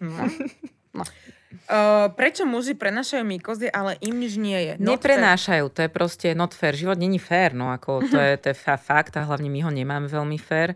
No. 0.00 0.24
No. 0.96 1.04
Uh, 1.66 2.10
prečo 2.12 2.42
muži 2.42 2.74
prenašajú 2.74 3.22
mykozy, 3.22 3.70
ale 3.70 3.96
im 4.02 4.18
nič 4.18 4.34
nie 4.40 4.56
je? 4.56 4.72
Not 4.82 4.98
Neprenášajú, 4.98 5.70
to 5.72 5.80
je 5.86 5.90
proste 5.92 6.28
not 6.34 6.52
fair. 6.52 6.74
Život 6.74 6.98
není 6.98 7.22
fair, 7.22 7.54
no 7.54 7.70
ako 7.70 8.08
to 8.08 8.18
je, 8.18 8.32
to 8.40 8.46
je 8.52 8.56
fa- 8.56 8.80
fakt 8.80 9.14
a 9.14 9.24
hlavne 9.24 9.46
my 9.52 9.60
ho 9.62 9.70
nemáme 9.70 10.08
veľmi 10.10 10.36
fair 10.40 10.74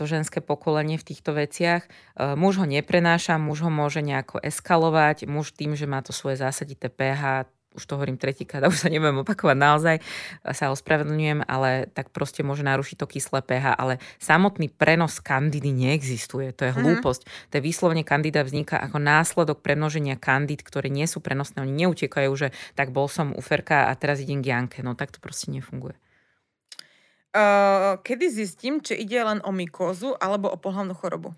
to 0.00 0.08
ženské 0.08 0.40
pokolenie 0.40 0.96
v 0.96 1.04
týchto 1.12 1.36
veciach. 1.36 1.84
Muž 2.16 2.56
ho 2.56 2.64
neprenáša, 2.64 3.36
muž 3.36 3.60
ho 3.60 3.68
môže 3.68 4.00
nejako 4.00 4.40
eskalovať, 4.40 5.28
muž 5.28 5.52
tým, 5.52 5.76
že 5.76 5.84
má 5.84 6.00
to 6.00 6.16
svoje 6.16 6.40
zásadité 6.40 6.88
pH, 6.88 7.44
už 7.78 7.86
to 7.86 7.94
hovorím 7.94 8.18
tretíkrát 8.18 8.66
a 8.66 8.70
už 8.70 8.82
sa 8.82 8.88
nebudem 8.90 9.22
opakovať 9.22 9.56
naozaj, 9.56 9.96
sa 10.50 10.74
ospravedlňujem, 10.74 11.46
ale 11.46 11.86
tak 11.94 12.10
proste 12.10 12.42
môže 12.42 12.66
narušiť 12.66 12.96
to 12.98 13.06
kyslé 13.06 13.40
pH, 13.46 13.78
ale 13.78 14.02
samotný 14.18 14.66
prenos 14.74 15.22
kandidy 15.22 15.70
neexistuje, 15.70 16.50
to 16.50 16.66
je 16.66 16.72
Mhm. 16.74 16.80
hlúposť. 16.82 17.22
To 17.50 17.54
je 17.56 17.62
výslovne 17.62 18.02
kandida 18.02 18.42
vzniká 18.42 18.82
ako 18.82 18.98
následok 18.98 19.62
premnoženia 19.62 20.18
kandid, 20.18 20.66
ktoré 20.66 20.90
nie 20.90 21.06
sú 21.06 21.22
prenosné, 21.22 21.62
oni 21.62 21.86
neutekajú, 21.86 22.30
že 22.34 22.50
tak 22.74 22.90
bol 22.90 23.06
som 23.06 23.30
u 23.32 23.40
Ferka 23.40 23.86
a 23.86 23.94
teraz 23.94 24.18
idem 24.18 24.42
k 24.42 24.50
Janke, 24.50 24.82
no 24.82 24.98
tak 24.98 25.14
to 25.14 25.22
proste 25.22 25.54
nefunguje. 25.54 25.94
Uh, 27.30 28.02
kedy 28.02 28.26
zistím, 28.26 28.82
či 28.82 28.98
ide 28.98 29.22
len 29.22 29.38
o 29.46 29.54
mykózu 29.54 30.18
alebo 30.18 30.50
o 30.50 30.58
pohľavnú 30.58 30.98
chorobu? 30.98 31.30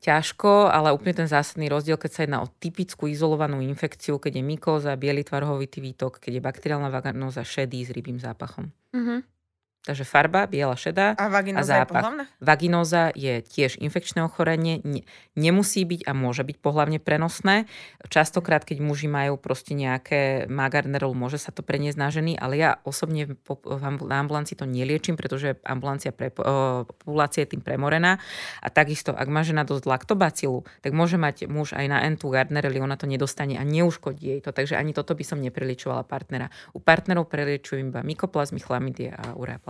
ťažko, 0.00 0.72
ale 0.72 0.96
úplne 0.96 1.12
ten 1.12 1.28
zásadný 1.28 1.68
rozdiel, 1.68 2.00
keď 2.00 2.10
sa 2.10 2.20
jedná 2.24 2.38
o 2.40 2.48
typickú 2.48 3.04
izolovanú 3.06 3.60
infekciu, 3.60 4.16
keď 4.16 4.40
je 4.40 4.44
mykóza, 4.44 4.96
biely 4.96 5.22
tvarhovitý 5.22 5.84
výtok, 5.84 6.18
keď 6.18 6.40
je 6.40 6.42
bakteriálna 6.42 6.88
vaganóza 6.88 7.44
šedý 7.44 7.84
s 7.84 7.92
rybým 7.92 8.16
zápachom. 8.16 8.72
Mhm. 8.96 9.39
Takže 9.80 10.04
farba, 10.04 10.44
biela, 10.44 10.76
šedá. 10.76 11.16
A 11.16 11.32
je 11.40 11.56
zápach. 11.64 12.04
pohľavná? 12.04 12.24
Vaginóza 12.36 13.16
je 13.16 13.40
tiež 13.40 13.80
infekčné 13.80 14.20
ochorenie, 14.20 14.84
ne, 14.84 15.08
nemusí 15.40 15.88
byť 15.88 16.04
a 16.04 16.12
môže 16.12 16.44
byť 16.44 16.60
pohlavne 16.60 17.00
prenosné. 17.00 17.64
Častokrát, 18.12 18.60
keď 18.68 18.76
muži 18.84 19.08
majú 19.08 19.40
proste 19.40 19.72
nejaké 19.72 20.44
Magarnerol, 20.52 21.16
môže 21.16 21.40
sa 21.40 21.48
to 21.48 21.64
preniesť 21.64 21.96
na 21.96 22.12
ženy, 22.12 22.36
ale 22.36 22.60
ja 22.60 22.76
osobne 22.84 23.32
po, 23.40 23.56
na 24.04 24.20
ambulancii 24.20 24.52
to 24.52 24.68
neliečím, 24.68 25.16
pretože 25.16 25.56
ambulancia 25.64 26.12
pre, 26.12 26.28
o, 26.28 26.84
populácia 26.84 27.48
je 27.48 27.56
tým 27.56 27.64
premorená. 27.64 28.20
A 28.60 28.68
takisto, 28.68 29.16
ak 29.16 29.32
má 29.32 29.40
žena 29.40 29.64
dosť 29.64 29.88
laktobacilu, 29.88 30.60
tak 30.84 30.92
môže 30.92 31.16
mať 31.16 31.48
muž 31.48 31.72
aj 31.72 31.88
na 31.88 32.04
N2 32.04 32.28
Gardnerelli, 32.28 32.84
ona 32.84 33.00
to 33.00 33.08
nedostane 33.08 33.56
a 33.56 33.64
neuškodí 33.64 34.28
jej 34.28 34.40
to. 34.44 34.52
Takže 34.52 34.76
ani 34.76 34.92
toto 34.92 35.16
by 35.16 35.24
som 35.24 35.40
nepreličovala 35.40 36.04
partnera. 36.04 36.52
U 36.76 36.84
partnerov 36.84 37.32
preliečujem 37.32 37.88
iba 37.88 38.04
mykoplazmy, 38.04 38.60
chlamydie 38.60 39.16
a 39.16 39.32
ureaplazmy 39.32 39.69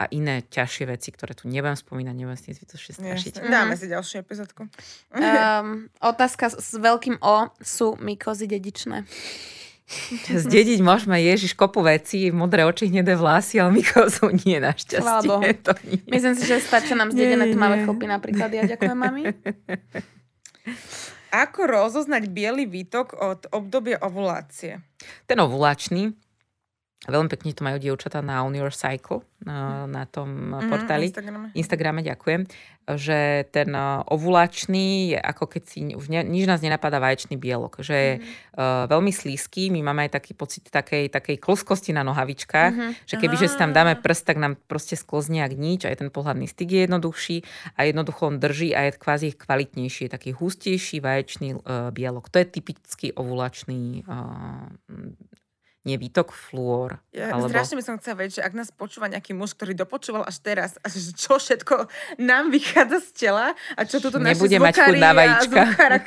a 0.00 0.08
iné 0.16 0.40
ťažšie 0.48 0.88
veci, 0.88 1.12
ktoré 1.12 1.36
tu 1.36 1.44
nebudem 1.44 1.76
spomínať, 1.76 2.14
nebudem 2.16 2.38
s 2.40 2.44
tým 2.48 2.54
zbytočne 2.56 2.92
strašiť. 2.96 3.32
Jasne. 3.36 3.52
Dáme 3.52 3.76
si 3.76 3.84
ďalšiu 3.84 4.24
epizódku. 4.24 4.64
Um, 5.12 5.92
otázka 6.00 6.48
s 6.48 6.72
veľkým 6.72 7.20
O. 7.20 7.52
Sú 7.60 8.00
mykozy 8.00 8.48
dedičné? 8.48 9.04
Zdediť 10.48 10.80
môžeme 10.80 11.20
Ježiš 11.20 11.52
kopu 11.52 11.84
vecí, 11.84 12.32
modré 12.32 12.64
oči, 12.64 12.88
hnedé 12.88 13.18
vlasy, 13.18 13.60
ale 13.60 13.76
mykozu 13.76 14.32
nie 14.46 14.56
našťastie. 14.56 15.60
To 15.66 15.72
nie. 15.84 16.00
Myslím 16.08 16.34
si, 16.38 16.46
že 16.46 16.62
stačia 16.62 16.96
nám 16.96 17.12
zdedené 17.12 17.52
tmavé 17.52 17.84
chlpy 17.84 18.06
napríklad. 18.08 18.48
Ja 18.54 18.64
ďakujem, 18.64 18.96
mami. 18.96 19.22
Ako 21.44 21.68
rozoznať 21.68 22.26
biely 22.26 22.66
výtok 22.66 23.14
od 23.14 23.46
obdobia 23.54 24.02
ovulácie? 24.02 24.82
Ten 25.30 25.38
ovulačný, 25.38 26.10
veľmi 27.00 27.28
pekne 27.28 27.56
to 27.56 27.64
majú 27.64 27.80
dievčatá 27.80 28.20
na 28.20 28.44
On 28.44 28.52
Your 28.52 28.68
Cycle, 28.68 29.24
na, 29.40 29.88
na 29.88 30.04
tom 30.04 30.28
Mhm, 30.52 30.68
portáli. 30.68 31.08
Instagrame. 31.08 31.48
Instagrame, 31.56 32.00
ďakujem, 32.04 32.44
že 32.92 33.48
ten 33.48 33.72
uh, 33.72 34.04
ovulačný 34.04 35.14
je 35.14 35.18
ako 35.18 35.48
keď 35.48 35.62
si 35.64 35.78
už 35.90 36.12
ne, 36.12 36.20
nič 36.20 36.44
nás 36.44 36.60
nenapadá 36.60 37.00
vaječný 37.00 37.40
bielok, 37.40 37.80
že 37.80 37.96
je 37.96 38.12
uh, 38.20 38.84
veľmi 38.84 39.08
slízky, 39.08 39.72
my 39.72 39.80
máme 39.80 40.04
aj 40.04 40.20
taký 40.20 40.36
pocit 40.36 40.68
takej, 40.68 41.08
takej 41.08 41.40
kluskosti 41.40 41.96
na 41.96 42.04
nohavičkách, 42.04 42.72
Mhm. 42.76 42.92
že 43.08 43.16
keby 43.16 43.34
že 43.38 43.48
si 43.48 43.56
tam 43.56 43.72
dáme 43.72 43.96
Á. 43.96 44.00
prst, 44.04 44.24
tak 44.28 44.36
nám 44.36 44.60
proste 44.68 44.92
sklzne 44.92 45.40
ak 45.40 45.56
nič, 45.56 45.88
aj 45.88 45.96
ten 45.96 46.12
pohľadný 46.12 46.44
styk 46.44 46.68
je 46.68 46.80
jednoduchší 46.84 47.36
a 47.80 47.88
jednoducho 47.88 48.28
on 48.28 48.36
drží 48.36 48.76
a 48.76 48.92
je 48.92 49.00
kvázi 49.00 49.32
kvalitnejší, 49.32 50.04
je 50.04 50.12
taký 50.12 50.30
hustejší 50.36 51.00
vaječný 51.00 51.56
uh, 51.56 51.88
bielok. 51.88 52.28
To 52.28 52.36
je 52.36 52.44
typický 52.44 53.16
ovulačný 53.16 54.04
uh, 54.04 54.68
nie 55.80 55.96
výtok, 55.96 56.28
fluor. 56.30 57.00
Ja, 57.10 57.32
alebo... 57.32 57.48
Strašne 57.48 57.76
by 57.76 57.84
som 57.84 57.96
chcela 57.96 58.16
vedieť, 58.18 58.36
že 58.36 58.42
ak 58.42 58.52
nás 58.52 58.68
počúva 58.68 59.08
nejaký 59.08 59.32
muž, 59.32 59.52
ktorý 59.52 59.72
dopočúval 59.72 60.22
až 60.22 60.36
teraz, 60.38 60.76
a 60.76 60.86
že 60.86 61.10
čo 61.10 61.36
všetko 61.36 61.88
nám 62.20 62.48
vychádza 62.50 63.00
z 63.00 63.10
tela 63.16 63.46
a 63.72 63.82
čo 63.82 63.96
tu 63.96 64.12
Nebude 64.12 64.28
naši 64.52 64.60
mať 64.60 64.74
zvukári 64.76 64.98
na 64.98 65.08
a 65.08 65.16
vajíčka. 65.16 65.48
zvukár 65.48 65.90
a, 65.90 66.00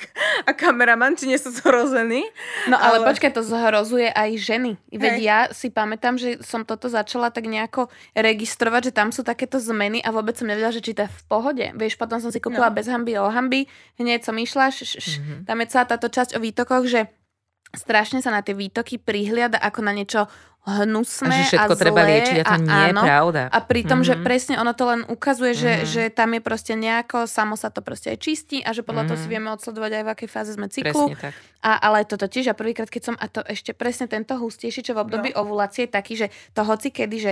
a 0.43 0.51
kameraman, 0.51 1.13
či 1.13 1.25
nie 1.25 1.35
sú 1.35 1.49
zrození. 1.49 2.21
No 2.65 2.77
ale, 2.77 3.01
Ale- 3.01 3.07
počkaj, 3.09 3.31
to 3.31 3.41
zhrozuje 3.41 4.07
aj 4.07 4.29
ženy. 4.37 4.77
Veď 4.89 5.13
Hej. 5.15 5.23
ja 5.23 5.39
si 5.49 5.67
pamätám, 5.67 6.15
že 6.15 6.37
som 6.39 6.61
toto 6.61 6.85
začala 6.85 7.27
tak 7.27 7.43
nejako 7.43 7.89
registrovať, 8.13 8.81
že 8.83 8.93
tam 8.93 9.09
sú 9.09 9.21
takéto 9.21 9.57
zmeny 9.57 9.99
a 9.99 10.09
vôbec 10.09 10.33
som 10.33 10.45
nevedela, 10.45 10.69
že 10.69 10.79
či 10.79 10.93
to 10.93 11.03
je 11.03 11.11
v 11.11 11.23
pohode. 11.25 11.65
Vieš, 11.73 11.97
potom 11.97 12.17
som 12.17 12.29
si 12.29 12.37
kúpila 12.37 12.69
No. 12.69 12.75
bez 12.75 12.85
hamby 12.85 13.15
o 13.15 13.25
hamby, 13.25 13.65
hneď 13.95 14.21
som 14.21 14.35
išla, 14.35 14.69
š, 14.69 14.77
š, 14.83 14.93
š, 14.95 15.09
Mhm. 15.15 15.35
tam 15.45 15.57
je 15.57 15.67
celá 15.67 15.85
táto 15.87 16.07
časť 16.07 16.37
o 16.37 16.39
výtokoch, 16.39 16.85
že 16.85 17.09
strašne 17.73 18.21
sa 18.21 18.29
na 18.29 18.39
tie 18.39 18.53
výtoky 18.53 18.97
prihliada 18.97 19.57
ako 19.57 19.81
na 19.81 19.91
niečo 19.91 20.29
A 20.63 20.87
hnusné 20.87 21.43
že 21.43 21.59
všetko 21.59 21.73
a 21.75 21.81
treba 21.83 21.99
zlé 21.99 22.07
liečiť 22.07 22.37
a 22.39 22.43
to 22.47 22.63
nie 22.63 22.83
je 22.87 22.93
pravda. 22.95 23.41
A 23.51 23.59
pritom, 23.59 23.99
mm-hmm. 23.99 24.07
že 24.07 24.13
Mhm. 24.15 24.23
presne 24.23 24.53
ono 24.55 24.71
to 24.71 24.83
len 24.87 25.01
ukazuje, 25.03 25.51
že, 25.51 25.73
Mhm. 25.75 25.85
že 25.91 26.03
tam 26.07 26.29
je 26.31 26.39
proste 26.39 26.73
nejako, 26.73 27.27
samo 27.27 27.59
sa 27.59 27.67
to 27.67 27.83
proste 27.83 28.15
aj 28.15 28.23
čistí 28.23 28.63
a 28.63 28.71
že 28.71 28.79
podľa 28.79 29.11
toho 29.11 29.19
si 29.19 29.27
Mhm. 29.27 29.33
vieme 29.35 29.49
odsledovať 29.51 29.91
aj 29.91 30.03
v 30.07 30.09
akej 30.15 30.29
fáze 30.31 30.55
sme 30.55 30.71
cyklu. 30.71 31.11
Presne 31.11 31.19
tak. 31.19 31.35
A, 31.59 31.71
ale 31.83 32.07
toto 32.07 32.31
tiež, 32.31 32.47
a 32.47 32.55
prvýkrát, 32.55 32.87
keď 32.87 33.03
som, 33.03 33.15
a 33.19 33.27
to 33.27 33.43
ešte 33.43 33.75
presne 33.75 34.07
tento 34.07 34.39
hustejší, 34.39 34.79
čo 34.81 34.95
v 34.95 35.03
období 35.03 35.35
no. 35.35 35.43
ovulácie 35.43 35.83
je 35.83 35.91
taký, 35.91 36.13
že 36.15 36.27
to 36.55 36.63
hoci 36.63 36.95
kedy, 36.95 37.17
že 37.19 37.31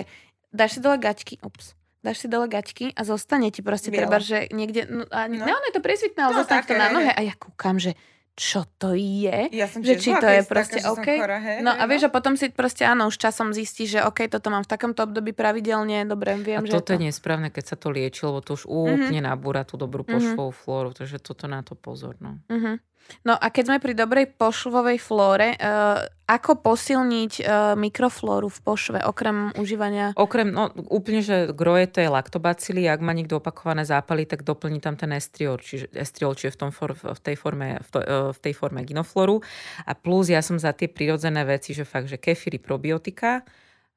dáš 0.51 0.75
si 0.75 0.79
dole 0.83 0.99
gaťky, 0.99 1.39
ups, 1.39 1.71
dáš 2.03 2.17
si 2.19 2.27
dole 2.27 2.51
gaťky 2.51 2.91
a 2.91 3.01
zostane 3.07 3.47
ti 3.47 3.63
proste 3.63 3.95
Biela. 3.95 4.11
treba, 4.11 4.19
že 4.19 4.51
niekde, 4.51 4.91
no, 4.91 5.07
a, 5.07 5.31
no. 5.31 5.39
No. 5.39 5.55
no, 5.55 5.63
je 5.63 5.71
to 5.71 5.79
presvitné, 5.79 6.19
ale 6.19 6.35
No, 6.35 6.39
zostane 6.43 6.67
to 6.67 6.75
na 6.75 6.91
nohe 6.91 7.07
a 7.07 7.21
ja 7.21 7.31
kúkam, 7.31 7.79
že 7.79 7.95
čo 8.33 8.63
to 8.77 8.95
je? 8.95 9.51
Ja 9.51 9.67
som 9.67 9.83
Že 9.83 9.93
či 9.95 10.09
to 10.13 10.25
je 10.25 10.41
proste 10.43 10.79
taká, 10.79 10.91
OK? 10.93 11.07
chorá, 11.19 11.37
hej, 11.37 11.57
No 11.61 11.71
a 11.71 11.83
vieš, 11.85 12.07
a 12.07 12.09
potom 12.09 12.33
si 12.33 12.47
proste 12.47 12.83
áno, 12.83 13.05
už 13.05 13.15
časom 13.15 13.51
zistíš, 13.51 13.95
že 13.95 14.01
OK, 14.01 14.31
toto 14.31 14.47
mám 14.47 14.63
v 14.63 14.71
takomto 14.71 15.03
období 15.03 15.31
pravidelne, 15.31 16.07
dobre, 16.07 16.35
viem, 16.37 16.63
A 16.63 16.65
že 16.65 16.73
toto 16.73 16.91
to... 16.91 16.95
je 16.95 17.07
nesprávne, 17.07 17.47
keď 17.47 17.63
sa 17.65 17.75
to 17.75 17.89
lieči, 17.89 18.23
lebo 18.23 18.39
to 18.39 18.55
už 18.55 18.65
úplne 18.65 19.19
nabúra 19.19 19.61
tú 19.63 19.75
dobrú 19.75 20.01
Mhm. 20.03 20.11
pošvovú 20.11 20.51
flóru, 20.51 20.89
takže 20.91 21.19
toto 21.19 21.45
na 21.45 21.61
to 21.61 21.75
pozor. 21.75 22.15
No. 22.19 22.39
Mhm. 22.47 22.79
No 23.27 23.37
a 23.37 23.47
keď 23.51 23.63
sme 23.67 23.77
pri 23.83 23.93
dobrej 23.93 24.25
pošvovej 24.35 24.97
flóre, 24.97 25.55
uh, 25.57 26.05
ako 26.31 26.63
posilniť 26.63 27.33
uh, 27.43 27.75
mikroflóru 27.75 28.47
v 28.47 28.59
pošve, 28.63 28.99
okrem 29.03 29.51
užívania... 29.59 30.15
Okrem, 30.15 30.47
no 30.47 30.71
úplne, 30.87 31.19
že 31.19 31.51
groje 31.51 31.91
to 31.91 31.99
je 31.99 32.07
laktobacily, 32.07 32.87
ak 32.87 33.03
má 33.03 33.11
niekto 33.11 33.43
opakované 33.43 33.83
zápaly, 33.83 34.23
tak 34.23 34.47
doplní 34.47 34.79
tam 34.79 34.95
ten 34.95 35.11
estriol, 35.11 35.59
čiže, 35.59 35.91
estriol, 35.91 36.31
čiže 36.31 36.55
v, 36.55 36.59
tom 36.63 36.71
for, 36.71 36.95
v, 36.95 37.19
tej 37.19 37.35
forme, 37.35 37.83
v, 37.83 37.89
to, 37.91 37.99
e, 37.99 38.17
v 38.31 38.39
tej 38.39 38.53
forme 38.55 38.79
ginofloru. 38.87 39.43
A 39.83 39.91
plus 39.91 40.31
ja 40.31 40.39
som 40.39 40.55
za 40.55 40.71
tie 40.71 40.87
prirodzené 40.87 41.43
veci, 41.43 41.75
že 41.75 41.83
fakt, 41.83 42.07
že 42.07 42.15
kefíry 42.15 42.63
probiotika, 42.63 43.43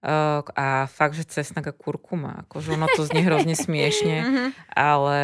a 0.05 0.85
fakt, 0.85 1.17
že 1.17 1.25
cesnak 1.25 1.65
a 1.65 1.73
kurkuma. 1.73 2.45
Akože 2.45 2.77
ono 2.77 2.85
to 2.93 3.09
znie 3.09 3.25
hrozne 3.25 3.57
smiešne, 3.65 4.17
Mhm. 4.21 4.45
ale 4.69 5.19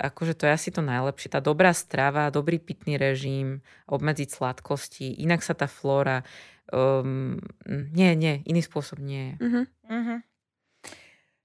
akože 0.00 0.32
to 0.32 0.48
je 0.48 0.52
asi 0.56 0.72
to 0.72 0.80
najlepšie. 0.80 1.28
Tá 1.28 1.44
dobrá 1.44 1.76
strava, 1.76 2.32
dobrý 2.32 2.56
pitný 2.56 2.96
režim, 2.96 3.60
obmedziť 3.84 4.28
sladkosti, 4.32 5.12
inak 5.20 5.44
sa 5.44 5.52
tá 5.52 5.68
flóra... 5.68 6.24
Um, 6.72 7.36
nie, 7.68 8.16
nie, 8.16 8.40
iný 8.48 8.64
spôsob 8.64 8.96
nie 8.96 9.36
je. 9.36 9.44
Mhm. 9.44 9.62
Mhm. 9.92 10.16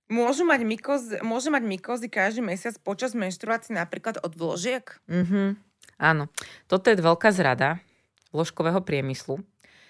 Môžu 0.07 0.47
mať, 0.47 0.63
mykoz, 0.63 1.01
môže 1.19 1.51
mať 1.51 1.67
mykozy 1.67 2.07
každý 2.07 2.39
mesiac 2.39 2.79
počas 2.79 3.11
menštruácie 3.11 3.75
napríklad 3.75 4.23
od 4.23 4.31
vložiek? 4.31 4.87
Mhm. 5.11 5.59
Áno. 5.99 6.31
Toto 6.71 6.87
je 6.87 6.95
veľká 6.95 7.35
zrada 7.35 7.83
vložkového 8.31 8.79
priemyslu, 8.79 9.43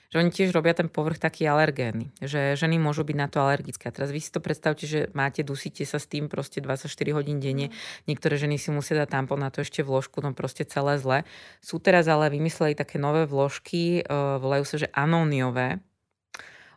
že 0.08 0.24
oni 0.24 0.32
tiež 0.32 0.56
robia 0.56 0.72
ten 0.72 0.88
povrch 0.88 1.20
taký 1.20 1.44
alergénny, 1.48 2.16
že 2.24 2.56
ženy 2.56 2.80
môžu 2.80 3.04
byť 3.04 3.18
na 3.20 3.28
to 3.28 3.44
alergické. 3.44 3.92
A 3.92 3.96
teraz 3.96 4.16
vy 4.16 4.24
si 4.24 4.32
to 4.32 4.40
predstavte, 4.40 4.88
že 4.88 5.12
máte, 5.12 5.44
dusíte 5.44 5.84
sa 5.84 6.00
s 6.00 6.08
tým 6.08 6.32
proste 6.32 6.64
24 6.64 6.88
hodín 7.12 7.44
denne. 7.44 7.76
Niektoré 8.08 8.40
ženy 8.40 8.56
si 8.56 8.72
musia 8.72 8.96
dať 9.04 9.12
tampon 9.12 9.44
na 9.44 9.52
to 9.52 9.60
ešte 9.64 9.84
vložku, 9.84 10.24
no 10.24 10.32
proste 10.32 10.64
celé 10.64 10.96
zle. 10.96 11.28
Sú 11.60 11.84
teraz 11.84 12.08
ale 12.08 12.32
vymysleli 12.32 12.78
také 12.78 12.96
nové 12.96 13.28
vložky, 13.28 14.08
uh, 14.08 14.40
volajú 14.40 14.64
sa, 14.64 14.76
že 14.80 14.88
anóniové. 14.96 15.84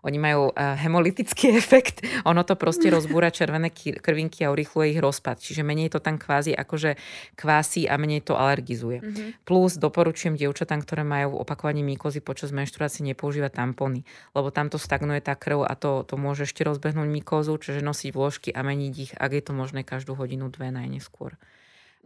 Oni 0.06 0.16
majú 0.16 0.50
uh, 0.50 0.76
hemolytický 0.80 1.52
efekt. 1.60 2.04
Ono 2.24 2.42
to 2.44 2.56
proste 2.56 2.88
rozbúra 2.88 3.28
červené 3.28 3.68
krvinky 3.74 4.44
a 4.44 4.52
urychluje 4.52 4.96
ich 4.96 5.00
rozpad. 5.00 5.40
Čiže 5.40 5.66
menej 5.66 5.92
to 5.92 6.00
tam 6.00 6.16
kvázi 6.16 6.56
akože 6.56 6.96
kvásí 7.36 7.84
a 7.84 8.00
menej 8.00 8.24
to 8.24 8.36
alergizuje. 8.36 9.00
Mhm. 9.00 9.44
Plus 9.44 9.76
doporučujem 9.76 10.36
dievčatám, 10.36 10.82
ktoré 10.84 11.04
majú 11.04 11.40
opakovanie 11.40 11.84
mýkozy 11.84 12.24
počas 12.24 12.50
menštruácie 12.50 13.04
nepoužívať 13.04 13.52
tampony, 13.56 14.02
lebo 14.32 14.48
tam 14.48 14.72
to 14.72 14.80
stagnuje 14.80 15.20
tá 15.20 15.36
krv 15.36 15.64
a 15.64 15.72
to, 15.76 16.04
to 16.04 16.14
môže 16.16 16.48
ešte 16.48 16.64
rozbehnúť 16.64 17.08
mykózu, 17.08 17.56
čiže 17.60 17.84
nosiť 17.84 18.10
vložky 18.12 18.50
a 18.52 18.60
meniť 18.64 18.94
ich, 18.96 19.12
ak 19.16 19.30
je 19.36 19.42
to 19.44 19.52
možné 19.52 19.86
každú 19.86 20.16
hodinu, 20.16 20.48
dve 20.48 20.72
najneskôr. 20.72 21.36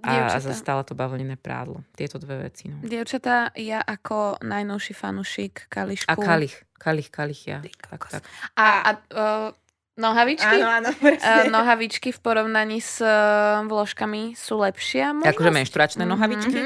A, 0.02 0.34
a 0.34 0.40
zastále 0.40 0.84
to 0.84 0.92
bavlnené 0.92 1.36
prádlo. 1.36 1.80
Tieto 1.94 2.18
dve 2.18 2.36
veci. 2.44 2.68
No. 2.68 2.82
Dievčatá, 2.82 3.54
ja 3.54 3.80
ako 3.80 4.42
najnovší 4.42 4.92
fanušik 4.92 5.70
Kališku. 5.70 6.10
A 6.10 6.14
kalich, 6.16 6.60
kalich, 6.76 7.08
kalich, 7.08 7.40
ja. 7.46 7.58
Tak, 7.88 8.10
tak. 8.10 8.22
A, 8.52 8.66
a 8.84 8.90
uh, 8.92 9.48
nohavičky? 9.96 10.60
Áno, 10.60 10.68
áno, 10.68 10.90
Uh, 10.92 11.48
nohavičky 11.48 12.10
v 12.10 12.20
porovnaní 12.20 12.82
s 12.82 13.00
uh, 13.00 13.64
vložkami 13.64 14.36
sú 14.36 14.60
lepšia? 14.60 15.14
možno? 15.14 15.30
Akože 15.30 15.50
menštruačné 15.52 16.02
Mhm. 16.04 16.10
nohavičky. 16.10 16.58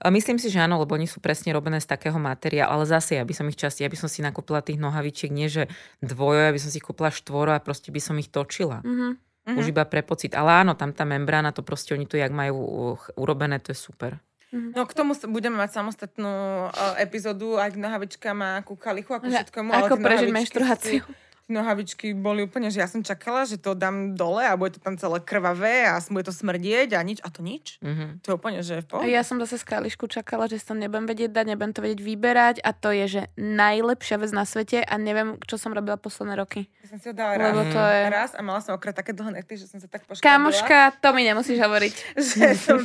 A 0.00 0.08
Myslím 0.08 0.40
si, 0.40 0.48
že 0.48 0.56
áno, 0.58 0.80
lebo 0.80 0.96
oni 0.96 1.04
sú 1.04 1.20
presne 1.20 1.52
robené 1.52 1.76
z 1.76 1.84
takého 1.84 2.16
materiálu, 2.16 2.72
ale 2.72 2.84
zase 2.88 3.20
ja 3.20 3.24
by 3.24 3.36
som 3.36 3.44
ich 3.46 3.60
časti, 3.60 3.84
ja 3.84 3.90
by 3.92 4.00
som 4.00 4.08
si 4.08 4.24
nakúpila 4.24 4.64
tých 4.64 4.80
nohavičiek, 4.80 5.28
nie 5.28 5.44
že 5.46 5.68
dvojo, 6.00 6.40
ja 6.40 6.50
by 6.50 6.56
som 6.56 6.72
si 6.72 6.80
kúpila 6.80 7.12
štvoro 7.12 7.52
a 7.52 7.60
proste 7.60 7.92
by 7.92 8.00
som 8.00 8.16
ich 8.16 8.32
točila. 8.32 8.80
Mhm. 8.80 9.29
Mhm. 9.48 9.56
Už 9.56 9.72
iba 9.72 9.84
pre 9.84 10.04
pocit. 10.04 10.36
Ale 10.36 10.62
áno, 10.62 10.76
tam 10.76 10.92
tá 10.92 11.08
membrána, 11.08 11.50
to 11.50 11.64
proste 11.64 11.96
oni 11.96 12.04
to 12.04 12.14
jak 12.14 12.28
majú 12.30 12.56
uh, 12.60 13.00
urobené, 13.16 13.56
to 13.58 13.72
je 13.72 13.78
super. 13.78 14.20
No 14.50 14.82
k 14.82 14.92
tomu 14.92 15.14
budeme 15.30 15.54
mať 15.56 15.78
samostatnú 15.78 16.34
uh, 16.66 16.98
epizódu 16.98 17.54
aj 17.54 17.70
k 17.70 17.78
nohavičkám 17.78 18.36
a 18.36 18.50
ku 18.66 18.74
kalichu, 18.74 19.14
ako 19.14 19.30
Že 19.30 19.36
všetkomu. 19.46 19.70
ako 19.70 19.94
prežiť 19.96 20.28
menštruáciu. 20.28 21.00
sú- 21.06 21.29
Nohavičky 21.50 22.14
boli 22.14 22.46
úplne, 22.46 22.70
že 22.70 22.80
ja 22.80 22.86
som 22.86 23.02
čakala, 23.02 23.44
že 23.44 23.58
to 23.58 23.74
dám 23.74 24.14
dole 24.14 24.46
a 24.46 24.54
bude 24.54 24.78
to 24.78 24.80
tam 24.80 24.94
celé 24.94 25.18
krvavé 25.20 25.84
a 25.84 25.98
bude 26.06 26.24
to 26.24 26.34
smrdieť 26.34 26.94
a 26.94 27.00
nič. 27.02 27.18
A 27.20 27.28
to 27.28 27.42
nič. 27.42 27.82
Mhm. 27.82 28.22
To 28.22 28.26
je 28.30 28.34
úplne, 28.34 28.58
že 28.62 28.80
v 28.80 28.86
A 28.86 28.90
pohode. 28.90 29.10
ja 29.10 29.22
som 29.26 29.36
zase 29.42 29.58
z 29.58 29.64
Kališku 29.66 30.06
čakala, 30.06 30.46
že 30.46 30.62
to 30.62 30.78
nebudem 30.78 31.10
vedieť 31.10 31.34
dať, 31.34 31.44
nebudem 31.50 31.72
to 31.74 31.82
vedieť 31.82 32.00
vyberať 32.00 32.56
a 32.62 32.70
to 32.70 32.94
je, 32.94 33.04
že 33.06 33.22
najlepšia 33.36 34.16
vec 34.16 34.30
na 34.30 34.46
svete 34.46 34.80
a 34.80 34.94
neviem, 34.96 35.36
čo 35.44 35.58
som 35.58 35.74
robila 35.74 35.98
posledné 35.98 36.38
roky. 36.38 36.70
Ja 36.86 36.94
som 36.94 36.98
si 37.02 37.06
ho 37.10 37.14
dala 37.14 37.34
raz. 37.36 37.50
Lebo 37.50 37.62
to 37.68 37.80
je... 37.82 38.00
raz 38.08 38.30
a 38.32 38.40
mala 38.40 38.62
som 38.62 38.72
okrát 38.72 38.94
také 38.94 39.10
dlhé 39.10 39.42
nechty, 39.42 39.58
že 39.58 39.66
som 39.66 39.82
sa 39.82 39.90
tak 39.90 40.06
poškodila. 40.06 40.22
Kamoška, 40.22 40.78
to 41.02 41.08
mi 41.12 41.26
nemusíš 41.26 41.58
hovoriť. 41.58 41.94
Že 42.30 42.46
som... 42.54 42.78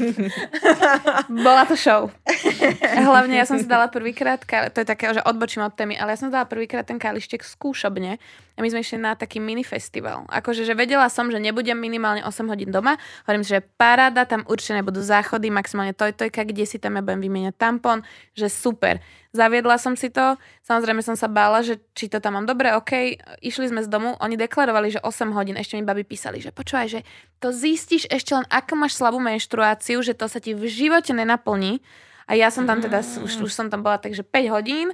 Bola 1.46 1.64
to 1.70 1.78
show. 1.78 2.10
Hlavne 3.10 3.36
ja 3.36 3.46
som 3.48 3.58
si 3.58 3.66
dala 3.66 3.90
prvýkrát, 3.90 4.42
to 4.46 4.78
je 4.82 4.88
také, 4.88 5.12
že 5.14 5.22
odbočím 5.26 5.66
od 5.66 5.74
témy, 5.74 5.98
ale 5.98 6.14
ja 6.14 6.20
som 6.22 6.30
dala 6.30 6.46
prvýkrát 6.46 6.86
ten 6.86 7.02
kalištek 7.02 7.42
skúšobne 7.42 8.22
a 8.56 8.60
my 8.64 8.68
sme 8.72 8.80
išli 8.82 8.98
na 9.02 9.18
taký 9.20 9.44
mini 9.44 9.68
festival. 9.68 10.24
Akože, 10.32 10.64
že 10.64 10.78
vedela 10.78 11.12
som, 11.12 11.28
že 11.28 11.42
nebudem 11.42 11.76
minimálne 11.76 12.24
8 12.24 12.48
hodín 12.48 12.72
doma. 12.72 12.96
Hovorím 13.28 13.44
že 13.44 13.60
paráda, 13.60 14.24
tam 14.24 14.48
určite 14.48 14.80
nebudú 14.80 15.04
záchody, 15.04 15.52
maximálne 15.52 15.92
tojtojka, 15.92 16.48
kde 16.48 16.64
si 16.64 16.78
tam 16.80 16.96
ja 16.96 17.04
budem 17.04 17.20
vymieňať 17.20 17.56
tampon, 17.60 18.00
že 18.32 18.48
super. 18.48 19.04
Zaviedla 19.36 19.76
som 19.76 20.00
si 20.00 20.08
to, 20.08 20.40
samozrejme 20.64 21.04
som 21.04 21.20
sa 21.20 21.28
bála, 21.28 21.60
že 21.60 21.84
či 21.92 22.08
to 22.08 22.24
tam 22.24 22.40
mám 22.40 22.48
dobre, 22.48 22.72
OK. 22.72 23.20
Išli 23.44 23.68
sme 23.68 23.84
z 23.84 23.92
domu, 23.92 24.16
oni 24.24 24.40
deklarovali, 24.40 24.96
že 24.96 25.04
8 25.04 25.36
hodín, 25.36 25.60
ešte 25.60 25.76
mi 25.76 25.84
babi 25.84 26.08
písali, 26.08 26.40
že 26.40 26.56
počúvaj, 26.56 26.88
že 26.88 27.00
to 27.44 27.52
zistíš 27.52 28.08
ešte 28.08 28.32
len, 28.32 28.48
ako 28.48 28.80
máš 28.80 28.96
slabú 28.96 29.20
menštruáciu, 29.20 30.00
že 30.00 30.16
to 30.16 30.32
sa 30.32 30.40
ti 30.40 30.56
v 30.56 30.64
živote 30.72 31.12
nenaplní. 31.12 31.84
A 32.26 32.34
ja 32.34 32.50
som 32.50 32.66
tam 32.66 32.82
teda, 32.82 33.00
už, 33.02 33.46
už 33.46 33.52
som 33.54 33.70
tam 33.70 33.82
bola 33.82 33.98
takže 33.98 34.26
5 34.26 34.56
hodín 34.56 34.92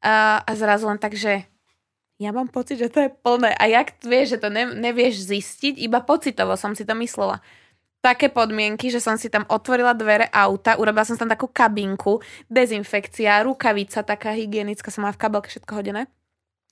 a, 0.00 0.40
a 0.40 0.50
zrazu 0.56 0.88
len 0.88 0.96
tak, 0.96 1.12
že 1.12 1.44
ja 2.16 2.32
mám 2.32 2.48
pocit, 2.48 2.76
že 2.76 2.92
to 2.92 3.00
je 3.00 3.10
plné. 3.10 3.56
A 3.56 3.64
jak 3.64 3.96
vieš, 4.04 4.36
že 4.36 4.38
to 4.44 4.48
ne, 4.48 4.68
nevieš 4.68 5.24
zistiť, 5.24 5.80
iba 5.80 6.00
pocitovo 6.00 6.52
som 6.56 6.76
si 6.76 6.84
to 6.84 6.92
myslela. 6.92 7.40
Také 8.00 8.32
podmienky, 8.32 8.88
že 8.88 8.96
som 8.96 9.16
si 9.16 9.28
tam 9.28 9.44
otvorila 9.44 9.92
dvere 9.92 10.28
auta, 10.32 10.76
urobila 10.76 11.04
som 11.04 11.20
tam 11.20 11.28
takú 11.28 11.48
kabinku, 11.48 12.20
dezinfekcia, 12.48 13.44
rukavica 13.44 14.00
taká 14.00 14.32
hygienická, 14.32 14.88
som 14.88 15.04
mala 15.04 15.12
v 15.16 15.20
kabelke 15.20 15.48
všetko 15.48 15.72
hodené. 15.80 16.08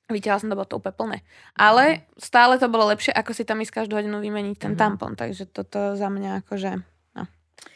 Videla 0.09 0.41
som, 0.41 0.49
to 0.49 0.57
bolo 0.57 0.65
to 0.65 0.81
úplne 0.81 0.97
plné. 0.97 1.19
Ale 1.53 2.09
stále 2.17 2.57
to 2.57 2.73
bolo 2.73 2.89
lepšie, 2.89 3.13
ako 3.13 3.37
si 3.37 3.45
tam 3.45 3.61
ísť 3.61 3.85
každú 3.85 4.01
hodinu 4.01 4.25
vymeniť 4.25 4.57
ten 4.57 4.73
Mhm. 4.73 4.81
tampon. 4.81 5.13
Takže 5.17 5.45
toto 5.49 5.97
za 6.01 6.09
mňa 6.09 6.45
akože... 6.45 6.81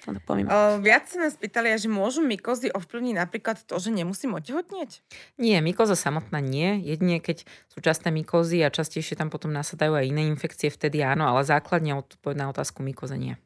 No, 0.08 0.16
to 0.16 0.20
pomimo. 0.24 0.48
O, 0.50 0.82
viac 0.82 1.06
sa 1.06 1.22
nás 1.22 1.38
pýtali, 1.38 1.70
že 1.78 1.86
môžu 1.86 2.24
mykozy 2.26 2.74
ovplyvniť 2.74 3.14
napríklad 3.14 3.62
to, 3.62 3.76
že 3.78 3.94
nemusím 3.94 4.34
otehotnieť? 4.34 5.04
Nie, 5.38 5.62
mykoza 5.62 5.94
samotná 5.94 6.42
nie. 6.42 6.80
Jedine 6.82 7.22
keď 7.22 7.46
sú 7.70 7.78
časté 7.78 8.10
mykozy 8.10 8.64
a 8.66 8.74
častejšie 8.74 9.14
tam 9.14 9.30
potom 9.30 9.54
nasadajú 9.54 9.94
aj 9.94 10.08
iné 10.08 10.26
infekcie, 10.26 10.72
vtedy 10.72 11.04
áno, 11.06 11.28
ale 11.28 11.46
základne 11.46 11.94
odpoveď 11.94 12.36
na 12.36 12.46
otázku 12.50 12.82
mykoza 12.82 13.14
nie. 13.14 13.38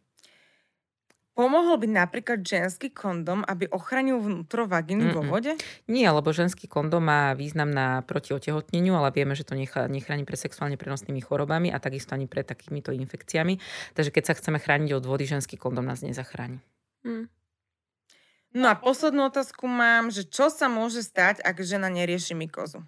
Pomohol 1.37 1.77
by 1.77 1.89
napríklad 1.93 2.41
ženský 2.41 2.89
kondom, 2.89 3.45
aby 3.45 3.69
ochránil 3.69 4.17
vnútro 4.25 4.65
vagíny 4.65 5.13
vo 5.13 5.21
vode? 5.21 5.53
Nie, 5.85 6.09
lebo 6.09 6.33
ženský 6.33 6.65
kondom 6.65 7.05
má 7.05 7.37
význam 7.37 7.69
na 7.69 8.01
proti 8.09 8.33
otehotneniu, 8.33 8.97
ale 8.97 9.13
vieme, 9.13 9.37
že 9.37 9.45
to 9.45 9.53
nechráni 9.53 10.25
pred 10.25 10.41
sexuálne 10.41 10.81
prenosnými 10.81 11.21
chorobami 11.21 11.69
a 11.69 11.77
takisto 11.77 12.17
ani 12.17 12.25
pred 12.25 12.49
takýmito 12.49 12.89
infekciami. 12.89 13.61
Takže 13.93 14.17
keď 14.17 14.33
sa 14.33 14.37
chceme 14.41 14.57
chrániť 14.57 14.97
od 14.97 15.05
vody, 15.05 15.29
ženský 15.29 15.61
kondom 15.61 15.85
nás 15.85 16.01
nezachráni. 16.01 16.65
Hm. 17.05 17.29
No 18.57 18.73
a 18.73 18.75
poslednú 18.81 19.29
otázku 19.29 19.69
mám, 19.69 20.09
že 20.09 20.25
čo 20.25 20.49
sa 20.49 20.73
môže 20.73 21.05
stať, 21.05 21.45
ak 21.45 21.61
žena 21.61 21.93
nerieši 21.93 22.33
mykozu? 22.33 22.81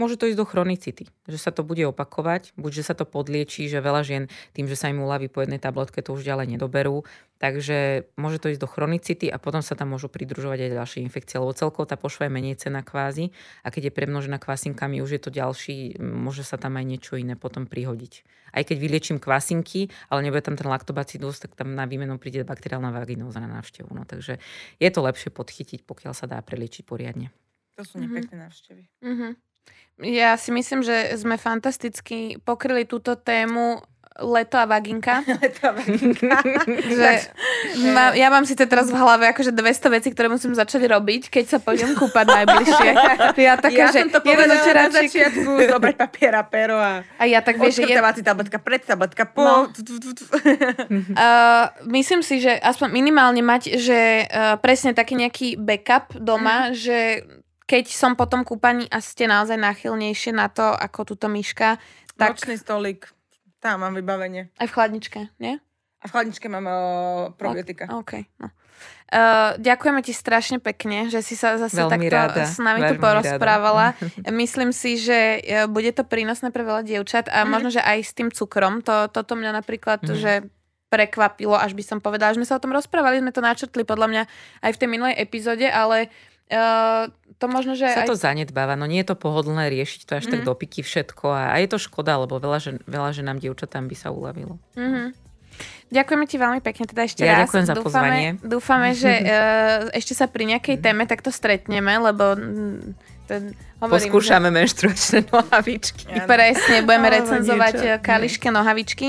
Môže 0.00 0.16
to 0.16 0.28
ísť 0.28 0.40
do 0.40 0.48
chronicity, 0.48 1.04
že 1.28 1.38
sa 1.38 1.52
to 1.52 1.60
bude 1.60 1.84
opakovať, 1.84 2.56
buď 2.56 2.72
že 2.80 2.86
sa 2.88 2.94
to 2.96 3.04
podliečí, 3.04 3.68
že 3.68 3.84
veľa 3.84 4.00
žien 4.00 4.24
tým, 4.56 4.64
že 4.64 4.76
sa 4.76 4.88
im 4.88 5.00
uľaví 5.04 5.28
po 5.28 5.44
jednej 5.44 5.60
tabletke, 5.60 6.00
to 6.00 6.16
už 6.16 6.24
ďalej 6.24 6.56
nedoberú. 6.56 7.04
Takže 7.40 8.08
môže 8.20 8.36
to 8.36 8.52
ísť 8.52 8.60
do 8.60 8.68
chronicity 8.68 9.32
a 9.32 9.40
potom 9.40 9.64
sa 9.64 9.72
tam 9.72 9.96
môžu 9.96 10.12
pridružovať 10.12 10.68
aj 10.68 10.76
ďalšie 10.76 11.00
infekcie, 11.04 11.40
lebo 11.40 11.56
celkovo 11.56 11.88
tá 11.88 11.96
pošva 11.96 12.28
je 12.28 12.36
menej 12.36 12.60
cena 12.60 12.84
kvázi 12.84 13.32
a 13.64 13.72
keď 13.72 13.88
je 13.88 13.96
premnožená 13.96 14.36
kvasinkami, 14.36 15.00
už 15.00 15.16
je 15.16 15.22
to 15.24 15.30
ďalší, 15.32 15.96
môže 16.00 16.44
sa 16.44 16.60
tam 16.60 16.76
aj 16.76 16.84
niečo 16.84 17.16
iné 17.16 17.40
potom 17.40 17.64
prihodiť. 17.64 18.24
Aj 18.50 18.60
keď 18.66 18.76
vyliečím 18.76 19.16
kvasinky, 19.22 19.88
ale 20.10 20.26
nebude 20.26 20.42
tam 20.42 20.58
ten 20.58 20.68
laktobacidus, 20.68 21.40
tak 21.40 21.54
tam 21.56 21.72
na 21.72 21.86
výmenu 21.86 22.18
príde 22.20 22.44
bakteriálna 22.44 22.92
vaginóza 22.92 23.38
na 23.40 23.48
návštevu. 23.48 23.88
No, 23.94 24.04
takže 24.04 24.42
je 24.76 24.88
to 24.90 25.00
lepšie 25.00 25.30
podchytiť, 25.32 25.86
pokiaľ 25.86 26.12
sa 26.12 26.26
dá 26.28 26.36
preliečiť 26.42 26.84
poriadne. 26.84 27.32
To 27.80 27.86
sú 27.86 27.96
nepekné 27.96 28.36
mm-hmm. 28.36 28.44
návštevy. 28.44 28.84
Mm-hmm. 29.00 29.32
Ja 30.00 30.32
si 30.40 30.48
myslím, 30.48 30.80
že 30.80 31.12
sme 31.20 31.36
fantasticky 31.36 32.40
pokryli 32.40 32.88
túto 32.88 33.20
tému 33.20 33.84
leto 34.20 34.60
a 34.60 34.68
vaginka. 34.68 35.24
leto 35.42 35.60
a 35.64 35.72
vaginka. 35.72 36.36
že 37.00 37.32
ma, 37.92 38.12
ja 38.12 38.28
mám 38.28 38.44
si 38.44 38.52
to 38.52 38.68
teraz 38.68 38.92
v 38.92 38.96
hlave 38.96 39.32
akože 39.32 39.52
200 39.52 39.96
vecí, 39.96 40.08
ktoré 40.12 40.28
musím 40.28 40.52
začať 40.52 40.84
robiť, 40.86 41.32
keď 41.32 41.44
sa 41.56 41.58
pôjdem 41.58 41.96
kúpať 41.96 42.28
najbližšie. 42.28 42.90
Ja, 43.40 43.56
taká, 43.56 43.88
ja 43.88 43.94
že 43.94 44.04
som 44.04 44.12
to 44.12 44.20
povedala 44.20 44.60
na 44.60 44.92
začiatku, 44.92 45.72
zobrať 45.72 45.96
papier 45.96 46.34
a 46.36 46.44
pero 46.44 46.76
a, 46.76 47.00
a 47.16 47.24
ja 47.24 47.40
tak 47.40 47.56
vieš, 47.56 47.80
že 47.80 47.88
je... 47.88 47.96
si 47.96 48.24
tabletka 48.26 48.58
pred, 48.60 48.84
tabletka 48.84 49.24
po. 49.24 49.40
No. 49.40 49.56
uh, 49.70 51.72
myslím 51.88 52.20
si, 52.20 52.42
že 52.42 52.52
aspoň 52.60 52.92
minimálne 52.92 53.40
mať, 53.40 53.80
že 53.80 54.28
uh, 54.28 54.60
presne 54.60 54.92
taký 54.92 55.16
nejaký 55.16 55.56
backup 55.56 56.12
doma, 56.20 56.68
mm. 56.68 56.72
že 56.76 56.98
keď 57.70 57.86
som 57.94 58.18
po 58.18 58.26
tom 58.26 58.42
kúpaní 58.42 58.90
a 58.90 58.98
ste 58.98 59.30
naozaj 59.30 59.54
náchylnejšie 59.54 60.34
na 60.34 60.50
to, 60.50 60.66
ako 60.74 61.14
túto 61.14 61.30
myška, 61.30 61.78
tak... 62.18 62.34
Nočný 62.34 62.58
stolik, 62.58 63.06
tam 63.62 63.86
mám 63.86 63.94
vybavenie. 63.94 64.50
Aj 64.58 64.66
v 64.66 64.74
chladničke, 64.74 65.30
nie? 65.38 65.62
A 66.02 66.04
v 66.08 66.10
chladničke 66.10 66.50
mám 66.50 66.66
o, 66.66 66.80
probiotika. 67.38 67.86
OK. 67.94 68.26
No. 68.42 68.50
Uh, 69.10 69.58
ďakujeme 69.58 70.00
ti 70.00 70.14
strašne 70.16 70.58
pekne, 70.62 71.12
že 71.12 71.20
si 71.20 71.34
sa 71.34 71.58
zase 71.60 71.76
veľmi 71.76 72.08
takto 72.08 72.14
rada, 72.14 72.42
s 72.46 72.58
nami 72.62 72.80
tu 72.88 72.94
porozprávala. 72.98 73.94
Rada. 73.94 74.30
Myslím 74.42 74.70
si, 74.70 74.96
že 74.96 75.42
e, 75.42 75.66
bude 75.66 75.90
to 75.90 76.06
prínosné 76.06 76.54
pre 76.54 76.62
veľa 76.62 76.86
dievčat 76.86 77.26
a 77.26 77.42
mm. 77.42 77.48
možno, 77.50 77.68
že 77.74 77.82
aj 77.82 77.98
s 78.06 78.12
tým 78.14 78.30
cukrom. 78.30 78.80
To, 78.86 79.10
toto 79.10 79.34
mňa 79.34 79.50
napríklad, 79.50 80.06
mm. 80.06 80.14
že 80.14 80.32
prekvapilo, 80.90 81.54
až 81.54 81.74
by 81.78 81.84
som 81.86 81.98
povedala, 82.02 82.34
že 82.34 82.42
sme 82.42 82.48
sa 82.50 82.58
o 82.58 82.62
tom 82.62 82.74
rozprávali, 82.74 83.22
sme 83.22 83.30
to 83.30 83.42
načrtli 83.42 83.86
podľa 83.86 84.06
mňa 84.10 84.22
aj 84.66 84.70
v 84.74 84.78
tej 84.78 84.88
minulej 84.90 85.14
epizóde, 85.22 85.66
ale 85.70 86.10
Uh, 86.50 87.06
to 87.40 87.46
možno, 87.48 87.72
že 87.78 87.88
sa 87.88 88.04
aj... 88.04 88.10
to 88.10 88.18
zanedbáva, 88.18 88.76
no 88.76 88.84
nie 88.84 89.00
je 89.00 89.14
to 89.14 89.16
pohodlné 89.16 89.72
riešiť 89.72 90.00
to 90.04 90.12
až 90.18 90.24
mm. 90.28 90.32
tak 90.34 90.40
mhm. 90.44 90.46
do 90.50 90.54
piky 90.58 90.80
všetko 90.84 91.26
a, 91.32 91.42
a 91.54 91.56
je 91.62 91.68
to 91.70 91.78
škoda, 91.80 92.20
lebo 92.20 92.36
veľa, 92.36 92.58
žen, 92.60 92.76
veľa 92.84 93.16
ženám, 93.16 93.40
dievčatám 93.40 93.88
by 93.88 93.96
sa 93.96 94.12
uľavilo. 94.12 94.60
Mm-hmm. 94.76 95.30
Ďakujeme 95.90 96.24
ti 96.30 96.36
veľmi 96.38 96.60
pekne 96.62 96.84
teda 96.86 97.02
ešte 97.02 97.22
ja 97.26 97.42
raz. 97.42 97.50
ďakujem 97.50 97.66
za 97.66 97.74
dúfame, 97.74 97.86
pozvanie. 97.86 98.28
Dúfame, 98.44 98.88
že 99.02 99.12
uh, 99.24 99.90
ešte 99.96 100.12
sa 100.12 100.26
pri 100.28 100.54
nejakej 100.56 100.76
mhm. 100.78 100.82
téme 100.82 101.04
takto 101.08 101.30
stretneme, 101.32 101.92
lebo 101.98 102.36
to, 103.30 103.34
hovorím, 103.80 103.94
Poskúšame 104.10 104.48
že... 104.52 104.54
menštruačné 104.60 105.18
nohavičky. 105.32 106.04
Presne, 106.28 106.76
budeme 106.84 107.08
recenzovať 107.08 107.74
niečo. 107.78 108.04
kališké 108.04 108.48
nohavičky. 108.52 109.08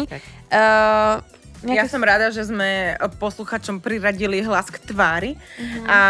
Uh, 0.54 1.20
Nejaké... 1.62 1.78
Ja 1.78 1.86
som 1.86 2.02
rada, 2.02 2.34
že 2.34 2.50
sme 2.50 2.98
posluchačom 3.22 3.86
priradili 3.86 4.42
hlas 4.42 4.74
k 4.74 4.82
tvári 4.82 5.38
uh-huh. 5.38 5.86
a, 5.86 6.02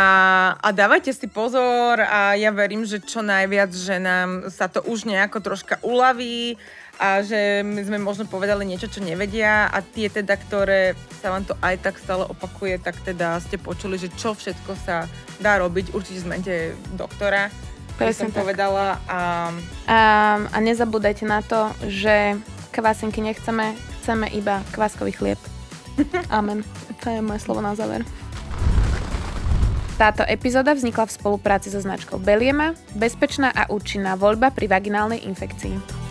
a 0.55 0.67
dávajte 0.71 1.11
si 1.11 1.27
pozor 1.27 1.99
a 1.99 2.39
ja 2.39 2.55
verím, 2.55 2.87
že 2.87 3.03
čo 3.03 3.19
najviac, 3.19 3.75
že 3.75 3.99
nám 3.99 4.47
sa 4.47 4.71
to 4.71 4.79
už 4.87 5.03
nejako 5.03 5.43
troška 5.43 5.75
uľaví 5.83 6.55
a 7.01 7.19
že 7.25 7.67
my 7.67 7.81
sme 7.83 7.97
možno 7.99 8.29
povedali 8.31 8.63
niečo, 8.63 8.87
čo 8.87 9.03
nevedia 9.03 9.67
a 9.67 9.83
tie 9.83 10.07
teda, 10.07 10.37
ktoré 10.39 10.93
sa 11.19 11.35
vám 11.35 11.43
to 11.43 11.57
aj 11.59 11.83
tak 11.83 11.99
stále 11.99 12.23
opakuje, 12.29 12.79
tak 12.79 12.95
teda 13.03 13.41
ste 13.43 13.59
počuli, 13.59 13.97
že 13.97 14.07
čo 14.15 14.37
všetko 14.37 14.71
sa 14.87 15.09
dá 15.41 15.57
robiť. 15.59 15.91
Určite 15.97 16.23
zmente 16.23 16.53
doktora, 16.93 17.49
Presne 17.97 18.29
som 18.29 18.29
tak. 18.31 18.45
povedala. 18.45 18.97
A... 19.09 19.19
A, 19.89 19.99
a 20.45 20.57
nezabúdajte 20.61 21.25
na 21.25 21.41
to, 21.41 21.73
že 21.85 22.37
kvasinky 22.71 23.19
nechceme, 23.19 23.75
chceme 24.01 24.27
iba 24.33 24.65
kváskový 24.73 25.13
chlieb. 25.13 25.39
Amen. 26.33 26.65
To 27.05 27.13
je 27.13 27.21
moje 27.21 27.45
slovo 27.45 27.61
na 27.61 27.77
záver. 27.77 28.01
Táto 30.01 30.25
epizóda 30.25 30.73
vznikla 30.73 31.05
v 31.05 31.13
spolupráci 31.13 31.69
so 31.69 31.77
značkou 31.77 32.17
Beliema, 32.17 32.73
bezpečná 32.97 33.53
a 33.53 33.69
účinná 33.69 34.17
voľba 34.17 34.49
pri 34.49 34.65
vaginálnej 34.65 35.21
infekcii. 35.29 36.01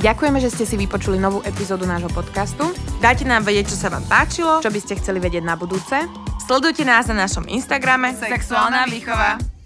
Ďakujeme, 0.00 0.38
že 0.40 0.48
ste 0.48 0.64
si 0.64 0.78
vypočuli 0.78 1.20
novú 1.20 1.42
epizódu 1.42 1.84
nášho 1.84 2.08
podcastu. 2.14 2.70
Dajte 3.02 3.26
nám 3.26 3.44
vedieť, 3.44 3.74
čo 3.74 3.76
sa 3.76 3.92
vám 3.92 4.06
páčilo, 4.06 4.62
čo 4.64 4.72
by 4.72 4.80
ste 4.80 4.96
chceli 4.96 5.18
vedieť 5.20 5.44
na 5.44 5.58
budúce. 5.58 6.06
Sledujte 6.46 6.86
nás 6.86 7.10
na 7.10 7.26
našom 7.26 7.44
Instagrame 7.50 8.16
Sexuálna 8.16 8.88
výchova. 8.88 9.59